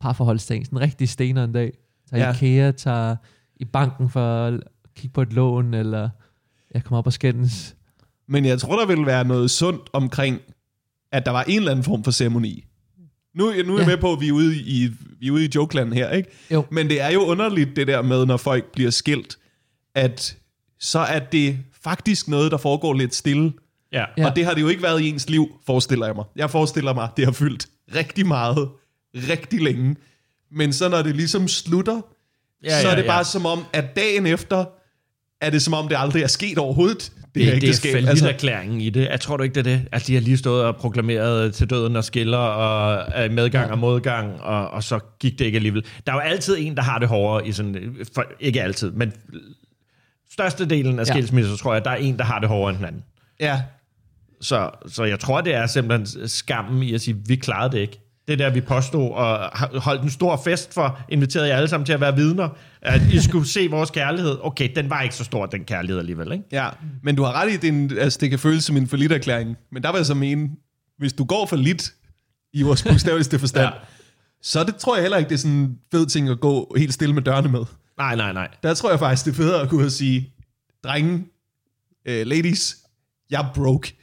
parforholdsting, 0.00 0.66
sådan 0.66 0.78
en 0.78 0.82
rigtig 0.82 1.08
stener 1.08 1.44
en 1.44 1.52
dag. 1.52 1.72
Tager 2.10 2.22
ja. 2.22 2.28
Ja. 2.28 2.34
Ikea, 2.34 2.70
tager 2.70 3.16
i 3.56 3.64
banken 3.64 4.10
for 4.10 4.46
at 4.46 4.60
kigge 4.96 5.14
på 5.14 5.22
et 5.22 5.32
lån, 5.32 5.74
eller 5.74 6.08
jeg 6.74 6.84
kommer 6.84 6.98
op 6.98 7.06
og 7.06 7.12
skændes. 7.12 7.76
Men 8.28 8.44
jeg 8.44 8.58
tror, 8.58 8.78
der 8.78 8.86
vil 8.86 9.06
være 9.06 9.24
noget 9.24 9.50
sundt 9.50 9.90
omkring, 9.92 10.40
at 11.12 11.26
der 11.26 11.32
var 11.32 11.42
en 11.42 11.56
eller 11.58 11.70
anden 11.70 11.84
form 11.84 12.04
for 12.04 12.10
ceremoni. 12.10 12.64
Nu, 13.34 13.44
nu 13.44 13.50
er 13.50 13.54
jeg 13.54 13.66
Ja. 13.78 13.86
med 13.86 13.96
på, 13.96 14.12
at 14.12 14.20
vi 14.20 14.28
er 14.28 14.32
ude 14.32 14.56
i, 14.56 14.90
vi 15.20 15.26
er 15.26 15.30
ude 15.30 15.44
i 15.44 15.48
jokeland 15.54 15.92
her, 15.92 16.10
ikke? 16.10 16.30
Jo. 16.50 16.64
Men 16.70 16.88
det 16.88 17.00
er 17.00 17.10
jo 17.10 17.20
underligt, 17.20 17.76
det 17.76 17.86
der 17.86 18.02
med, 18.02 18.26
når 18.26 18.36
folk 18.36 18.72
bliver 18.72 18.90
skilt, 18.90 19.38
at 19.94 20.36
så 20.80 20.98
er 20.98 21.18
det 21.18 21.58
faktisk 21.84 22.28
noget, 22.28 22.52
der 22.52 22.58
foregår 22.58 22.94
lidt 22.94 23.14
stille. 23.14 23.52
Ja. 23.92 24.04
Ja. 24.18 24.26
Og 24.30 24.36
det 24.36 24.44
har 24.44 24.54
det 24.54 24.60
jo 24.60 24.68
ikke 24.68 24.82
været 24.82 25.00
i 25.00 25.08
ens 25.08 25.30
liv, 25.30 25.48
forestiller 25.66 26.06
jeg 26.06 26.14
mig. 26.14 26.24
Jeg 26.36 26.50
forestiller 26.50 26.94
mig, 26.94 27.08
det 27.16 27.24
har 27.24 27.32
fyldt 27.32 27.66
rigtig 27.94 28.26
meget, 28.26 28.68
rigtig 29.14 29.60
længe. 29.60 29.96
Men 30.52 30.72
så 30.72 30.88
når 30.88 31.02
det 31.02 31.16
ligesom 31.16 31.48
slutter, 31.48 32.00
Ja, 32.64 32.68
ja, 32.68 32.80
så 32.82 32.86
er 32.88 32.90
ja, 32.90 32.96
det 32.96 33.02
ja. 33.02 33.08
bare 33.08 33.24
som 33.24 33.46
om, 33.46 33.64
at 33.72 33.96
dagen 33.96 34.26
efter, 34.26 34.64
er 35.40 35.50
det 35.50 35.62
som 35.62 35.74
om, 35.74 35.88
det 35.88 35.96
aldrig 35.98 36.22
er 36.22 36.26
sket 36.26 36.58
overhovedet. 36.58 37.12
Det, 37.34 37.42
Det, 37.46 37.46
det 37.46 37.62
ægteskab. 37.68 38.04
er 38.04 38.08
altså, 38.08 38.28
erklæringen 38.28 38.80
i 38.80 38.90
det. 38.90 39.08
Jeg 39.10 39.20
tror 39.20 39.36
du 39.36 39.42
ikke, 39.42 39.54
det 39.54 39.66
er 39.66 39.76
det? 39.76 39.88
Altså, 39.92 40.06
de 40.06 40.14
har 40.14 40.20
lige 40.20 40.36
stået 40.36 40.64
og 40.64 40.76
proklameret 40.76 41.54
til 41.54 41.70
døden 41.70 41.96
og 41.96 42.04
skiller, 42.04 42.38
og 42.38 43.26
i 43.26 43.28
medgang 43.28 43.70
og 43.70 43.78
modgang, 43.78 44.40
og, 44.40 44.70
og 44.70 44.82
så 44.82 44.98
gik 45.20 45.38
det 45.38 45.44
ikke 45.44 45.56
alligevel. 45.56 45.84
Der 46.06 46.12
er 46.12 46.16
jo 46.16 46.20
altid 46.20 46.56
en, 46.58 46.76
der 46.76 46.82
har 46.82 46.98
det 46.98 47.08
hårdere 47.08 47.48
i 47.48 47.52
sådan... 47.52 47.96
For, 48.14 48.24
ikke 48.40 48.62
altid, 48.62 48.90
men 48.92 49.12
størstedelen 50.32 50.98
af 50.98 51.04
Ja. 51.06 51.12
skilsmisser, 51.12 51.56
tror 51.56 51.72
jeg, 51.74 51.84
der 51.84 51.90
er 51.90 51.96
en, 51.96 52.18
der 52.18 52.24
har 52.24 52.38
det 52.38 52.48
hårdere 52.48 52.70
end 52.70 52.78
den 52.78 52.86
anden. 52.86 53.04
ja, 53.40 53.62
Så, 54.40 54.70
så 54.86 55.04
jeg 55.04 55.20
tror, 55.20 55.40
det 55.40 55.54
er 55.54 55.66
simpelthen 55.66 56.28
skammen 56.28 56.82
i 56.82 56.94
at 56.94 57.00
sige, 57.00 57.16
vi 57.26 57.36
klarede 57.36 57.72
det 57.72 57.78
ikke. 57.78 58.00
Det 58.30 58.38
der, 58.38 58.50
vi 58.50 58.60
påstod 58.60 59.10
og 59.10 59.50
holdt 59.80 60.02
en 60.02 60.10
stor 60.10 60.40
fest 60.44 60.74
for, 60.74 61.00
inviterede 61.08 61.48
jer 61.48 61.56
alle 61.56 61.68
sammen 61.68 61.86
til 61.86 61.92
at 61.92 62.00
være 62.00 62.16
vidner, 62.16 62.48
at 62.82 63.02
I 63.12 63.20
skulle 63.22 63.48
se 63.48 63.68
vores 63.70 63.90
kærlighed. 63.90 64.38
Okay, 64.42 64.68
den 64.76 64.90
var 64.90 65.02
ikke 65.02 65.14
så 65.14 65.24
stor, 65.24 65.46
den 65.46 65.64
kærlighed 65.64 65.98
alligevel, 65.98 66.32
ikke? 66.32 66.44
ja. 66.52 66.68
Men 67.02 67.16
du 67.16 67.22
har 67.22 67.32
ret 67.32 67.52
i, 67.52 67.56
det, 67.56 67.68
en, 67.68 67.98
altså, 67.98 68.18
det 68.22 68.30
kan 68.30 68.38
føles 68.38 68.64
som 68.64 68.76
en 68.76 68.86
forlitterklæring. 68.86 69.56
Men 69.72 69.82
der 69.82 69.92
vil 69.92 69.98
jeg 69.98 70.06
så 70.06 70.14
mene, 70.14 70.48
hvis 70.98 71.12
du 71.12 71.24
går 71.24 71.46
for 71.46 71.56
lidt 71.56 71.92
i 72.52 72.62
vores 72.62 72.82
bogstaveligste 72.82 73.38
forstand, 73.44 73.64
Ja. 73.64 73.70
så 74.42 74.64
det 74.64 74.76
tror 74.76 74.96
jeg 74.96 75.02
heller 75.02 75.18
ikke, 75.18 75.28
det 75.28 75.34
er 75.34 75.38
sådan 75.38 75.56
en 75.56 75.78
fed 75.92 76.06
ting 76.06 76.28
at 76.28 76.40
gå 76.40 76.74
helt 76.78 76.94
stille 76.94 77.14
med 77.14 77.22
dørene 77.22 77.48
med. 77.48 77.64
Nej, 77.98 78.16
nej, 78.16 78.32
nej. 78.32 78.48
Der 78.62 78.74
tror 78.74 78.90
jeg 78.90 78.98
faktisk, 78.98 79.24
det 79.24 79.30
er 79.32 79.36
federe 79.36 79.62
at 79.62 79.68
kunne 79.68 79.90
sige, 79.90 80.32
drenge, 80.84 81.14
uh, 82.08 82.26
ladies, 82.26 82.76
jeg 83.30 83.40
er 83.40 83.52
broke. 83.54 83.96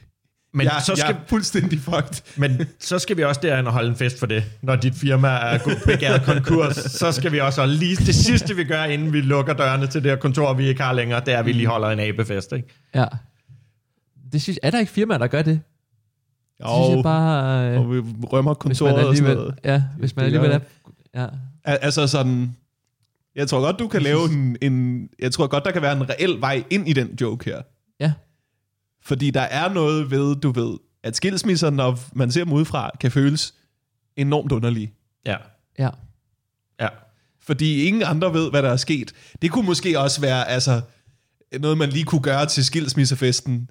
Men, 0.52 0.64
jeg, 0.64 0.72
så 0.86 0.96
skal, 0.96 1.04
jeg 1.12 1.20
er 1.20 1.26
fuldstændig 1.26 1.80
fucked. 1.80 2.22
men 2.36 2.66
så 2.78 2.98
skal 2.98 3.16
vi 3.16 3.24
også 3.24 3.40
derhen 3.44 3.66
og 3.66 3.72
holde 3.72 3.88
en 3.88 3.96
fest 3.96 4.18
for 4.18 4.26
det. 4.26 4.44
Når 4.62 4.76
dit 4.76 4.94
firma 4.94 5.28
er 5.28 5.58
gået 5.58 5.78
begæret 5.86 6.22
konkurs, 6.22 6.74
så 6.76 7.12
skal 7.12 7.32
vi 7.32 7.40
også 7.40 7.60
holde 7.60 7.74
lige 7.74 7.96
det 7.96 8.14
sidste, 8.14 8.56
vi 8.56 8.64
gør, 8.64 8.84
inden 8.84 9.12
vi 9.12 9.20
lukker 9.20 9.52
dørene 9.52 9.86
til 9.86 10.02
det 10.02 10.10
her 10.10 10.16
kontor, 10.18 10.52
vi 10.54 10.66
ikke 10.68 10.82
har 10.82 10.92
længere, 10.92 11.20
det 11.26 11.34
er, 11.34 11.38
at 11.38 11.46
vi 11.46 11.52
lige 11.52 11.66
holder 11.66 11.88
en 11.88 12.00
abefest. 12.00 12.52
Ikke? 12.52 12.68
Ja. 12.94 13.04
Det 14.32 14.42
synes, 14.42 14.58
er 14.62 14.70
der 14.70 14.78
ikke 14.78 14.92
firmaer, 14.92 15.18
der 15.18 15.26
gør 15.26 15.42
det? 15.42 15.60
Det 16.58 16.66
synes 16.84 16.96
jeg 16.96 17.02
bare... 17.02 17.70
Øh, 17.70 17.80
og 17.80 17.92
vi 17.94 17.98
rømmer 18.32 18.54
kontoret 18.54 19.06
og 19.08 19.16
sådan 19.16 19.36
noget. 19.36 19.54
ja, 19.64 19.82
hvis 19.98 20.16
man 20.16 20.22
Det 20.24 20.26
alligevel 20.26 20.50
er... 21.14 21.20
Ja. 21.22 21.26
Al- 21.64 21.78
Altså 21.82 22.06
sådan, 22.06 22.56
jeg 23.36 23.48
tror 23.48 23.60
godt, 23.60 23.78
du 23.78 23.88
kan 23.88 24.02
lave 24.02 24.24
en, 24.32 24.56
en, 24.62 25.08
jeg 25.18 25.32
tror 25.32 25.46
godt, 25.46 25.64
der 25.64 25.70
kan 25.70 25.82
være 25.82 25.96
en 25.96 26.10
reel 26.10 26.40
vej 26.40 26.64
ind 26.70 26.88
i 26.88 26.92
den 26.92 27.08
joke 27.20 27.44
her. 27.44 27.60
ja. 28.00 28.12
Fordi 29.02 29.30
der 29.30 29.40
er 29.40 29.72
noget 29.72 30.10
ved, 30.10 30.36
du 30.36 30.50
ved, 30.50 30.78
at 31.02 31.16
skilsmisser, 31.16 31.70
når 31.70 31.98
man 32.12 32.32
ser 32.32 32.44
dem 32.44 32.52
udefra, 32.52 32.90
kan 33.00 33.10
føles 33.10 33.54
enormt 34.16 34.52
underlige. 34.52 34.92
Ja. 35.26 35.36
Ja. 35.78 35.88
Ja. 36.80 36.88
Fordi 37.42 37.82
ingen 37.84 38.02
andre 38.02 38.32
ved, 38.32 38.50
hvad 38.50 38.62
der 38.62 38.70
er 38.70 38.76
sket. 38.76 39.12
Det 39.42 39.50
kunne 39.50 39.66
måske 39.66 40.00
også 40.00 40.20
være, 40.20 40.48
altså, 40.48 40.80
noget 41.60 41.78
man 41.78 41.90
lige 41.90 42.04
kunne 42.04 42.22
gøre 42.22 42.46
til 42.46 42.64
skilsmissefesten, 42.64 43.70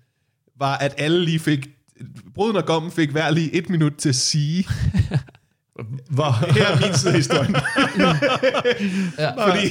var, 0.60 0.78
at 0.78 0.96
alle 0.98 1.26
lige 1.26 1.40
fik, 1.40 1.68
bruden 2.36 2.56
og 2.56 2.66
gommen 2.66 2.92
fik 2.92 3.10
hver 3.10 3.30
lige 3.30 3.54
et 3.54 3.70
minut 3.70 3.94
til 3.98 4.10
at 4.10 4.16
sige, 4.16 4.68
Hvor, 6.10 6.54
her 6.54 6.68
er 6.68 6.88
min 6.88 6.98
side 6.98 7.12
af 7.12 7.18
historien. 7.18 7.56
ja. 9.20 9.52
Fordi 9.52 9.68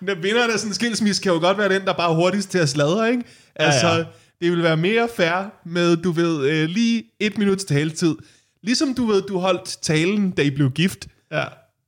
den 0.00 0.22
vinderen 0.22 0.50
af 0.50 0.58
sådan 0.58 0.70
en 0.70 0.74
skilsmisse 0.74 1.22
kan 1.22 1.32
jo 1.32 1.38
godt 1.38 1.58
være 1.58 1.68
den, 1.68 1.84
der 1.84 1.92
bare 1.92 2.10
er 2.10 2.14
hurtigst 2.14 2.50
til 2.50 2.58
at 2.58 2.68
sladre, 2.68 3.10
ikke? 3.10 3.24
Altså, 3.56 3.86
Ja, 3.86 3.92
ja, 3.92 3.98
ja. 3.98 3.98
ja. 3.98 4.04
Det 4.40 4.52
vil 4.52 4.62
være 4.62 4.76
mere 4.76 5.08
fair 5.16 5.52
med, 5.64 5.96
du 5.96 6.10
ved, 6.10 6.46
øh, 6.50 6.68
lige 6.68 7.02
et 7.20 7.38
minuts 7.38 7.64
taletid. 7.64 8.16
Ligesom 8.62 8.94
du 8.94 9.06
ved, 9.06 9.22
du 9.22 9.38
holdt 9.38 9.78
talen, 9.82 10.30
da 10.30 10.42
I 10.42 10.50
blev 10.50 10.70
gift, 10.70 11.06
ja. 11.32 11.44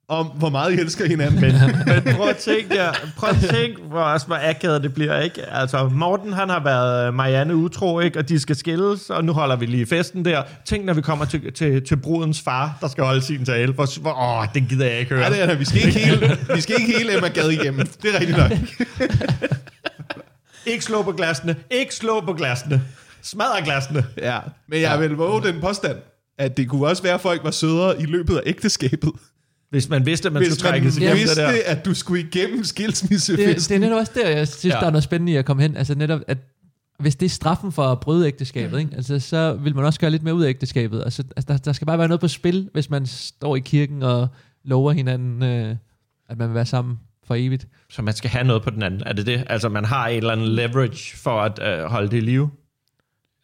om 0.09 0.27
hvor 0.27 0.49
meget 0.49 0.73
I 0.73 0.81
elsker 0.81 1.09
hinanden. 1.09 1.41
Men, 1.41 1.53
men 2.05 2.15
prøv 2.15 2.29
at 2.29 2.37
tænke, 2.37 2.75
ja, 2.75 2.91
prøv 3.17 3.31
at 3.31 3.37
tænke, 3.51 3.83
hvor, 3.83 4.01
også, 4.01 4.27
hvor 4.27 4.39
akavet 4.43 4.83
det 4.83 4.95
bliver, 4.95 5.21
ikke? 5.21 5.43
Altså, 5.51 5.89
Morten, 5.89 6.33
han 6.33 6.49
har 6.49 6.65
været 6.65 7.15
Marianne 7.15 7.57
utro, 7.57 8.01
ikke? 8.01 8.19
Og 8.19 8.29
de 8.29 8.41
skal 8.41 8.57
skilles, 8.57 9.11
og 9.11 9.25
nu 9.25 9.33
holder 9.33 9.57
vi 9.57 9.67
lige 9.67 9.87
festen 9.87 10.25
der. 10.25 10.43
Tænk, 10.65 10.85
når 10.85 10.95
vi 10.95 11.01
kommer 11.01 11.25
til, 11.25 11.53
til, 11.53 11.87
til 11.87 11.97
brudens 11.97 12.41
far, 12.41 12.79
der 12.81 12.89
skal 12.89 13.05
holde 13.05 13.23
sin 13.23 13.45
tale. 13.45 13.73
Hvor, 13.73 14.01
hvor, 14.01 14.41
åh, 14.41 14.47
den 14.55 14.67
gider 14.67 14.87
jeg 14.87 14.99
ikke 14.99 15.15
høre. 15.15 15.21
Nej, 15.21 15.29
det 15.29 15.43
er 15.43 15.47
det. 15.47 15.59
Vi 15.59 15.65
skal 15.65 15.87
ikke 15.87 15.99
hele, 15.99 16.39
vi 16.55 16.61
skal 16.61 16.77
ikke 16.81 16.99
hele 16.99 17.17
Emma 17.17 17.29
Gad 17.29 17.51
igennem. 17.51 17.87
Det 17.87 18.15
er 18.15 18.21
rigtigt 18.21 18.39
nok. 18.39 18.51
Ikke 20.67 20.85
slå 20.85 21.03
på 21.03 21.13
glasene. 21.13 21.57
Ikke 21.71 21.95
slå 21.95 22.21
på 22.21 22.33
glasene. 22.33 22.83
Smadre 23.23 23.65
glasene. 23.65 24.05
Ja. 24.19 24.39
Men 24.69 24.81
jeg 24.81 25.01
vil 25.01 25.11
våge 25.11 25.43
den 25.43 25.61
påstand, 25.61 25.97
at 26.39 26.57
det 26.57 26.69
kunne 26.69 26.87
også 26.87 27.03
være, 27.03 27.15
at 27.15 27.21
folk 27.21 27.45
var 27.45 27.51
sødere 27.51 28.03
i 28.03 28.05
løbet 28.05 28.37
af 28.37 28.41
ægteskabet. 28.47 29.11
Hvis 29.71 29.89
man 29.89 30.07
vidste, 30.07 30.27
at 30.29 30.33
man 30.33 30.43
Hvis 30.43 30.53
skulle 30.55 30.65
man 30.71 30.73
trækkes 30.73 30.97
igennem 30.97 31.17
det 31.17 31.23
vidste, 31.25 31.41
der. 31.43 31.53
at 31.67 31.85
du 31.85 31.95
skulle 31.95 32.23
igennem 32.23 32.59
Det, 32.59 32.67
skilsmissefesten. 32.67 33.57
det 33.69 33.85
er 33.85 33.89
netop 33.89 33.99
også 34.01 34.13
der, 34.15 34.29
jeg 34.29 34.49
synes, 34.49 34.65
Ja. 34.65 34.77
ja. 34.77 34.81
der 34.81 34.87
er 34.87 34.91
noget 34.91 35.05
spændende 35.05 35.33
i 35.33 35.37
at 35.37 35.45
komme 35.45 35.63
hen. 35.63 35.77
Altså 35.77 35.95
netop, 35.95 36.21
at 36.27 36.39
hvis 36.99 37.17
det 37.17 37.27
er 37.27 37.31
straffen 37.31 37.73
for 37.73 37.83
at 37.85 38.01
bryde 38.01 38.27
ægteskabet, 38.27 38.79
ikke? 38.79 38.91
Altså, 38.97 39.19
så 39.19 39.53
vil 39.55 39.75
man 39.75 39.85
også 39.85 40.01
gøre 40.01 40.11
lidt 40.11 40.23
mere 40.23 40.35
ud 40.35 40.43
af 40.45 40.49
ægteskabet. 40.49 41.03
Altså, 41.05 41.23
altså 41.37 41.53
der, 41.53 41.59
der 41.59 41.73
skal 41.73 41.87
bare 41.87 41.99
være 41.99 42.09
noget 42.09 42.21
på 42.21 42.29
spil, 42.29 42.69
hvis 42.73 42.91
man 42.91 43.07
står 43.07 43.57
i 43.57 43.61
kirken 43.61 44.03
og 44.03 44.29
lover 44.65 44.93
hinanden, 44.93 45.43
øh, 45.43 45.77
at 46.29 46.39
man 46.39 46.49
vil 46.49 46.55
være 46.55 46.67
sammen 46.67 46.99
for 47.25 47.35
evigt. 47.35 47.69
Så 47.91 48.03
man 48.03 48.15
skal 48.15 48.31
have 48.31 48.45
noget 48.45 48.63
på 48.63 48.71
den 48.71 48.83
anden. 48.83 49.03
Er 49.07 49.13
det 49.13 49.27
det? 49.27 49.45
Altså, 49.47 49.69
man 49.69 49.85
har 49.85 50.09
et 50.09 50.17
eller 50.17 50.33
andet 50.33 50.49
leverage 50.49 51.17
for 51.17 51.41
at 51.43 51.59
øh, 51.63 51.85
holde 51.85 52.11
det 52.11 52.17
i 52.17 52.21
live? 52.21 52.51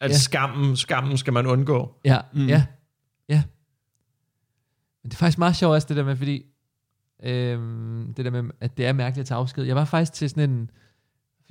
At 0.00 0.10
Ja. 0.10 0.16
skammen, 0.16 0.76
skammen 0.76 1.16
skal 1.18 1.32
man 1.32 1.46
undgå? 1.46 1.94
Ja, 2.04 2.18
Mm. 2.32 2.46
ja, 2.46 2.64
ja. 3.28 3.42
Men 5.02 5.10
det 5.10 5.14
er 5.14 5.18
faktisk 5.18 5.38
meget 5.38 5.56
sjovt 5.56 5.74
også 5.74 5.86
det 5.88 5.96
der 5.96 6.04
med, 6.04 6.16
fordi 6.16 6.42
øhm, 7.22 8.14
det 8.16 8.24
der 8.24 8.30
med, 8.30 8.44
at 8.60 8.76
det 8.76 8.86
er 8.86 8.92
mærkeligt 8.92 9.22
at 9.24 9.26
tage 9.28 9.38
afsked. 9.38 9.64
Jeg 9.64 9.76
var 9.76 9.84
faktisk 9.84 10.12
til 10.12 10.30
sådan 10.30 10.50
en, 10.50 10.70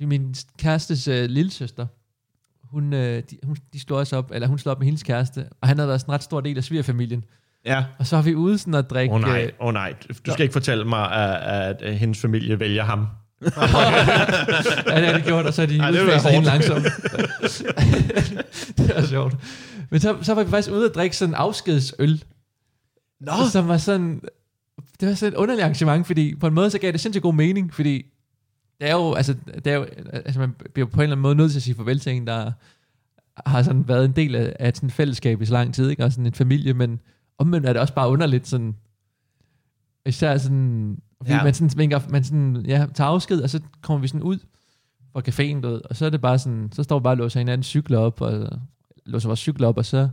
min 0.08 0.34
kærestes 0.58 1.08
øh, 1.08 1.24
lille 1.30 1.50
søster, 1.50 1.86
hun, 2.62 2.92
øh, 2.92 3.22
de, 3.30 3.38
hun, 3.42 3.56
de 3.72 3.80
slog 3.80 3.98
også 3.98 4.16
op, 4.16 4.30
eller 4.34 4.48
hun 4.48 4.58
slog 4.58 4.70
op 4.72 4.78
med 4.78 4.84
hendes 4.86 5.02
kæreste, 5.02 5.48
og 5.60 5.68
han 5.68 5.78
havde 5.78 5.88
været 5.88 6.00
sådan 6.00 6.10
en 6.12 6.14
ret 6.14 6.22
stor 6.22 6.40
del 6.40 6.56
af 6.56 6.64
svigerfamilien. 6.64 7.24
Ja. 7.68 7.84
Og 7.98 8.06
så 8.06 8.16
har 8.16 8.22
vi 8.22 8.34
ude 8.34 8.58
sådan 8.58 8.74
at 8.74 8.90
drikke... 8.90 9.14
Åh 9.14 9.20
oh, 9.20 9.26
nej, 9.26 9.50
oh, 9.58 9.72
nej. 9.72 9.94
Du 10.26 10.32
skal 10.32 10.42
ikke 10.42 10.52
fortælle 10.52 10.84
mig, 10.84 11.12
at, 11.12 11.82
at, 11.82 11.98
hendes 11.98 12.20
familie 12.20 12.60
vælger 12.60 12.84
ham. 12.84 13.06
ja, 13.42 15.00
det 15.00 15.06
har 15.06 15.18
de 15.18 15.22
gjort, 15.26 15.46
og 15.46 15.54
så 15.54 15.62
er 15.62 15.66
de 15.66 15.74
udfaset 15.74 16.30
hende 16.30 16.46
langsomt. 16.46 16.84
det 18.78 18.96
er 18.96 19.06
sjovt. 19.06 19.36
Men 19.90 20.00
så, 20.00 20.16
så 20.22 20.34
var 20.34 20.44
vi 20.44 20.50
faktisk 20.50 20.74
ude 20.74 20.88
at 20.88 20.94
drikke 20.94 21.16
sådan 21.16 21.30
en 21.30 21.34
afskedsøl, 21.34 22.22
Nå, 23.20 23.32
som 23.52 23.68
var 23.68 23.76
sådan, 23.76 24.20
det 25.00 25.08
var 25.08 25.14
sådan 25.14 25.32
et 25.32 25.36
underligt 25.36 25.64
arrangement, 25.64 26.06
fordi 26.06 26.34
på 26.34 26.46
en 26.46 26.54
måde 26.54 26.70
så 26.70 26.78
gav 26.78 26.92
det 26.92 27.00
sindssygt 27.00 27.22
god 27.22 27.34
mening, 27.34 27.74
fordi 27.74 28.06
det 28.80 28.88
er 28.88 28.92
jo, 28.92 29.14
altså, 29.14 29.34
det 29.54 29.66
er 29.66 29.74
jo, 29.74 29.86
altså 30.12 30.40
man 30.40 30.54
bliver 30.74 30.86
på 30.88 30.96
en 30.96 31.02
eller 31.02 31.16
anden 31.16 31.22
måde 31.22 31.34
nødt 31.34 31.50
til 31.50 31.58
at 31.58 31.62
sige 31.62 31.74
farvel 31.74 32.00
til 32.00 32.12
en, 32.12 32.26
der 32.26 32.52
har 33.46 33.62
sådan 33.62 33.88
været 33.88 34.04
en 34.04 34.12
del 34.12 34.34
af, 34.34 34.56
af 34.58 34.72
sådan 34.74 34.86
et 34.86 34.92
fællesskab 34.92 35.42
i 35.42 35.46
så 35.46 35.52
lang 35.52 35.74
tid, 35.74 35.90
ikke? 35.90 36.04
og 36.04 36.12
sådan 36.12 36.26
en 36.26 36.34
familie, 36.34 36.74
men 36.74 37.00
omvendt 37.38 37.66
er 37.66 37.72
det 37.72 37.80
også 37.82 37.94
bare 37.94 38.08
underligt 38.08 38.48
sådan, 38.48 38.76
især 40.06 40.38
sådan, 40.38 40.98
fordi 41.16 41.30
Ja. 41.30 41.36
ja. 41.36 41.44
man 41.44 41.54
sådan, 41.54 41.70
vinker, 41.76 42.00
man 42.08 42.24
sådan, 42.24 42.64
ja, 42.66 42.86
tager 42.94 43.08
afsked, 43.10 43.40
og 43.40 43.50
så 43.50 43.60
kommer 43.82 44.00
vi 44.00 44.08
sådan 44.08 44.22
ud 44.22 44.38
fra 45.12 45.20
caféen, 45.28 45.60
du 45.60 45.68
ved, 45.68 45.80
og 45.84 45.96
så 45.96 46.06
er 46.06 46.10
det 46.10 46.20
bare 46.20 46.38
sådan, 46.38 46.68
så 46.72 46.82
står 46.82 46.98
vi 46.98 47.02
bare 47.02 47.12
og 47.12 47.16
låser 47.16 47.40
hinanden 47.40 47.62
cykler 47.64 47.98
op, 47.98 48.20
og 48.20 48.48
låser 49.06 49.28
vores 49.28 49.40
cykler 49.40 49.68
op, 49.68 49.76
og 49.78 49.84
så, 49.84 50.08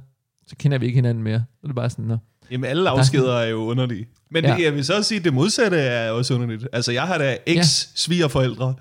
så 0.48 0.56
kender 0.56 0.78
vi 0.78 0.86
ikke 0.86 0.96
hinanden 0.98 1.24
mere. 1.24 1.40
Så 1.40 1.60
er 1.64 1.68
det 1.68 1.76
bare 1.76 1.90
sådan, 1.90 2.06
nå. 2.06 2.18
Jamen, 2.52 2.70
alle 2.70 2.90
afskeder 2.90 3.34
er 3.34 3.46
jo 3.48 3.58
underlige. 3.58 4.08
Men 4.32 4.44
ja. 4.44 4.50
Ja. 4.52 4.58
det, 4.58 4.64
jeg 4.64 4.74
vil 4.74 4.86
så 4.86 4.98
også 4.98 5.08
sige, 5.08 5.18
at 5.20 5.24
det 5.26 5.34
modsatte 5.34 5.78
er 5.78 6.12
også 6.12 6.34
underligt. 6.34 6.68
Altså, 6.74 6.92
jeg 6.92 7.04
har 7.04 7.18
da 7.18 7.38
eks-svigerforældre, 7.46 8.76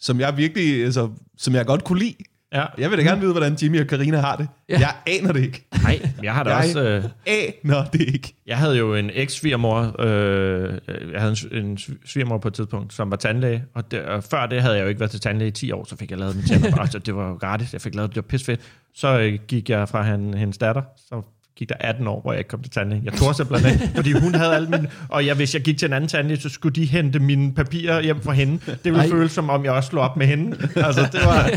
som 0.00 0.20
jeg 0.20 0.36
virkelig, 0.36 0.84
altså, 0.84 1.10
som 1.36 1.54
jeg 1.54 1.66
godt 1.66 1.84
kunne 1.84 1.98
lide. 1.98 2.14
Ja. 2.54 2.64
Jeg 2.78 2.90
vil 2.90 2.98
da 2.98 3.02
gerne 3.02 3.20
vide, 3.20 3.32
hvordan 3.32 3.54
Jimmy 3.62 3.80
og 3.80 3.86
Karina 3.86 4.20
har 4.20 4.36
det. 4.36 4.48
Ja. 4.68 4.78
Jeg 4.78 4.94
aner 5.06 5.32
det 5.32 5.42
ikke. 5.42 5.66
Nej, 5.82 6.00
jeg 6.22 6.34
har 6.34 6.42
da 6.42 6.50
Jeg- 6.50 6.58
også... 6.58 6.82
Øh, 6.82 7.04
Aner 7.26 7.84
det 7.84 8.00
ikke. 8.00 8.34
Jeg 8.46 8.58
havde 8.58 8.76
jo 8.78 8.94
en 8.94 9.10
eks-svigermor, 9.14 10.00
øh, 10.00 10.78
jeg 11.12 11.20
havde 11.20 11.36
en, 11.52 11.64
en 11.66 11.78
svigermor 12.06 12.38
på 12.38 12.48
et 12.48 12.54
tidspunkt, 12.54 12.92
som 12.94 13.10
var 13.10 13.16
tandlæge, 13.16 13.64
og, 13.74 13.90
det, 13.90 14.02
og 14.02 14.24
før 14.24 14.46
det 14.46 14.62
havde 14.62 14.74
jeg 14.76 14.82
jo 14.82 14.88
ikke 14.88 15.00
været 15.00 15.10
til 15.10 15.20
tandlæge 15.20 15.48
i 15.48 15.52
10 15.52 15.72
år, 15.72 15.84
så 15.84 15.96
fik 15.96 16.10
jeg 16.10 16.18
lavet 16.18 16.34
mine 16.36 16.48
tænder, 16.48 16.80
og 16.80 16.88
så 16.88 16.98
det 16.98 17.16
var 17.16 17.28
jo 17.28 17.34
gratis, 17.34 17.72
jeg 17.72 17.80
fik 17.80 17.94
lavet 17.94 18.08
det, 18.10 18.14
det 18.14 18.22
var 18.24 18.28
pisfedt. 18.28 18.60
Så 18.94 19.18
øh, 19.20 19.38
gik 19.48 19.70
jeg 19.70 19.88
fra 19.88 20.02
han, 20.02 20.34
hendes 20.34 20.58
datter, 20.58 20.82
så 20.96 21.22
gik 21.56 21.68
der 21.68 21.74
18 21.80 22.06
år, 22.06 22.20
hvor 22.20 22.32
jeg 22.32 22.38
ikke 22.38 22.48
kom 22.48 22.62
til 22.62 22.70
tandlæge. 22.72 23.02
Jeg 23.04 23.12
tog 23.12 23.34
simpelthen 23.34 23.72
ikke, 23.72 23.90
fordi 23.94 24.12
hun 24.12 24.34
havde 24.34 24.54
alle 24.54 24.68
mine, 24.68 24.88
og 25.08 25.26
jeg, 25.26 25.34
hvis 25.36 25.54
jeg 25.54 25.62
gik 25.62 25.78
til 25.78 25.86
en 25.86 25.92
anden 25.92 26.08
tandlæge, 26.08 26.40
så 26.40 26.48
skulle 26.48 26.74
de 26.74 26.84
hente 26.84 27.18
mine 27.18 27.54
papirer 27.54 28.02
hjem 28.02 28.20
fra 28.22 28.32
hende. 28.32 28.58
Det 28.66 28.78
ville 28.84 29.00
Ej. 29.02 29.08
føles 29.10 29.32
som 29.32 29.50
om, 29.50 29.64
jeg 29.64 29.72
også 29.72 29.88
slog 29.88 30.04
op 30.04 30.16
med 30.16 30.26
hende. 30.26 30.56
Altså, 30.76 31.08
det 31.12 31.20
var, 31.24 31.50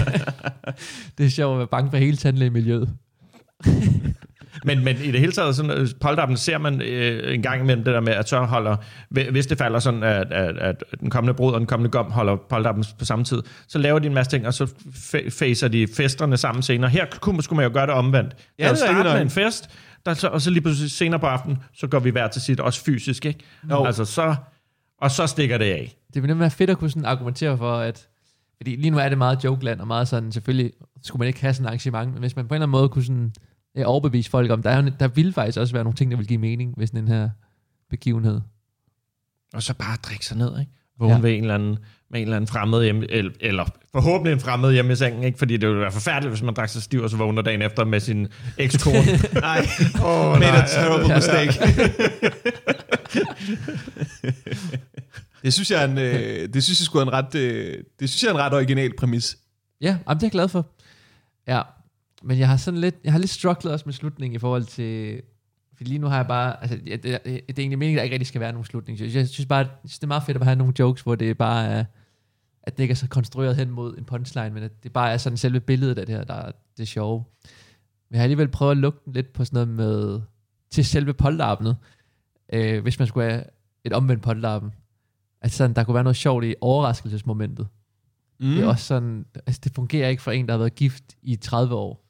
Det 1.17 1.25
er 1.25 1.29
sjovt 1.29 1.53
at 1.53 1.57
være 1.57 1.67
bange 1.67 1.89
for 1.91 1.97
hele 1.97 2.17
tandlægemiljøet. 2.17 2.89
Men, 4.65 4.83
men 4.83 4.97
i 5.03 5.11
det 5.11 5.19
hele 5.19 5.31
taget, 5.31 5.55
sådan, 5.55 5.71
øh, 5.71 5.87
polterappen 6.01 6.37
ser 6.37 6.57
man 6.57 6.81
øh, 6.81 7.33
en 7.35 7.41
gang 7.41 7.61
imellem 7.61 7.83
det 7.83 7.93
der 7.93 7.99
med, 7.99 8.13
at 8.13 8.29
så 8.29 8.39
holder, 8.39 8.75
hvi- 9.09 9.31
hvis 9.31 9.47
det 9.47 9.57
falder 9.57 9.79
sådan, 9.79 10.03
at, 10.03 10.31
at, 10.31 10.57
at 10.57 10.83
den 10.99 11.09
kommende 11.09 11.33
brud 11.33 11.53
og 11.53 11.59
den 11.59 11.67
kommende 11.67 11.91
gom 11.91 12.11
holder 12.11 12.35
polterappen 12.49 12.83
på 12.99 13.05
samme 13.05 13.25
tid, 13.25 13.41
så 13.67 13.77
laver 13.79 13.99
de 13.99 14.07
en 14.07 14.13
masse 14.13 14.31
ting, 14.31 14.47
og 14.47 14.53
så 14.53 14.63
fa- 14.87 15.29
facer 15.29 15.67
de 15.67 15.87
festerne 15.97 16.37
sammen 16.37 16.61
senere. 16.63 16.89
Her 16.89 17.05
kunne, 17.19 17.43
skulle 17.43 17.57
man 17.57 17.65
jo 17.65 17.73
gøre 17.73 17.85
det 17.85 17.93
omvendt. 17.93 18.35
Ja, 18.59 18.63
det 18.63 18.71
er 18.71 18.75
starte 18.75 19.09
med 19.13 19.21
en 19.21 19.29
fest, 19.29 19.69
der, 20.09 20.15
så, 20.15 20.27
og 20.27 20.41
så 20.41 20.49
lige 20.49 20.61
pludselig 20.61 20.91
senere 20.91 21.19
på 21.19 21.25
aftenen, 21.25 21.57
så 21.73 21.87
går 21.87 21.99
vi 21.99 22.09
hver 22.09 22.27
til 22.27 22.41
sit, 22.41 22.59
også 22.59 22.83
fysisk, 22.83 23.25
ikke? 23.25 23.39
Jo. 23.69 23.85
Altså 23.85 24.05
så, 24.05 24.35
og 24.97 25.11
så 25.11 25.27
stikker 25.27 25.57
det 25.57 25.65
af. 25.65 25.95
Det 26.13 26.15
ville 26.15 26.27
nemlig 26.27 26.39
være 26.39 26.51
fedt 26.51 26.69
at 26.69 26.77
kunne 26.77 26.89
sådan 26.89 27.05
argumentere 27.05 27.57
for, 27.57 27.77
at 27.77 28.07
fordi 28.57 28.75
lige 28.75 28.91
nu 28.91 28.97
er 28.97 29.09
det 29.09 29.17
meget 29.17 29.43
jokeland, 29.43 29.81
og 29.81 29.87
meget 29.87 30.07
sådan, 30.07 30.31
selvfølgelig 30.31 30.71
skulle 31.03 31.19
man 31.19 31.27
ikke 31.27 31.41
have 31.41 31.53
sådan 31.53 31.65
et 31.65 31.67
arrangement, 31.67 32.11
men 32.13 32.19
hvis 32.19 32.35
man 32.35 32.47
på 32.47 32.53
en 32.53 32.55
eller 32.55 32.67
anden 32.67 32.71
måde 32.71 32.89
kunne 32.89 33.03
sådan, 33.03 33.33
ja, 33.75 33.85
overbevise 33.85 34.29
folk 34.29 34.51
om, 34.51 34.61
der, 34.61 34.69
er 34.69 34.81
jo, 34.81 34.91
der 34.99 35.07
ville 35.07 35.33
faktisk 35.33 35.57
også 35.59 35.73
være 35.73 35.83
nogle 35.83 35.95
ting, 35.95 36.11
der 36.11 36.17
vil 36.17 36.27
give 36.27 36.39
mening 36.39 36.73
ved 36.77 36.87
sådan 36.87 36.99
en 36.99 37.07
her 37.07 37.29
begivenhed. 37.89 38.41
Og 39.53 39.63
så 39.63 39.73
bare 39.73 39.97
drikke 40.03 40.25
sig 40.25 40.37
ned, 40.37 40.59
ikke? 40.59 40.71
Vågne 40.99 41.13
Ja. 41.13 41.17
ja. 41.17 41.21
ved 41.21 41.33
en 41.33 41.43
eller 41.43 41.55
anden, 41.55 41.77
med 42.11 42.19
en 42.19 42.23
eller 42.23 42.35
anden 42.35 42.47
fremmed 42.47 42.83
hjemme, 42.83 43.11
eller, 43.11 43.31
eller 43.39 43.65
forhåbentlig 43.91 44.33
en 44.33 44.39
fremmed 44.39 44.73
hjemme 44.73 44.93
i 44.93 44.95
sengen, 44.95 45.23
ikke? 45.23 45.37
Fordi 45.39 45.57
det 45.57 45.69
ville 45.69 45.81
være 45.81 45.91
forfærdeligt, 45.91 46.31
hvis 46.31 46.43
man 46.43 46.53
drak 46.53 46.69
sig 46.69 46.81
stiv, 46.81 47.01
og 47.01 47.09
så 47.09 47.17
vågner 47.17 47.41
dagen 47.41 47.61
efter 47.61 47.85
med 47.85 47.99
sin 47.99 48.27
ekskone. 48.57 48.97
Nej, 49.41 49.67
Åh, 50.05 50.39
made 50.39 50.51
nej. 50.51 50.61
a 50.61 50.67
terrible 50.67 51.15
mistake. 51.15 51.53
det 55.43 55.53
synes 55.53 55.71
jeg 55.71 55.83
er 55.83 55.87
en, 55.87 55.97
øh, 55.97 56.53
det 56.53 56.63
synes 56.63 56.93
jeg 56.93 56.99
er 56.99 57.03
en 57.03 57.13
ret, 57.13 57.35
øh, 57.35 57.83
det 57.99 58.09
synes 58.09 58.23
jeg 58.23 58.29
er 58.29 58.33
en 58.33 58.39
ret 58.39 58.53
original 58.53 58.95
præmis. 58.97 59.37
Ja, 59.81 59.87
jamen, 59.87 60.17
det 60.17 60.23
er 60.23 60.27
jeg 60.27 60.31
glad 60.31 60.47
for. 60.47 60.65
Ja, 61.47 61.61
men 62.23 62.39
jeg 62.39 62.47
har 62.47 62.57
sådan 62.57 62.79
lidt, 62.79 62.95
jeg 63.03 63.11
har 63.11 63.19
lidt 63.19 63.31
strugglet 63.31 63.73
også 63.73 63.83
med 63.85 63.93
slutningen 63.93 64.35
i 64.35 64.39
forhold 64.39 64.63
til, 64.63 65.21
for 65.77 65.83
lige 65.83 65.99
nu 65.99 66.07
har 66.07 66.15
jeg 66.15 66.27
bare, 66.27 66.61
altså 66.61 66.77
det, 66.85 67.03
det, 67.03 67.23
det 67.25 67.37
er 67.37 67.53
egentlig 67.57 67.79
meningen, 67.79 67.97
at 67.97 67.99
der 67.99 68.03
ikke 68.03 68.13
rigtig 68.13 68.27
skal 68.27 68.41
være 68.41 68.51
nogen 68.51 68.65
slutning. 68.65 68.99
Jeg 68.99 69.27
synes 69.27 69.45
bare, 69.45 69.59
jeg 69.59 69.67
synes, 69.85 69.99
det 69.99 70.03
er 70.03 70.07
meget 70.07 70.23
fedt 70.23 70.37
at 70.37 70.43
have 70.43 70.55
nogle 70.55 70.73
jokes, 70.79 71.01
hvor 71.01 71.15
det 71.15 71.37
bare 71.37 71.65
er, 71.67 71.85
at 72.71 72.77
det 72.77 72.83
ikke 72.83 72.91
er 72.91 72.95
så 72.95 73.07
konstrueret 73.07 73.55
hen 73.55 73.69
mod 73.69 73.97
en 73.97 74.03
punchline, 74.05 74.49
men 74.49 74.63
at 74.63 74.83
det 74.83 74.93
bare 74.93 75.11
er 75.13 75.17
sådan 75.17 75.37
selve 75.37 75.59
billedet 75.59 75.97
af 75.97 76.05
det 76.05 76.15
her, 76.15 76.23
der 76.23 76.33
er 76.33 76.51
det 76.77 76.87
sjove. 76.87 77.23
Men 78.09 78.13
jeg 78.15 78.19
har 78.19 78.23
alligevel 78.23 78.47
prøvet 78.47 78.71
at 78.71 78.77
lukke 78.77 78.99
den 79.05 79.13
lidt 79.13 79.33
på 79.33 79.45
sådan 79.45 79.67
noget 79.67 79.67
med, 79.89 80.21
til 80.71 80.85
selve 80.85 81.13
polterappnet, 81.13 81.77
øh, 82.53 82.81
hvis 82.81 82.99
man 82.99 83.07
skulle 83.07 83.29
have 83.31 83.43
et 83.83 83.93
omvendt 83.93 84.23
polterappen. 84.23 84.71
Altså 85.41 85.57
sådan, 85.57 85.75
der 85.75 85.83
kunne 85.83 85.93
være 85.95 86.03
noget 86.03 86.15
sjovt 86.17 86.45
i 86.45 86.55
overraskelsesmomentet. 86.61 87.67
Mm. 88.39 88.47
Det 88.49 88.63
er 88.63 88.67
også 88.67 88.85
sådan, 88.85 89.25
altså 89.47 89.61
det 89.63 89.71
fungerer 89.75 90.09
ikke 90.09 90.21
for 90.21 90.31
en, 90.31 90.45
der 90.45 90.53
har 90.53 90.57
været 90.57 90.75
gift 90.75 91.03
i 91.23 91.35
30 91.35 91.75
år. 91.75 92.05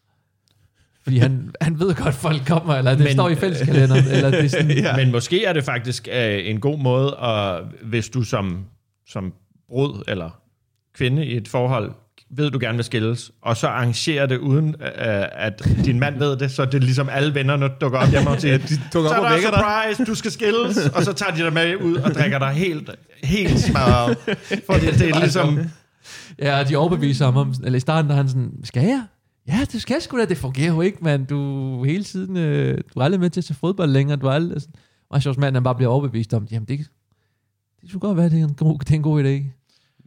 Fordi 1.04 1.18
han, 1.18 1.52
han 1.62 1.80
ved 1.80 1.96
godt, 1.96 2.16
folk 2.16 2.46
kommer, 2.48 2.74
eller 2.76 2.92
det 2.92 3.00
Men- 3.04 3.14
står 3.14 3.30
i 3.30 3.36
fælleskalenderen, 3.36 4.06
eller 4.16 4.32
det 4.32 4.46
er 4.46 4.50
sådan, 4.50 4.72
ja. 4.72 4.96
Men 4.96 5.12
måske 5.12 5.46
er 5.46 5.54
det 5.54 5.64
faktisk 5.64 6.08
øh, 6.12 6.48
en 6.50 6.60
god 6.60 6.80
måde, 6.80 7.18
at, 7.18 7.64
hvis 7.84 8.10
du 8.10 8.24
som, 8.24 8.66
som 9.08 9.34
brud 9.68 10.04
eller 10.08 10.39
kvinde 11.00 11.26
i 11.26 11.38
et 11.38 11.48
forhold 11.48 11.92
ved, 12.30 12.52
du 12.52 12.60
gerne 12.62 12.76
vil 12.76 12.86
skilles, 12.86 13.32
og 13.42 13.58
så 13.58 13.68
arrangerer 13.68 14.26
det 14.26 14.38
uden, 14.38 14.76
øh, 14.82 15.26
at 15.32 15.68
din 15.86 16.00
mand 16.00 16.18
ved 16.18 16.38
det, 16.38 16.52
så 16.52 16.66
det 16.66 16.74
er 16.74 16.80
ligesom 16.80 17.10
alle 17.12 17.36
vennerne 17.36 17.70
dukker 17.82 18.00
op 18.00 18.10
hjemme 18.10 18.30
og 18.30 18.42
siger, 18.42 18.58
de 18.58 18.76
dukker 18.94 19.10
så 19.10 19.16
op 19.16 19.24
er 19.24 19.28
og 19.28 19.30
der 19.30 19.52
dig. 19.52 19.96
surprise, 19.96 20.06
du 20.06 20.16
skal 20.16 20.32
skilles, 20.32 20.78
og 20.96 21.04
så 21.04 21.14
tager 21.14 21.32
de 21.32 21.42
dig 21.42 21.54
med 21.54 21.76
ud 21.76 21.96
og 21.96 22.12
drikker 22.12 22.40
dig 22.40 22.50
helt, 22.50 22.90
helt 23.24 23.60
smadret. 23.60 24.18
For 24.66 24.74
det, 24.74 25.00
det 25.00 25.10
er 25.10 25.20
ligesom, 25.20 25.60
ja, 26.40 26.60
og 26.60 26.70
de 26.70 26.76
overbeviser 26.76 27.26
ham 27.26 27.38
om, 27.38 27.54
eller 27.64 27.78
i 27.78 27.80
starten 27.80 28.10
der 28.10 28.16
er 28.16 28.18
han 28.18 28.30
sådan, 28.30 28.52
skal 28.64 28.84
jeg? 28.84 29.04
Ja, 29.48 29.60
det 29.72 29.82
skal 29.82 30.02
sgu 30.02 30.20
da, 30.20 30.26
det 30.26 30.38
fungerer 30.38 30.74
jo 30.74 30.82
ikke, 30.82 30.98
mand. 31.02 31.28
Du 31.28 31.40
er 31.82 31.86
hele 31.86 32.04
tiden, 32.04 32.38
øh, 32.38 32.78
du 32.94 33.00
er 33.00 33.04
aldrig 33.04 33.20
med 33.20 33.30
til 33.30 33.42
at 33.42 33.46
se 33.46 33.54
fodbold 33.54 33.90
længere, 33.92 34.18
du 34.18 34.28
er 34.28 34.32
aldrig, 34.32 34.62
sådan, 34.62 34.74
og 35.10 35.36
mand, 35.38 35.56
han 35.56 35.64
bare 35.64 35.76
bliver 35.76 35.90
overbevist 35.92 36.34
om, 36.34 36.48
jamen 36.52 36.68
det, 36.68 36.80
det 37.82 37.90
skulle 37.90 38.02
godt 38.02 38.18
være, 38.18 38.30
det 38.30 38.40
er 38.40 38.44
en 38.44 38.54
god, 38.54 38.80
det 38.80 38.92
er 38.92 38.96
en 38.96 39.02
god 39.02 39.24
idé 39.24 39.59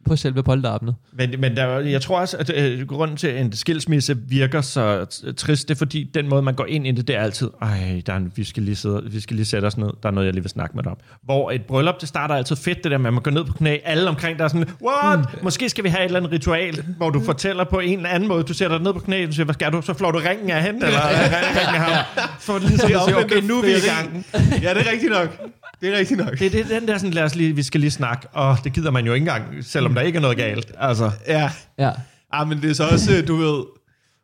på 0.08 0.16
selve 0.16 0.42
polterappnet. 0.42 0.94
Men, 1.12 1.34
men 1.38 1.56
der, 1.56 1.62
er- 1.64 1.78
jeg 1.80 2.02
tror 2.02 2.20
også, 2.20 2.36
at 2.36 2.50
øh, 2.54 2.86
grunden 2.86 3.16
til, 3.16 3.26
at 3.26 3.40
en 3.40 3.52
skilsmisse 3.52 4.16
virker 4.28 4.60
så 4.60 5.04
trist, 5.36 5.68
det 5.68 5.74
er 5.74 5.78
fordi, 5.78 6.10
den 6.14 6.28
måde, 6.28 6.42
man 6.42 6.54
går 6.54 6.66
ind 6.66 6.86
i 6.86 6.90
det, 6.90 7.08
det 7.08 7.16
er 7.16 7.20
altid, 7.20 7.50
ej, 7.62 8.02
der 8.06 8.12
er 8.12 8.16
en, 8.16 8.32
vi, 8.36 8.44
skal 8.44 8.62
lige 8.62 8.76
sidde, 8.76 9.02
vi 9.10 9.20
skal 9.20 9.36
lige 9.36 9.46
sætte 9.46 9.66
os 9.66 9.76
ned, 9.76 9.88
der 10.02 10.08
er 10.08 10.12
noget, 10.12 10.26
jeg 10.26 10.34
lige 10.34 10.42
vil 10.42 10.50
snakke 10.50 10.74
med 10.76 10.82
dig 10.82 10.92
om. 10.92 10.98
Hvor 11.22 11.50
et 11.50 11.62
bryllup, 11.62 12.00
det 12.00 12.08
starter 12.08 12.34
altid 12.34 12.56
fedt, 12.56 12.84
det 12.84 12.90
der 12.92 12.98
med, 12.98 13.06
at 13.06 13.14
man 13.14 13.22
går 13.22 13.30
ned 13.30 13.44
på 13.44 13.52
knæ, 13.52 13.76
alle 13.84 14.08
omkring 14.08 14.38
der 14.38 14.44
er 14.44 14.48
sådan, 14.48 14.66
what? 14.84 15.18
Mm. 15.18 15.24
Måske 15.42 15.68
skal 15.68 15.84
vi 15.84 15.88
have 15.88 16.00
et 16.00 16.04
eller 16.04 16.18
andet 16.20 16.32
ritual, 16.32 16.84
hvor 16.96 17.10
du 17.10 17.20
fortæller 17.24 17.64
på 17.64 17.78
en 17.78 17.96
eller 17.98 18.10
anden 18.10 18.28
måde, 18.28 18.42
du 18.42 18.54
sætter 18.54 18.76
dig 18.78 18.84
ned 18.84 18.92
på 18.92 18.98
knæ, 19.00 19.26
du 19.26 19.32
siger, 19.32 19.44
hvad 19.44 19.54
skal 19.54 19.72
du? 19.72 19.82
Så 19.82 19.94
flår 19.94 20.10
du 20.10 20.18
ringen 20.18 20.50
af 20.50 20.62
hende, 20.62 20.86
eller 20.86 21.00
ringen 21.08 21.74
af 21.74 21.80
ham. 21.80 22.04
For 22.40 22.58
sige, 22.86 22.98
omvendt 22.98 23.24
okay, 23.32 23.42
nu 23.48 23.58
er 23.58 23.62
vi 23.62 23.70
i 23.70 23.88
gang. 23.94 24.26
Ja, 24.62 24.74
det 24.74 24.86
er 24.86 24.92
rigtigt 24.92 25.12
nok. 25.12 25.40
Det 25.82 25.94
er 25.94 25.98
rigtigt 25.98 26.20
nok. 26.20 26.38
Det 26.38 26.46
er 26.46 26.50
det, 26.50 26.66
den 26.70 26.88
der 26.88 26.98
sådan, 26.98 27.10
lad 27.10 27.22
os 27.22 27.34
lige, 27.34 27.56
vi 27.56 27.62
skal 27.62 27.80
lige 27.80 27.90
snakke, 27.90 28.28
og 28.32 28.58
det 28.64 28.72
gider 28.72 28.90
man 28.90 29.06
jo 29.06 29.12
ikke 29.12 29.22
engang, 29.22 29.44
selvom 29.64 29.94
der 29.94 30.00
ikke 30.00 30.16
er 30.16 30.20
noget 30.20 30.36
galt. 30.36 30.72
Altså, 30.80 31.10
Ja. 31.26 31.50
Ja, 31.78 31.90
Ah, 32.32 32.48
men 32.48 32.62
det 32.62 32.70
er 32.70 32.74
så 32.74 32.84
også, 32.84 33.12
øh, 33.12 33.28
du 33.28 33.36
ved, 33.36 33.64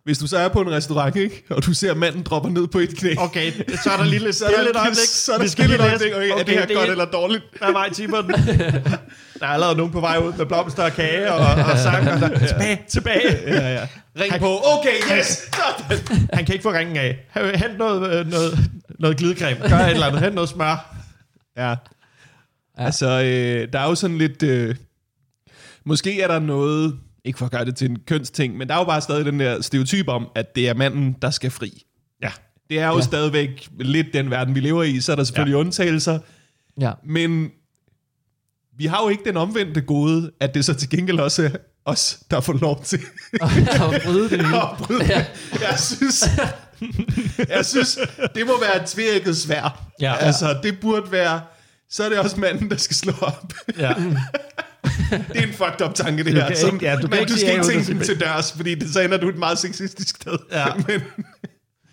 hvis 0.04 0.18
du 0.18 0.26
så 0.26 0.38
er 0.38 0.48
på 0.48 0.60
en 0.60 0.70
restaurant, 0.70 1.16
ikke? 1.16 1.44
og 1.50 1.64
du 1.66 1.74
ser 1.74 1.94
manden 1.94 2.22
dropper 2.22 2.50
ned 2.50 2.66
på 2.66 2.78
et 2.78 2.96
knæ, 2.98 3.14
okay, 3.18 3.52
så 3.82 3.90
er 3.90 3.96
der 3.96 4.04
lige 4.04 4.24
lidt 4.24 4.36
så 4.40 4.44
er 4.44 4.50
der, 4.50 4.70
et 4.70 4.76
øjeblik. 4.76 4.96
så 5.06 5.32
er 5.32 5.38
der 5.38 5.46
stille 5.46 5.74
et 5.74 5.80
øjeblik. 5.80 6.12
Okay, 6.14 6.30
er 6.40 6.44
det 6.44 6.54
her 6.54 6.66
det 6.66 6.76
godt 6.76 6.86
er- 6.88 6.92
eller 6.92 7.04
dårligt? 7.04 7.42
Hvad 7.58 7.72
vej 7.72 7.90
timer 7.92 8.20
den? 8.20 8.30
Der 9.40 9.46
er 9.46 9.50
allerede 9.50 9.76
nogen 9.76 9.92
på 9.92 10.00
vej 10.00 10.16
ud 10.18 10.32
med 10.32 10.46
blomster 10.46 10.82
og 10.82 10.92
kage 10.92 11.32
og, 11.32 11.64
og 11.72 11.78
sang. 11.78 12.08
Og 12.10 12.20
der, 12.20 12.46
tilbage, 12.46 12.80
tilbage. 12.88 13.36
Ja, 13.46 13.72
ja. 13.74 13.86
Ring 14.20 14.32
Han- 14.32 14.40
på. 14.40 14.60
Okay, 14.78 15.18
yes! 15.18 15.26
Sådan. 15.88 16.28
Han 16.32 16.44
kan 16.44 16.52
ikke 16.54 16.62
få 16.62 16.72
ringen 16.72 16.96
af. 16.96 17.18
Hent 17.34 17.78
noget, 17.78 18.20
øh, 18.20 18.30
noget, 18.30 18.58
noget 18.98 19.16
glidecreme. 19.16 19.68
Gør 19.68 19.76
et 19.78 19.90
eller 19.90 20.06
andet. 20.06 20.20
Hent 20.20 20.34
noget 20.34 20.50
smør. 20.50 20.94
Ja. 21.58 21.68
Ja. 21.68 21.76
Altså, 22.76 23.06
øh, 23.06 23.72
der 23.72 23.78
er 23.78 23.88
jo 23.88 23.94
sådan 23.94 24.18
lidt... 24.18 24.42
Øh, 24.42 24.76
måske 25.84 26.20
er 26.22 26.28
der 26.28 26.38
noget... 26.38 26.98
Ikke 27.24 27.38
for 27.38 27.46
at 27.46 27.52
gøre 27.52 27.64
det 27.64 27.76
til 27.76 27.90
en 27.90 27.98
kønsting, 28.06 28.56
men 28.56 28.68
der 28.68 28.74
er 28.74 28.78
jo 28.78 28.84
bare 28.84 29.00
stadig 29.00 29.24
den 29.24 29.40
der 29.40 29.60
stereotyp 29.60 30.08
om, 30.08 30.28
at 30.34 30.54
det 30.54 30.68
er 30.68 30.74
manden, 30.74 31.16
der 31.22 31.30
skal 31.30 31.50
fri. 31.50 31.82
Ja. 32.22 32.30
Det 32.70 32.80
er 32.80 32.86
jo 32.88 32.94
ja. 32.96 33.00
Stadigvæk 33.00 33.68
lidt 33.80 34.06
den 34.12 34.30
verden, 34.30 34.54
vi 34.54 34.60
lever 34.60 34.82
i. 34.82 35.00
Så 35.00 35.12
er 35.12 35.16
der 35.16 35.24
selvfølgelig 35.24 35.54
ja. 35.54 35.60
undtagelser. 35.60 36.18
ja. 36.80 36.92
Men 37.04 37.50
vi 38.78 38.86
har 38.86 39.02
jo 39.02 39.08
ikke 39.08 39.24
den 39.24 39.36
omvendte 39.36 39.80
gode, 39.80 40.30
at 40.40 40.54
det 40.54 40.64
så 40.64 40.74
til 40.74 40.90
gengæld 40.90 41.20
også 41.20 41.44
er 41.44 41.50
os, 41.84 42.22
der 42.30 42.40
får 42.40 42.52
lov 42.52 42.82
til 42.82 43.00
Og, 43.42 43.50
og 43.80 43.94
bryde 44.04 44.30
det 44.30 44.40
at 44.54 44.68
bryde. 44.78 45.04
Ja. 45.04 45.26
Jeg 45.52 45.78
synes, 45.78 46.24
jeg 47.56 47.64
synes, 47.66 47.98
det 48.34 48.46
må 48.46 48.60
være 48.60 48.82
et 48.82 48.88
tvækket 48.88 49.36
svær. 49.36 49.88
Ja. 50.00 50.14
Altså, 50.16 50.58
det 50.62 50.80
burde 50.80 51.12
være, 51.12 51.40
så 51.90 52.04
er 52.04 52.08
det 52.08 52.18
også 52.18 52.40
manden, 52.40 52.70
der 52.70 52.76
skal 52.76 52.96
slå 52.96 53.12
op. 53.20 53.52
Ja. 53.78 53.94
Det 55.32 55.36
er 55.36 55.42
en 55.46 55.52
fucked 55.52 55.82
up 55.88 55.94
tanke, 55.94 56.24
det 56.24 56.32
her. 56.34 56.54
Som, 56.54 56.74
ikke- 56.74 56.86
ja, 56.86 56.96
du 56.96 57.06
men 57.08 57.18
ikke 57.18 57.32
du 57.32 57.38
skal 57.38 57.52
ikke 57.52 57.64
tænke 57.64 57.86
den 57.86 58.00
til 58.00 58.20
dørs, 58.20 58.52
fordi 58.52 58.74
det, 58.74 58.92
så 58.92 59.00
ender 59.00 59.16
du 59.18 59.28
et 59.28 59.36
meget 59.38 59.58
sexistisk 59.58 60.16
sted. 60.16 60.38
Ja. 60.52 60.66
Men 60.74 60.84
det 60.86 61.02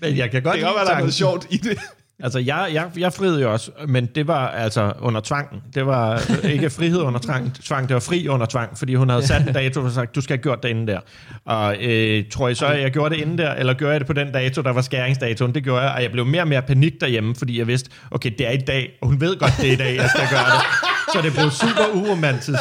Men 0.02 0.18
jeg 0.18 0.32
kan 0.32 0.44
godt 0.44 0.56
kan 0.56 0.64
godt 0.66 0.76
være, 0.76 0.86
der 0.86 0.92
er 0.92 0.98
noget 1.00 1.14
sjovt 1.14 1.48
i 1.50 1.58
det. 1.58 1.78
Altså, 2.24 2.40
jeg, 2.40 2.70
jeg, 2.74 2.90
jeg 2.98 3.14
friede 3.14 3.42
jo 3.42 3.52
også, 3.52 3.72
men 3.88 4.06
det 4.06 4.28
var 4.28 4.48
altså 4.48 4.94
under 5.00 5.22
tvang. 5.22 5.64
Det 5.76 5.86
var 5.86 6.22
ikke 6.48 6.70
frihed 6.70 7.00
under 7.00 7.20
tvang, 7.20 7.56
tvang 7.64 7.88
det 7.88 7.94
var 7.94 8.00
fri 8.00 8.28
under 8.28 8.46
tvang, 8.46 8.78
fordi 8.78 8.96
hun 8.96 9.10
havde 9.10 9.28
sat 9.28 9.48
en 9.48 9.54
dato 9.54 9.82
og 9.82 9.92
sagt, 9.92 10.16
du 10.16 10.22
skal 10.22 10.38
have 10.38 10.42
gjort 10.42 10.64
det 10.64 10.70
inden 10.70 10.88
der. 10.88 11.00
Og 11.46 11.76
øh, 11.82 12.24
tror 12.32 12.50
I 12.50 12.56
så, 12.56 12.66
at 12.66 12.82
jeg 12.82 12.92
gjorde 12.92 13.16
det 13.16 13.22
inden 13.22 13.38
der, 13.38 13.54
eller 13.54 13.74
gjorde 13.74 13.92
jeg 13.92 14.00
det 14.00 14.08
på 14.08 14.14
den 14.14 14.32
dato, 14.32 14.62
der 14.62 14.74
var 14.74 14.82
skæringsdatoen? 14.82 15.56
Det 15.56 15.64
gjorde 15.64 15.82
jeg, 15.82 15.92
og 15.92 16.04
jeg 16.04 16.12
blev 16.12 16.26
mere 16.26 16.42
og 16.42 16.48
mere 16.48 16.62
panik 16.62 16.94
derhjemme, 17.02 17.36
fordi 17.36 17.60
jeg 17.60 17.68
vidste, 17.68 17.90
okay, 18.12 18.32
det 18.38 18.48
er 18.48 18.52
i 18.52 18.58
dag, 18.58 18.98
og 19.02 19.08
hun 19.08 19.22
ved 19.22 19.38
godt, 19.38 19.54
det 19.62 19.70
er 19.70 19.74
i 19.74 19.76
dag, 19.76 19.96
jeg 19.96 20.10
skal 20.10 20.28
gøre 20.32 20.46
det. 20.46 20.96
Så 21.14 21.22
det 21.22 21.34
blev 21.34 21.52
super 21.52 21.86
uromantisk. 21.94 22.60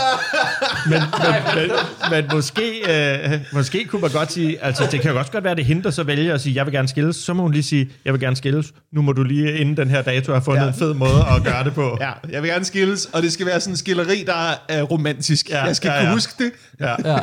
Men, 0.88 1.00
men, 1.00 1.34
men, 1.54 1.70
men 2.10 2.24
måske, 2.32 2.62
øh, 2.90 3.40
måske 3.52 3.84
kunne 3.84 4.02
man 4.02 4.10
godt 4.10 4.32
sige, 4.32 4.64
altså 4.64 4.88
det 4.90 5.00
kan 5.00 5.10
jo 5.10 5.18
også 5.18 5.32
godt 5.32 5.44
være, 5.44 5.54
det 5.54 5.86
er 5.86 5.90
så 5.90 6.02
vælger 6.02 6.34
at 6.34 6.40
sige, 6.40 6.54
jeg 6.56 6.66
vil 6.66 6.74
gerne 6.74 6.88
skilles. 6.88 7.16
Så 7.16 7.34
må 7.34 7.42
hun 7.42 7.52
lige 7.52 7.62
sige, 7.62 7.90
jeg 8.04 8.12
vil 8.12 8.20
gerne 8.20 8.36
skilles. 8.36 8.72
Nu 8.92 9.02
må 9.02 9.12
du 9.12 9.22
lige 9.22 9.43
inden 9.52 9.76
den 9.76 9.90
her 9.90 10.02
dato 10.02 10.32
have 10.32 10.42
fundet 10.42 10.62
ja. 10.62 10.68
En 10.68 10.74
fed 10.74 10.94
måde 10.94 11.24
at 11.36 11.44
gøre 11.44 11.64
det 11.64 11.74
på. 11.74 11.96
Ja, 12.00 12.12
jeg 12.30 12.42
vil 12.42 12.50
gerne 12.50 12.64
skilles, 12.64 13.06
og 13.06 13.22
det 13.22 13.32
skal 13.32 13.46
være 13.46 13.60
sådan 13.60 13.72
en 13.72 13.76
skilleri, 13.76 14.24
der 14.26 14.54
er 14.68 14.82
romantisk. 14.82 15.50
Ja, 15.50 15.64
jeg 15.64 15.76
skal 15.76 15.88
ja, 15.88 15.94
ja, 15.94 16.00
kunne 16.00 16.08
ja. 16.08 16.14
huske 16.14 16.44
det. 16.44 16.52
Ja. 16.80 16.94
Ja. 17.04 17.18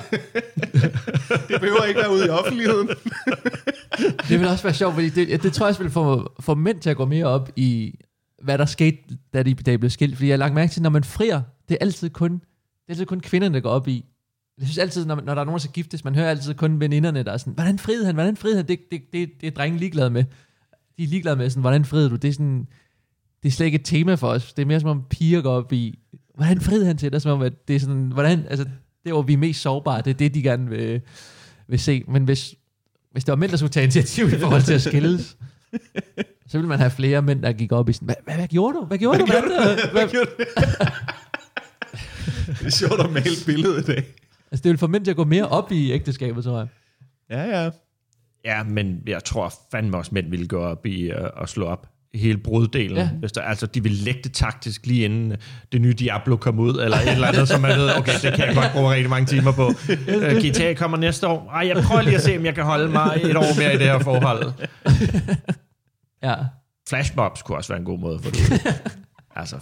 Det 1.47 1.61
behøver 1.61 1.83
ikke 1.83 1.99
være 1.99 2.11
ude 2.11 2.25
i 2.25 2.29
offentligheden. 2.29 2.89
Det 4.29 4.39
vil 4.39 4.47
også 4.47 4.63
være 4.63 4.73
sjovt, 4.73 4.93
fordi 4.93 5.09
det, 5.09 5.43
det 5.43 5.53
tror 5.53 5.65
jeg 5.65 5.69
også 5.69 5.83
vil 5.83 5.91
få, 5.91 6.33
få 6.39 6.55
mænd 6.55 6.79
til 6.79 6.89
at 6.89 6.97
gå 6.97 7.05
mere 7.05 7.25
op 7.25 7.49
i, 7.55 7.99
hvad 8.43 8.57
der 8.57 8.65
skete, 8.65 8.97
da 9.33 9.43
de, 9.43 9.53
da 9.53 9.71
de 9.71 9.77
blev 9.77 9.89
skilt. 9.89 10.15
Fordi 10.15 10.27
jeg 10.27 10.33
har 10.33 10.37
lagt 10.37 10.53
mærke 10.53 10.71
til, 10.71 10.81
når 10.81 10.89
man 10.89 11.03
frier, 11.03 11.41
det 11.69 11.77
er 11.81 11.85
altid 11.85 12.09
kun, 12.09 12.33
det 12.33 12.39
er 12.87 12.91
altid 12.91 13.05
kun 13.05 13.19
kvinderne, 13.19 13.53
der 13.53 13.61
går 13.61 13.69
op 13.69 13.87
i. 13.87 14.05
Jeg 14.57 14.67
synes 14.67 14.77
altid, 14.77 15.05
når, 15.05 15.15
når 15.15 15.33
der 15.33 15.41
er 15.41 15.45
nogen, 15.45 15.57
der 15.57 15.61
skal 15.61 15.73
giftes, 15.73 16.03
man 16.03 16.15
hører 16.15 16.29
altid 16.29 16.53
kun 16.53 16.79
veninderne, 16.79 17.23
der 17.23 17.31
er 17.31 17.37
sådan, 17.37 17.53
hvordan 17.53 17.79
friede 17.79 18.05
han, 18.05 18.15
hvordan 18.15 18.37
friede 18.37 18.55
han? 18.55 18.67
Det, 18.67 18.79
det, 18.91 19.01
det, 19.13 19.29
det 19.41 19.47
er 19.47 19.51
drengen 19.51 19.79
ligeglade 19.79 20.09
med. 20.09 20.23
De 20.97 21.03
er 21.03 21.07
ligeglade 21.07 21.35
med, 21.35 21.49
sådan, 21.49 21.61
hvordan 21.61 21.85
friede 21.85 22.09
du? 22.09 22.15
Det 22.15 22.27
er 22.27 22.33
sådan, 22.33 22.67
det 23.43 23.49
er 23.49 23.53
slet 23.53 23.65
ikke 23.65 23.75
et 23.75 23.85
tema 23.85 24.15
for 24.15 24.27
os. 24.27 24.53
Det 24.53 24.61
er 24.61 24.65
mere 24.65 24.79
som 24.79 24.89
om 24.89 25.03
piger 25.09 25.41
går 25.41 25.51
op 25.51 25.73
i, 25.73 25.99
hvordan 26.35 26.61
friede 26.61 26.85
han 26.85 26.97
til? 26.97 27.11
Det 27.11 27.15
er 27.15 27.19
som 27.19 27.31
om, 27.31 27.41
at 27.41 27.67
det 27.67 27.75
er 27.75 27.79
sådan, 27.79 28.11
hvordan, 28.11 28.45
altså, 28.49 28.65
det 29.03 29.11
hvor 29.11 29.21
vi 29.21 29.33
er 29.33 29.37
mest 29.37 29.61
sårbare, 29.61 30.01
det 30.01 30.09
er 30.09 30.13
det, 30.13 30.33
de 30.33 30.41
gerne 30.41 30.69
vil, 30.69 31.01
vil 31.67 31.79
se. 31.79 32.03
Men 32.07 32.23
hvis, 32.23 32.55
hvis 33.11 33.23
det 33.23 33.31
var 33.31 33.35
mænd, 33.35 33.51
der 33.51 33.57
skulle 33.57 33.71
tage 33.71 33.83
initiativ 33.83 34.27
i 34.27 34.37
forhold 34.39 34.61
til 34.61 34.73
at 34.73 34.81
skilles, 34.81 35.37
så 36.49 36.57
ville 36.57 36.67
man 36.67 36.79
have 36.79 36.91
flere 36.91 37.21
mænd, 37.21 37.41
der 37.41 37.51
gik 37.51 37.71
op 37.71 37.89
i 37.89 37.93
sådan, 37.93 38.05
hvad, 38.05 38.15
hvad, 38.23 38.35
hvad 38.35 38.47
gjorde 38.47 38.77
du? 38.77 38.85
Hvad 38.85 38.97
gjorde 39.03 39.19
du? 39.19 39.25
Hvad, 39.25 39.41
hvad, 39.91 40.07
hvad? 40.07 40.25
Det 42.47 42.65
er 42.65 42.69
sjovt 42.69 42.99
at 42.99 43.11
male 43.11 43.31
et 43.31 43.43
billede 43.45 43.79
i 43.79 43.83
dag. 43.83 44.05
Altså, 44.51 44.63
det 44.63 44.65
ville 44.65 44.77
få 44.77 44.87
mænd 44.87 45.03
til 45.03 45.11
at 45.11 45.17
gå 45.17 45.23
mere 45.23 45.47
op 45.47 45.71
i 45.71 45.91
ægteskabet, 45.91 46.43
tror 46.43 46.57
jeg. 46.57 46.67
Ja, 47.29 47.63
ja. 47.63 47.69
Ja, 48.45 48.63
men 48.63 49.03
jeg 49.07 49.23
tror 49.23 49.53
fandme 49.71 49.97
også, 49.97 50.11
mænd 50.13 50.29
ville 50.29 50.47
gå 50.47 50.59
op 50.59 50.85
i 50.85 51.11
uh, 51.11 51.41
at 51.41 51.49
slå 51.49 51.65
op 51.65 51.87
hele 52.13 52.37
bruddelen. 52.37 52.97
Ja. 52.97 53.09
Hvis 53.19 53.31
der, 53.31 53.41
altså, 53.41 53.65
de 53.65 53.83
vil 53.83 53.91
lægge 53.91 54.19
det 54.23 54.33
taktisk 54.33 54.85
lige 54.85 55.05
inden 55.05 55.31
øh, 55.31 55.37
det 55.71 55.81
nye 55.81 55.93
Diablo 55.93 56.35
kom 56.35 56.59
ud, 56.59 56.79
eller 56.79 56.97
et 56.97 57.11
eller 57.11 57.27
andet, 57.27 57.47
som 57.47 57.61
man 57.61 57.77
ved, 57.77 57.97
okay, 57.97 58.13
det 58.21 58.33
kan 58.33 58.47
jeg 58.47 58.55
godt 58.55 58.71
bruge 58.73 58.93
rigtig 58.93 59.09
mange 59.09 59.25
timer 59.25 59.51
på. 59.51 59.67
Uh, 59.67 60.49
GTA 60.49 60.73
kommer 60.73 60.97
næste 60.97 61.27
år. 61.27 61.49
Ej, 61.49 61.67
jeg 61.67 61.83
prøver 61.83 62.01
lige 62.01 62.15
at 62.15 62.21
se, 62.21 62.37
om 62.37 62.45
jeg 62.45 62.55
kan 62.55 62.63
holde 62.63 62.89
mig 62.89 63.21
et 63.23 63.37
år 63.37 63.59
mere 63.59 63.73
i 63.73 63.77
det 63.77 63.85
her 63.85 63.99
forhold. 63.99 64.51
Ja. 66.23 66.35
Flashmobs 66.89 67.41
kunne 67.41 67.57
også 67.57 67.69
være 67.69 67.79
en 67.79 67.85
god 67.85 67.99
måde 67.99 68.19
for 68.19 68.29
det. 68.29 68.39
altså, 69.35 69.55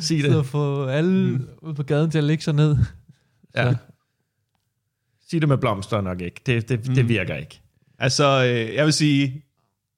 sig 0.00 0.20
Så 0.20 0.38
det. 0.38 0.46
få 0.46 0.86
alle 0.86 1.30
mm. 1.30 1.48
ud 1.62 1.74
på 1.74 1.82
gaden 1.82 2.10
til 2.10 2.18
at 2.18 2.24
lægge 2.24 2.44
sig 2.44 2.54
ned. 2.54 2.76
Ja. 3.56 3.74
Sig 5.30 5.40
det 5.40 5.48
med 5.48 5.58
blomster 5.58 6.00
nok 6.00 6.20
ikke. 6.20 6.40
Det, 6.46 6.68
det, 6.68 6.86
det 6.86 7.08
virker 7.08 7.34
ikke. 7.34 7.60
Altså, 8.00 8.24
øh, 8.44 8.74
jeg 8.74 8.84
vil 8.84 8.92
sige, 8.92 9.44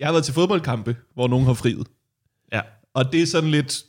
jeg 0.01 0.07
har 0.09 0.13
været 0.13 0.25
til 0.25 0.35
fodboldkampe, 0.35 0.97
hvor 1.15 1.29
nogen 1.29 1.47
har 1.47 1.55
friet. 1.55 1.87
Ja. 2.53 2.61
Og 2.95 3.13
det 3.13 3.23
er 3.23 3.27
sådan 3.27 3.51
lidt, 3.51 3.85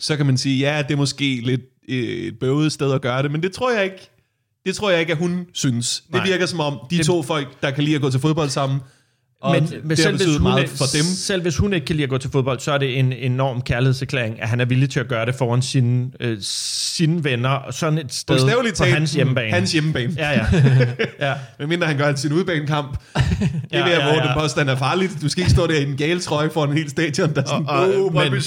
så 0.00 0.16
kan 0.16 0.26
man 0.26 0.38
sige, 0.38 0.58
ja, 0.58 0.82
det 0.82 0.92
er 0.92 0.96
måske 0.96 1.40
lidt 1.44 1.60
øh, 1.88 1.98
et 1.98 2.38
bøvet 2.38 2.72
sted 2.72 2.92
at 2.92 3.02
gøre 3.02 3.22
det, 3.22 3.30
men 3.30 3.42
det 3.42 3.52
tror 3.52 3.72
jeg 3.72 3.84
ikke, 3.84 4.10
det 4.66 4.76
tror 4.76 4.90
jeg 4.90 5.00
ikke, 5.00 5.12
at 5.12 5.18
hun 5.18 5.46
synes. 5.52 6.02
Det 6.06 6.14
Nej. 6.14 6.26
virker 6.26 6.46
som 6.46 6.60
om, 6.60 6.78
de 6.90 6.98
Det- 6.98 7.06
to 7.06 7.22
folk, 7.22 7.62
der 7.62 7.70
kan 7.70 7.84
lide 7.84 7.96
at 7.96 8.02
gå 8.02 8.10
til 8.10 8.20
fodbold 8.20 8.48
sammen, 8.48 8.80
og 9.40 9.52
men, 9.54 9.72
men 9.84 9.96
selv, 9.96 10.16
hvis 10.16 10.26
hun, 10.36 10.42
meget 10.42 10.68
for 10.68 10.84
dem. 10.94 11.02
selv 11.04 11.42
hvis 11.42 11.56
hun 11.56 11.72
ikke 11.72 11.86
kan 11.86 11.96
lide 11.96 12.04
at 12.04 12.10
gå 12.10 12.18
til 12.18 12.30
fodbold, 12.30 12.60
så 12.60 12.72
er 12.72 12.78
det 12.78 12.98
en 12.98 13.12
enorm 13.12 13.62
kærlighedserklæring, 13.62 14.42
at 14.42 14.48
han 14.48 14.60
er 14.60 14.64
villig 14.64 14.90
til 14.90 15.00
at 15.00 15.08
gøre 15.08 15.26
det 15.26 15.34
foran 15.34 15.62
sine, 15.62 16.06
øh, 16.20 16.36
sine 16.40 17.24
venner, 17.24 17.48
og 17.48 17.74
sådan 17.74 17.98
et 17.98 18.14
sted 18.14 18.38
på 18.38 18.74
talt, 18.74 18.92
hans 18.94 19.12
hjemmebane. 19.12 19.50
Hans 19.52 19.72
hjemmebane. 19.72 20.12
Ja, 20.16 20.30
ja. 20.30 20.46
ja. 21.28 21.32
Medmindre 21.58 21.86
han 21.86 21.96
gør 21.96 22.14
sin 22.14 22.32
udbanekamp. 22.32 22.96
Det 23.70 23.78
er 23.78 23.78
Ja, 23.78 23.84
der, 23.84 23.90
ja, 23.90 24.02
hvor 24.02 24.12
ja. 24.22 24.28
den 24.28 24.40
påstand 24.40 24.70
er 24.70 24.76
farligt. 24.76 25.12
Du 25.22 25.28
skal 25.28 25.40
ikke 25.40 25.50
stå 25.50 25.66
der 25.66 25.74
i 25.74 25.82
en 25.82 25.96
gale 25.96 26.20
trøje 26.20 26.50
for 26.50 26.64
en 26.64 26.72
hel 26.72 26.90
stadion, 26.90 27.34
der 27.34 27.42
er 27.42 27.46
sådan, 27.46 27.66
Og- 27.68 28.12
men-. 28.14 28.42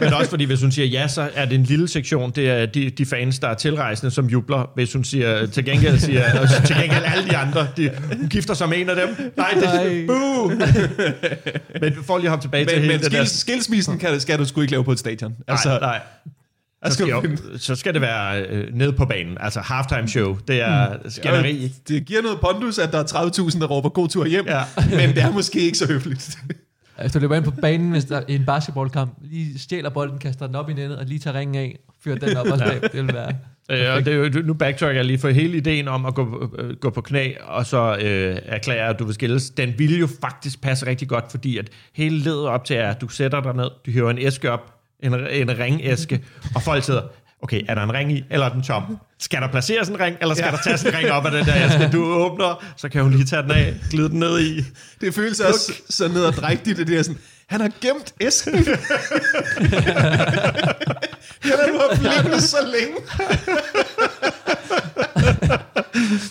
Men 0.02 0.12
også 0.14 0.30
fordi, 0.30 0.44
hvis 0.44 0.60
hun 0.60 0.72
siger 0.72 0.86
ja, 0.86 1.08
så 1.08 1.28
er 1.34 1.44
det 1.44 1.54
en 1.54 1.62
lille 1.64 1.88
sektion. 1.88 2.30
Det 2.30 2.50
er 2.50 2.66
de, 2.66 2.90
de 2.90 3.06
fans, 3.06 3.38
der 3.38 3.48
er 3.48 3.54
tilrejsende, 3.54 4.10
som 4.10 4.26
jubler. 4.26 4.70
Hvis 4.74 4.92
hun 4.92 5.04
siger 5.04 5.46
til 5.46 5.64
gengæld, 5.64 5.98
siger, 5.98 6.40
og 6.40 6.48
til 6.66 6.76
gengæld 6.76 7.02
alle 7.04 7.30
de 7.30 7.36
andre, 7.36 7.66
de, 7.76 7.90
hun 8.18 8.28
gifter 8.28 8.54
sig 8.54 8.68
med 8.68 8.78
en 8.78 8.88
af 8.90 8.96
dem. 8.96 9.32
Nej, 9.36 9.50
det 9.54 10.01
boo! 10.06 10.48
Men 11.80 11.94
for 12.04 12.16
lige 12.18 12.26
at 12.26 12.30
hoppe 12.30 12.44
tilbage 12.44 12.64
til 12.66 12.74
Men, 12.74 12.82
hele 12.82 12.94
men 12.94 13.02
det 13.04 13.12
der... 13.12 13.24
skils, 13.24 13.40
skilsmissen 13.40 13.98
kan, 13.98 14.20
skal 14.20 14.38
du 14.38 14.44
sgu 14.44 14.60
ikke 14.60 14.70
lave 14.70 14.84
på 14.84 14.92
et 14.92 14.98
stadion. 14.98 15.34
Altså, 15.48 15.68
nej, 15.68 15.78
nej. 15.80 16.00
Så 16.86 16.92
skal 16.94 17.06
jo, 17.06 17.22
så 17.56 17.74
skal 17.74 17.92
det 17.94 18.00
være 18.02 18.42
øh, 18.42 18.74
nede 18.74 18.92
på 18.92 19.04
banen. 19.06 19.36
Altså 19.40 19.60
halftime 19.60 20.08
show. 20.08 20.36
Det 20.48 20.60
er 20.60 20.96
skænderi. 21.08 21.72
det 21.88 22.04
giver 22.04 22.22
noget 22.22 22.40
pondus, 22.40 22.78
at 22.78 22.92
der 22.92 22.98
er 22.98 23.04
30.000, 23.50 23.60
der 23.60 23.66
råber 23.66 23.88
god 23.88 24.08
tur 24.08 24.26
hjem, 24.26 24.46
Ja. 24.46 24.62
men 24.90 25.08
det 25.10 25.18
er 25.18 25.32
måske 25.32 25.60
ikke 25.60 25.78
så 25.78 25.86
høfligt. 25.86 26.38
Hvis 27.00 27.12
du 27.12 27.18
løber 27.18 27.36
ind 27.36 27.44
på 27.44 27.50
banen, 27.50 27.90
hvis 27.90 28.04
der 28.04 28.16
er 28.16 28.22
en 28.28 28.44
basketballkamp, 28.46 29.12
lige 29.22 29.58
stjæler 29.58 29.90
bolden, 29.90 30.18
kaster 30.18 30.46
den 30.46 30.56
op 30.56 30.70
i 30.70 30.72
nettet, 30.72 30.98
og 30.98 31.04
lige 31.06 31.18
tager 31.18 31.38
ringen 31.38 31.56
af, 31.56 31.78
fyrer 32.04 32.16
den 32.16 32.36
op 32.36 32.46
og 32.46 32.58
ja. 32.58 32.78
Det 32.88 33.06
vil 33.06 33.14
være... 33.14 33.34
Øh, 33.70 33.94
og 33.94 34.04
det 34.04 34.12
er 34.12 34.16
jo, 34.16 34.42
nu 34.44 34.54
backtracker 34.54 34.94
jeg 34.94 35.04
lige 35.04 35.18
for 35.18 35.28
hele 35.28 35.56
ideen 35.56 35.88
om 35.88 36.06
at 36.06 36.14
gå, 36.14 36.50
øh, 36.58 36.76
gå 36.76 36.90
på 36.90 37.00
knæ, 37.00 37.32
og 37.40 37.66
så 37.66 37.96
øh, 38.00 38.38
erklære, 38.44 38.88
at 38.88 38.98
du 38.98 39.04
vil 39.04 39.14
skilles. 39.14 39.50
Den 39.50 39.74
ville 39.78 39.98
jo 39.98 40.08
faktisk 40.20 40.60
passe 40.62 40.86
rigtig 40.86 41.08
godt, 41.08 41.24
fordi 41.30 41.58
at 41.58 41.70
hele 41.94 42.18
ledet 42.18 42.46
op 42.46 42.64
til 42.64 42.76
er, 42.76 42.90
at 42.90 43.00
du 43.00 43.08
sætter 43.08 43.40
dig 43.40 43.54
ned, 43.54 43.70
du 43.86 43.90
hiver 43.90 44.10
en 44.10 44.18
æske 44.18 44.50
op, 44.50 44.74
en, 45.02 45.14
en 45.14 45.58
ringæske, 45.58 46.24
og 46.54 46.62
folk 46.62 46.84
sidder, 46.84 47.02
okay, 47.42 47.62
er 47.68 47.74
der 47.74 47.82
en 47.82 47.94
ring 47.94 48.12
i, 48.12 48.24
eller 48.30 48.46
er 48.46 48.52
den 48.52 48.62
tom? 48.62 48.98
Skal 49.18 49.40
der 49.42 49.48
placeres 49.48 49.88
en 49.88 50.00
ring, 50.00 50.16
eller 50.20 50.34
skal 50.34 50.46
ja. 50.46 50.50
der 50.50 50.62
tages 50.64 50.82
en 50.82 50.94
ring 50.94 51.10
op 51.10 51.26
af 51.26 51.32
den 51.32 51.44
der 51.44 51.54
æske? 51.66 51.88
Du 51.92 52.04
åbner, 52.04 52.64
så 52.76 52.88
kan 52.88 53.02
hun 53.02 53.12
lige 53.12 53.24
tage 53.24 53.42
den 53.42 53.50
af, 53.50 53.74
glide 53.90 54.08
den 54.08 54.18
ned 54.18 54.40
i. 54.40 54.60
Det 55.00 55.14
føles 55.14 55.40
også 55.40 55.72
så 55.90 56.08
nederdrægtigt, 56.08 56.78
det 56.78 56.86
der 56.86 57.02
sådan, 57.02 57.20
han 57.52 57.60
har 57.60 57.70
gemt 57.80 58.14
æsken. 58.20 58.54
Den 61.42 61.50
har 61.50 61.66
du 61.66 61.78
haft 61.88 62.02
liggende 62.02 62.40
så 62.40 62.56
længe. 62.72 62.96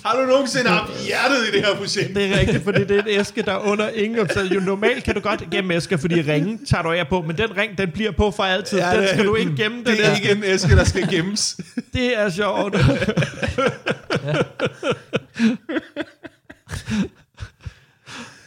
har 0.05 0.21
du 0.21 0.25
nogensinde 0.25 0.69
haft 0.69 0.91
hjertet 1.05 1.47
i 1.47 1.51
det 1.51 1.65
her 1.65 1.75
projekt? 1.75 2.15
Det 2.15 2.25
er 2.25 2.39
rigtigt, 2.39 2.63
fordi 2.63 2.79
det 2.79 2.91
er 2.91 3.01
en 3.01 3.07
æske, 3.07 3.41
der 3.41 3.51
er 3.51 3.57
under 3.57 3.89
ingen 3.89 4.19
omstændighed. 4.19 4.59
Jo 4.59 4.65
normalt 4.65 5.03
kan 5.03 5.15
du 5.15 5.19
godt 5.19 5.43
gemme 5.51 5.73
æsker, 5.73 5.97
fordi 5.97 6.21
ringen 6.21 6.65
tager 6.65 6.83
du 6.83 6.91
af 6.91 7.07
på, 7.07 7.21
men 7.21 7.37
den 7.37 7.57
ring, 7.57 7.77
den 7.77 7.91
bliver 7.91 8.11
på 8.11 8.31
for 8.31 8.43
altid. 8.43 8.77
Ja, 8.77 8.99
den 8.99 9.07
skal 9.07 9.25
du 9.25 9.35
ikke 9.35 9.55
gemme. 9.55 9.77
Den 9.77 9.85
Det 9.85 10.05
er 10.05 10.15
ikke 10.15 10.31
en 10.31 10.43
æske, 10.43 10.75
der 10.75 10.83
skal 10.83 11.09
gemmes. 11.09 11.57
Det 11.93 12.19
er 12.19 12.29
sjovt. 12.29 12.75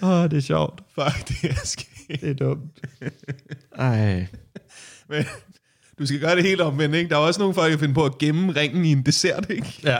Åh, 0.03 0.11
oh, 0.11 0.31
det 0.31 0.37
er 0.37 0.41
sjovt. 0.43 0.81
Fuck, 0.95 1.29
det 1.29 1.51
er 1.51 1.55
sket. 1.65 1.94
Det 2.09 2.31
er 2.31 2.35
dumt. 2.35 2.61
Ej. 3.79 4.27
Men 5.09 5.25
du 5.99 6.07
skal 6.07 6.21
gøre 6.21 6.37
det 6.37 6.45
helt 6.45 6.61
omvendt, 6.61 6.95
ikke? 6.95 7.09
Der 7.11 7.15
er 7.17 7.21
også 7.21 7.41
nogle 7.41 7.55
folk, 7.55 7.73
der 7.73 7.79
finder 7.79 7.95
på 7.95 8.05
at 8.05 8.19
gemme 8.19 8.53
ringen 8.53 8.85
i 8.85 8.93
en 8.93 9.03
dessert, 9.03 9.47
ikke? 9.51 9.75
Ja. 9.85 9.97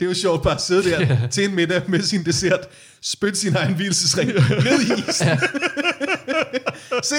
Det 0.00 0.06
er 0.06 0.10
jo 0.10 0.14
sjovt 0.14 0.42
bare 0.42 0.54
at 0.54 0.60
sidde 0.60 0.90
der 0.90 1.28
til 1.28 1.44
en 1.48 1.54
middag 1.54 1.82
med 1.88 2.00
sin 2.02 2.24
dessert, 2.24 2.60
spytte 3.02 3.38
sin 3.38 3.56
egen 3.56 3.74
hvilesesring 3.74 4.28
ned 4.34 4.80
i 4.80 5.10
isen. 5.10 5.28
Se, 7.02 7.16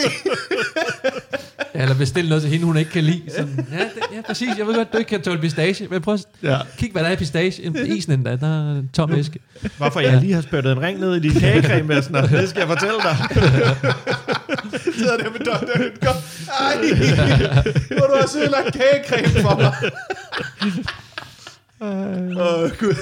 Ja, 1.75 1.81
eller 1.81 1.95
bestille 1.97 2.29
noget 2.29 2.41
til 2.41 2.51
hende, 2.51 2.65
hun 2.65 2.77
ikke 2.77 2.91
kan 2.91 3.03
lide. 3.03 3.21
Sådan, 3.29 3.67
ja, 3.71 3.77
det, 3.84 4.15
ja, 4.15 4.21
præcis. 4.27 4.49
Jeg 4.57 4.67
ved 4.67 4.75
godt, 4.75 4.93
du 4.93 4.97
ikke 4.97 5.09
kan 5.09 5.21
tåle 5.21 5.39
pistage, 5.41 5.88
men 5.88 6.01
prøv 6.01 6.13
at 6.13 6.25
Ja. 6.43 6.57
kig, 6.77 6.91
hvad 6.91 7.01
der 7.03 7.07
er 7.09 7.13
i 7.13 7.15
pistage. 7.15 7.63
En- 7.63 7.77
Isen 7.86 8.11
endda, 8.13 8.36
der 8.36 8.47
er 8.71 8.79
en 8.79 8.89
tom 8.93 9.13
æske. 9.13 9.39
Hvorfor 9.77 9.99
jeg 9.99 10.21
lige 10.21 10.34
har 10.34 10.41
spyttet 10.41 10.71
en 10.71 10.81
ring 10.81 10.99
ned 10.99 11.15
i 11.15 11.19
din 11.19 11.31
kagecreme, 11.39 11.89
Væsner, 11.95 12.27
det 12.27 12.49
skal 12.49 12.59
jeg 12.59 12.67
fortælle 12.67 12.95
dig. 13.03 13.17
sidder 14.98 15.18
der 15.18 15.30
med 15.30 15.39
Dr. 15.39 15.78
Hytger. 15.78 16.14
Ej, 16.60 16.76
nu 17.89 17.98
har 17.98 18.08
du 18.08 18.14
også 18.14 18.39
ødelagt 18.39 18.74
kagecreme 18.74 19.41
for 19.41 19.56
mig. 19.56 19.74
Åh, 21.82 22.64
oh, 22.64 22.72
gud. 22.80 22.96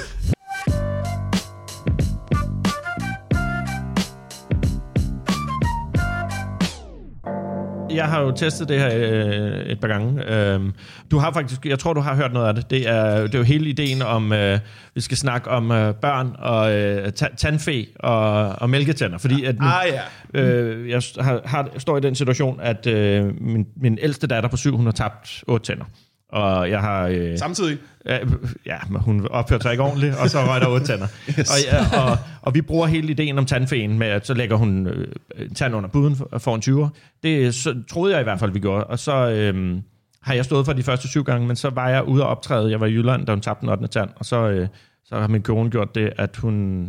Jeg 7.95 8.05
har 8.05 8.21
jo 8.21 8.31
testet 8.31 8.69
det 8.69 8.79
her 8.79 8.89
øh, 8.93 9.65
et 9.65 9.79
par 9.79 9.87
gange. 9.87 10.33
Øhm, 10.33 10.73
du 11.11 11.17
har 11.17 11.33
faktisk, 11.33 11.65
jeg 11.65 11.79
tror, 11.79 11.93
du 11.93 11.99
har 12.01 12.15
hørt 12.15 12.33
noget 12.33 12.47
af 12.47 12.55
det. 12.55 12.69
Det 12.69 12.89
er, 12.89 13.21
det 13.21 13.35
er 13.35 13.39
jo 13.39 13.43
hele 13.43 13.69
ideen 13.69 14.01
om, 14.01 14.33
øh, 14.33 14.59
vi 14.95 15.01
skal 15.01 15.17
snakke 15.17 15.49
om 15.49 15.71
øh, 15.71 15.93
børn 15.95 16.35
og 16.39 16.73
øh, 16.73 17.11
ta- 17.11 17.35
tandfe 17.37 17.85
og, 17.99 18.49
og 18.49 18.69
mælketænder. 18.69 19.17
Fordi 19.17 19.45
at 19.45 19.55
min, 19.59 19.69
Ah 19.69 19.85
ja. 20.33 20.41
øh, 20.41 20.89
jeg 20.89 21.01
har, 21.19 21.41
har, 21.45 21.69
står 21.77 21.97
i 21.97 22.01
den 22.01 22.15
situation, 22.15 22.59
at 22.61 22.87
øh, 22.87 23.41
min, 23.41 23.67
min 23.81 23.97
ældste 24.01 24.27
datter 24.27 24.49
på 24.49 24.57
syv, 24.57 24.77
hun 24.77 24.85
har 24.85 24.93
tabt 24.93 25.43
otte 25.47 25.65
tænder. 25.65 25.85
Og 26.31 26.69
jeg 26.69 26.79
har... 26.79 27.07
Øh, 27.07 27.37
Samtidig. 27.37 27.77
Ja, 28.05 28.17
ja, 28.65 28.77
men 28.89 29.01
hun 29.01 29.27
opførte 29.27 29.61
sig 29.61 29.71
ikke 29.71 29.83
ordentligt, 29.83 30.15
og 30.15 30.29
så 30.29 30.39
røg 30.39 30.61
der 30.61 30.67
otte 30.67 30.85
tænder. 30.85 31.07
yes. 31.39 31.49
og, 31.49 31.57
ja, 31.71 32.01
og, 32.01 32.17
og 32.41 32.53
vi 32.53 32.61
bruger 32.61 32.87
hele 32.87 33.11
ideen 33.11 33.37
om 33.37 33.45
tandfæen 33.45 33.99
med, 33.99 34.07
at 34.07 34.27
så 34.27 34.33
lægger 34.33 34.55
hun 34.55 34.87
øh, 34.87 35.07
tand 35.55 35.75
under 35.75 35.89
buden 35.89 36.15
for, 36.15 36.29
for 36.37 36.55
en 36.55 36.61
20'er. 36.61 36.89
Det 37.23 37.55
så, 37.55 37.83
troede 37.89 38.13
jeg 38.13 38.21
i 38.21 38.23
hvert 38.23 38.39
fald, 38.39 38.51
vi 38.51 38.59
gjorde. 38.59 38.83
Og 38.83 38.99
så 38.99 39.29
øh, 39.29 39.81
har 40.21 40.33
jeg 40.33 40.45
stået 40.45 40.65
for 40.65 40.73
de 40.73 40.83
første 40.83 41.07
syv 41.07 41.23
gange, 41.23 41.47
men 41.47 41.55
så 41.55 41.69
var 41.69 41.89
jeg 41.89 42.07
ude 42.07 42.23
og 42.23 42.29
optræde. 42.29 42.71
Jeg 42.71 42.79
var 42.79 42.85
i 42.85 42.91
Jylland, 42.91 43.25
da 43.25 43.31
hun 43.31 43.41
tabte 43.41 43.61
den 43.61 43.69
8. 43.69 43.87
tand, 43.87 44.09
og 44.15 44.25
så, 44.25 44.49
øh, 44.49 44.67
så 45.05 45.15
har 45.19 45.27
min 45.27 45.41
kone 45.41 45.69
gjort 45.69 45.95
det, 45.95 46.13
at 46.17 46.37
hun, 46.37 46.87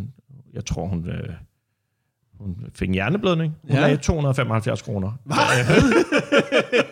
jeg 0.55 0.65
tror 0.65 0.87
hun... 0.87 1.09
Øh, 1.09 1.35
hun 2.41 2.57
fik 2.75 2.89
en 2.89 2.95
hjerneblødning. 2.95 3.57
Hun 3.63 3.77
ja. 3.77 3.81
lagde 3.81 3.97
275 3.97 4.83
kroner. 4.83 5.13
Hvad? 5.25 5.37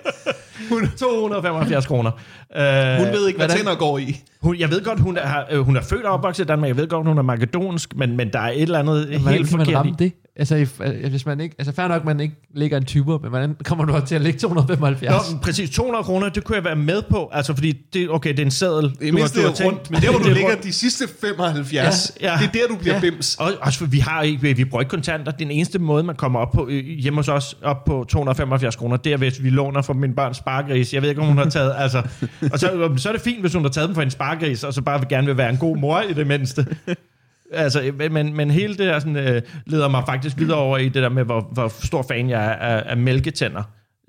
275 0.99 1.87
kroner. 1.87 2.11
Uh, 2.11 3.05
Hun 3.05 3.13
ved 3.13 3.27
ikke, 3.27 3.39
hvad 3.39 3.47
hvordan- 3.47 3.57
tænder 3.57 3.75
går 3.75 3.99
i. 3.99 4.17
hun, 4.43 4.57
jeg 4.59 4.71
ved 4.71 4.85
godt, 4.85 5.01
hun 5.01 5.17
er, 5.17 5.43
øh, 5.51 5.61
hun 5.61 5.77
er 5.77 5.81
født 5.83 6.05
og 6.05 6.13
opvokset 6.13 6.45
i 6.45 6.47
Danmark. 6.47 6.69
Jeg 6.69 6.77
ved 6.77 6.89
godt, 6.89 7.07
hun 7.07 7.19
er 7.19 7.23
makedonsk, 7.23 7.97
men, 7.97 8.17
men 8.17 8.33
der 8.33 8.39
er 8.39 8.51
et 8.51 8.63
eller 8.63 8.79
andet 8.79 9.07
Hvordan 9.07 9.29
helt 9.29 9.49
kan 9.49 9.59
man 9.59 9.67
forkert 9.67 9.79
ramme 9.79 9.95
det? 9.99 10.13
Altså, 10.41 10.57
if, 10.57 10.81
øh, 10.81 11.11
hvis 11.11 11.27
man 11.27 11.41
ikke, 11.41 11.55
altså 11.59 11.73
fair 11.75 11.89
nok, 11.89 12.05
man 12.05 12.21
ikke 12.21 12.35
lægger 12.55 12.77
en 12.77 12.85
typer, 12.85 13.19
men 13.19 13.29
hvordan 13.29 13.57
kommer 13.65 13.85
du 13.85 14.01
til 14.07 14.15
at 14.15 14.21
lægge 14.21 14.39
275? 14.39 15.33
Nå, 15.33 15.39
præcis 15.39 15.71
200 15.71 16.05
kroner, 16.05 16.29
det 16.29 16.45
kunne 16.45 16.57
jeg 16.57 16.65
være 16.65 16.77
med 16.77 17.03
på, 17.11 17.31
altså 17.33 17.55
fordi, 17.55 17.73
det, 17.93 18.11
okay, 18.11 18.31
det 18.31 18.39
er 18.39 18.45
en 18.45 18.51
seddel. 18.51 18.91
Det 19.01 19.09
er 19.09 19.13
mindst 19.13 19.35
det 19.35 19.45
er 19.45 19.65
rundt, 19.65 19.91
men 19.91 20.01
der 20.03 20.11
hvor 20.11 20.19
du 20.19 20.25
Det 20.25 20.31
er 20.31 20.35
ligger 20.35 20.51
rundt. 20.51 20.65
de 20.65 20.73
sidste 20.73 21.05
75, 21.21 22.13
Ja, 22.21 22.31
ja. 22.33 22.39
det 22.39 22.47
er 22.47 22.53
der, 22.53 22.75
du 22.75 22.77
bliver 22.81 22.95
Ja. 22.95 23.01
bims. 23.01 23.37
Og, 23.41 23.53
også 23.61 23.79
for 23.79 23.87
vi 23.87 23.99
har 23.99 24.23
ikke, 24.23 24.57
vi 24.57 24.65
bruger 24.65 24.83
ikke 24.83 24.91
kontanter. 24.91 25.33
Den 25.33 25.51
eneste 25.51 25.79
måde, 25.79 26.03
man 26.03 26.17
kommer 26.17 26.41
op 26.41 26.53
på, 26.53 26.69
øh, 26.71 26.85
hjemme 26.85 27.19
hos 27.19 27.29
os, 27.29 27.57
op 27.63 27.85
på 27.85 28.05
275 28.09 28.77
kroner, 28.77 28.97
det 28.97 29.13
er, 29.13 29.17
hvis 29.17 29.43
vi 29.43 29.51
låner 29.51 29.83
fra 29.83 29.93
min 29.93 30.15
børns 30.15 30.37
spargris. 30.37 30.95
Jeg 30.95 31.03
ved 31.03 31.09
ikke, 31.09 31.21
om 31.21 31.27
hun 31.27 31.39
har 31.39 31.49
taget, 31.49 31.75
altså, 31.79 32.03
og 32.53 32.59
så, 32.59 32.91
så 32.97 33.09
er 33.09 33.13
det 33.13 33.23
fint, 33.23 33.41
hvis 33.41 33.55
hun 33.55 33.63
har 33.63 33.71
taget 33.71 33.89
dem 33.89 33.95
for 33.95 34.03
en 34.03 34.11
spargris, 34.11 34.65
og 34.65 34.75
så 34.75 34.83
bare 34.83 34.99
vil 35.01 35.09
gerne 35.09 35.27
vil 35.27 35.37
være 35.37 35.51
en 35.51 35.57
god 35.57 35.77
mor 35.77 36.01
i 36.01 36.13
det 36.13 36.27
mindste. 36.27 36.67
Altså, 37.53 37.93
men, 38.11 38.35
men 38.37 38.51
hele 38.51 38.73
det 38.77 38.79
der 38.87 38.99
sådan, 38.99 39.17
øh, 39.17 39.43
leder 39.67 39.89
mig 39.89 40.03
faktisk 40.07 40.39
videre 40.39 40.59
over 40.59 40.79
i 40.79 40.89
det 40.89 41.03
der 41.03 41.09
med, 41.09 41.25
hvor, 41.25 41.41
hvor 41.53 41.69
stor 41.69 42.03
fan 42.03 42.31
jeg 42.31 42.45
er 42.45 42.55
af, 42.55 42.83
af 42.87 42.97
mælketænder 42.97 43.63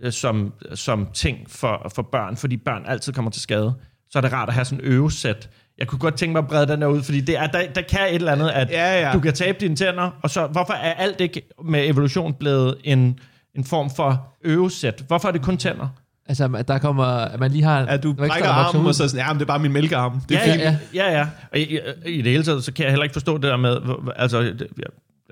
øh, 0.03 0.11
som, 0.11 0.53
som 0.73 1.07
ting 1.13 1.37
for, 1.49 1.91
for 1.95 2.01
børn, 2.01 2.37
fordi 2.37 2.57
børn 2.57 2.83
altid 2.85 3.13
kommer 3.13 3.31
til 3.31 3.41
skade. 3.41 3.73
Så 4.09 4.19
er 4.19 4.21
det 4.21 4.33
rart 4.33 4.47
at 4.49 4.53
have 4.53 4.65
sådan 4.65 4.85
en 4.85 4.91
øvesæt. 4.91 5.49
Jeg 5.77 5.87
kunne 5.87 5.99
godt 5.99 6.15
tænke 6.15 6.31
mig 6.31 6.39
at 6.39 6.47
brede 6.47 6.67
den 6.67 6.81
der 6.81 6.87
ud, 6.87 7.03
fordi 7.03 7.21
det 7.21 7.37
er, 7.37 7.47
der, 7.47 7.67
der 7.75 7.81
kan 7.81 7.99
et 8.09 8.15
eller 8.15 8.31
andet, 8.31 8.49
at 8.49 8.69
Ja, 8.69 9.01
ja. 9.01 9.13
du 9.13 9.19
kan 9.19 9.33
tabe 9.33 9.57
dine 9.59 9.75
tænder, 9.75 10.19
og 10.21 10.29
så 10.29 10.47
hvorfor 10.47 10.73
er 10.73 10.93
alt 10.93 11.21
ikke 11.21 11.41
med 11.65 11.87
evolution 11.89 12.33
blevet 12.33 12.77
en, 12.83 13.19
en 13.55 13.63
form 13.63 13.89
for 13.89 14.35
øvesæt? 14.43 15.03
Hvorfor 15.07 15.27
er 15.27 15.31
det 15.31 15.41
kun 15.41 15.57
tænder? 15.57 15.87
Altså, 16.26 16.51
at 16.57 16.67
der 16.67 16.78
kommer, 16.80 17.03
at 17.03 17.39
man 17.39 17.51
lige 17.51 17.63
har... 17.63 17.86
At 17.86 18.03
du 18.03 18.13
brækker 18.13 18.49
armen, 18.49 18.86
og 18.86 18.95
så 18.95 19.03
er 19.03 19.07
sådan, 19.07 19.26
ja, 19.26 19.34
men 19.34 19.39
det 19.39 19.45
er 19.45 19.47
bare 19.47 19.59
min 19.59 19.72
mælkearm. 19.72 20.22
Det 20.30 20.38
er 20.38 20.45
ja, 20.47 20.53
fint. 20.53 20.63
ja, 20.63 20.78
ja, 21.11 21.17
ja. 21.19 21.28
Og 21.51 21.57
i, 21.59 21.61
i, 21.61 21.80
i 22.05 22.22
det 22.22 22.32
hele 22.32 22.43
taget, 22.43 22.63
så 22.63 22.74
kan 22.74 22.84
jeg 22.84 22.91
heller 22.91 23.03
ikke 23.03 23.13
forstå 23.13 23.34
det 23.38 23.43
der 23.43 23.57
med, 23.57 23.78
altså, 24.15 24.41
det, 24.41 24.67
jeg, 24.78 24.86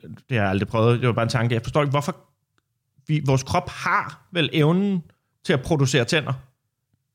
det 0.04 0.38
har 0.38 0.44
jeg 0.44 0.50
aldrig 0.50 0.68
prøvet, 0.68 1.00
det 1.00 1.08
var 1.08 1.14
bare 1.14 1.24
en 1.24 1.30
tanke. 1.30 1.56
Jeg 1.56 1.62
forstår 1.64 1.82
ikke, 1.82 1.92
hvorfor 1.92 2.16
vi, 3.08 3.22
vores 3.26 3.44
krop 3.44 3.70
har 3.70 4.22
vel 4.32 4.50
evnen 4.54 5.04
til 5.46 5.54
at 5.54 5.62
producere 5.62 6.06
tænder. 6.06 6.34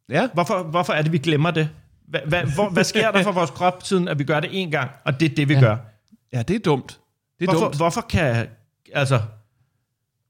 Ja. 0.09 0.29
Hvorfor, 0.35 0.63
hvorfor 0.63 0.93
er 0.93 1.03
det, 1.03 1.13
vi 1.13 1.19
glemmer 1.19 1.51
det? 1.51 1.69
Hvad, 2.09 2.21
hvad, 2.27 2.43
hvor, 2.55 2.69
hvad 2.71 2.85
sker 2.85 3.11
der 3.11 3.23
for 3.23 3.33
vores 3.33 3.51
krop, 3.51 3.83
siden 3.83 4.09
at 4.09 4.19
vi 4.19 4.25
gør 4.25 4.41
det 4.41 4.49
én 4.49 4.71
gang, 4.71 4.91
og 5.05 5.21
det 5.21 5.31
er 5.31 5.35
det, 5.35 5.49
vi 5.49 5.55
Ja. 5.55 5.61
gør? 5.61 5.77
ja, 6.33 6.43
det 6.43 6.57
er 6.57 6.61
dumt. 6.61 7.01
Det 7.39 7.49
er 7.49 7.53
Hvorfor, 7.53 7.67
dumt. 7.67 7.77
hvorfor 7.77 8.01
kan, 8.01 8.47
altså, 8.93 9.21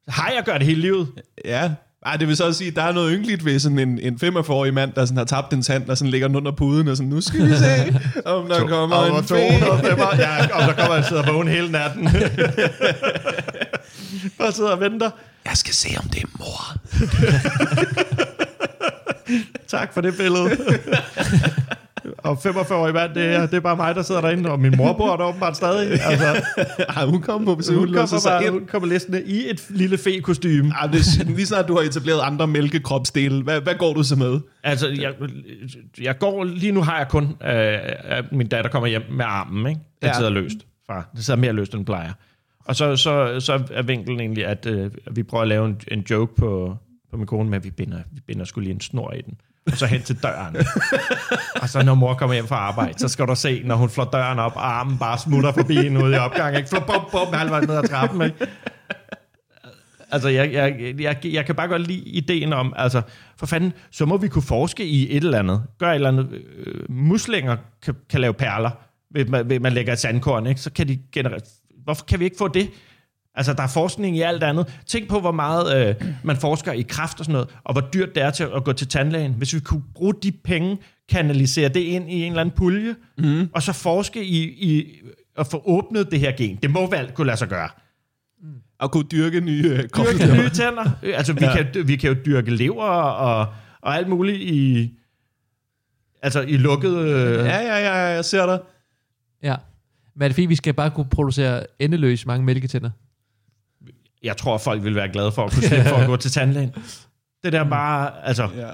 har 0.09 0.31
jeg 0.31 0.43
gjort 0.45 0.61
det 0.61 0.67
hele 0.67 0.81
livet? 0.81 1.09
Ja. 1.45 1.73
Ej, 2.05 2.17
det 2.17 2.29
vil 2.29 2.37
så 2.37 2.45
også 2.45 2.59
sige, 2.59 2.69
at 2.69 2.77
der 2.77 2.83
er 2.83 2.93
noget 2.93 3.15
ynkeligt 3.19 3.45
ved 3.45 3.59
sådan 3.59 3.79
en, 3.79 3.99
en 3.99 4.19
45-årig 4.23 4.75
mand, 4.75 4.93
der 4.93 5.05
sådan 5.05 5.17
har 5.17 5.25
tabt 5.25 5.53
en 5.53 5.63
tand, 5.63 5.89
og 5.89 5.99
sådan 5.99 6.11
ligger 6.11 6.29
den 6.29 6.37
under 6.37 6.53
puden, 6.53 6.89
og 6.89 6.97
sådan, 6.97 7.11
nu 7.11 7.21
skal 7.21 7.49
vi 7.49 7.57
se, 7.57 8.01
om 8.25 8.49
der 8.49 8.67
kommer 8.67 8.97
Og 8.97 9.19
en 9.19 9.25
fe. 9.25 9.61
205, 9.61 9.99
ja, 10.19 10.57
og 10.57 10.63
der 10.63 10.73
kommer 10.73 10.95
jeg 10.95 11.05
sidder 11.05 11.33
vågen 11.33 11.49
hele 11.49 11.73
natten. 11.73 12.07
og 14.39 14.53
sidder 14.53 14.71
og 14.71 14.81
venter. 14.81 15.11
Jeg 15.47 15.57
skal 15.57 15.75
se, 15.75 15.89
om 15.99 16.09
det 16.09 16.23
er 16.23 16.27
mor. 16.39 16.63
Tak 19.69 19.95
for 19.95 20.01
det 20.01 20.17
billede. 20.17 20.51
og 22.25 22.33
45-årig 22.33 22.95
mand, 22.95 23.15
det 23.15 23.25
er, 23.25 23.47
det 23.47 23.55
er 23.55 23.61
bare 23.61 23.77
mig, 23.77 23.95
der 23.95 24.03
sidder 24.03 24.21
derinde, 24.21 24.51
og 24.51 24.61
min 24.61 24.75
mor 24.77 24.93
bor 24.93 25.17
der 25.17 25.25
åbenbart 25.25 25.57
stadig. 25.57 26.01
Altså, 26.11 26.43
Ej, 26.97 27.05
hun 27.07 27.23
kom 27.23 27.45
på 27.45 27.55
besøg, 27.55 27.77
hun, 27.77 27.87
hun 27.89 27.95
kommer 27.97 28.21
bare, 28.27 28.51
hun 28.51 28.67
kommer 28.67 28.89
listende 28.89 29.25
i 29.25 29.51
et 29.51 29.67
lille 29.71 29.99
fe-kostyme. 29.99 30.73
Ej, 30.81 30.87
det 30.87 31.01
er, 31.01 31.25
lige 31.25 31.47
snart 31.47 31.69
du 31.69 31.75
har 31.75 31.83
etableret 31.83 32.21
andre 32.23 32.47
mælkekropsdele, 32.47 33.43
hvad, 33.43 33.61
hvad 33.61 33.75
går 33.75 33.95
du 33.95 34.03
så 34.03 34.17
med? 34.17 34.41
Altså, 34.63 34.89
jeg, 34.89 35.15
jeg 36.01 36.19
går, 36.19 36.45
lige 36.45 36.73
nu 36.73 36.83
har 36.83 36.99
jeg 36.99 37.09
kun, 37.09 37.25
øh, 37.25 37.79
at 38.05 38.33
min 38.33 38.47
datter 38.49 38.71
kommer 38.71 38.87
hjem 38.87 39.03
med 39.11 39.25
armen, 39.29 39.67
ikke? 39.67 39.81
Den 40.03 40.09
Ja. 40.09 40.15
sidder 40.15 40.31
løst, 40.31 40.57
far. 40.87 41.11
Det 41.17 41.25
sidder 41.25 41.41
mere 41.41 41.53
løst, 41.53 41.73
end 41.73 41.79
den 41.79 41.85
plejer. 41.85 42.13
Og 42.65 42.77
så, 42.77 42.97
så, 42.97 43.41
så 43.41 43.63
er 43.71 43.83
vinkelen 43.83 44.21
egentlig, 44.21 44.47
at 44.47 44.67
øh, 44.67 44.91
vi 45.11 45.23
prøver 45.23 45.43
at 45.43 45.49
lave 45.49 45.67
en, 45.67 45.81
en 45.89 46.05
joke 46.11 46.35
på, 46.37 46.77
på 47.11 47.17
min 47.17 47.27
kone 47.27 47.51
med, 47.51 47.59
at 47.59 47.65
vi 47.65 47.71
binder, 47.71 47.99
vi 48.13 48.21
binder 48.27 48.45
skulle 48.45 48.65
lige 48.65 48.75
en 48.75 48.81
snor 48.81 49.13
i 49.13 49.21
den. 49.21 49.35
Og 49.73 49.79
så 49.79 49.87
hen 49.87 50.03
til 50.03 50.23
døren. 50.23 50.57
og 51.63 51.69
så 51.69 51.83
når 51.85 51.95
mor 51.95 52.15
kommer 52.15 52.35
hjem 52.35 52.47
fra 52.47 52.57
arbejde, 52.57 52.99
så 52.99 53.09
skal 53.09 53.27
du 53.27 53.35
se, 53.35 53.63
når 53.65 53.77
hun 53.77 53.91
flår 53.91 54.05
døren 54.05 54.39
op, 54.39 54.57
og 54.57 54.79
armen 54.79 54.99
bare 54.99 55.19
smutter 55.19 55.53
forbi 55.53 55.75
hende 55.75 56.05
ude 56.05 56.17
i 56.17 56.19
opgangen. 56.19 56.57
Ikke? 56.57 56.69
Flop, 56.69 56.87
bum, 56.87 57.05
bum, 57.13 57.33
halvvejs 57.33 57.67
ned 57.67 57.77
ad 57.77 57.89
trappen. 57.89 58.23
Ikke? 58.23 58.47
Altså, 60.11 60.29
jeg, 60.29 60.53
jeg, 60.53 60.95
jeg, 61.01 61.17
jeg 61.25 61.47
kan 61.47 61.55
bare 61.55 61.69
godt 61.69 61.87
lide 61.87 62.01
ideen 62.01 62.53
om, 62.53 62.73
altså, 62.77 63.03
for 63.37 63.47
fanden, 63.47 63.73
så 63.91 64.07
må 64.07 64.17
vi 64.17 64.29
kunne 64.29 64.43
forske 64.43 64.87
i 64.87 65.17
et 65.17 65.25
eller 65.25 65.39
andet. 65.39 65.63
Gør 65.79 65.91
et 65.91 65.95
eller 65.95 66.09
andet. 66.09 66.29
Øh, 66.33 66.91
muslinger 66.91 67.57
kan, 67.83 67.95
kan 68.11 68.21
lave 68.21 68.35
perler, 68.35 68.71
ved 69.15 69.25
man, 69.25 69.49
ved 69.49 69.61
man 69.61 69.73
lægger 69.73 69.93
et 69.93 69.99
sandkorn, 69.99 70.47
ikke? 70.47 70.61
Så 70.61 70.73
kan 70.73 70.89
de 70.89 70.99
generere... 71.13 71.41
Hvorfor 71.85 72.05
kan 72.05 72.21
vi 72.21 72.25
ikke 72.25 72.37
få 72.39 72.49
det? 72.49 72.71
Altså, 73.37 73.53
der 73.53 73.63
er 73.63 73.67
forskning 73.69 74.17
i 74.17 74.21
alt 74.21 74.43
andet. 74.43 74.81
Tænk 74.87 75.09
på, 75.09 75.21
hvor 75.21 75.33
meget 75.33 75.89
øh, 75.89 75.95
man 76.23 76.37
forsker 76.37 76.73
i 76.73 76.83
kraft 76.83 77.19
og 77.19 77.25
sådan 77.25 77.33
noget, 77.33 77.49
og 77.65 77.73
hvor 77.73 77.81
dyrt 77.95 78.15
det 78.15 78.23
er 78.23 78.31
til 78.31 78.47
at 78.57 78.65
gå 78.65 78.73
til 78.73 78.89
tandlægen. 78.89 79.33
Hvis 79.33 79.55
vi 79.55 79.61
kunne 79.61 79.83
bruge 79.95 80.15
de 80.23 80.33
penge, 80.33 80.79
kanalisere 81.09 81.69
det 81.69 81.81
ind 81.81 82.11
i 82.11 82.23
en 82.23 82.33
eller 82.33 82.41
anden 82.41 82.57
pulje, 82.57 82.95
mm. 83.19 83.49
og 83.55 83.63
så 83.63 83.73
forske 83.73 84.25
i, 84.25 84.43
i 84.43 85.01
at 85.37 85.47
få 85.47 85.63
åbnet 85.67 86.11
det 86.11 86.21
her 86.21 86.33
gen. 86.37 86.59
Det 86.63 86.71
må 86.71 86.91
vel 86.91 87.11
kunne 87.15 87.27
lade 87.27 87.37
sig 87.37 87.49
gøre. 87.49 87.69
At 88.81 88.91
kunne 88.91 89.05
dyrke 89.13 89.41
nye 89.41 89.69
øh, 89.71 89.79
Dyrke 89.79 90.33
nye 90.43 90.49
tænder. 90.49 90.91
Altså, 91.03 91.33
vi, 91.33 91.39
Ja. 91.45 91.57
ja. 91.57 91.63
kan, 91.73 91.89
vi 91.89 91.97
kan 91.97 92.11
jo 92.13 92.17
dyrke 92.27 92.51
lever 92.51 92.85
og, 92.85 93.53
og 93.83 93.97
alt 93.97 94.09
muligt 94.09 94.37
i... 94.41 94.91
Altså, 96.23 96.41
i 96.41 96.57
lukkede... 96.57 96.99
Øh, 96.99 97.35
Ja, 97.47 97.59
ja, 97.61 97.77
ja, 97.79 97.95
jeg 97.95 98.25
ser 98.25 98.47
dig. 98.47 98.59
Ja. 99.43 99.55
Men 100.15 100.23
er 100.23 100.29
det 100.29 100.35
fordi, 100.35 100.47
vi 100.47 100.55
skal 100.57 100.75
bare 100.75 100.91
kunne 100.91 101.09
producere 101.11 101.67
endeløs 101.79 102.27
mange 102.27 102.45
mælketænder? 102.45 102.91
Jeg 104.25 104.37
tror, 104.37 104.59
folk 104.59 104.85
vil 104.85 104.95
være 104.95 105.09
glade 105.09 105.33
for 105.33 105.45
at 105.45 105.53
kunne 105.53 105.63
slippe 105.63 105.89
for 105.89 105.97
at 105.97 106.07
gå 106.07 106.17
til 106.17 106.31
tandlægen. 106.31 106.75
Det 107.45 107.53
der 107.53 107.65
bare... 107.71 108.27
Altså, 108.27 108.49
Ja. 108.57 108.71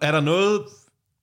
Er, 0.00 0.12
der 0.12 0.20
noget, 0.20 0.60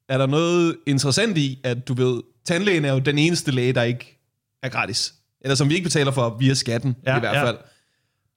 er 0.10 0.18
der 0.18 0.26
noget 0.26 0.76
interessant 0.88 1.38
i, 1.38 1.60
at 1.64 1.88
du 1.88 1.94
ved, 1.94 2.22
tandlægen 2.46 2.86
er 2.86 2.94
jo 2.94 3.00
den 3.00 3.18
eneste 3.18 3.52
læge, 3.52 3.74
der 3.74 3.84
ikke 3.84 4.20
er 4.64 4.70
gratis. 4.70 5.14
Eller 5.42 5.56
som 5.56 5.70
vi 5.70 5.74
ikke 5.76 5.84
betaler 5.84 6.12
for 6.12 6.38
via 6.40 6.54
skatten, 6.54 6.96
Ja, 7.06 7.18
i 7.18 7.20
hvert 7.20 7.36
ja. 7.36 7.46
fald. 7.46 7.58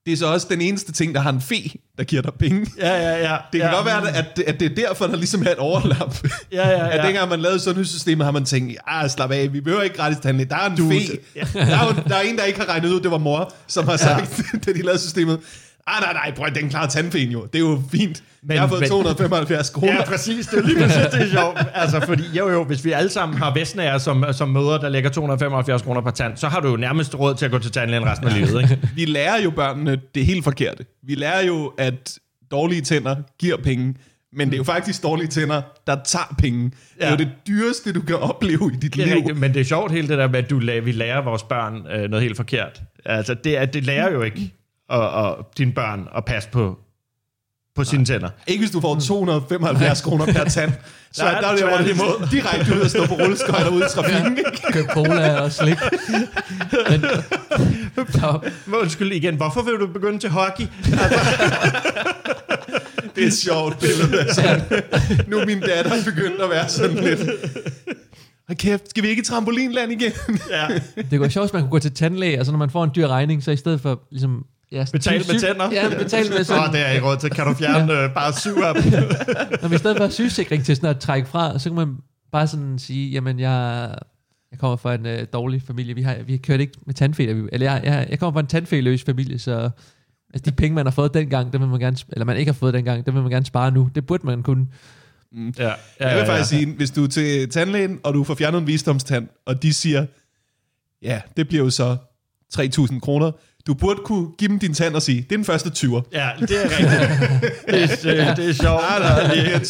Det 0.07 0.13
er 0.13 0.17
så 0.17 0.27
også 0.27 0.47
den 0.51 0.61
eneste 0.61 0.93
ting, 0.93 1.15
der 1.15 1.21
har 1.21 1.31
en 1.33 1.41
fe, 1.41 1.71
der 1.99 2.05
giver 2.05 2.23
dig 2.23 2.33
penge. 2.39 2.67
ja, 2.79 2.89
ja, 2.89 3.31
ja. 3.31 3.37
Det 3.53 3.61
kan 3.61 3.71
ja. 3.71 3.75
godt 3.75 3.87
være, 3.87 4.17
at, 4.17 4.39
at 4.47 4.61
det 4.61 4.71
er 4.71 4.75
derfor, 4.75 5.07
der 5.07 5.17
ligesom 5.17 5.43
er 5.47 5.51
et 5.51 5.59
overlap. 5.59 6.17
Ja, 6.53 6.69
ja, 6.69 6.89
At 6.89 6.99
ja. 7.01 7.07
dengang 7.07 7.29
man 7.29 7.41
lavede 7.41 7.61
sundhedssystemet, 7.61 8.25
har 8.25 8.33
man 8.33 8.45
tænkt, 8.45 8.79
ah, 8.87 9.11
slap 9.11 9.31
af, 9.31 9.53
vi 9.53 9.61
behøver 9.61 9.83
ikke 9.83 9.97
gratis 9.97 10.19
tandlæge. 10.23 10.49
Der 10.49 10.57
er 10.57 10.71
en 10.71 10.77
fe. 10.77 11.19
Der 11.55 11.61
er, 11.61 11.87
jo, 11.87 12.03
der 12.09 12.17
er 12.17 12.21
en, 12.21 12.37
der 12.37 12.45
ikke 12.45 12.59
har 12.61 12.69
regnet 12.69 12.89
ud, 12.91 13.01
det 13.01 13.11
var 13.11 13.19
mor, 13.19 13.53
som 13.67 13.89
har 13.89 13.97
sagt, 13.97 14.43
da 14.67 14.73
de 14.73 14.83
lavede 14.83 15.01
systemet, 15.01 15.41
ah, 15.87 16.01
nej, 16.03 16.13
nej, 16.13 16.33
prøv, 16.37 16.47
den 16.55 16.71
klarer 16.71 16.89
tandfen 16.89 17.29
jo. 17.31 17.47
Det 17.53 17.55
er 17.55 17.61
jo 17.61 17.83
fint. 17.91 18.23
Men, 18.43 18.53
jeg 18.55 18.61
har 18.61 18.69
fået 18.69 18.81
men- 18.81 18.89
275 18.91 19.71
kroner. 19.71 19.93
Ja, 19.95 20.05
præcis. 20.05 20.47
Det 20.47 20.59
er 20.59 20.63
lige 20.63 20.79
præcis 20.79 21.03
det 21.13 21.23
er 21.23 21.31
sjovt. 21.31 21.59
Altså, 21.75 22.01
fordi 22.07 22.23
jo, 22.39 22.49
jo, 22.51 22.65
hvis 22.65 22.85
vi 22.85 22.93
alle 22.93 23.11
sammen 23.11 23.39
har 23.39 23.55
Vestnager 23.55 23.99
som, 23.99 24.25
som 24.33 24.49
møder, 24.49 24.79
der 24.79 24.89
lægger 24.89 25.11
275 25.11 25.83
kroner 25.83 26.01
per 26.01 26.11
tand, 26.11 26.37
så 26.37 26.49
har 26.49 26.61
du 26.61 26.69
jo 26.71 26.77
nærmest 26.77 27.19
råd 27.19 27.35
til 27.35 27.45
at 27.45 27.51
gå 27.51 27.59
til 27.59 27.71
tandlægen 27.73 28.05
resten 28.07 28.29
af 28.29 28.35
livet, 28.35 28.63
ikke? 28.63 28.79
Vi 28.95 29.05
lærer 29.05 29.43
jo 29.43 29.51
børnene 29.51 30.01
det 30.15 30.27
helt 30.27 30.45
forkerte. 30.45 30.85
Vi 31.07 31.15
lærer 31.15 31.43
jo, 31.47 31.73
at 31.79 32.19
dårlige 32.51 32.81
tænder 32.81 33.17
giver 33.39 33.57
penge, 33.57 33.95
men 34.37 34.49
det 34.49 34.55
er 34.55 34.59
jo 34.59 34.65
faktisk 34.65 35.03
dårlige 35.03 35.29
tænder, 35.29 35.63
der 35.87 35.97
tager 36.05 36.35
penge. 36.39 36.73
Ja. 37.01 37.05
Det 37.05 37.07
er 37.07 37.11
jo 37.11 37.17
det 37.17 37.29
dyreste, 37.47 37.93
du 37.93 38.01
kan 38.01 38.17
opleve 38.17 38.71
i 38.75 38.77
dit 38.77 38.95
Det 38.95 39.03
er 39.03 39.07
liv. 39.07 39.17
rigtigt, 39.17 39.39
men 39.39 39.55
det 39.55 39.61
er 39.61 39.65
sjovt 39.65 39.93
hele 39.93 40.09
det 40.09 40.19
der 40.19 40.29
med, 40.29 40.39
at 40.39 40.51
du, 40.51 40.59
vi 40.59 40.93
lærer 40.93 41.23
vores 41.25 41.43
børn 41.43 41.87
øh, 41.93 42.11
noget 42.11 42.23
helt 42.23 42.37
forkert. 42.37 42.83
Altså, 43.05 43.35
det, 43.35 43.59
er, 43.59 43.65
det 43.65 43.85
lærer 43.85 44.13
jo 44.13 44.23
ikke 44.23 44.55
og, 44.89 45.11
og 45.11 45.47
dine 45.59 45.73
børn 45.73 46.09
at 46.17 46.25
passe 46.25 46.49
på 46.49 46.79
på 47.77 47.85
sine 47.85 48.05
tænder. 48.05 48.31
Ikke 48.47 48.61
hvis 48.63 48.71
du 48.71 48.81
får 48.81 49.01
275 49.01 50.01
kroner 50.01 50.27
per 50.27 50.45
tand. 50.57 50.73
Så 51.13 51.25
er 51.25 51.41
der, 51.41 51.49
er 51.49 51.53
det, 51.53 51.61
tværtimod. 51.61 52.23
er 52.23 52.29
direkte 52.31 52.75
ud 52.77 52.81
at 52.81 52.91
stå 52.91 53.07
på 53.07 53.15
rulleskøjter 53.15 53.71
ude 53.71 53.85
i 53.85 53.89
trafikken. 53.91 54.39
ikke? 54.39 54.73
Køb 54.73 54.87
cola 54.87 55.41
og 55.41 55.53
slik. 55.53 55.79
Men, 56.91 57.05
Men 58.67 58.75
Undskyld 58.75 59.13
igen, 59.13 59.37
hvorfor 59.37 59.63
vil 59.63 59.75
du 59.75 59.87
begynde 59.87 60.19
til 60.19 60.31
hockey? 60.31 60.67
Det 63.17 63.23
er 63.23 63.27
et 63.27 63.35
sjovt 63.35 63.79
billede. 63.79 64.21
Altså. 64.21 64.61
Nu 65.27 65.39
er 65.39 65.47
min 65.47 65.61
datter 65.61 66.05
begyndt 66.05 66.41
at 66.43 66.51
være 66.51 66.69
sådan 66.69 66.97
lidt... 66.97 67.21
Hold 68.49 68.59
kæft, 68.59 68.91
skal 68.91 69.03
vi 69.03 69.09
ikke 69.09 69.21
i 69.21 69.25
trampolinland 69.25 69.93
igen? 69.93 70.13
Ja. 70.51 70.69
det 71.11 71.19
går 71.19 71.29
sjovt, 71.29 71.47
hvis 71.47 71.53
man 71.53 71.63
kunne 71.63 71.71
gå 71.71 71.79
til 71.79 71.93
tandlæge, 71.93 72.37
altså 72.37 72.53
når 72.53 72.59
man 72.59 72.71
får 72.71 72.85
en 72.85 72.91
dyr 72.97 73.09
regning, 73.09 73.43
så 73.43 73.51
i 73.51 73.57
stedet 73.57 73.81
for 73.81 74.01
ligesom... 74.11 74.45
Ja, 74.73 74.85
sådan 74.85 74.99
Betale 74.99 75.25
syg- 75.25 75.33
med 75.33 75.41
tænder? 75.41 75.71
Ja, 75.73 75.89
betale 75.99 76.29
med 76.31 76.39
Åh, 76.41 76.45
sådan, 76.45 76.73
det 76.73 76.81
er 76.87 76.91
ikke 76.91 77.07
råd 77.07 77.17
til. 77.17 77.31
Kan 77.31 77.47
du 77.47 77.55
fjerne 77.55 77.93
øh, 78.03 78.15
bare 78.15 78.33
syv 78.33 78.57
af 78.57 78.75
dem? 78.75 78.93
Når 79.63 79.69
vi 79.69 79.75
i 79.75 79.79
stedet 79.79 79.97
for 79.97 80.09
sygesikring 80.09 80.65
til 80.65 80.77
sådan 80.77 80.91
at 80.91 81.01
trække 81.01 81.29
fra, 81.29 81.59
så 81.59 81.69
kan 81.71 81.77
man 81.77 81.97
bare 82.33 82.47
sådan 82.47 82.79
sige, 82.79 83.11
jamen 83.11 83.41
jeg, 83.41 83.89
jeg 84.51 84.59
kommer 84.59 84.77
fra 84.77 84.95
en 84.95 85.07
øh, 85.07 85.27
dårlig 85.33 85.63
familie, 85.63 85.95
vi 85.95 86.03
har, 86.03 86.17
vi 86.27 86.33
har 86.33 86.39
kørt 86.39 86.61
ikke 86.61 86.73
med 86.87 86.95
tandfæler, 86.95 87.35
vi- 87.35 87.49
eller 87.53 87.73
jeg, 87.73 87.81
jeg, 87.85 88.07
jeg 88.11 88.19
kommer 88.19 88.33
fra 88.33 88.41
en 88.41 88.47
tandfæløs 88.47 89.03
familie, 89.03 89.39
så 89.39 89.71
altså 90.35 90.51
de 90.51 90.57
penge, 90.57 90.75
man 90.75 90.87
har 90.87 90.91
fået 90.91 91.15
dengang, 91.15 91.53
dem 91.53 91.61
vil 91.61 91.69
man 91.71 91.81
gerne, 91.81 91.97
eller 92.13 92.25
man 92.25 92.37
ikke 92.37 92.53
har 92.53 92.59
fået 92.59 92.75
dengang, 92.75 93.07
dem 93.07 93.15
vil 93.15 93.23
man 93.23 93.31
gerne 93.33 93.47
spare 93.47 93.71
nu. 93.71 93.91
Det 93.95 94.07
burde 94.07 94.27
man 94.27 94.43
kunne. 94.43 94.67
Ja, 95.59 95.65
ja, 96.01 96.09
Jeg 96.09 96.19
vil 96.19 96.27
faktisk 96.27 96.51
sige, 96.51 96.67
hvis 96.77 96.91
du 96.91 97.05
er 97.05 97.09
til 97.09 97.49
tandlægen, 97.51 98.01
og 98.05 98.15
du 98.15 98.25
får 98.25 98.35
fjernet 98.35 98.59
en 98.61 98.67
visdomstand, 98.67 99.29
og 99.47 99.63
de 99.63 99.73
siger, 99.73 100.07
ja, 101.03 101.21
det 101.37 101.49
bliver 101.49 101.65
jo 101.65 101.71
så 101.71 101.97
3.000 102.57 103.01
kroner. 103.01 103.33
Du 103.67 103.75
burde 103.75 104.01
kunne 104.05 104.29
give 104.39 104.49
dem 104.49 104.59
din 104.59 104.75
tand 104.75 104.95
og 104.95 105.03
sige, 105.03 105.17
det 105.23 105.33
er 105.33 105.37
den 105.37 105.45
første 105.45 105.69
20'er. 105.77 106.03
Ja, 106.13 106.31
det 106.41 106.51
er 106.51 106.65
rigtigt. 106.65 106.91
Det, 107.71 107.83
er- 107.83 107.87
det, 108.27 108.37
det 108.37 108.49
er 108.49 108.55
sjovt. 108.55 108.83
Nej, 108.83 108.99
nej, 108.99 109.35
det 109.35 109.55
er 109.55 109.59
2.980. 109.59 109.65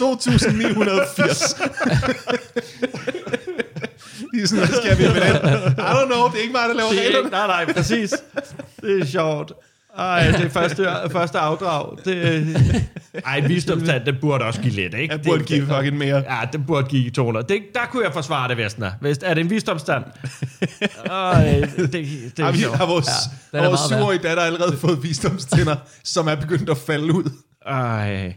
De 4.36 4.42
er 4.42 4.46
sådan, 4.46 4.66
hvad 4.66 4.76
skal 4.82 4.98
vi 4.98 5.02
med 5.02 5.14
den? 5.14 5.72
I 5.72 5.80
don't 5.80 6.06
know, 6.06 6.28
det 6.28 6.36
er 6.38 6.40
ikke 6.42 6.52
mig, 6.52 6.68
der 6.68 6.74
laver 6.74 6.90
Det 6.90 6.98
reglerne. 6.98 7.18
ikke, 7.18 7.30
nej, 7.30 7.46
nej, 7.46 7.72
præcis. 7.72 8.14
Det 8.80 9.00
er 9.00 9.06
sjovt. 9.06 9.52
Ej, 9.98 10.26
det 10.26 10.44
er 10.44 10.48
første, 10.48 10.86
første 11.10 11.38
afdrag. 11.38 11.98
Det, 12.04 12.46
ej, 13.26 13.40
visdomstand, 13.40 14.04
det 14.04 14.20
burde 14.20 14.44
også 14.44 14.60
give 14.60 14.74
lidt, 14.74 14.94
ikke? 14.94 15.14
Jeg 15.14 15.22
burde 15.22 15.38
det, 15.38 15.46
give 15.46 15.66
fucking 15.66 15.96
mere. 15.96 16.16
Ja, 16.16 16.38
det 16.52 16.66
burde 16.66 16.86
give 16.86 17.10
200. 17.10 17.46
Det, 17.48 17.62
der 17.74 17.80
kunne 17.90 18.04
jeg 18.04 18.12
forsvare 18.12 18.48
det, 18.48 18.56
Vestner. 18.56 18.92
Hvis, 19.00 19.18
er 19.22 19.34
det 19.34 19.40
en 19.40 19.50
visdomstand? 19.50 20.04
Ej, 21.06 21.68
det, 21.76 21.92
det, 21.92 22.38
er 22.38 22.52
vi, 22.56 22.58
har 22.74 22.86
vores, 22.86 23.08
den 23.50 23.60
ja, 23.60 23.64
er 23.64 23.68
vores 23.68 23.80
syvårige 23.80 24.22
datter 24.22 24.42
allerede 24.42 24.76
fået 24.76 25.02
visdomstænder, 25.02 25.76
som 26.04 26.28
er 26.28 26.34
begyndt 26.34 26.70
at 26.70 26.78
falde 26.78 27.14
ud. 27.14 27.30
Ej. 27.66 28.34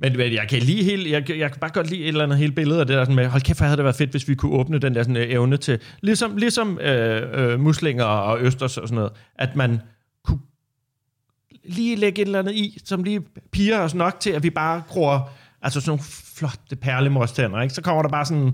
Men, 0.00 0.16
men 0.16 0.32
jeg 0.32 0.46
kan 0.48 0.58
lige 0.62 0.84
helt, 0.84 1.10
jeg, 1.10 1.30
jeg 1.30 1.50
kan 1.50 1.60
bare 1.60 1.70
godt 1.70 1.90
lide 1.90 2.02
et 2.02 2.08
eller 2.08 2.24
andet 2.24 2.38
hele 2.38 2.52
billede 2.52 2.80
af 2.80 2.86
det 2.86 2.96
der 2.96 3.04
sådan 3.04 3.16
med, 3.16 3.26
hold 3.26 3.42
kæft, 3.42 3.58
hvor 3.58 3.66
havde 3.66 3.76
det 3.76 3.84
været 3.84 3.96
fedt, 3.96 4.10
hvis 4.10 4.28
vi 4.28 4.34
kunne 4.34 4.52
åbne 4.52 4.78
den 4.78 4.94
der 4.94 5.02
sådan, 5.02 5.16
øh, 5.16 5.30
evne 5.30 5.56
til, 5.56 5.78
ligesom, 6.00 6.36
ligesom 6.36 6.78
øh, 6.78 7.22
øh, 7.32 7.60
muslinger 7.60 8.04
og 8.04 8.40
østers 8.40 8.76
og 8.76 8.88
sådan 8.88 8.96
noget, 8.96 9.12
at 9.38 9.56
man 9.56 9.80
lige 11.68 11.96
lægge 11.96 12.22
et 12.22 12.26
eller 12.26 12.38
andet 12.38 12.54
i, 12.54 12.78
som 12.84 13.02
lige 13.02 13.20
piger 13.52 13.80
os 13.80 13.94
nok 13.94 14.20
til, 14.20 14.30
at 14.30 14.42
vi 14.42 14.50
bare 14.50 14.82
gror, 14.88 15.30
altså 15.62 15.80
sådan 15.80 15.90
nogle 15.90 16.02
flotte 16.36 16.76
perlemorstænder, 16.76 17.60
ikke? 17.60 17.74
Så 17.74 17.82
kommer 17.82 18.02
der 18.02 18.08
bare 18.08 18.24
sådan 18.24 18.52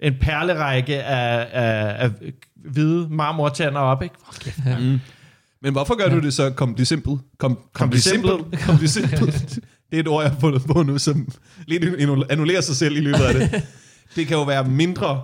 en 0.00 0.14
perlerække 0.20 1.02
af, 1.02 1.48
af, 1.52 2.04
af 2.04 2.10
hvide 2.70 3.08
marmortænder 3.10 3.80
op, 3.80 4.02
ikke? 4.02 4.14
Hold 4.22 4.36
kæft. 4.38 4.58
Men 5.62 5.72
hvorfor 5.72 5.96
gør 5.96 6.08
du 6.08 6.20
det 6.20 6.34
så 6.34 6.50
komplicempelt? 6.50 7.20
Kom, 7.38 7.58
Komplicempelt? 7.72 8.60
komplicempelt. 8.66 9.58
Det 9.90 9.96
er 9.96 10.00
et 10.00 10.08
ord, 10.08 10.22
jeg 10.22 10.32
har 10.32 10.40
fundet 10.40 10.62
på 10.62 10.82
nu, 10.82 10.98
som 10.98 11.28
lidt 11.66 11.84
annullerer 12.30 12.60
sig 12.60 12.76
selv 12.76 12.96
i 12.96 13.00
løbet 13.00 13.20
af 13.20 13.34
det. 13.34 13.62
Det 14.16 14.26
kan 14.26 14.36
jo 14.36 14.42
være 14.42 14.64
mindre 14.64 15.22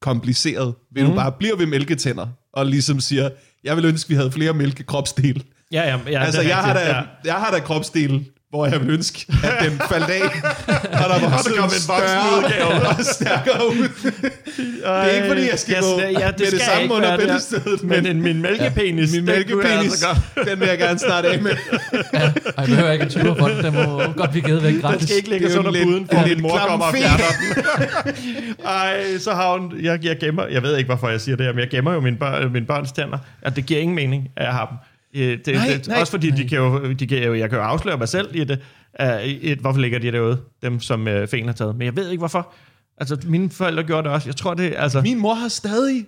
kompliceret, 0.00 0.74
hvis 0.90 1.02
mm. 1.02 1.08
du 1.08 1.14
bare 1.14 1.32
bliver 1.38 1.56
ved 1.56 1.66
mælketænder, 1.66 2.26
og 2.52 2.66
ligesom 2.66 3.00
siger, 3.00 3.30
jeg 3.64 3.76
vil 3.76 3.84
ønske, 3.84 4.08
vi 4.08 4.14
havde 4.14 4.32
flere 4.32 4.52
mælkekropsdele. 4.52 5.40
Ja, 5.74 5.82
ja, 5.88 5.96
ja, 6.10 6.24
altså, 6.24 6.40
jeg 6.42 6.56
har, 6.56 6.74
rigtigt, 6.74 6.90
da, 6.90 6.96
ja. 6.96 7.02
jeg 7.24 7.34
har 7.34 7.50
da 7.50 7.58
kropsdele, 7.58 8.24
hvor 8.50 8.66
jeg 8.66 8.80
vil 8.80 8.90
ønske, 8.90 9.26
at 9.44 9.52
den 9.64 9.78
faldt 9.92 10.10
af, 10.10 10.20
og 10.68 11.08
der 11.10 11.20
var 11.20 11.42
kom 11.56 11.64
en 11.64 11.70
større 11.70 12.88
og 12.98 13.04
stærkere 13.04 13.66
ud. 13.70 13.88
det 14.04 14.82
er 14.84 15.10
ikke, 15.10 15.28
fordi 15.28 15.48
jeg 15.50 15.58
skal 15.58 15.80
gå 15.80 16.00
ja, 16.00 16.06
det 16.30 16.34
med 16.40 16.50
det 16.50 16.60
samme 16.60 16.94
under 16.94 17.16
bæltestedet, 17.16 17.82
Men 17.82 18.06
en, 18.06 18.22
min 18.22 18.42
mælkepenis, 18.42 19.12
min 19.12 19.26
den 19.26 19.44
kunne 19.50 19.68
jeg 19.68 19.76
mælkepenis, 19.78 20.04
altså 20.04 20.06
godt- 20.34 20.48
den 20.48 20.60
vil 20.60 20.68
jeg 20.68 20.78
gerne 20.78 20.98
starte 20.98 21.28
af 21.28 21.42
med. 21.42 21.50
Og 22.56 22.62
jeg 22.62 22.66
behøver 22.66 22.92
ikke 22.92 23.02
en 23.04 23.10
20 23.10 23.36
for 23.38 23.48
den, 23.48 23.64
den 23.64 23.74
må 23.74 24.02
godt 24.16 24.30
blive 24.30 24.44
givet 24.44 24.62
væk 24.62 24.72
Den 24.72 24.80
gratis. 24.80 25.02
skal 25.02 25.16
ikke 25.16 25.30
lægges 25.30 25.54
er 25.54 25.58
under 25.58 25.70
lidt- 25.70 25.84
puden, 25.84 26.08
for 26.12 26.26
min 26.28 26.42
mor 26.42 26.58
kommer 26.68 26.86
og 26.86 26.94
fjerner 26.94 27.24
den. 27.40 27.64
Ej, 28.66 29.18
så 29.18 29.34
har 29.34 29.58
hun... 29.58 29.72
Jeg, 29.82 30.04
jeg 30.04 30.18
gemmer... 30.18 30.46
Jeg 30.46 30.62
ved 30.62 30.76
ikke, 30.76 30.88
hvorfor 30.88 31.08
jeg 31.08 31.20
siger 31.20 31.36
det 31.36 31.46
her, 31.46 31.52
men 31.52 31.60
jeg 31.60 31.68
gemmer 31.70 31.92
jo 31.94 32.00
mine, 32.00 32.16
børn, 32.16 32.52
mine 32.52 32.66
børns 32.66 32.92
tænder. 32.92 33.18
Ja, 33.44 33.48
det 33.50 33.66
giver 33.66 33.80
ingen 33.80 33.94
mening, 33.96 34.28
at 34.36 34.44
jeg 34.44 34.52
har 34.52 34.66
dem. 34.66 34.76
Øh, 35.14 35.38
Det, 35.44 35.54
Nej, 35.54 35.66
det, 35.66 35.88
nej. 35.88 36.00
også 36.00 36.10
fordi 36.10 36.30
de 36.30 36.48
kan 36.48 36.58
jo, 36.58 36.92
de 36.92 37.06
kan 37.06 37.22
jo, 37.24 37.34
jeg 37.34 37.50
kan 37.50 37.58
jo 37.58 37.64
afsløre 37.64 37.98
mig 37.98 38.08
selv 38.08 38.36
i 38.36 38.44
det. 38.44 38.58
Uh, 39.02 39.22
et, 39.22 39.58
hvorfor 39.58 39.80
ligger 39.80 39.98
de 39.98 40.12
derude, 40.12 40.40
dem 40.62 40.80
som 40.80 41.06
uh, 41.06 41.28
Fen 41.28 41.46
har 41.46 41.52
taget. 41.52 41.76
Men 41.76 41.84
jeg 41.86 41.96
ved 41.96 42.10
ikke, 42.10 42.18
hvorfor. 42.20 42.52
Altså, 42.98 43.16
mine 43.24 43.50
forældre 43.50 43.82
gjorde 43.82 44.02
det 44.02 44.12
også. 44.12 44.28
Jeg 44.28 44.36
tror, 44.36 44.54
det, 44.54 44.74
altså, 44.76 45.00
Min 45.00 45.18
mor 45.18 45.34
har 45.34 45.48
stadig 45.48 46.06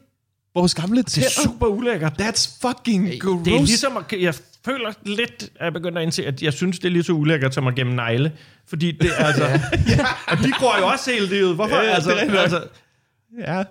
vores 0.54 0.74
gamle 0.74 0.96
det 0.96 1.06
er 1.06 1.10
tænder. 1.10 1.28
super 1.44 1.66
ulækkert. 1.66 2.20
That's 2.20 2.58
fucking 2.68 3.20
gross. 3.20 3.44
Det 3.44 3.54
er 3.54 3.58
ligesom, 3.58 3.96
at, 3.96 4.20
jeg 4.20 4.34
føler 4.64 4.92
lidt, 5.04 5.50
at 5.56 5.64
jeg 5.64 5.72
begynder 5.72 5.98
at 5.98 6.02
indse, 6.02 6.26
at 6.26 6.42
jeg 6.42 6.52
synes, 6.52 6.78
det 6.78 6.88
er 6.88 6.92
lige 6.92 7.02
så 7.02 7.12
ulækkert 7.12 7.54
som 7.54 7.66
at 7.66 7.74
gemme 7.74 7.94
negle. 7.96 8.32
Fordi 8.68 8.92
det 8.92 9.10
er 9.18 9.24
altså... 9.24 9.44
ja. 9.88 10.06
Og 10.28 10.38
de 10.38 10.50
gror 10.58 10.78
jo 10.80 10.86
også 10.86 11.10
hele 11.10 11.26
livet. 11.26 11.54
Hvorfor? 11.54 11.76
Ja, 11.76 11.82
altså, 11.82 12.10
det 12.10 12.34
er 12.34 12.40
altså, 12.40 12.64
Ja. 13.38 13.62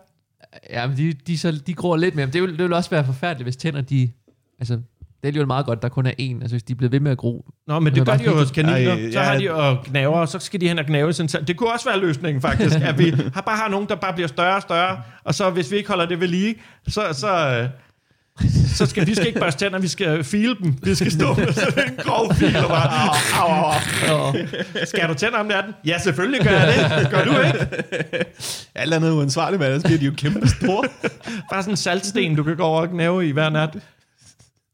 Ja, 0.69 0.87
men 0.87 0.97
de, 0.97 1.13
de, 1.13 1.37
så, 1.37 1.51
de 1.51 1.73
gror 1.73 1.97
lidt 1.97 2.15
mere. 2.15 2.25
Men 2.25 2.33
det 2.33 2.41
vil, 2.41 2.51
det 2.51 2.59
vil 2.63 2.73
også 2.73 2.89
være 2.89 3.05
forfærdeligt, 3.05 3.45
hvis 3.45 3.55
tænder, 3.55 3.81
de... 3.81 4.11
Altså, 4.59 4.79
det 5.25 5.29
er 5.29 5.31
alligevel 5.31 5.47
meget 5.47 5.65
godt, 5.65 5.81
der 5.81 5.89
kun 5.89 6.05
er 6.05 6.11
én. 6.11 6.41
Altså, 6.41 6.53
hvis 6.53 6.63
de 6.63 6.75
bliver 6.75 6.89
ved 6.89 6.99
med 6.99 7.11
at 7.11 7.17
gro. 7.17 7.45
Nå, 7.67 7.79
men 7.79 7.93
Det 7.93 8.01
er 8.01 8.05
gør 8.05 8.11
bare 8.11 8.17
de 8.17 8.23
jo 8.23 8.37
hos 8.37 8.51
kaniner. 8.51 8.93
Ej, 8.93 9.11
så 9.11 9.19
ja. 9.19 9.25
har 9.25 9.37
de 9.37 9.43
jo 9.43 9.77
gnaver, 9.85 10.19
og 10.19 10.27
så 10.27 10.39
skal 10.39 10.61
de 10.61 10.67
hen 10.67 10.79
og 10.79 10.85
gnave 10.85 11.13
sin. 11.13 11.27
Det 11.27 11.57
kunne 11.57 11.73
også 11.73 11.89
være 11.89 11.99
løsningen, 11.99 12.41
faktisk. 12.41 12.75
at 12.81 12.99
vi 12.99 13.13
har 13.33 13.41
bare 13.41 13.57
har 13.57 13.69
nogen, 13.69 13.87
der 13.89 13.95
bare 13.95 14.13
bliver 14.13 14.27
større 14.27 14.55
og 14.55 14.61
større. 14.61 14.97
Og 15.23 15.35
så 15.35 15.49
hvis 15.49 15.71
vi 15.71 15.77
ikke 15.77 15.89
holder 15.89 16.05
det 16.05 16.19
ved 16.19 16.27
lige, 16.27 16.55
så... 16.87 17.01
så 17.13 17.67
så 18.75 18.85
skal 18.85 19.07
vi 19.07 19.15
skal 19.15 19.27
ikke 19.27 19.39
børste 19.39 19.65
tænder, 19.65 19.79
vi 19.79 19.87
skal 19.87 20.23
file 20.23 20.55
dem. 20.63 20.77
Vi 20.83 20.95
skal 20.95 21.11
stå 21.11 21.33
med 21.33 21.53
sådan 21.53 21.89
en 21.89 21.95
grov 21.97 22.33
fil 22.33 22.57
og 22.57 22.67
bare, 22.67 23.09
au, 23.41 23.49
au, 23.49 23.73
au, 24.09 24.27
au. 24.27 24.35
Skal 24.85 25.09
du 25.09 25.13
tænder 25.13 25.37
om 25.37 25.45
natten? 25.45 25.73
Ja, 25.85 25.99
selvfølgelig 25.99 26.41
gør 26.41 26.51
jeg 26.51 26.99
det. 26.99 27.09
Gør 27.11 27.23
du 27.23 27.31
ikke? 27.31 27.67
Alt 28.75 28.93
andet 28.93 29.11
uansvarligt, 29.11 29.59
men 29.59 29.65
ellers 29.65 29.83
bliver 29.83 29.99
de 29.99 30.05
jo 30.05 30.13
kæmpe 30.17 30.47
store. 30.47 30.83
Bare 31.51 31.63
sådan 31.63 31.73
en 31.73 31.77
saltsten, 31.77 32.35
du 32.35 32.43
kan 32.43 32.55
gå 32.55 32.63
over 32.63 32.81
og 32.81 32.89
gnave 32.89 33.27
i 33.27 33.31
hver 33.31 33.49
nat. 33.49 33.77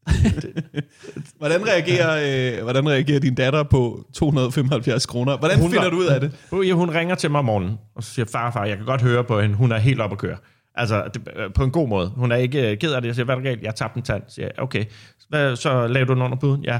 Hvordan 1.38 1.66
reagerer, 1.68 2.56
øh, 2.56 2.62
hvordan 2.62 2.88
reagerer 2.88 3.20
din 3.20 3.34
datter 3.34 3.62
på 3.62 4.06
275 4.14 5.06
kroner? 5.06 5.36
Hvordan 5.38 5.58
Hun 5.60 5.70
finder 5.70 5.82
var- 5.84 5.90
du 5.90 5.96
ud 5.98 6.06
af 6.06 6.20
det? 6.20 6.32
Ja, 6.52 6.72
hun 6.72 6.90
ringer 6.90 7.14
til 7.14 7.30
mig 7.30 7.38
om 7.38 7.44
morgenen, 7.44 7.78
og 7.96 8.02
så 8.02 8.10
siger, 8.14 8.26
far, 8.32 8.50
far, 8.50 8.64
jeg 8.64 8.76
kan 8.76 8.86
godt 8.86 9.02
høre 9.02 9.24
på 9.24 9.40
hende, 9.40 9.56
hun 9.56 9.72
er 9.72 9.78
helt 9.78 10.00
op 10.00 10.12
at 10.12 10.18
køre. 10.18 10.36
Altså, 10.74 11.04
det, 11.14 11.28
øh, 11.36 11.52
på 11.54 11.64
en 11.64 11.70
god 11.70 11.88
måde. 11.88 12.08
Hun 12.16 12.32
er 12.32 12.36
ikke 12.36 12.70
øh, 12.70 12.78
ked 12.78 12.92
af 12.92 13.00
det. 13.02 13.06
Jeg 13.06 13.14
siger, 13.14 13.24
hvad 13.24 13.34
er 13.34 13.38
der 13.38 13.44
galt? 13.44 13.62
Jeg 13.62 13.74
tabte 13.74 13.96
en 13.96 14.02
tand. 14.02 14.22
Så 14.28 14.34
siger 14.34 14.46
jeg, 14.46 14.62
okay. 14.62 14.84
Hvad, 15.28 15.56
så 15.56 15.86
lavede 15.86 16.08
du 16.08 16.14
den 16.14 16.22
under 16.22 16.36
puden? 16.36 16.64
Ja. 16.64 16.78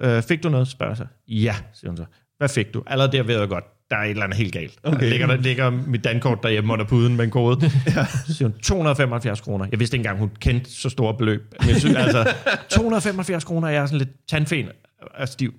Øh, 0.00 0.22
fik 0.22 0.42
du 0.42 0.48
noget? 0.48 0.68
Spørger 0.68 0.90
jeg 0.90 0.96
så. 0.96 1.04
Ja, 1.28 1.54
siger 1.74 1.90
hun 1.90 1.96
så. 1.96 2.04
Hvad 2.38 2.48
fik 2.48 2.74
du? 2.74 2.82
Allerede 2.86 3.16
der 3.16 3.22
ved 3.22 3.38
jeg 3.38 3.48
godt, 3.48 3.64
der 3.92 3.98
er 3.98 4.04
et 4.04 4.10
eller 4.10 4.24
andet 4.24 4.38
helt 4.38 4.52
galt. 4.52 4.72
Okay. 4.82 5.00
Der 5.00 5.10
ligger, 5.10 5.26
der 5.26 5.36
ligger 5.36 5.70
mit 5.70 6.04
dankort 6.04 6.38
derhjemme 6.42 6.72
under 6.72 6.84
puden 6.84 7.16
med 7.16 7.24
en 7.24 7.30
kode. 7.30 7.60
ja. 7.96 8.04
Så 8.26 8.34
siger 8.34 8.48
hun, 8.48 8.58
275 8.62 9.40
kroner. 9.40 9.66
Jeg 9.70 9.80
vidste 9.80 9.96
ikke 9.96 10.00
engang, 10.00 10.18
hun 10.18 10.30
kendte 10.40 10.70
så 10.70 10.88
store 10.88 11.14
beløb. 11.18 11.42
Men 11.60 11.68
jeg 11.68 11.80
synes, 11.80 11.96
altså, 11.96 12.34
275 12.70 13.44
kroner, 13.44 13.68
jeg 13.68 13.82
er 13.82 13.86
sådan 13.86 13.98
lidt 13.98 14.10
tandfen 14.30 14.66
er 15.14 15.26
stiv. 15.26 15.54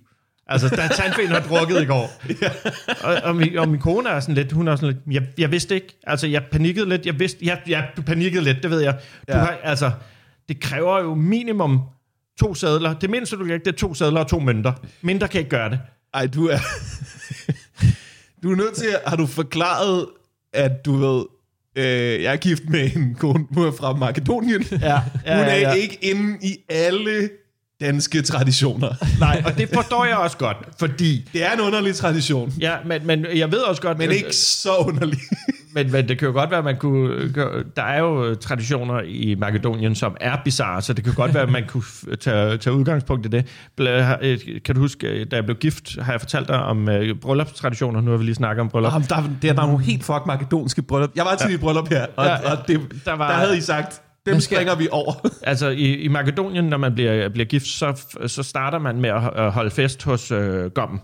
Altså, 0.48 0.70
da 0.70 0.88
tandfen 0.88 1.28
har 1.28 1.40
drukket 1.40 1.82
i 1.82 1.86
går. 1.86 2.12
Og, 3.08 3.16
og, 3.24 3.36
min, 3.36 3.58
og 3.58 3.70
min 3.70 3.80
kone 3.80 4.10
er 4.10 4.20
sådan 4.20 4.36
lidt, 4.36 4.52
hun 4.52 4.68
er 4.68 4.76
sådan 4.76 4.90
lidt, 5.06 5.16
jeg, 5.16 5.24
jeg 5.38 5.52
vidste 5.52 5.76
ikke, 5.76 6.00
altså 6.08 6.28
jeg 6.28 6.44
panikkede 6.52 6.90
lidt, 6.90 7.06
jeg 7.06 7.20
vidste, 7.20 7.46
jeg, 7.46 7.60
jeg 7.68 7.88
panikkede 8.06 8.44
lidt, 8.44 8.58
det 8.64 8.72
ved 8.72 8.80
jeg. 8.82 8.94
Du 8.94 9.34
Ja. 9.34 9.38
har, 9.38 9.58
altså, 9.64 9.92
det 10.50 10.60
kræver 10.60 11.00
jo 11.02 11.16
minimum 11.16 11.82
to 12.40 12.54
sædler. 12.56 12.94
Det 12.94 13.10
mindste, 13.10 13.36
du 13.36 13.46
kan 13.46 13.54
ikke, 13.54 13.66
det 13.66 13.72
er 13.74 13.78
to 13.78 13.94
sædler 13.94 14.20
og 14.20 14.28
to 14.28 14.40
mønter. 14.40 14.74
Mindre 15.02 15.28
kan 15.28 15.40
ikke 15.40 15.50
gøre 15.50 15.70
det. 15.70 15.80
Ej, 16.14 16.28
du 16.28 16.48
er... 16.48 16.58
du 18.44 18.52
er 18.52 18.56
nødt 18.56 18.76
til 18.76 18.88
at... 18.88 19.02
Har 19.06 19.16
du 19.16 19.26
forklaret, 19.26 20.06
at 20.54 20.86
du 20.86 20.96
ved... 20.96 21.26
Øh, 21.78 22.24
jeg 22.24 22.34
er 22.34 22.38
gift 22.38 22.70
med 22.70 22.96
en 22.96 23.16
kone, 23.20 23.48
fra 23.54 23.94
Makedonien. 23.94 24.66
Ja, 24.72 24.78
ja, 25.26 25.38
hun 25.38 25.46
er 25.46 25.56
ja, 25.56 25.60
ja. 25.60 25.72
ikke 25.72 25.98
inde 26.02 26.38
i 26.42 26.58
alle 26.70 27.30
danske 27.82 28.22
traditioner. 28.22 28.94
Nej, 29.20 29.44
og 29.46 29.58
det 29.58 29.70
forstår 29.74 30.06
jeg 30.06 30.18
også 30.18 30.38
godt, 30.38 30.58
fordi, 30.80 31.30
Det 31.34 31.44
er 31.44 31.52
en 31.52 31.60
underlig 31.60 31.96
tradition, 31.96 32.54
ja, 32.60 32.76
men, 32.86 33.08
men 33.08 33.26
jeg 33.36 33.52
ved 33.52 33.60
også 33.60 33.82
godt, 33.82 33.98
men 33.98 34.12
ikke 34.12 34.36
så 34.36 34.76
underlig. 34.76 35.20
Men, 35.76 35.92
men 35.92 36.08
det 36.08 36.20
kan 36.20 36.28
jo 36.28 36.34
godt 36.34 36.50
være, 36.50 36.58
at 36.60 36.64
man 36.66 36.78
kunne... 36.78 37.34
Der 37.76 37.84
er 37.84 38.00
jo 38.00 38.36
traditioner 38.36 39.02
i 39.06 39.36
Makedonien, 39.40 39.96
som 39.96 40.18
er 40.22 40.38
bizarre, 40.44 40.82
så 40.82 40.94
det 40.94 41.04
kan 41.04 41.14
godt 41.14 41.34
være, 41.34 41.44
at 41.44 41.50
man 41.52 41.64
kunne 41.68 41.84
tage, 42.20 42.58
tage 42.58 42.74
udgangspunkt 42.74 43.26
i 43.26 43.30
det. 43.30 43.46
Kan 44.66 44.76
du 44.76 44.82
huske, 44.82 45.08
øh, 45.08 45.26
da 45.32 45.36
jeg 45.36 45.46
blev 45.46 45.58
gift, 45.58 46.02
har 46.02 46.14
jeg 46.14 46.22
fortalt 46.22 46.48
dig 46.48 46.64
om 46.64 46.90
øh, 46.90 47.16
bryllupstraditioner. 47.16 48.02
Nu 48.02 48.12
har 48.12 48.18
vi 48.18 48.24
lige 48.24 48.36
snakket 48.36 48.62
om 48.62 48.70
bryllup. 48.70 48.94
Jamen, 48.94 49.08
der, 49.10 49.16
der, 49.42 49.54
der 49.54 49.62
er 49.62 49.68
nogle 49.68 49.84
helt 49.84 50.04
fuck 50.04 50.26
makedonske 50.28 50.82
bryllup. 50.82 51.10
Jeg 51.16 51.26
var 51.26 51.36
til 51.36 51.50
ja. 51.50 51.56
et 51.56 51.60
bryllup 51.62 51.90
her, 51.90 52.06
og, 52.16 52.26
Ja, 52.26 52.52
og 52.52 52.68
det, 52.68 52.80
Der 53.06 53.14
var- 53.16 53.28
der 53.28 53.36
havde 53.38 53.58
I 53.58 53.62
sagt, 53.62 54.02
dem 54.26 54.40
springer 54.40 54.76
vi 54.76 54.88
over. 54.92 55.14
Altså 55.44 55.70
i, 55.70 55.94
i 55.96 56.08
Makedonien, 56.08 56.64
når 56.66 56.78
man 56.78 56.94
bliver, 56.94 57.30
bliver 57.30 57.46
gift, 57.46 57.68
så, 57.68 58.02
så 58.28 58.44
starter 58.44 58.80
man 58.80 59.02
med 59.02 59.10
at 59.10 59.24
at 59.36 59.52
holde 59.52 59.72
fest 59.72 60.04
hos 60.04 60.32
øh, 60.32 60.72
gommen. 60.72 61.00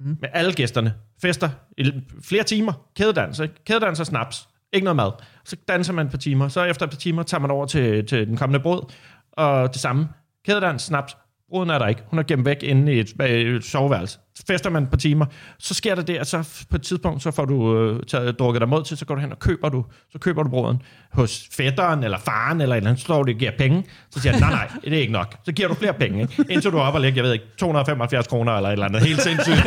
Mm. 0.00 0.16
Med 0.20 0.28
alle 0.32 0.52
gæsterne. 0.52 0.94
Fester 1.22 1.48
i 1.78 1.92
flere 2.24 2.42
timer. 2.42 2.72
Kædedans, 2.96 3.38
ikke? 3.38 3.54
Kædedans 3.64 4.00
og 4.00 4.06
snaps. 4.06 4.48
Ikke 4.72 4.84
noget 4.84 4.96
mad. 4.96 5.10
Så 5.44 5.56
danser 5.68 5.92
man 5.92 6.06
et 6.06 6.12
par 6.12 6.18
timer. 6.18 6.48
Så 6.48 6.64
efter 6.64 6.86
et 6.86 6.90
par 6.90 6.96
timer 6.96 7.22
tager 7.22 7.40
man 7.40 7.50
over 7.50 7.66
til, 7.66 8.06
til 8.06 8.26
den 8.26 8.36
kommende 8.36 8.60
brud. 8.60 8.92
Og 9.32 9.72
det 9.72 9.80
samme. 9.80 10.08
Kædedans, 10.46 10.82
snaps. 10.82 11.16
Bruden 11.48 11.70
er 11.70 11.78
der 11.78 11.86
ikke. 11.86 12.02
Hun 12.06 12.18
er 12.18 12.22
gemt 12.22 12.44
væk 12.44 12.62
inde 12.62 12.94
i 12.94 13.00
et, 13.00 13.12
øh, 13.22 13.56
et 13.56 13.64
soveværelse. 13.64 14.18
Fester 14.46 14.70
man 14.70 14.82
et 14.82 14.90
par 14.90 14.96
timer. 14.96 15.26
Så 15.58 15.74
sker 15.74 15.94
der 15.94 16.02
det, 16.02 16.16
at 16.16 16.26
så 16.26 16.48
på 16.70 16.76
et 16.76 16.82
tidspunkt, 16.82 17.22
så 17.22 17.30
får 17.30 17.44
du 17.44 17.78
øh, 17.78 18.00
taget, 18.08 18.38
drukket 18.38 18.60
dig 18.60 18.68
mod 18.68 18.84
til, 18.84 18.96
så 18.96 19.04
går 19.04 19.14
du 19.14 19.20
hen 19.20 19.32
og 19.32 19.38
køber 19.38 19.68
du, 19.68 19.84
så 20.12 20.18
køber 20.18 20.42
du 20.42 20.48
bruden 20.48 20.82
hos 21.12 21.48
fætteren 21.56 22.04
eller 22.04 22.18
faren 22.18 22.60
eller 22.60 22.74
et 22.74 22.78
eller 22.78 22.90
andet, 22.90 23.00
så 23.00 23.04
står 23.04 23.22
du 23.22 23.32
og 23.32 23.38
giver 23.38 23.50
penge. 23.58 23.84
Så 24.10 24.20
siger 24.20 24.32
han, 24.32 24.40
nej, 24.42 24.50
nej, 24.50 24.68
det 24.84 24.94
er 24.94 25.00
ikke 25.00 25.12
nok. 25.12 25.36
Så 25.44 25.52
giver 25.52 25.68
du 25.68 25.74
flere 25.74 25.92
penge, 25.94 26.20
ikke? 26.22 26.44
indtil 26.48 26.70
du 26.72 26.76
er 26.76 26.82
oppe 26.82 26.96
og 26.96 27.00
lægger, 27.00 27.16
jeg 27.18 27.24
ved 27.24 27.32
ikke, 27.32 27.44
275 27.58 28.26
kroner 28.26 28.52
eller 28.52 28.68
et 28.68 28.72
eller 28.72 28.86
andet. 28.86 29.02
Helt 29.02 29.22
sindssygt. 29.22 29.66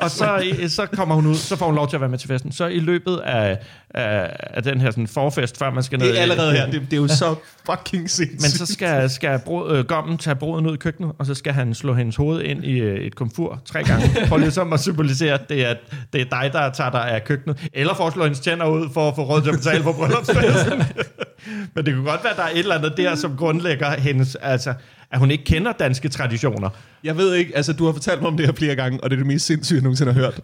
og 0.00 0.10
så, 0.10 0.36
i- 0.36 0.68
så 0.68 0.86
kommer 0.86 1.14
hun 1.14 1.26
ud, 1.26 1.34
så 1.34 1.56
får 1.56 1.66
hun 1.66 1.74
lov 1.74 1.88
til 1.88 1.96
at 1.96 2.00
være 2.00 2.10
med 2.10 2.18
til 2.18 2.28
festen. 2.28 2.52
Så 2.52 2.66
i 2.66 2.78
løbet 2.80 3.16
af, 3.16 3.58
af, 3.90 4.36
af 4.40 4.62
den 4.62 4.80
her 4.80 4.90
sådan 4.90 5.06
forfest, 5.06 5.58
før 5.58 5.70
man 5.70 5.82
skal 5.82 5.98
ned... 5.98 6.08
Det 6.08 6.18
er 6.18 6.22
allerede 6.22 6.52
her. 6.52 6.70
Det, 6.70 6.80
det 6.80 6.92
er 6.92 6.96
jo 6.96 7.08
så 7.08 7.34
fucking 7.70 8.10
sindssygt. 8.10 8.42
Men 8.42 8.50
så 8.66 8.66
skal, 8.72 9.10
skal 9.10 9.38
brud, 9.44 9.70
øh, 9.76 9.84
gommen 9.84 10.18
tage 10.18 10.36
bruden 10.36 10.66
ud 10.66 10.74
i 10.74 10.76
køkkenet, 10.76 11.12
og 11.18 11.26
så 11.26 11.34
skal 11.34 11.52
han 11.52 11.74
slå 11.74 11.94
hendes 11.94 12.16
hoved 12.16 12.42
ind 12.42 12.64
i 12.64 12.78
øh, 12.78 13.00
et 13.00 13.14
komfur 13.36 13.62
tre 13.64 13.84
gange, 13.84 14.26
for 14.28 14.36
ligesom 14.36 14.72
at 14.72 14.80
symbolisere, 14.80 15.34
at 15.34 15.48
det 15.48 15.66
er, 15.66 15.74
det 16.12 16.20
er 16.20 16.24
dig, 16.24 16.50
der 16.52 16.70
tager 16.70 16.90
dig 16.90 17.10
af 17.10 17.24
køkkenet. 17.24 17.68
Eller 17.72 17.94
for 17.94 18.06
at 18.06 18.12
slå 18.12 18.22
hendes 18.22 18.40
tænder 18.40 18.66
ud, 18.66 18.88
for 18.94 19.08
at 19.08 19.14
få 19.14 19.22
råd 19.22 19.42
til 19.42 19.50
at 19.50 19.56
betale 19.56 19.82
for 19.82 19.92
bryllupsfesten. 19.92 20.82
Men 21.74 21.86
det 21.86 21.94
kunne 21.94 22.10
godt 22.10 22.24
være, 22.24 22.30
at 22.30 22.36
der 22.36 22.42
er 22.42 22.50
et 22.50 22.58
eller 22.58 22.74
andet 22.74 22.96
der, 22.96 23.14
som 23.14 23.36
grundlægger 23.36 23.90
hendes... 24.00 24.34
Altså, 24.34 24.74
at 25.10 25.18
hun 25.18 25.30
ikke 25.30 25.44
kender 25.44 25.72
danske 25.72 26.08
traditioner. 26.08 26.70
Jeg 27.04 27.16
ved 27.16 27.34
ikke, 27.34 27.56
altså 27.56 27.72
du 27.72 27.84
har 27.84 27.92
fortalt 27.92 28.20
mig 28.20 28.28
om 28.28 28.36
det 28.36 28.46
her 28.46 28.52
flere 28.52 28.74
gange, 28.74 29.04
og 29.04 29.10
det 29.10 29.16
er 29.16 29.20
det 29.20 29.26
mest 29.26 29.46
sindssyge, 29.46 29.76
jeg 29.76 29.82
nogensinde 29.82 30.12
har 30.12 30.20
hørt. 30.20 30.40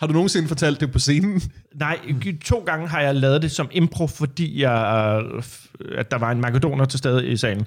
Har 0.00 0.06
du 0.06 0.12
nogensinde 0.12 0.48
fortalt 0.48 0.80
det 0.80 0.92
på 0.92 0.98
scenen? 0.98 1.42
Nej, 1.74 1.98
to 2.44 2.62
gange 2.66 2.88
har 2.88 3.00
jeg 3.00 3.14
lavet 3.14 3.42
det 3.42 3.50
som 3.50 3.68
impro, 3.72 4.06
fordi 4.06 4.62
jeg, 4.62 5.22
øh, 5.24 5.98
at 5.98 6.10
der 6.10 6.18
var 6.18 6.30
en 6.30 6.40
makedoner 6.40 6.84
til 6.84 6.98
stede 6.98 7.26
i 7.26 7.36
salen. 7.36 7.66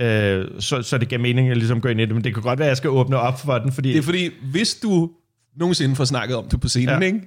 Øh, 0.00 0.46
så, 0.60 0.82
så 0.82 0.98
det 0.98 1.08
gav 1.08 1.20
mening 1.20 1.50
at 1.50 1.56
ligesom 1.56 1.80
gå 1.80 1.88
ind 1.88 2.00
i 2.00 2.06
det, 2.06 2.14
men 2.14 2.24
det 2.24 2.34
kan 2.34 2.42
godt 2.42 2.58
være, 2.58 2.66
at 2.66 2.70
jeg 2.70 2.76
skal 2.76 2.90
åbne 2.90 3.16
op 3.18 3.40
for 3.40 3.58
den, 3.58 3.72
fordi... 3.72 3.88
Det 3.92 3.98
er 3.98 4.02
fordi, 4.02 4.30
hvis 4.50 4.74
du 4.74 5.10
nogensinde 5.56 5.96
får 5.96 6.04
snakket 6.04 6.36
om 6.36 6.48
det 6.48 6.60
på 6.60 6.68
scenen, 6.68 6.88
Ja. 6.88 6.94
ja. 6.94 7.00
ikke? 7.06 7.20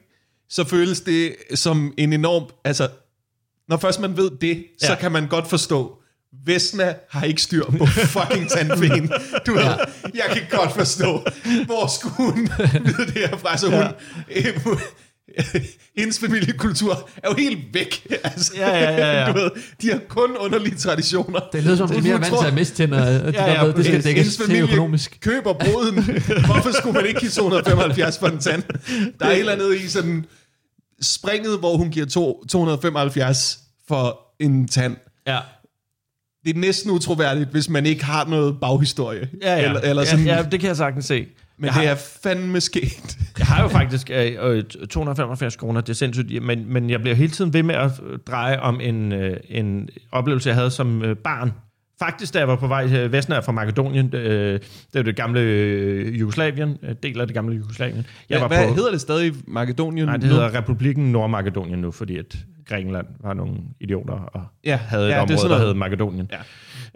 så 0.49 0.63
føles 0.63 1.01
det 1.01 1.35
som 1.55 1.93
en 1.97 2.13
enorm... 2.13 2.43
Altså, 2.63 2.87
når 3.69 3.77
først 3.77 3.99
man 3.99 4.17
ved 4.17 4.31
det, 4.41 4.55
ja. 4.81 4.85
så 4.85 4.91
Ja. 4.93 4.99
kan 4.99 5.11
man 5.11 5.27
godt 5.27 5.47
forstå, 5.49 5.99
Vesna 6.45 6.93
har 7.09 7.25
ikke 7.25 7.41
styr 7.41 7.63
på 7.77 7.85
fucking 8.15 8.49
tandfen. 8.49 9.11
Du 9.45 9.53
ved, 9.53 9.63
jeg 10.13 10.25
kan 10.33 10.41
godt 10.51 10.71
forstå, 10.71 11.21
hvor 11.65 11.87
skulle 11.99 12.15
hun 12.15 12.49
vide 12.85 13.05
det 13.05 13.29
her 13.29 13.37
fra, 13.37 13.57
så 13.57 13.69
hun... 13.69 13.83
hendes 15.97 16.19
familiekultur 16.19 17.09
er 17.23 17.29
jo 17.29 17.35
helt 17.37 17.59
væk. 17.73 18.07
Altså, 18.23 18.51
Ja, 18.55 18.69
ja, 18.69 18.91
ja, 18.97 19.21
ja. 19.21 19.27
Du 19.31 19.39
ved, 19.39 19.49
de 19.81 19.91
har 19.91 19.99
kun 20.07 20.37
underlige 20.37 20.75
traditioner. 20.75 21.39
Det 21.53 21.63
lyder 21.63 21.75
som, 21.75 21.87
de 21.89 21.97
er 21.97 22.01
mere 22.01 22.13
vant 22.13 22.39
til 22.41 22.47
at 22.47 22.53
miste 22.53 22.75
tænder. 22.75 23.09
Ja, 23.11 23.29
ja, 23.29 23.65
ja, 23.65 23.71
det 23.71 23.85
skal 23.85 24.03
dækkes 24.03 24.37
til 24.37 24.61
økonomisk. 24.61 25.17
køber 25.21 25.53
bruden. 25.53 26.03
Hvorfor 26.45 26.71
skulle 26.79 26.93
man 26.93 27.05
ikke 27.05 27.19
give 27.19 27.31
275 27.31 28.19
for 28.19 28.27
en 28.27 28.39
tand? 28.39 28.63
Der 29.19 29.25
er 29.25 29.31
et 29.31 29.39
eller 29.39 29.51
andet 29.53 29.75
i 29.75 29.87
sådan 29.89 30.25
springet, 31.01 31.59
hvor 31.59 31.77
hun 31.77 31.89
giver 31.89 32.05
to, 32.05 32.43
275 32.49 33.59
for 33.87 34.19
en 34.39 34.67
tand. 34.67 34.97
Ja. 35.27 35.39
Det 36.45 36.55
er 36.55 36.59
næsten 36.59 36.91
utroværdigt, 36.91 37.49
hvis 37.49 37.69
man 37.69 37.85
ikke 37.85 38.03
har 38.03 38.25
noget 38.25 38.57
baghistorie. 38.61 39.29
Ja, 39.41 39.55
ja. 39.55 39.65
Eller, 39.67 39.79
eller 39.81 40.05
sådan, 40.05 40.25
ja, 40.25 40.35
ja, 40.35 40.43
det 40.51 40.59
kan 40.59 40.67
jeg 40.67 40.77
sagtens 40.77 41.05
se. 41.05 41.27
Men 41.63 41.67
jeg 41.67 41.81
det 41.81 41.87
har, 41.87 41.95
er 41.95 41.99
fandme 42.23 42.61
sket. 42.61 43.17
jeg 43.39 43.47
har 43.47 43.63
jo 43.63 43.67
faktisk 43.67 44.09
øh, 44.13 44.31
øh, 44.41 44.63
275 44.63 45.55
kroner, 45.55 45.81
det 45.81 45.89
er 45.89 45.93
sindssygt, 45.93 46.43
men, 46.43 46.73
men 46.73 46.89
jeg 46.89 47.01
bliver 47.01 47.15
hele 47.15 47.31
tiden 47.31 47.53
ved 47.53 47.63
med 47.63 47.75
at 47.75 47.91
øh, 48.09 48.19
dreje 48.27 48.59
om 48.59 48.81
en, 48.81 49.11
øh, 49.11 49.37
en 49.49 49.89
oplevelse, 50.11 50.49
jeg 50.49 50.55
havde 50.55 50.71
som 50.71 51.01
øh, 51.03 51.15
barn. 51.15 51.51
Faktisk, 51.99 52.33
da 52.33 52.39
jeg 52.39 52.47
var 52.47 52.55
på 52.55 52.67
vej 52.67 52.87
til 52.87 53.11
Vestnær 53.11 53.41
fra 53.41 53.51
Makedonien, 53.51 54.15
øh, 54.15 54.59
det 54.93 54.99
er 54.99 55.03
det 55.03 55.15
gamle 55.15 55.39
øh, 55.39 56.19
Jugoslavien, 56.19 56.77
øh, 56.83 56.95
del 57.03 57.21
af 57.21 57.27
det 57.27 57.33
gamle 57.33 57.55
Jugoslavien. 57.55 58.05
Jeg 58.29 58.41
var 58.41 58.47
Hvad 58.47 58.67
på, 58.67 58.73
hedder 58.73 58.91
det 58.91 59.01
stadig 59.01 59.33
Makedonien? 59.47 60.05
Nej, 60.05 60.17
det 60.17 60.29
nu? 60.29 60.35
hedder 60.35 60.57
Republiken 60.57 61.11
Nordmakedonien 61.11 61.79
nu, 61.79 61.91
fordi 61.91 62.17
at 62.17 62.37
Grækenland 62.67 63.07
var 63.23 63.33
nogle 63.33 63.53
idioter 63.79 64.13
og 64.13 64.41
Ja, 64.65 64.75
havde 64.75 65.05
et 65.05 65.09
ja, 65.09 65.21
område, 65.21 65.49
der 65.49 65.59
hed 65.59 65.73
Makedonien. 65.73 66.29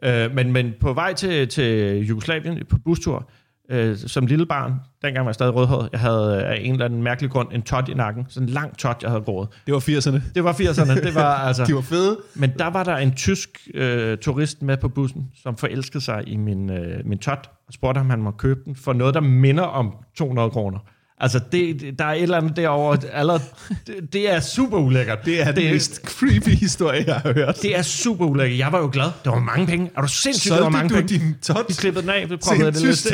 Ja. 0.04 0.26
Øh, 0.26 0.36
men, 0.36 0.52
men 0.52 0.74
på 0.80 0.94
vej 0.94 1.14
til, 1.14 1.48
til 1.48 1.98
Jugoslavien 2.08 2.66
på 2.70 2.78
bustur, 2.86 3.30
øh, 3.70 3.98
som 3.98 4.26
lille 4.26 4.46
barn, 4.46 4.74
dengang 5.02 5.26
var 5.26 5.30
jeg 5.30 5.34
stadig 5.36 5.56
rødhåret, 5.56 5.90
jeg 5.92 6.00
havde 6.00 6.42
øh, 6.44 6.52
af 6.52 6.58
en 6.62 6.72
eller 6.72 6.86
anden 6.86 7.04
mærkelig 7.04 7.32
grund 7.32 7.48
en 7.52 7.62
tot 7.62 7.90
i 7.90 7.94
nakken, 7.94 8.26
sådan 8.30 8.48
en 8.48 8.54
lang 8.54 8.78
tot, 8.78 9.04
jeg 9.04 9.10
havde 9.10 9.24
gået. 9.24 9.48
Det 9.66 9.74
var 9.74 9.80
80'erne. 9.80 10.22
Det 10.36 10.44
var 10.44 10.54
80'erne, 10.54 11.06
det 11.06 11.16
var 11.16 11.34
altså... 11.48 11.66
De 11.66 11.76
var 11.76 11.82
fede. 11.82 12.18
Men 12.36 12.52
der 12.60 12.68
var 12.68 12.84
der 12.84 12.98
en 12.98 13.12
tysk 13.12 13.50
øh, 13.74 14.18
turist 14.18 14.62
med 14.62 14.78
på 14.78 14.90
bussen, 14.90 15.32
som 15.44 15.58
forelskede 15.58 16.04
sig 16.04 16.24
i 16.28 16.38
min, 16.38 16.70
øh, 16.70 17.06
min 17.06 17.20
tot, 17.20 17.50
og 17.68 17.74
spurgte, 17.74 18.00
om 18.00 18.10
han 18.10 18.22
må 18.22 18.32
købe 18.32 18.60
den 18.66 18.76
for 18.76 18.94
noget, 18.94 19.14
der 19.14 19.22
minder 19.22 19.64
om 19.64 19.94
200 20.18 20.50
kroner. 20.50 20.80
Altså, 21.22 21.40
det, 21.52 21.82
det- 21.82 22.00
der 22.00 22.06
er 22.06 22.14
et 22.14 22.22
eller 22.24 22.38
andet 22.38 22.56
derovre, 22.56 22.98
allerede, 23.14 23.42
det, 23.88 24.14
det 24.14 24.34
er 24.34 24.40
super 24.40 24.78
ulækkert. 24.78 25.26
Det 25.26 25.42
er 25.42 25.52
den 25.52 25.72
mest 25.74 26.02
creepy 26.06 26.50
historie, 26.50 27.04
jeg 27.08 27.16
har 27.16 27.34
hørt. 27.34 27.62
det 27.62 27.78
er 27.78 27.82
super 27.82 28.26
ulækkert. 28.26 28.60
Jeg 28.60 28.72
var 28.72 28.80
jo 28.80 28.90
glad. 28.94 29.06
Det 29.24 29.32
var 29.32 29.40
mange 29.40 29.68
penge. 29.68 29.92
Er 29.98 30.02
du 30.02 30.08
sindssygt, 30.08 30.54
det 30.54 30.64
var 30.64 30.70
mange 30.70 30.90
Solgte 30.90 31.14
du 31.16 31.20
penge? 31.20 31.26
din 31.26 31.36
tot 31.44 31.66
Vi 31.68 31.74
klippede 31.74 32.02
den 32.02 32.10
af, 32.10 32.30
vi 32.30 32.34
en 32.34 32.40
det 32.62 32.82
lidt. 32.82 33.14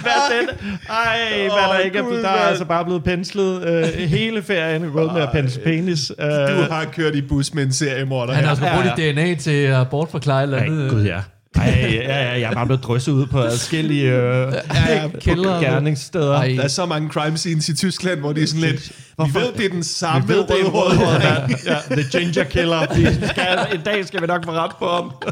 Hvad 0.00 0.12
er 0.12 0.40
den? 0.40 0.48
Ej, 0.90 1.18
hvad 1.38 1.62
er 1.62 1.72
der 1.72 1.78
ikke? 1.78 1.98
er- 1.98 2.02
Der 2.02 2.28
er 2.28 2.32
altså 2.48 2.64
bare 2.64 2.84
blevet 2.84 3.04
penslet. 3.04 3.62
Øh, 3.68 4.08
hele 4.08 4.42
ferien 4.42 4.84
er 4.84 4.88
gået 4.90 5.12
med 5.12 5.22
at 5.22 5.28
pensle 5.32 5.62
penis. 5.62 6.12
Øh, 6.18 6.26
Du 6.26 6.32
har 6.72 6.84
kørt 6.92 7.14
i 7.14 7.22
bus 7.22 7.54
med 7.54 7.62
en 7.62 7.72
seriemorder. 7.72 8.32
Han 8.34 8.44
har 8.44 8.54
her. 8.56 8.62
også 8.62 8.64
Ja, 8.66 8.82
brugt 8.82 8.96
dit 8.98 9.14
DNA 9.14 9.34
til 9.34 9.50
at 9.62 9.88
bortforklare 9.90 10.38
et 10.38 10.42
eller 10.42 10.58
Ej, 10.58 10.64
andet. 10.66 10.90
gud 10.90 11.04
ja. 11.04 11.20
Ja, 11.68 12.22
ja, 12.22 12.40
jeg 12.40 12.50
er 12.50 12.54
bare 12.54 12.66
blevet 12.66 12.82
drysset 12.84 13.12
ud 13.12 13.26
på 13.26 13.40
adskillige 13.40 14.12
øh, 14.12 14.52
ja, 14.74 15.08
kældre. 15.20 15.60
gerningssteder. 15.60 16.34
Ej. 16.36 16.52
Der 16.56 16.62
er 16.62 16.68
så 16.68 16.86
mange 16.86 17.08
crime 17.08 17.36
scenes 17.36 17.68
i 17.68 17.76
Tyskland, 17.76 18.20
hvor 18.20 18.32
det 18.32 18.42
er 18.42 18.46
sådan 18.46 18.60
lidt... 18.60 18.92
Hvorfor? 19.16 19.38
Vi 19.38 19.44
ved, 19.44 19.52
det 19.52 19.64
er 19.64 19.68
den 19.70 19.84
samme 19.84 20.28
Vi 20.28 20.32
ved, 20.34 20.46
det 20.46 20.60
er 20.60 20.64
rødhåret 20.64 21.22
mand. 21.22 21.48
mand. 21.48 21.60
Ja, 21.66 21.76
the 22.02 22.18
ginger 22.18 22.44
killer. 22.44 22.94
Vi 22.96 23.04
skal, 23.30 23.58
en 23.74 23.80
dag 23.84 24.06
skal 24.06 24.22
vi 24.22 24.26
nok 24.26 24.44
få 24.44 24.52
ret 24.52 24.72
på 24.78 24.86
ham. 24.88 25.12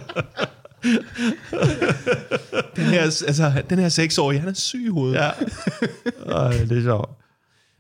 Den 2.77 2.85
her, 2.85 3.03
altså, 3.03 3.53
den 3.71 3.79
her 3.79 3.89
seksårige, 3.89 4.41
han 4.41 4.49
er 4.49 4.53
syg 4.55 4.85
i 4.87 4.89
hovedet. 4.89 5.17
Ja. 5.17 5.31
Ej, 6.33 6.51
det 6.51 6.79
er 6.79 6.83
sjovt. 6.83 7.11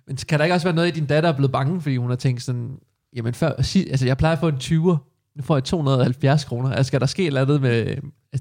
Men 0.07 0.16
kan 0.28 0.39
der 0.39 0.45
ikke 0.45 0.55
også 0.55 0.66
være 0.66 0.74
noget 0.74 0.89
i, 0.89 0.91
din 0.91 1.07
datter 1.07 1.28
er 1.31 1.37
blevet 1.37 1.53
bange, 1.53 1.81
fordi 1.83 1.97
hun 1.97 2.11
har 2.11 2.16
tænkt 2.16 2.43
sådan, 2.43 2.69
jamen 3.16 3.35
før, 3.35 3.53
altså 3.59 4.07
jeg 4.07 4.19
plejer 4.19 4.33
at 4.35 4.41
få 4.41 4.49
en 4.49 4.55
20'er, 4.55 4.97
nu 5.37 5.43
får 5.43 5.57
jeg 5.57 5.65
270 5.65 6.45
kroner. 6.45 6.73
Altså 6.73 6.89
skal 6.89 7.01
der 7.01 7.07
ske 7.07 7.23
et 7.23 7.27
eller 7.27 7.41
andet 7.41 7.61
med 7.61 7.97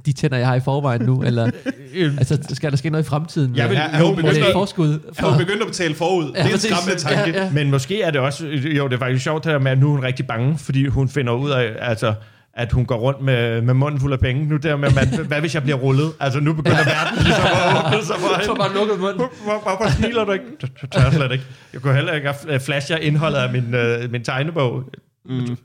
de 0.05 0.13
tænder, 0.13 0.37
jeg 0.37 0.47
har 0.47 0.55
i 0.55 0.59
forvejen 0.59 1.01
nu? 1.01 1.23
Eller 1.23 1.51
altså, 2.17 2.37
skal 2.53 2.71
der 2.71 2.77
ske 2.77 2.89
noget 2.89 3.03
i 3.03 3.07
fremtiden? 3.07 3.55
Jeg 3.55 3.69
vil- 3.69 3.77
Med- 3.77 3.99
er 3.99 4.03
hun 4.05 4.15
begyndt 4.15 4.37
at- 4.37 4.53
forskud? 4.53 4.99
Er 5.17 5.25
hun 5.29 5.37
begyndt 5.37 5.61
at 5.61 5.67
betale 5.67 5.95
forud? 5.95 6.25
det 6.27 6.37
er 6.37 6.43
en 6.53 6.57
skræmmende 6.59 6.99
tanke. 7.01 7.37
Ja, 7.37 7.43
ja. 7.43 7.51
Men 7.51 7.71
måske 7.71 8.01
er 8.01 8.11
det 8.11 8.21
også, 8.21 8.45
jo, 8.47 8.87
det 8.87 8.93
er 8.93 8.99
faktisk 8.99 9.23
sjovt 9.23 9.43
det 9.43 9.51
her 9.51 9.59
med, 9.59 9.71
at 9.71 9.79
nu 9.79 9.87
er 9.87 9.91
hun 9.91 10.03
rigtig 10.03 10.27
bange, 10.27 10.57
fordi 10.57 10.87
hun 10.87 11.09
finder 11.09 11.33
ud 11.33 11.49
af, 11.51 11.71
altså, 11.79 12.13
at 12.53 12.71
hun 12.71 12.85
går 12.85 12.95
rundt 12.97 13.21
med, 13.21 13.61
med 13.61 13.73
munden 13.73 13.99
fuld 13.99 14.13
af 14.13 14.19
penge. 14.19 14.45
Nu 14.45 14.57
der 14.57 14.75
med, 14.75 14.89
man, 14.91 15.25
hvad 15.27 15.39
hvis 15.39 15.53
jeg 15.55 15.63
bliver 15.63 15.77
rullet? 15.77 16.11
Altså, 16.19 16.39
nu 16.39 16.53
begynder 16.53 16.77
verden 16.95 17.23
ligesom 17.23 17.43
at 17.43 17.85
åbne 17.85 18.05
sig 18.05 18.15
for 18.15 18.43
Så 18.43 18.53
bare 18.55 18.73
lukket 18.73 18.99
munden. 18.99 19.17
Hvor- 19.17 19.31
hvor- 19.43 19.61
Hvorfor 19.77 19.91
smiler 19.97 20.25
du 20.25 20.31
ikke? 20.31 20.45
Det 20.61 20.69
det 20.81 20.91
tør 20.91 21.01
jeg 21.03 21.13
slet 21.13 21.31
ikke. 21.31 21.43
Jeg 21.73 21.81
kunne 21.81 21.93
heller 21.95 22.13
ikke 22.13 22.33
flashe 22.59 23.01
indholdet 23.01 23.37
af 23.37 23.51
min, 23.53 23.73
øh, 23.73 24.11
min 24.11 24.23
tegnebog. 24.23 24.83
Mm. 25.25 25.57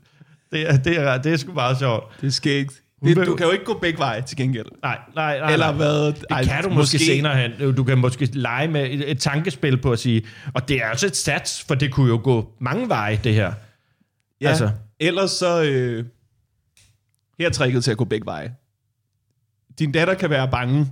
Det, 0.53 0.71
er, 0.71 0.77
det, 0.77 0.99
er, 1.01 1.19
det 1.19 1.33
er 1.33 1.37
sgu 1.37 1.53
meget 1.53 1.79
sjovt. 1.79 2.05
Det 2.21 2.27
er 2.27 2.31
skægt. 2.31 2.73
Det, 3.05 3.27
du 3.27 3.37
kan 3.37 3.47
jo 3.47 3.53
ikke 3.53 3.65
gå 3.65 3.79
begge 3.79 3.99
veje 3.99 4.23
til 4.23 4.37
gengæld. 4.37 4.67
Nej, 4.83 4.99
nej, 5.15 5.39
nej. 5.39 5.53
Eller 5.53 5.73
hvad? 5.73 6.07
Det 6.07 6.49
kan 6.49 6.63
du 6.63 6.69
måske, 6.69 6.75
måske 6.75 6.99
senere 6.99 7.37
hen. 7.37 7.75
Du 7.75 7.85
kan 7.85 7.99
måske 7.99 8.29
lege 8.33 8.69
med 8.69 8.91
et, 8.91 9.11
et 9.11 9.19
tankespil 9.19 9.77
på 9.77 9.93
at 9.93 9.99
sige, 9.99 10.23
og 10.55 10.69
det 10.69 10.77
er 10.77 10.91
også 10.91 11.07
et 11.07 11.17
sats, 11.17 11.65
for 11.69 11.75
det 11.75 11.93
kunne 11.93 12.09
jo 12.09 12.21
gå 12.25 12.53
mange 12.61 12.89
veje, 12.89 13.21
det 13.25 13.35
her. 13.35 13.53
Ja. 14.41 14.49
Altså. 14.49 14.71
Ellers 15.01 15.31
så... 15.31 15.63
Øh, 15.63 16.05
her 17.39 17.47
er 17.47 17.51
tricket 17.51 17.85
til 17.85 17.91
at 17.91 17.97
gå 17.97 18.05
begge 18.05 18.27
veje. 18.27 18.55
Din 19.79 19.93
datter 19.93 20.15
kan 20.15 20.31
være 20.31 20.49
bange. 20.51 20.87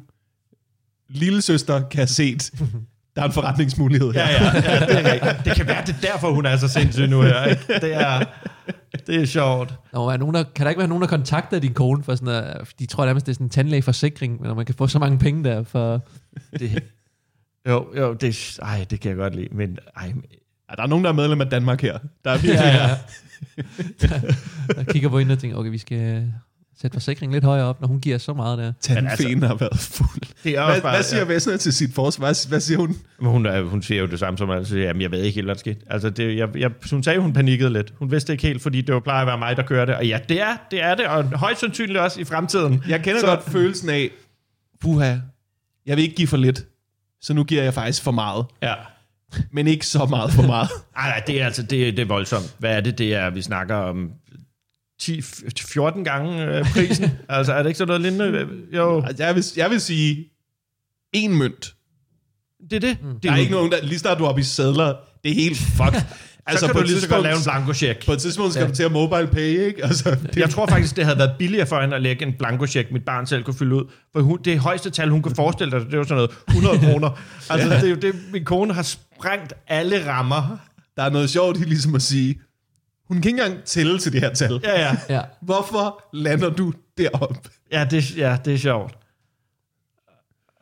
Lille 1.09 1.43
søster 1.43 1.89
kan 1.89 1.99
have 1.99 2.07
set. 2.07 2.51
der 3.17 3.23
er 3.23 3.27
en 3.27 3.33
forretningsmulighed 3.33 4.13
her. 4.13 4.29
Ja, 4.29 4.45
ja, 4.45 4.55
ja 4.55 4.87
det, 4.87 5.23
er 5.23 5.43
det 5.43 5.57
kan 5.57 5.67
være, 5.67 5.85
det 5.87 5.97
er 6.03 6.13
derfor, 6.13 6.33
hun 6.33 6.47
er 6.47 6.57
så 6.57 6.69
sindssyg 6.69 7.07
nu 7.07 7.23
her. 7.23 7.45
Ikke? 7.45 7.63
Det, 7.81 7.95
er, 7.95 8.25
det 9.07 9.23
er 9.23 9.27
sjovt. 9.27 9.75
Der 9.93 9.99
må 9.99 10.09
være 10.09 10.19
nogen, 10.19 10.35
der, 10.35 10.45
kan 10.55 10.65
der 10.65 10.71
ikke 10.71 10.79
være 10.79 10.89
nogen, 10.89 11.03
der 11.03 11.09
kontakter 11.09 11.59
din 11.59 11.75
kone 11.75 12.03
for 12.03 12.15
sådan 12.15 12.29
at, 12.29 12.69
de 12.79 12.87
tror 12.87 13.07
nærmest, 13.07 13.27
det 13.27 13.33
er 13.33 13.35
sådan 13.35 13.47
en 13.47 13.51
tandlægeforsikring, 13.51 14.43
når 14.43 14.55
man 14.55 14.67
kan 14.67 14.75
få 14.75 14.87
så 14.87 14.99
mange 14.99 15.19
penge 15.19 15.45
der 15.45 15.63
for... 15.63 16.01
Det, 16.59 16.83
jo, 17.69 17.87
jo, 17.97 18.13
det, 18.13 18.59
ej, 18.63 18.87
det 18.91 19.01
kan 19.01 19.09
jeg 19.09 19.17
godt 19.17 19.35
lide, 19.35 19.49
men 19.53 19.79
ej, 19.97 20.13
Ja, 20.71 20.75
der 20.75 20.83
er 20.83 20.87
nogen, 20.87 21.05
der 21.05 21.11
er 21.11 21.15
medlem 21.15 21.41
af 21.41 21.51
Danmark 21.51 21.83
her. 21.83 21.99
Der 22.25 22.31
er 22.31 22.39
virkelig... 22.39 22.55
Ja, 22.55 22.89
ja. 22.89 22.97
Jeg 24.77 24.87
kigger 24.93 25.09
på 25.09 25.19
hende 25.19 25.33
og 25.33 25.39
tænker, 25.39 25.57
okay, 25.57 25.71
vi 25.71 25.79
skal 25.79 26.33
sætte 26.81 26.95
forsikringen 26.95 27.35
lidt 27.35 27.45
højere 27.45 27.65
op, 27.67 27.81
når 27.81 27.89
hun 27.89 28.01
giver 28.01 28.19
så 28.19 28.35
meget 28.35 28.59
der. 28.59 28.73
Tandfæen 28.81 29.43
har 29.43 29.55
været 29.55 29.79
fuld. 29.79 30.23
det 30.45 30.57
er 30.59 30.65
Hvad, 30.65 30.81
bare, 30.83 30.93
hvad 30.95 31.03
siger 31.03 31.25
Vesner 31.25 31.57
til 31.57 31.73
sit 31.73 31.95
forsvar? 31.95 32.27
Hvad, 32.27 32.49
hvad 32.49 32.61
siger 32.61 32.79
hun? 32.79 32.97
Men 33.21 33.31
hun, 33.31 33.47
er, 33.47 33.63
hun 33.63 33.83
siger 33.83 34.01
jo 34.01 34.07
det 34.07 34.19
samme 34.19 34.39
som 34.39 34.51
altid. 34.51 34.79
Jamen, 34.79 35.03
jeg 35.03 35.11
ved 35.11 35.23
ikke 35.23 35.35
helt, 35.35 35.47
hvad 35.47 35.55
der 35.55 35.59
skete. 35.59 35.81
Altså, 35.91 36.11
det, 36.11 36.37
jeg, 36.37 36.57
jeg, 36.57 36.71
hun 36.91 37.03
sagde, 37.03 37.19
hun 37.21 37.33
panikkede 37.33 37.73
lidt. 37.73 37.93
Hun 37.99 38.11
vidste 38.11 38.33
ikke 38.33 38.47
helt, 38.47 38.63
fordi 38.63 38.81
det 38.81 38.95
var 38.95 39.01
plejer 39.01 39.21
at 39.21 39.27
være 39.27 39.39
mig, 39.39 39.57
der 39.57 39.63
kører 39.63 39.85
det. 39.85 39.95
Og 39.95 40.07
ja, 40.07 40.19
det 40.29 40.41
er 40.41 40.57
det, 40.71 40.83
er 40.83 40.95
det 40.95 41.07
og 41.07 41.25
højst 41.39 41.61
sandsynligt 41.61 41.99
også 41.99 42.21
i 42.21 42.25
fremtiden. 42.25 42.83
Jeg 42.89 43.03
kender 43.03 43.21
Så- 43.21 43.27
så... 43.27 43.33
godt 43.35 43.45
følelsen 43.45 43.89
af, 43.91 44.11
puha, 44.81 45.15
jeg 45.87 45.97
vil 45.97 45.99
ikke 46.03 46.15
give 46.15 46.29
for 46.29 46.37
lidt, 46.37 46.65
så 47.21 47.35
nu 47.35 47.45
giver 47.45 47.63
jeg 47.63 47.75
faktisk 47.75 48.03
for 48.03 48.11
meget. 48.11 48.45
Ja. 48.63 48.75
Men 49.53 49.67
ikke 49.67 49.87
så 49.87 50.07
meget 50.07 50.33
for 50.33 50.43
meget. 50.43 50.69
Ej, 50.97 51.09
nej, 51.09 51.23
det 51.27 51.41
er 51.41 51.45
altså 51.47 51.63
det, 51.63 51.97
det 51.97 52.03
er 52.03 52.07
voldsomt. 52.07 52.55
Hvad 52.59 52.77
er 52.77 52.81
det? 52.81 52.99
Det 52.99 53.15
er, 53.15 53.31
vi 53.31 53.43
snakker 53.43 53.75
om 53.75 54.11
10-14 55.03 56.03
gange 56.05 56.45
øh, 56.45 56.73
prisen. 56.73 57.11
altså, 57.29 57.53
er 57.53 57.63
det 57.63 57.71
ikke 57.71 57.79
sådan 57.79 58.01
noget 58.01 58.03
lignende? 58.19 58.49
Jo, 58.77 59.03
Altså, 59.07 59.25
jeg, 59.25 59.35
vil, 59.35 59.45
jeg 59.57 59.71
vil 59.71 59.81
sige, 59.81 60.27
en 61.13 61.35
mønt. 61.39 61.75
det 62.71 62.77
er 62.77 62.81
det. 62.81 62.99
Mm. 63.03 63.09
det 63.13 63.23
Der 63.23 63.29
er 63.29 63.33
er 63.33 63.37
jo- 63.37 63.41
ikke 63.41 63.53
nogen, 63.53 63.73
der 63.73 63.83
lige 63.83 63.99
starter 63.99 64.19
du 64.19 64.27
op 64.27 64.39
i 64.39 64.43
sædler. 64.43 64.95
Det 65.25 65.31
er 65.31 65.35
helt 65.35 65.59
fucked. 65.77 66.01
Altså, 66.47 66.61
så 66.61 66.67
kan 66.67 66.75
på 66.75 66.79
du 66.79 66.85
et 66.85 66.91
lige 66.91 67.01
så 67.01 67.09
godt 67.09 67.23
lave 67.23 67.37
en 67.37 67.43
blanko 67.43 67.73
check. 67.75 68.07
På 68.07 68.13
et 68.13 68.19
tidspunkt 68.19 68.53
skal 68.53 68.61
Ja. 68.61 68.65
ja. 68.67 68.71
du 68.71 68.77
til 68.77 68.83
at 68.83 68.93
mobile 68.93 69.27
pay, 69.27 69.67
ikke? 69.67 69.85
Altså, 69.85 70.17
det, 70.23 70.37
Jeg 70.37 70.51
tror 70.51 70.67
faktisk, 70.67 70.97
det 70.97 71.05
havde 71.05 71.19
været 71.19 71.33
billigere 71.39 71.67
for 71.67 71.81
hende 71.81 71.97
at 71.97 72.03
lægge 72.03 72.27
en 72.27 72.33
blanko 72.39 72.67
check, 72.67 72.93
mit 72.93 73.05
barn 73.05 73.27
selv 73.27 73.43
kunne 73.43 73.55
fylde 73.55 73.75
ud. 73.75 73.85
For 74.13 74.21
hun, 74.21 74.39
det 74.45 74.59
højeste 74.59 74.91
tal, 74.91 75.09
hun 75.11 75.23
kunne 75.23 75.35
forestille 75.35 75.71
sig, 75.71 75.81
det 75.91 75.99
var 75.99 76.05
sådan 76.05 76.17
noget 76.17 76.31
100 76.49 76.79
kroner. 76.93 77.11
Altså, 77.51 77.69
det 77.69 77.85
er 77.85 77.89
jo 77.89 77.95
det, 77.97 78.15
min 78.33 78.45
kone 78.45 78.75
har 78.75 78.83
sprængt 78.83 79.53
alle 79.67 80.07
rammer. 80.13 80.57
der 80.97 81.03
er 81.03 81.11
noget 81.11 81.31
sjovt 81.31 81.59
i 81.59 81.61
ligesom 81.65 81.95
at 81.95 82.03
sige, 82.03 82.41
hun 83.09 83.21
kan 83.21 83.29
ikke 83.31 83.43
engang 83.43 83.65
tælle 83.65 83.99
til 83.99 84.13
det 84.13 84.21
her 84.21 84.35
tal. 84.35 84.61
Ja, 84.65 84.81
ja. 84.81 84.97
Ja. 85.09 85.21
Hvorfor 85.41 86.05
lander 86.13 86.51
du 86.51 86.73
derop? 86.99 87.49
Ja, 87.73 87.87
det, 87.91 88.17
ja, 88.17 88.39
det 88.45 88.55
er 88.55 88.59
sjovt. 88.59 88.99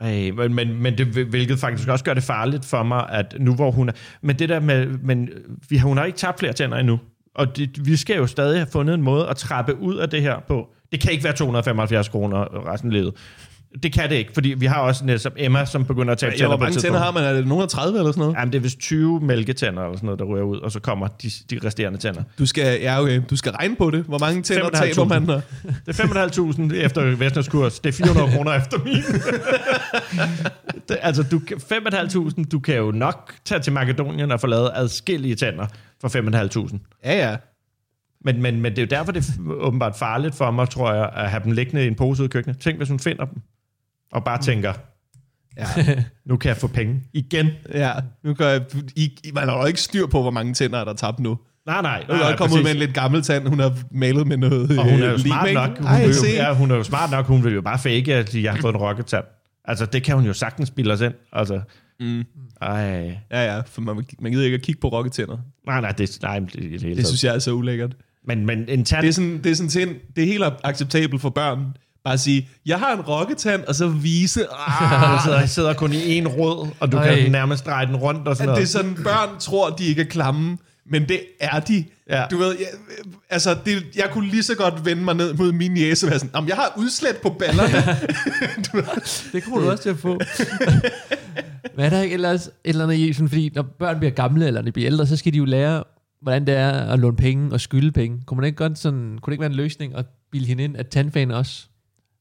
Ej, 0.00 0.30
men, 0.30 0.54
men, 0.54 0.82
men 0.82 0.98
det, 0.98 1.06
hvilket 1.06 1.58
faktisk 1.58 1.88
også 1.88 2.04
gør 2.04 2.14
det 2.14 2.22
farligt 2.22 2.64
for 2.64 2.82
mig, 2.82 3.06
at 3.08 3.36
nu 3.38 3.54
hvor 3.54 3.70
hun 3.70 3.88
er... 3.88 3.92
Men 4.22 4.38
det 4.38 4.48
der 4.48 4.60
med... 4.60 4.86
Men 4.86 5.28
vi 5.68 5.76
har, 5.76 5.88
hun 5.88 5.96
har 5.96 6.04
ikke 6.04 6.18
tabt 6.18 6.38
flere 6.38 6.52
tænder 6.52 6.76
endnu. 6.76 7.00
Og 7.34 7.56
det, 7.56 7.86
vi 7.86 7.96
skal 7.96 8.16
jo 8.16 8.26
stadig 8.26 8.58
have 8.58 8.68
fundet 8.72 8.94
en 8.94 9.02
måde 9.02 9.28
at 9.28 9.36
trappe 9.36 9.80
ud 9.80 9.96
af 9.96 10.10
det 10.10 10.22
her 10.22 10.40
på. 10.48 10.68
Det 10.92 11.00
kan 11.00 11.12
ikke 11.12 11.24
være 11.24 11.32
275 11.32 12.08
kroner 12.08 12.66
resten 12.72 12.88
af 12.88 12.92
livet. 12.92 13.14
Det 13.82 13.92
kan 13.92 14.10
det 14.10 14.16
ikke, 14.16 14.30
fordi 14.34 14.48
vi 14.48 14.66
har 14.66 14.80
også 14.80 15.18
som 15.18 15.32
Emma, 15.36 15.64
som 15.64 15.84
begynder 15.84 16.12
at 16.12 16.18
tabe 16.18 16.32
Ja, 16.32 16.36
tænder 16.36 16.56
hvor 16.56 16.64
mange 16.66 16.78
tænder 16.80 16.98
har 16.98 17.12
man? 17.12 17.24
Er 17.24 17.32
det 17.32 17.46
nogen 17.46 17.62
af 17.62 17.68
30 17.68 17.98
eller 17.98 18.12
sådan 18.12 18.20
noget? 18.20 18.34
Jamen, 18.34 18.52
det 18.52 18.58
er 18.58 18.62
vist 18.62 18.78
20 18.78 19.20
mælketænder 19.20 19.82
eller 19.82 19.96
sådan 19.96 20.06
noget, 20.06 20.18
der 20.18 20.24
ryger 20.24 20.44
ud, 20.44 20.58
og 20.58 20.72
så 20.72 20.80
kommer 20.80 21.06
de, 21.06 21.30
de 21.50 21.60
resterende 21.66 21.98
tænder. 21.98 22.22
Du 22.38 22.46
skal, 22.46 22.80
ja, 22.80 23.02
okay. 23.02 23.22
du 23.30 23.36
skal 23.36 23.52
regne 23.52 23.76
på 23.76 23.90
det. 23.90 24.04
Hvor 24.04 24.18
mange 24.18 24.42
tænder 24.42 24.66
5.500. 24.66 24.78
taber 24.78 25.04
man 25.04 25.26
der? 25.26 25.40
Det 25.86 26.00
er 26.00 26.04
5.500 26.70 26.74
efter 26.74 27.16
Vestners 27.16 27.48
kurs. 27.48 27.80
Det 27.80 27.88
er 27.88 27.92
400 27.92 28.36
kroner 28.36 28.52
efter 28.52 28.78
min. 28.84 28.94
det, 30.88 30.98
altså, 31.02 31.22
du, 31.22 31.38
kan- 31.38 31.56
5.500, 31.56 32.44
du 32.52 32.58
kan 32.60 32.76
jo 32.76 32.90
nok 32.90 33.34
tage 33.44 33.60
til 33.60 33.72
Makedonien 33.72 34.32
og 34.32 34.40
få 34.40 34.46
lavet 34.46 34.70
adskillige 34.74 35.34
tænder 35.34 35.66
for 36.00 36.08
5.500. 36.72 36.78
Ja, 37.04 37.28
ja. 37.30 37.36
Men, 38.24 38.42
men, 38.42 38.60
men 38.60 38.72
det 38.72 38.78
er 38.78 38.82
jo 38.82 38.88
derfor, 38.98 39.12
det 39.12 39.28
er 39.28 39.52
åbenbart 39.52 39.96
farligt 39.98 40.34
for 40.34 40.50
mig, 40.50 40.68
tror 40.70 40.92
jeg, 40.92 41.10
at 41.16 41.30
have 41.30 41.42
dem 41.44 41.52
liggende 41.52 41.84
i 41.84 41.86
en 41.86 41.94
pose 41.94 42.22
ude 42.22 42.26
i 42.26 42.28
køkkenet. 42.28 42.58
Tænk, 42.58 42.76
hvis 42.76 42.88
hun 42.88 42.98
finder 43.00 43.24
dem, 43.24 43.42
og 44.12 44.24
bare 44.24 44.42
tænker, 44.42 44.72
Ja, 45.58 45.66
nu 46.26 46.36
kan 46.36 46.48
jeg 46.48 46.56
få 46.56 46.66
penge 46.66 47.02
igen. 47.12 47.48
ja. 47.74 47.92
Nu 48.24 48.34
kan 48.34 48.46
jeg, 48.46 48.62
I, 48.96 49.18
I, 49.24 49.30
man 49.34 49.48
har 49.48 49.58
jo 49.60 49.64
ikke 49.66 49.80
styr 49.80 50.06
på, 50.06 50.22
hvor 50.22 50.30
mange 50.30 50.54
tænder 50.54 50.78
er 50.78 50.84
der 50.84 50.92
er 50.92 50.96
tabt 50.96 51.20
nu. 51.20 51.38
Nej, 51.66 51.82
nej. 51.82 52.04
Nu 52.08 52.14
er 52.14 52.36
kommet 52.36 52.58
ud 52.58 52.62
med 52.62 52.70
en 52.70 52.76
lidt 52.76 52.94
gammel 52.94 53.22
tand, 53.22 53.48
hun 53.48 53.58
har 53.58 53.78
malet 53.90 54.26
med 54.26 54.36
noget 54.36 54.78
Og 54.78 54.90
hun 54.90 55.02
er 55.02 55.10
jo 55.10 55.18
smart 55.18 55.54
nok. 55.54 55.78
Hun, 55.78 55.86
Ej, 55.86 56.06
vil 56.06 56.14
jo, 56.16 56.26
ja, 56.34 56.54
hun 56.54 56.70
er 56.70 56.74
jo 56.76 56.82
smart 56.82 57.10
nok. 57.10 57.26
Hun 57.26 57.44
vil 57.44 57.54
jo 57.54 57.60
bare 57.62 57.78
fake, 57.78 58.14
at 58.14 58.34
jeg 58.34 58.52
har 58.52 58.60
fået 58.60 58.74
en 58.74 58.80
rocketand. 58.80 59.24
Altså, 59.64 59.86
det 59.86 60.02
kan 60.02 60.14
hun 60.16 60.24
jo 60.24 60.32
sagtens 60.32 60.68
spille 60.68 60.92
os 60.92 61.00
ind. 61.00 61.14
Altså, 61.32 61.60
Mm. 62.00 62.24
ej. 62.62 63.18
Ja, 63.30 63.54
ja, 63.54 63.60
for 63.60 63.80
man, 63.80 64.06
man 64.20 64.32
gider 64.32 64.44
ikke 64.44 64.54
at 64.54 64.62
kigge 64.62 64.80
på 64.80 64.88
rocketænder. 64.88 65.36
Nej, 65.66 65.80
nej, 65.80 65.90
det, 65.92 66.18
nej, 66.22 66.38
det, 66.38 66.52
det, 66.54 66.96
det, 66.96 67.06
synes 67.06 67.24
jeg 67.24 67.34
er 67.34 67.38
så 67.38 67.52
ulækkert. 67.52 67.96
Men, 68.26 68.46
men 68.46 68.64
en 68.68 68.84
tand... 68.84 69.02
Det 69.02 69.08
er 69.08 69.12
sådan, 69.12 69.42
det 69.44 69.50
er 69.50 69.54
sådan 69.54 69.68
til, 69.70 69.94
det 70.16 70.22
er 70.24 70.28
helt 70.28 70.44
acceptabelt 70.64 71.22
for 71.22 71.30
børn. 71.30 71.76
Bare 72.06 72.12
at 72.14 72.20
sige, 72.20 72.48
jeg 72.66 72.78
har 72.78 72.92
en 72.94 73.00
rocketand, 73.00 73.64
og 73.64 73.74
så 73.74 73.88
vise, 73.88 74.40
ah, 74.68 75.26
der 75.30 75.46
sidder, 75.56 75.72
kun 75.74 75.92
i 75.92 76.14
en 76.18 76.28
rød, 76.28 76.68
og 76.80 76.92
du 76.92 76.96
Ej. 76.96 77.14
kan 77.20 77.32
nærmest 77.32 77.66
dreje 77.66 77.86
den 77.86 77.96
rundt 77.96 78.28
og 78.28 78.36
sådan 78.36 78.50
at 78.50 78.56
det 78.56 78.74
er 78.76 78.82
noget. 78.82 78.94
sådan, 78.96 79.04
børn 79.04 79.38
tror, 79.40 79.70
de 79.70 79.84
ikke 79.84 80.02
er 80.02 80.06
klamme, 80.06 80.58
men 80.90 81.08
det 81.08 81.20
er 81.40 81.60
de. 81.60 81.84
Ja. 82.10 82.24
Du 82.30 82.36
ved, 82.38 82.56
jeg, 82.58 82.66
altså, 83.30 83.56
det, 83.64 83.84
jeg 83.96 84.08
kunne 84.12 84.28
lige 84.30 84.42
så 84.42 84.54
godt 84.56 84.84
vende 84.84 85.02
mig 85.02 85.14
ned 85.14 85.34
mod 85.34 85.52
min 85.52 85.76
jæse 85.76 86.06
og 86.06 86.10
være 86.10 86.18
sådan, 86.18 86.30
"Jamen, 86.34 86.48
jeg 86.48 86.56
har 86.56 86.72
udslæt 86.76 87.16
på 87.16 87.30
ballerne. 87.30 87.72
du 88.72 88.76
ved, 88.76 89.32
Det 89.32 89.44
kommer 89.44 89.60
du 89.60 89.70
også 89.70 89.82
til 89.82 89.90
at 89.90 89.98
få. 89.98 90.20
Men 91.76 91.84
er 91.84 91.90
der 91.90 92.00
ikke 92.02 92.14
ellers 92.14 92.46
et 92.46 92.52
eller 92.64 92.84
andet 92.84 92.96
i, 92.96 93.12
sådan, 93.12 93.28
fordi 93.28 93.52
når 93.54 93.62
børn 93.62 93.98
bliver 93.98 94.12
gamle, 94.12 94.46
eller 94.46 94.62
de 94.62 94.72
bliver 94.72 94.86
ældre, 94.86 95.06
så 95.06 95.16
skal 95.16 95.32
de 95.32 95.38
jo 95.38 95.44
lære, 95.44 95.84
hvordan 96.22 96.46
det 96.46 96.54
er 96.56 96.70
at 96.72 96.98
låne 96.98 97.16
penge 97.16 97.52
og 97.52 97.60
skylde 97.60 97.92
penge. 97.92 98.18
Kunne, 98.26 98.36
man 98.36 98.44
ikke 98.46 98.56
godt 98.56 98.78
sådan, 98.78 99.18
kunne 99.22 99.30
det 99.30 99.32
ikke 99.32 99.40
være 99.40 99.50
en 99.50 99.56
løsning 99.56 99.94
at 99.96 100.06
bilde 100.32 100.46
hende 100.46 100.64
ind, 100.64 100.76
at 100.76 100.88
tandfæn 100.88 101.30
også 101.30 101.66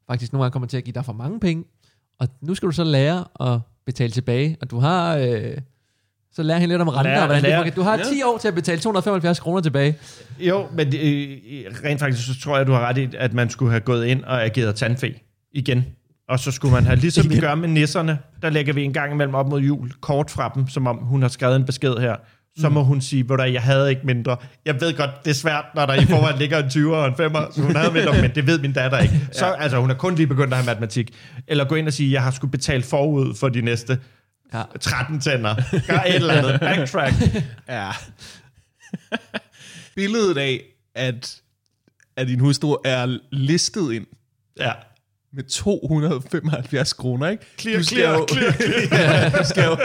faktisk 0.10 0.34
nogle 0.34 0.44
gange 0.44 0.52
kommer 0.52 0.68
til 0.68 0.78
at 0.78 0.84
give 0.84 0.94
dig 0.94 1.06
for 1.06 1.14
mange 1.14 1.40
penge, 1.40 1.64
og 2.20 2.28
nu 2.42 2.56
skal 2.56 2.68
du 2.68 2.72
så 2.72 2.84
lære 2.84 3.26
at 3.54 3.60
betale 3.86 4.12
tilbage, 4.12 4.58
og 4.62 4.72
du 4.72 4.80
har... 4.80 5.16
Øh, 5.18 5.58
så 6.34 6.44
lærer 6.44 6.60
hende 6.60 6.74
lidt 6.74 6.82
om 6.82 6.88
renter, 6.88 7.04
Lære- 7.12 7.20
og 7.22 7.26
hvordan 7.28 7.44
lære- 7.44 7.64
det 7.64 7.74
fungerer. 7.74 7.96
Du 7.98 8.04
har 8.04 8.14
10 8.14 8.24
år 8.24 8.38
til 8.38 8.48
at 8.48 8.56
betale 8.56 8.80
275 8.82 9.40
kroner 9.40 9.62
tilbage. 9.62 9.96
Jo, 10.40 10.68
men 10.74 10.88
øh, 10.88 10.94
rent 11.84 12.00
faktisk, 12.00 12.28
så 12.28 12.40
tror 12.40 12.58
jeg, 12.58 12.68
du 12.68 12.72
har 12.72 12.80
ret 12.80 12.98
i, 12.98 13.10
at 13.18 13.34
man 13.34 13.50
skulle 13.50 13.72
have 13.72 13.80
gået 13.82 14.06
ind 14.06 14.24
og 14.24 14.44
ageret 14.46 14.76
tandfæ 14.76 15.12
igen. 15.54 15.86
Og 16.30 16.40
så 16.40 16.52
skulle 16.52 16.74
man 16.74 16.84
have, 16.84 16.96
ligesom 16.96 17.30
vi 17.30 17.40
gør 17.40 17.56
med 17.56 17.68
nisserne, 17.70 18.20
der 18.42 18.50
lægger 18.50 18.74
vi 18.74 18.84
en 18.84 18.94
gang 18.94 19.12
imellem 19.14 19.36
op 19.36 19.50
mod 19.50 19.62
jul, 19.62 19.92
kort 20.02 20.32
fra 20.32 20.52
dem, 20.56 20.68
som 20.68 20.88
om 20.88 20.98
hun 20.98 21.22
har 21.22 21.30
skrevet 21.30 21.56
en 21.56 21.66
besked 21.66 21.94
her. 21.98 22.16
Så 22.60 22.70
må 22.70 22.84
hun 22.84 23.02
sige, 23.02 23.24
hvor 23.24 23.38
der 23.38 23.44
jeg 23.46 23.62
havde 23.62 23.90
ikke 23.90 24.02
mindre. 24.06 24.38
Jeg 24.66 24.82
ved 24.82 24.94
godt, 24.98 25.10
det 25.26 25.32
er 25.32 25.36
svært, 25.36 25.66
når 25.76 25.86
der 25.86 25.94
i 25.94 26.06
forvejen 26.06 26.38
ligger 26.40 26.58
en 26.64 26.66
20'er 26.66 26.90
og 26.96 27.08
en 27.08 27.14
5'er, 27.14 27.56
så 27.56 27.62
hun 27.62 27.76
havde 27.76 27.94
mindre, 27.94 28.22
men 28.22 28.36
det 28.36 28.48
ved 28.48 28.60
min 28.60 28.74
datter 28.74 28.98
ikke. 29.00 29.28
Så 29.32 29.46
altså, 29.46 29.78
hun 29.80 29.90
er 29.92 29.96
kun 29.96 30.16
lige 30.16 30.28
begyndt 30.28 30.54
at 30.54 30.58
have 30.58 30.66
matematik. 30.66 31.12
Eller 31.48 31.66
gå 31.66 31.76
ind 31.76 31.88
og 31.88 31.94
sige, 31.94 32.12
jeg 32.12 32.24
har 32.24 32.32
skulle 32.32 32.52
betale 32.52 32.84
forud 32.84 33.36
for 33.36 33.50
de 33.50 33.62
næste 33.62 34.00
Ja. 34.54 34.64
13 34.82 35.20
tænder. 35.22 35.56
Gør 35.88 35.98
et 36.08 36.16
eller 36.16 36.34
andet. 36.34 36.60
Backtrack. 36.60 37.14
ja. 37.70 37.92
Billedet 39.96 40.38
af, 40.38 40.62
at, 40.96 41.36
at 42.18 42.28
din 42.28 42.40
hustru 42.40 42.78
er 42.86 43.18
listet 43.32 43.94
ind 43.94 44.06
Ja. 44.60 44.72
med 45.34 45.44
275 45.44 46.94
kroner, 46.94 47.28
ikke? 47.30 47.44
Clear, 47.60 47.78
du 47.78 47.84
skal 47.84 47.98
clear, 47.98 48.14
jo, 48.14 48.28
clear, 48.34 48.54
ja, 49.24 49.30
du 49.30 49.44
skal 49.44 49.64
jo 49.66 49.78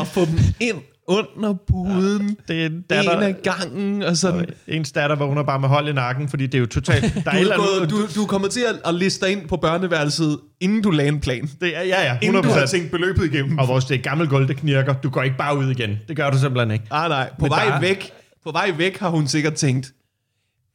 at 0.00 0.06
få 0.06 0.24
dem 0.24 0.38
ind 0.60 0.76
under 1.06 1.54
puden, 1.68 2.36
Det 2.48 2.62
er 2.62 2.66
en 2.66 2.72
en 2.72 2.82
datter, 2.90 3.20
af 3.20 3.36
gangen, 3.42 4.02
og 4.02 4.16
sådan. 4.16 4.46
Ens 4.68 4.92
datter 4.92 5.16
vågner 5.16 5.42
bare 5.42 5.60
med 5.60 5.68
hold 5.68 5.88
i 5.88 5.92
nakken, 5.92 6.28
fordi 6.28 6.46
det 6.46 6.54
er 6.54 6.58
jo 6.58 6.66
totalt... 6.66 7.02
Der 7.24 7.30
er 7.30 7.42
Du 7.44 7.48
er, 7.50 7.56
gået, 7.56 7.90
du, 7.90 7.96
du 8.14 8.22
er 8.22 8.26
kommet 8.26 8.50
til 8.50 8.60
at, 8.60 8.74
at 8.88 8.94
liste 8.94 9.26
dig 9.26 9.32
ind 9.32 9.48
på 9.48 9.56
børneværelset, 9.56 10.38
inden 10.60 10.82
du 10.82 10.90
lagde 10.90 11.08
en 11.08 11.20
plan. 11.20 11.50
Det 11.60 11.76
er, 11.76 11.82
ja, 11.82 12.02
ja, 12.04 12.18
Inden 12.22 12.42
du 12.42 12.48
har 12.48 12.62
100%. 12.62 12.66
tænkt 12.66 12.90
beløbet 12.90 13.24
igennem. 13.34 13.58
Og 13.58 13.68
vores 13.68 13.84
det 13.84 13.94
er 13.94 14.02
gammel 14.02 14.28
gulv, 14.28 14.48
det 14.48 14.56
knirker. 14.56 14.94
Du 14.94 15.10
går 15.10 15.22
ikke 15.22 15.36
bare 15.36 15.58
ud 15.58 15.70
igen. 15.70 15.98
Det 16.08 16.16
gør 16.16 16.30
du 16.30 16.38
simpelthen 16.38 16.70
ikke. 16.70 16.84
Ah, 16.90 17.08
nej, 17.10 17.28
på 17.38 17.44
Men 17.44 17.50
vej, 17.50 17.64
der 17.64 17.72
er- 17.72 17.80
væk, 17.80 18.10
på 18.44 18.50
vej 18.52 18.72
væk 18.78 18.98
har 18.98 19.08
hun 19.08 19.26
sikkert 19.26 19.54
tænkt, 19.54 19.92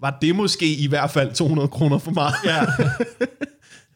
var 0.01 0.17
det 0.21 0.35
måske 0.35 0.73
i 0.75 0.87
hvert 0.87 1.11
fald 1.11 1.33
200 1.33 1.67
kroner 1.67 1.97
for 1.97 2.11
meget? 2.11 2.33
Ja. 2.45 2.59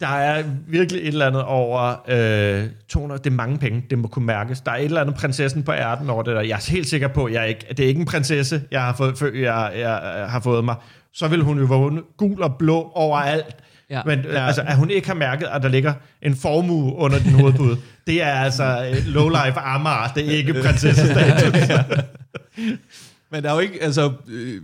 Der 0.03 0.09
er 0.09 0.43
virkelig 0.67 1.01
et 1.01 1.07
eller 1.07 1.27
andet 1.27 1.43
over 1.43 1.95
øh, 2.07 2.69
200, 2.89 3.23
det 3.23 3.29
er 3.29 3.35
mange 3.35 3.57
penge, 3.57 3.83
det 3.89 3.97
må 3.97 4.07
kunne 4.07 4.25
mærkes. 4.25 4.61
Der 4.61 4.71
er 4.71 4.75
et 4.75 4.83
eller 4.83 5.01
andet 5.01 5.15
prinsessen 5.15 5.63
på 5.63 5.71
ærten 5.71 6.09
over 6.09 6.23
det 6.23 6.35
der. 6.35 6.41
Jeg 6.41 6.55
er 6.55 6.71
helt 6.71 6.87
sikker 6.87 7.07
på, 7.07 7.25
at 7.25 7.33
jeg 7.33 7.49
ikke, 7.49 7.65
det 7.69 7.79
er 7.79 7.87
ikke 7.87 7.99
en 7.99 8.05
prinsesse, 8.05 8.61
jeg 8.71 8.81
har 8.81 8.93
fået, 8.93 9.21
jeg, 9.21 9.71
jeg, 9.75 10.01
jeg 10.17 10.27
har 10.29 10.39
fået 10.39 10.65
mig. 10.65 10.75
Så 11.13 11.27
vil 11.27 11.41
hun 11.41 11.59
jo 11.59 11.65
vågne 11.65 12.01
gul 12.17 12.41
og 12.41 12.55
blå 12.59 12.91
overalt. 12.95 13.55
Ja. 13.89 14.01
Men 14.05 14.19
ja. 14.19 14.45
altså, 14.45 14.61
at 14.61 14.77
hun 14.77 14.89
ikke 14.89 15.07
har 15.07 15.15
mærket, 15.15 15.45
at 15.45 15.63
der 15.63 15.69
ligger 15.69 15.93
en 16.21 16.35
formue 16.35 16.95
under 16.95 17.19
din 17.19 17.33
hovedpude, 17.33 17.77
det 18.07 18.21
er 18.21 18.33
altså 18.33 18.63
øh, 18.63 19.15
low-life 19.15 19.59
Amager, 19.59 20.11
det 20.15 20.27
er 20.27 20.31
ikke 20.31 20.53
prinsessestatus. 20.63 21.69
Men 23.31 23.43
der 23.43 23.49
er 23.49 23.53
jo 23.53 23.59
ikke, 23.59 23.83
altså, 23.83 24.11
øh, 24.27 24.61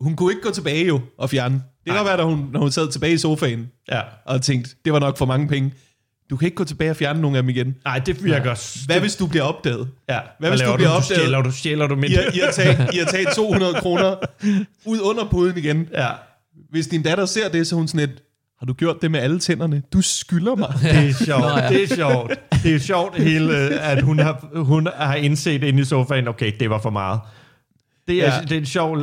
hun 0.00 0.16
kunne 0.16 0.32
ikke 0.32 0.42
gå 0.42 0.50
tilbage 0.50 0.86
jo 0.86 1.00
og 1.18 1.30
fjerne. 1.30 1.62
Det 1.84 1.92
kan 1.92 1.96
godt 1.96 2.06
være, 2.06 2.16
da 2.16 2.22
hun, 2.22 2.48
når 2.52 2.60
hun 2.60 2.70
sad 2.70 2.92
tilbage 2.92 3.12
i 3.12 3.18
sofaen 3.18 3.70
ja. 3.92 4.00
og 4.24 4.42
tænkte, 4.42 4.70
det 4.84 4.92
var 4.92 4.98
nok 4.98 5.18
for 5.18 5.26
mange 5.26 5.48
penge. 5.48 5.72
Du 6.30 6.36
kan 6.36 6.46
ikke 6.46 6.56
gå 6.56 6.64
tilbage 6.64 6.90
og 6.90 6.96
fjerne 6.96 7.20
nogle 7.20 7.36
af 7.36 7.42
dem 7.42 7.50
igen. 7.50 7.74
Nej, 7.84 7.98
det 7.98 8.24
virker... 8.24 8.84
Hvad 8.86 9.00
hvis 9.00 9.16
du 9.16 9.26
bliver 9.26 9.42
opdaget? 9.42 9.88
Ja. 10.08 10.18
Hvad 10.38 10.50
hvis 10.50 10.60
du 10.60 10.66
laver 10.66 10.76
bliver 10.76 10.90
du? 10.90 10.96
opdaget? 10.96 11.20
Stjæler 11.20 11.42
du, 11.42 11.50
stjæler 11.50 11.86
du 11.86 11.96
mit? 11.96 12.10
I 12.10 12.14
har, 12.14 12.22
I, 12.22 12.38
har 12.38 12.50
taget, 12.50 12.94
I 12.94 12.98
har 12.98 13.04
taget 13.06 13.28
200 13.36 13.74
kroner 13.74 14.16
ud 14.86 15.00
under 15.00 15.24
puden 15.30 15.56
igen. 15.58 15.88
Ja. 15.92 16.08
Hvis 16.70 16.86
din 16.86 17.02
datter 17.02 17.26
ser 17.26 17.48
det, 17.48 17.66
så 17.66 17.76
hun 17.76 17.88
sådan 17.88 18.08
et, 18.10 18.22
har 18.58 18.66
du 18.66 18.72
gjort 18.72 18.96
det 19.02 19.10
med 19.10 19.20
alle 19.20 19.38
tænderne? 19.38 19.82
Du 19.92 20.00
skylder 20.02 20.54
mig. 20.54 20.74
Det 20.82 21.08
er 21.08 21.24
sjovt. 21.24 21.42
Nå, 21.42 21.48
ja. 21.48 21.68
Det 21.68 21.82
er 21.82 21.94
sjovt. 21.96 22.32
Det 22.62 22.74
er 22.74 22.78
sjovt 22.78 23.16
hele, 23.16 23.54
at 23.80 24.02
hun 24.02 24.18
har, 24.18 24.48
hun 24.54 24.88
har 24.96 25.14
indset 25.14 25.62
inde 25.62 25.80
i 25.80 25.84
sofaen, 25.84 26.28
okay, 26.28 26.52
det 26.60 26.70
var 26.70 26.80
for 26.82 26.90
meget. 26.90 27.20
Det 28.08 28.24
er, 28.26 28.34
Ja. 28.34 28.40
det 28.42 28.52
er 28.52 28.56
en 28.58 28.66
sjov 28.66 28.96
uh, 28.96 29.02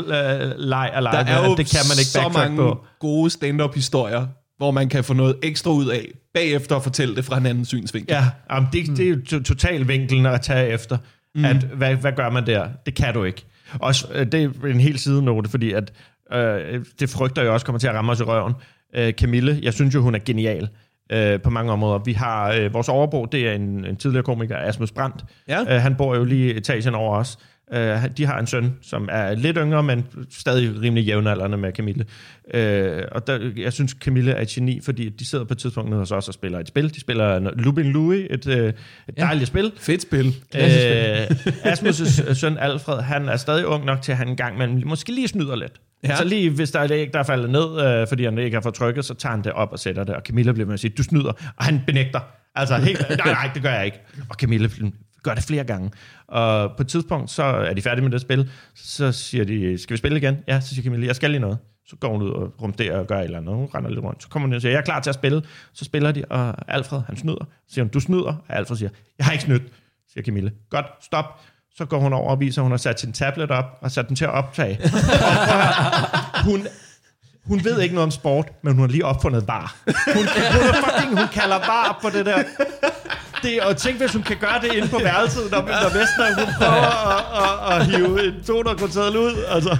leg 0.58 0.92
at 0.94 1.04
lege 1.04 1.26
Der 1.26 1.32
er 1.32 1.46
jo 1.48 1.56
det 1.56 1.70
kan 1.72 1.80
man 1.90 1.98
ikke 2.00 2.10
så 2.10 2.32
mange 2.34 2.58
på. 2.58 2.86
gode 3.00 3.30
stand-up 3.30 3.76
historier, 3.76 4.28
hvor 4.58 4.72
man 4.72 4.90
kan 4.90 5.04
få 5.04 5.14
noget 5.14 5.36
ekstra 5.44 5.72
ud 5.72 5.88
af, 5.88 6.06
bagefter 6.34 6.76
at 6.76 6.84
fortælle 6.84 7.16
det 7.16 7.26
fra 7.26 7.38
en 7.38 7.46
anden 7.46 7.66
synsvinkel. 7.66 8.14
Ja, 8.14 8.24
jamen, 8.52 8.70
det, 8.74 8.98
det 8.98 9.06
er 9.06 9.10
jo 9.10 9.18
to- 9.30 9.44
total 9.44 9.88
vinklen 9.88 10.26
at 10.26 10.42
tage 10.42 10.68
efter. 10.70 10.98
Mm. 11.36 11.46
At, 11.46 11.56
hvad, 11.56 11.96
hvad 11.96 12.12
gør 12.12 12.30
man 12.30 12.46
der? 12.46 12.68
Det 12.86 12.96
kan 12.96 13.14
du 13.14 13.24
ikke. 13.24 13.46
Også, 13.80 14.08
øh, 14.14 14.26
det 14.32 14.44
er 14.64 14.66
en 14.68 14.80
helt 14.80 15.00
sidenote, 15.02 15.50
fordi 15.50 15.72
at, 15.74 15.92
øh, 16.34 16.86
det 17.00 17.10
frygter 17.10 17.42
jeg 17.42 17.52
også 17.52 17.66
kommer 17.66 17.80
til 17.80 17.88
at 17.88 17.94
ramme 17.94 18.12
os 18.12 18.20
i 18.20 18.24
røven. 18.24 18.54
Øh, 18.96 19.14
Camille, 19.14 19.60
jeg 19.64 19.74
synes 19.74 19.96
jo, 19.96 20.02
hun 20.02 20.16
er 20.16 20.20
genial 20.26 20.70
øh, 21.12 21.42
på 21.42 21.50
mange 21.50 21.72
områder. 21.72 22.00
Vi 22.06 22.14
har 22.14 22.52
øh, 22.54 22.74
vores 22.74 22.90
overbo, 22.90 23.26
det 23.26 23.48
er 23.48 23.54
en, 23.54 23.86
en 23.86 23.96
tidligere 23.96 24.24
komiker, 24.24 24.58
Asmus 24.58 24.92
Brandt. 24.92 25.26
Ja. 25.48 25.76
Øh, 25.76 25.82
han 25.82 25.96
bor 25.96 26.16
jo 26.16 26.24
lige 26.24 26.54
etagen 26.56 26.96
over 26.96 27.16
os. 27.18 27.38
Øh, 27.74 27.98
de 28.18 28.26
har 28.26 28.40
en 28.40 28.48
søn, 28.48 28.74
som 28.82 29.10
er 29.12 29.36
lidt 29.36 29.58
yngre, 29.58 29.84
men 29.84 30.06
stadig 30.32 30.82
rimelig 30.82 31.06
jævnaldrende 31.06 31.58
med 31.58 31.72
Camille. 31.74 32.06
Øh, 32.54 33.04
og 33.12 33.28
der, 33.28 33.52
jeg 33.58 33.74
synes, 33.74 33.96
Camille 34.02 34.32
er 34.32 34.42
et 34.42 34.48
geni, 34.48 34.82
fordi 34.82 35.10
de 35.10 35.26
sidder 35.30 35.46
på 35.46 35.54
et 35.54 35.58
tidspunkt 35.58 35.90
nede 35.90 36.00
hos 36.00 36.12
os 36.12 36.28
og 36.28 36.34
spiller 36.34 36.60
et 36.60 36.68
spil. 36.68 36.94
De 36.96 37.00
spiller 37.00 37.52
Lubin 37.56 37.86
Louis, 37.86 38.28
et, 38.30 38.48
øh, 38.48 38.68
et 38.68 38.76
Ja. 39.18 39.22
dejligt 39.24 39.48
spil. 39.48 39.72
Fedt 39.78 40.02
spil. 40.02 40.26
Øh, 40.56 41.24
Asmus' 41.72 42.34
søn 42.42 42.58
Alfred, 42.58 43.02
han 43.02 43.30
er 43.30 43.38
stadig 43.38 43.66
ung 43.66 43.86
nok 43.86 44.02
til, 44.02 44.12
at 44.12 44.18
han 44.18 44.28
en 44.28 44.36
gang 44.36 44.58
men 44.58 44.84
måske 44.86 45.12
lige 45.12 45.28
snyder 45.28 45.56
lidt. 45.56 45.74
Ja. 46.04 46.16
Så 46.16 46.24
lige 46.24 46.50
hvis 46.50 46.72
der 46.72 46.80
er 46.80 46.84
et 46.84 46.92
æg, 46.92 47.14
der 47.14 47.20
er 47.20 47.24
faldet 47.24 47.50
ned, 47.50 47.82
øh, 48.02 48.08
fordi 48.08 48.24
han 48.26 48.38
ikke 48.38 48.56
har 48.56 48.62
fået 48.62 48.76
trykket, 48.76 49.06
så 49.06 49.14
tager 49.14 49.32
han 49.36 49.44
det 49.44 49.52
op 49.52 49.72
og 49.72 49.80
sætter 49.80 50.04
det. 50.04 50.16
Og 50.16 50.22
Camilla 50.22 50.52
bliver 50.52 50.66
med 50.68 50.74
at 50.74 50.80
sige, 50.80 50.94
du 50.98 51.04
snyder. 51.04 51.32
Og 51.58 51.66
han 51.66 51.82
benægter. 51.88 52.20
Altså 52.56 52.78
helt, 52.78 53.00
nej, 53.26 53.32
nej, 53.34 53.50
det 53.54 53.62
gør 53.64 53.70
jeg 53.74 53.86
ikke. 53.86 54.00
Og 54.30 54.36
Camilla 54.36 54.68
gør 55.24 55.34
det 55.34 55.44
flere 55.44 55.64
gange. 55.64 55.92
Og 56.28 56.72
på 56.78 56.84
et 56.84 56.88
tidspunkt, 56.88 57.32
så 57.32 57.44
er 57.44 57.74
de 57.74 57.82
færdige 57.82 58.04
med 58.04 58.12
det 58.12 58.22
spil. 58.22 58.50
Så 58.76 59.12
siger 59.12 59.44
de, 59.44 59.78
skal 59.78 59.94
vi 59.94 59.98
spille 59.98 60.18
igen? 60.18 60.38
Ja, 60.48 60.60
så 60.60 60.70
siger 60.70 60.84
Camille, 60.84 61.08
jeg 61.08 61.16
skal 61.16 61.32
lige 61.32 61.40
noget. 61.40 61.58
Så 61.88 61.96
går 61.96 62.12
hun 62.12 62.22
ud 62.22 62.30
og 62.30 62.54
rumsterer 62.62 62.98
og 62.98 63.08
gør 63.08 63.20
et 63.20 63.24
eller 63.24 63.38
andet. 63.38 63.56
Hun 63.56 63.70
render 63.76 63.90
lidt 63.90 64.04
rundt. 64.04 64.24
Så 64.24 64.30
kommer 64.30 64.48
hun 64.48 64.56
og 64.56 64.62
siger, 64.62 64.72
jeg 64.72 64.80
er 64.80 64.84
klar 64.84 65.00
til 65.00 65.10
at 65.10 65.16
spille. 65.16 65.42
Så 65.74 65.86
spiller 65.86 66.12
de, 66.12 66.26
og 66.30 66.74
Alfred, 66.74 67.02
han 67.08 67.18
snyder. 67.18 67.46
Så 67.68 67.74
siger 67.74 67.84
hun, 67.84 67.90
du 67.90 68.00
snyder. 68.00 68.44
Og 68.48 68.56
Alfred 68.56 68.78
siger, 68.78 68.90
jeg 69.18 69.26
har 69.26 69.32
ikke 69.32 69.44
snydt, 69.44 69.64
siger 70.14 70.24
Camille. 70.24 70.52
Godt, 70.70 70.86
stop. 71.02 71.26
Så 71.76 71.86
går 71.86 72.00
hun 72.00 72.14
over 72.14 72.32
og 72.32 72.40
viser, 72.40 72.62
at 72.62 72.64
hun 72.64 72.72
har 72.72 72.78
sat 72.78 73.00
sin 73.00 73.14
tablet 73.14 73.52
op 73.52 73.66
og 73.82 73.92
sat 73.92 74.08
den 74.08 74.16
til 74.16 74.26
at 74.26 74.32
optage. 74.32 74.80
Og 74.84 74.90
prøv 76.44 76.52
hun, 76.52 76.68
hun 77.46 77.64
ved 77.64 77.82
ikke 77.82 77.96
noget 77.96 78.06
om 78.06 78.12
sport, 78.12 78.48
men 78.62 78.74
hun 78.74 78.82
har 78.82 78.88
lige 78.88 79.06
opfundet 79.06 79.48
var. 79.48 79.76
Hun, 79.86 79.96
hun, 80.16 80.26
fucking, 80.84 81.20
hun 81.20 81.28
kalder 81.28 81.58
var 81.58 82.00
på 82.02 82.10
det 82.10 82.26
der. 82.26 82.44
Det, 83.44 83.60
og 83.62 83.78
tænk, 83.78 83.98
hvis 83.98 84.14
hun 84.14 84.24
kan 84.24 84.38
gøre 84.38 84.60
det 84.62 84.74
inde 84.76 84.88
på 84.88 85.00
værelset, 85.04 85.52
når, 85.52 85.58
når 85.62 86.00
Vestner, 86.00 86.26
hun 86.46 86.54
prøver 86.58 87.16
at, 87.18 87.74
at, 87.74 87.82
at 87.82 87.86
hive 87.88 88.28
en 88.28 88.34
200 88.48 88.78
kroner 88.78 89.20
ud. 89.20 89.44
Altså, 89.50 89.78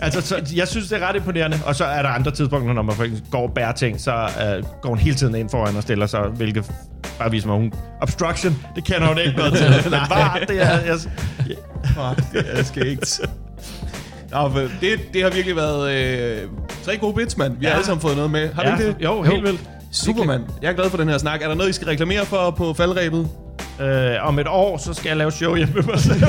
altså 0.00 0.20
så, 0.20 0.52
jeg 0.56 0.68
synes, 0.68 0.88
det 0.88 1.02
er 1.02 1.08
ret 1.08 1.16
imponerende. 1.16 1.58
Og 1.66 1.74
så 1.76 1.84
er 1.84 2.02
der 2.02 2.08
andre 2.08 2.30
tidspunkter, 2.30 2.72
når 2.74 2.82
man 2.82 2.96
faktisk 2.96 3.22
går 3.30 3.42
og 3.48 3.52
bærer 3.54 3.72
ting, 3.72 4.00
så 4.00 4.12
uh, 4.14 4.80
går 4.82 4.88
hun 4.88 4.98
hele 4.98 5.16
tiden 5.16 5.34
ind 5.34 5.50
foran 5.50 5.76
og 5.76 5.82
stiller 5.82 6.06
sig, 6.06 6.20
hvilket 6.20 6.70
bare 7.18 7.30
viser 7.30 7.46
mig, 7.48 7.56
hun... 7.56 7.72
Obstruction, 8.02 8.58
det 8.76 8.84
kender 8.84 9.06
hun 9.08 9.18
ikke 9.18 9.36
noget 9.36 9.52
til. 9.54 9.70
Men 9.84 9.92
var, 9.92 10.38
det 10.48 10.62
er... 10.62 10.68
Jeg, 10.80 10.96
Fuck, 11.84 12.32
det 12.32 12.44
er 12.58 12.62
skægt. 12.62 13.20
Nå, 14.30 14.50
for 14.50 14.58
det, 14.80 15.00
det 15.14 15.22
har 15.22 15.30
virkelig 15.30 15.56
været 15.56 15.92
øh, 15.94 16.48
tre 16.84 16.96
gode 16.96 17.14
bits, 17.14 17.36
mand. 17.36 17.56
Vi 17.58 17.64
har 17.64 17.70
Ja. 17.70 17.76
alle 17.76 17.86
sammen 17.86 18.00
fået 18.00 18.16
noget 18.16 18.30
med. 18.30 18.52
Har 18.54 18.62
du 18.62 18.68
ja, 18.68 18.74
ikke 18.76 18.88
det? 18.88 18.96
Jo, 19.04 19.22
helt 19.22 19.42
vildt. 19.42 19.60
Superman. 19.90 20.44
Jeg 20.62 20.68
er 20.68 20.72
glad 20.72 20.90
for 20.90 20.96
den 20.96 21.08
her 21.08 21.18
snak. 21.18 21.42
Er 21.42 21.48
der 21.48 21.54
noget, 21.54 21.70
I 21.70 21.72
skal 21.72 21.86
reklamere 21.86 22.26
for 22.26 22.50
på 22.50 22.74
faldrebet? 22.74 23.28
Øh, 23.80 24.12
om 24.22 24.38
et 24.38 24.48
år, 24.48 24.78
så 24.78 24.94
skal 24.94 25.08
jeg 25.08 25.16
lave 25.16 25.32
show 25.32 25.54
hjemme 25.54 25.74
med 25.74 25.82
mig 25.82 26.00
selv. 26.00 26.20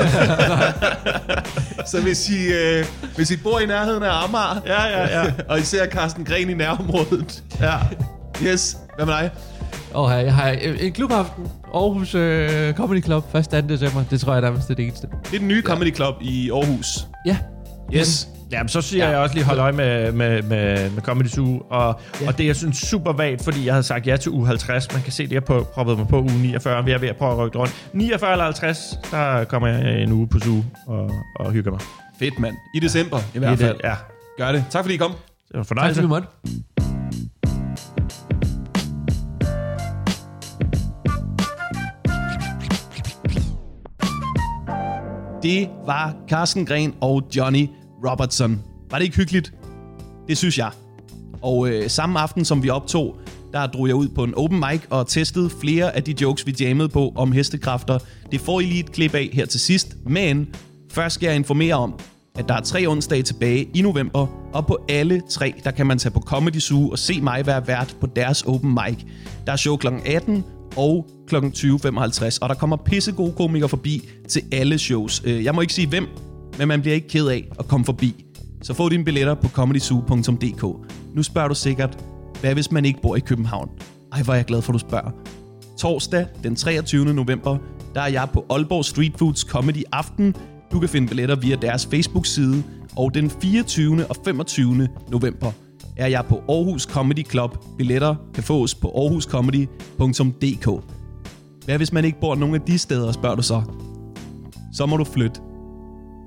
Så 1.92 2.00
hvis 2.02 2.30
I, 2.30 2.46
øh, 2.46 2.84
hvis 3.16 3.30
I 3.30 3.36
bor 3.36 3.58
i 3.58 3.66
nærheden 3.66 4.02
af 4.02 4.24
Amager, 4.24 4.60
ja, 4.66 4.86
ja, 4.86 5.20
ja. 5.20 5.32
og 5.50 5.58
I 5.58 5.62
ser 5.62 5.86
Carsten 5.86 6.24
Gren 6.24 6.50
i 6.50 6.54
nærområdet, 6.54 7.42
ja. 7.60 7.74
yes, 8.42 8.76
hvad 8.96 9.06
med 9.06 9.14
dig? 9.14 9.30
Og 9.94 10.10
her, 10.10 10.18
jeg 10.18 10.34
har 10.34 10.48
en 10.80 10.92
klubaften. 10.92 11.44
Aarhus 11.74 12.14
øh, 12.14 12.74
Comedy 12.74 13.04
Club, 13.04 13.34
1. 13.34 13.48
2. 13.48 13.60
december. 13.60 14.04
Det 14.10 14.20
tror 14.20 14.32
jeg 14.32 14.42
nærmest 14.42 14.70
er 14.70 14.74
det 14.74 14.86
eneste. 14.86 15.06
Det 15.24 15.34
er 15.34 15.38
den 15.38 15.48
nye 15.48 15.62
Comedy 15.62 15.94
Club 15.94 16.14
i 16.20 16.50
Aarhus. 16.50 17.06
Ja. 17.26 17.36
Yes. 17.96 18.28
Jamen, 18.52 18.68
så 18.68 18.80
siger 18.80 19.04
ja. 19.04 19.10
jeg 19.10 19.18
også 19.18 19.34
lige 19.34 19.44
hold 19.44 19.58
øje 19.58 19.72
med, 19.72 20.12
med, 20.12 20.42
med, 20.42 20.90
med 20.90 21.02
Comedy 21.02 21.26
Zoo, 21.26 21.62
og, 21.70 22.00
ja. 22.20 22.28
og 22.28 22.38
det 22.38 22.46
jeg 22.46 22.56
synes 22.56 22.76
super 22.78 23.12
vagt, 23.12 23.44
fordi 23.44 23.66
jeg 23.66 23.74
havde 23.74 23.82
sagt 23.82 24.06
ja 24.06 24.16
til 24.16 24.32
uge 24.32 24.46
50. 24.46 24.92
Man 24.92 25.02
kan 25.02 25.12
se 25.12 25.22
det, 25.22 25.32
jeg 25.32 25.44
på, 25.44 25.66
proppede 25.74 25.96
mig 25.96 26.08
på 26.08 26.20
uge 26.20 26.38
49. 26.42 26.84
Vi 26.84 26.90
er 26.90 26.98
ved 26.98 27.08
at 27.08 27.16
prøve 27.16 27.32
at 27.32 27.38
rykke 27.38 27.58
rundt. 27.58 27.74
49 27.92 28.32
eller 28.32 28.44
50, 28.44 28.78
der 29.10 29.44
kommer 29.44 29.68
jeg 29.68 30.02
en 30.02 30.12
uge 30.12 30.28
på 30.28 30.38
Zoo 30.38 30.64
og, 30.86 31.10
og 31.36 31.52
hygger 31.52 31.70
mig. 31.70 31.80
Fedt, 32.18 32.38
mand. 32.38 32.54
I 32.74 32.80
december, 32.80 33.18
i 33.34 33.38
hvert 33.38 33.58
Det 33.58 33.64
er 33.64 33.66
fald. 33.68 33.76
det, 33.78 33.84
Ja, 33.84 33.94
Gør 34.38 34.52
det. 34.52 34.64
Tak 34.70 34.84
fordi 34.84 34.94
I 34.94 34.98
kom. 34.98 35.10
det 35.10 35.18
var 35.54 35.58
en 35.58 35.64
Tak 35.64 35.66
fornøjelse. 35.68 35.94
fordi 36.00 36.08
måtte. 36.08 36.28
Det 45.42 45.68
var 45.86 46.14
Carsten 46.28 46.66
Gren 46.66 46.94
og 47.00 47.22
Johnny 47.36 47.68
Robertson. 48.10 48.62
Var 48.90 48.98
det 48.98 49.04
ikke 49.04 49.16
hyggeligt? 49.16 49.52
Det 50.28 50.38
synes 50.38 50.58
jeg. 50.58 50.70
Og 51.42 51.68
øh, 51.68 51.90
samme 51.90 52.20
aften, 52.20 52.44
som 52.44 52.62
vi 52.62 52.68
optog, 52.68 53.16
der 53.52 53.66
drog 53.66 53.88
jeg 53.88 53.96
ud 53.96 54.08
på 54.08 54.24
en 54.24 54.34
open 54.34 54.58
mic 54.70 54.80
og 54.90 55.06
testede 55.06 55.50
flere 55.50 55.96
af 55.96 56.02
de 56.02 56.14
jokes, 56.20 56.46
vi 56.46 56.54
jammede 56.60 56.88
på 56.88 57.12
om 57.16 57.32
hestekræfter. 57.32 57.98
Det 58.32 58.40
får 58.40 58.60
I 58.60 58.64
lige 58.64 58.80
et 58.80 58.92
klip 58.92 59.14
af 59.14 59.30
her 59.32 59.46
til 59.46 59.60
sidst. 59.60 59.96
Men 60.06 60.48
først 60.92 61.14
skal 61.14 61.26
jeg 61.26 61.36
informere 61.36 61.74
om, 61.74 61.94
at 62.38 62.48
der 62.48 62.54
er 62.54 62.60
tre 62.60 62.86
onsdage 62.86 63.22
tilbage 63.22 63.68
i 63.74 63.82
november, 63.82 64.26
og 64.52 64.66
på 64.66 64.84
alle 64.88 65.22
tre, 65.30 65.54
der 65.64 65.70
kan 65.70 65.86
man 65.86 65.98
tage 65.98 66.12
på 66.12 66.20
Comedy 66.20 66.58
Zoo 66.58 66.90
og 66.90 66.98
se 66.98 67.20
mig 67.20 67.46
være 67.46 67.66
vært 67.66 67.96
på 68.00 68.06
deres 68.06 68.42
open 68.42 68.70
mic. 68.70 68.98
Der 69.46 69.52
er 69.52 69.56
show 69.56 69.76
kl. 69.76 69.86
18 70.06 70.44
og 70.76 71.06
kl. 71.28 71.36
20.55, 71.36 72.38
og 72.40 72.48
der 72.48 72.54
kommer 72.54 72.76
pissegode 72.76 73.32
komikere 73.32 73.68
forbi 73.68 74.08
til 74.28 74.42
alle 74.52 74.78
shows. 74.78 75.22
Øh, 75.24 75.44
jeg 75.44 75.54
må 75.54 75.60
ikke 75.60 75.72
sige 75.72 75.88
hvem, 75.88 76.06
men 76.58 76.68
man 76.68 76.80
bliver 76.80 76.94
ikke 76.94 77.08
ked 77.08 77.28
af 77.28 77.48
at 77.58 77.68
komme 77.68 77.84
forbi. 77.84 78.24
Så 78.62 78.74
få 78.74 78.88
dine 78.88 79.04
billetter 79.04 79.34
på 79.34 79.48
comedyzoo.dk. 79.48 80.88
Nu 81.14 81.22
spørger 81.22 81.48
du 81.48 81.54
sikkert, 81.54 82.04
hvad 82.40 82.54
hvis 82.54 82.70
man 82.70 82.84
ikke 82.84 83.02
bor 83.02 83.16
i 83.16 83.20
København? 83.20 83.68
Ej, 84.12 84.22
hvor 84.22 84.32
er 84.32 84.36
jeg 84.36 84.44
glad 84.44 84.62
for, 84.62 84.72
at 84.72 84.74
du 84.74 84.78
spørger. 84.78 85.10
Torsdag 85.78 86.26
den 86.42 86.56
23. 86.56 87.14
november, 87.14 87.58
der 87.94 88.00
er 88.00 88.08
jeg 88.08 88.28
på 88.32 88.44
Aalborg 88.50 88.84
Street 88.84 89.12
Foods 89.18 89.40
Comedy 89.40 89.82
Aften. 89.92 90.34
Du 90.72 90.80
kan 90.80 90.88
finde 90.88 91.08
billetter 91.08 91.36
via 91.36 91.56
deres 91.56 91.86
Facebook-side. 91.86 92.62
Og 92.96 93.14
den 93.14 93.30
24. 93.30 94.06
og 94.06 94.16
25. 94.24 94.88
november 95.10 95.52
er 95.96 96.06
jeg 96.06 96.24
på 96.28 96.42
Aarhus 96.48 96.82
Comedy 96.82 97.30
Club. 97.30 97.64
Billetter 97.78 98.14
kan 98.34 98.42
fås 98.42 98.74
på 98.74 98.88
aarhuscomedy.dk. 98.88 100.84
Hvad 101.64 101.76
hvis 101.76 101.92
man 101.92 102.04
ikke 102.04 102.20
bor 102.20 102.34
nogen 102.34 102.54
af 102.54 102.60
de 102.60 102.78
steder, 102.78 103.12
spørger 103.12 103.36
du 103.36 103.42
så? 103.42 103.62
Så 104.74 104.86
må 104.86 104.96
du 104.96 105.04
flytte. 105.04 105.40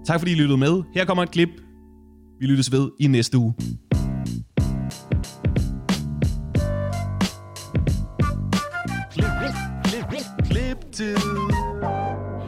Tak 0.07 0.19
fordi 0.19 0.31
I 0.31 0.35
lyttede 0.35 0.57
med. 0.57 0.83
Her 0.93 1.05
kommer 1.05 1.23
et 1.23 1.31
klip. 1.31 1.49
Vi 2.39 2.45
lyttes 2.45 2.71
ved 2.71 2.89
i 2.99 3.07
næste 3.07 3.37
uge. 3.37 3.53
Klip-tid. 10.49 11.15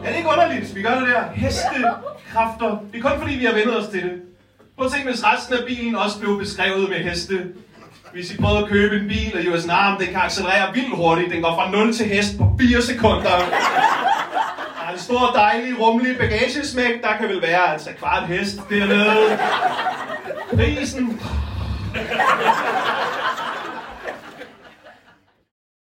Er 0.03 0.09
det 0.09 0.17
ikke 0.17 0.29
underligt, 0.29 0.75
vi 0.75 0.81
gør 0.81 0.99
det 0.99 1.07
der? 1.07 1.23
Hestekræfter. 1.33 2.83
Det 2.91 2.97
er 2.97 3.09
kun 3.09 3.19
fordi, 3.21 3.35
vi 3.35 3.45
har 3.45 3.53
vendt 3.53 3.75
os 3.77 3.87
til 3.87 4.01
det. 4.01 4.11
Prøv 4.77 4.85
at 4.85 4.91
tænke, 4.91 5.09
hvis 5.09 5.23
resten 5.23 5.53
af 5.53 5.59
bilen 5.67 5.95
også 5.95 6.19
blev 6.19 6.39
beskrevet 6.39 6.89
med 6.89 6.97
heste. 6.97 7.45
Hvis 8.13 8.33
I 8.33 8.37
prøvede 8.37 8.63
at 8.63 8.69
købe 8.69 8.95
en 8.95 9.07
bil, 9.07 9.31
og 9.35 9.43
I 9.43 9.51
var 9.51 9.57
sådan, 9.57 9.75
ah, 9.79 9.99
den 9.99 10.07
kan 10.07 10.21
accelerere 10.21 10.73
vildt 10.73 10.95
hurtigt. 10.95 11.31
Den 11.31 11.41
går 11.41 11.55
fra 11.55 11.71
0 11.71 11.93
til 11.93 12.05
hest 12.05 12.37
på 12.37 12.57
4 12.59 12.81
sekunder. 12.81 13.35
En 14.97 15.01
stor, 15.03 15.31
dejlig, 15.35 15.79
rummelig 15.79 16.17
bagagesmæk. 16.17 17.01
Der 17.01 17.17
kan 17.19 17.29
vel 17.29 17.41
være 17.41 17.73
altså 17.73 17.89
kvart 17.99 18.27
hest 18.27 18.59
dernede. 18.69 19.39
Prisen 20.55 21.21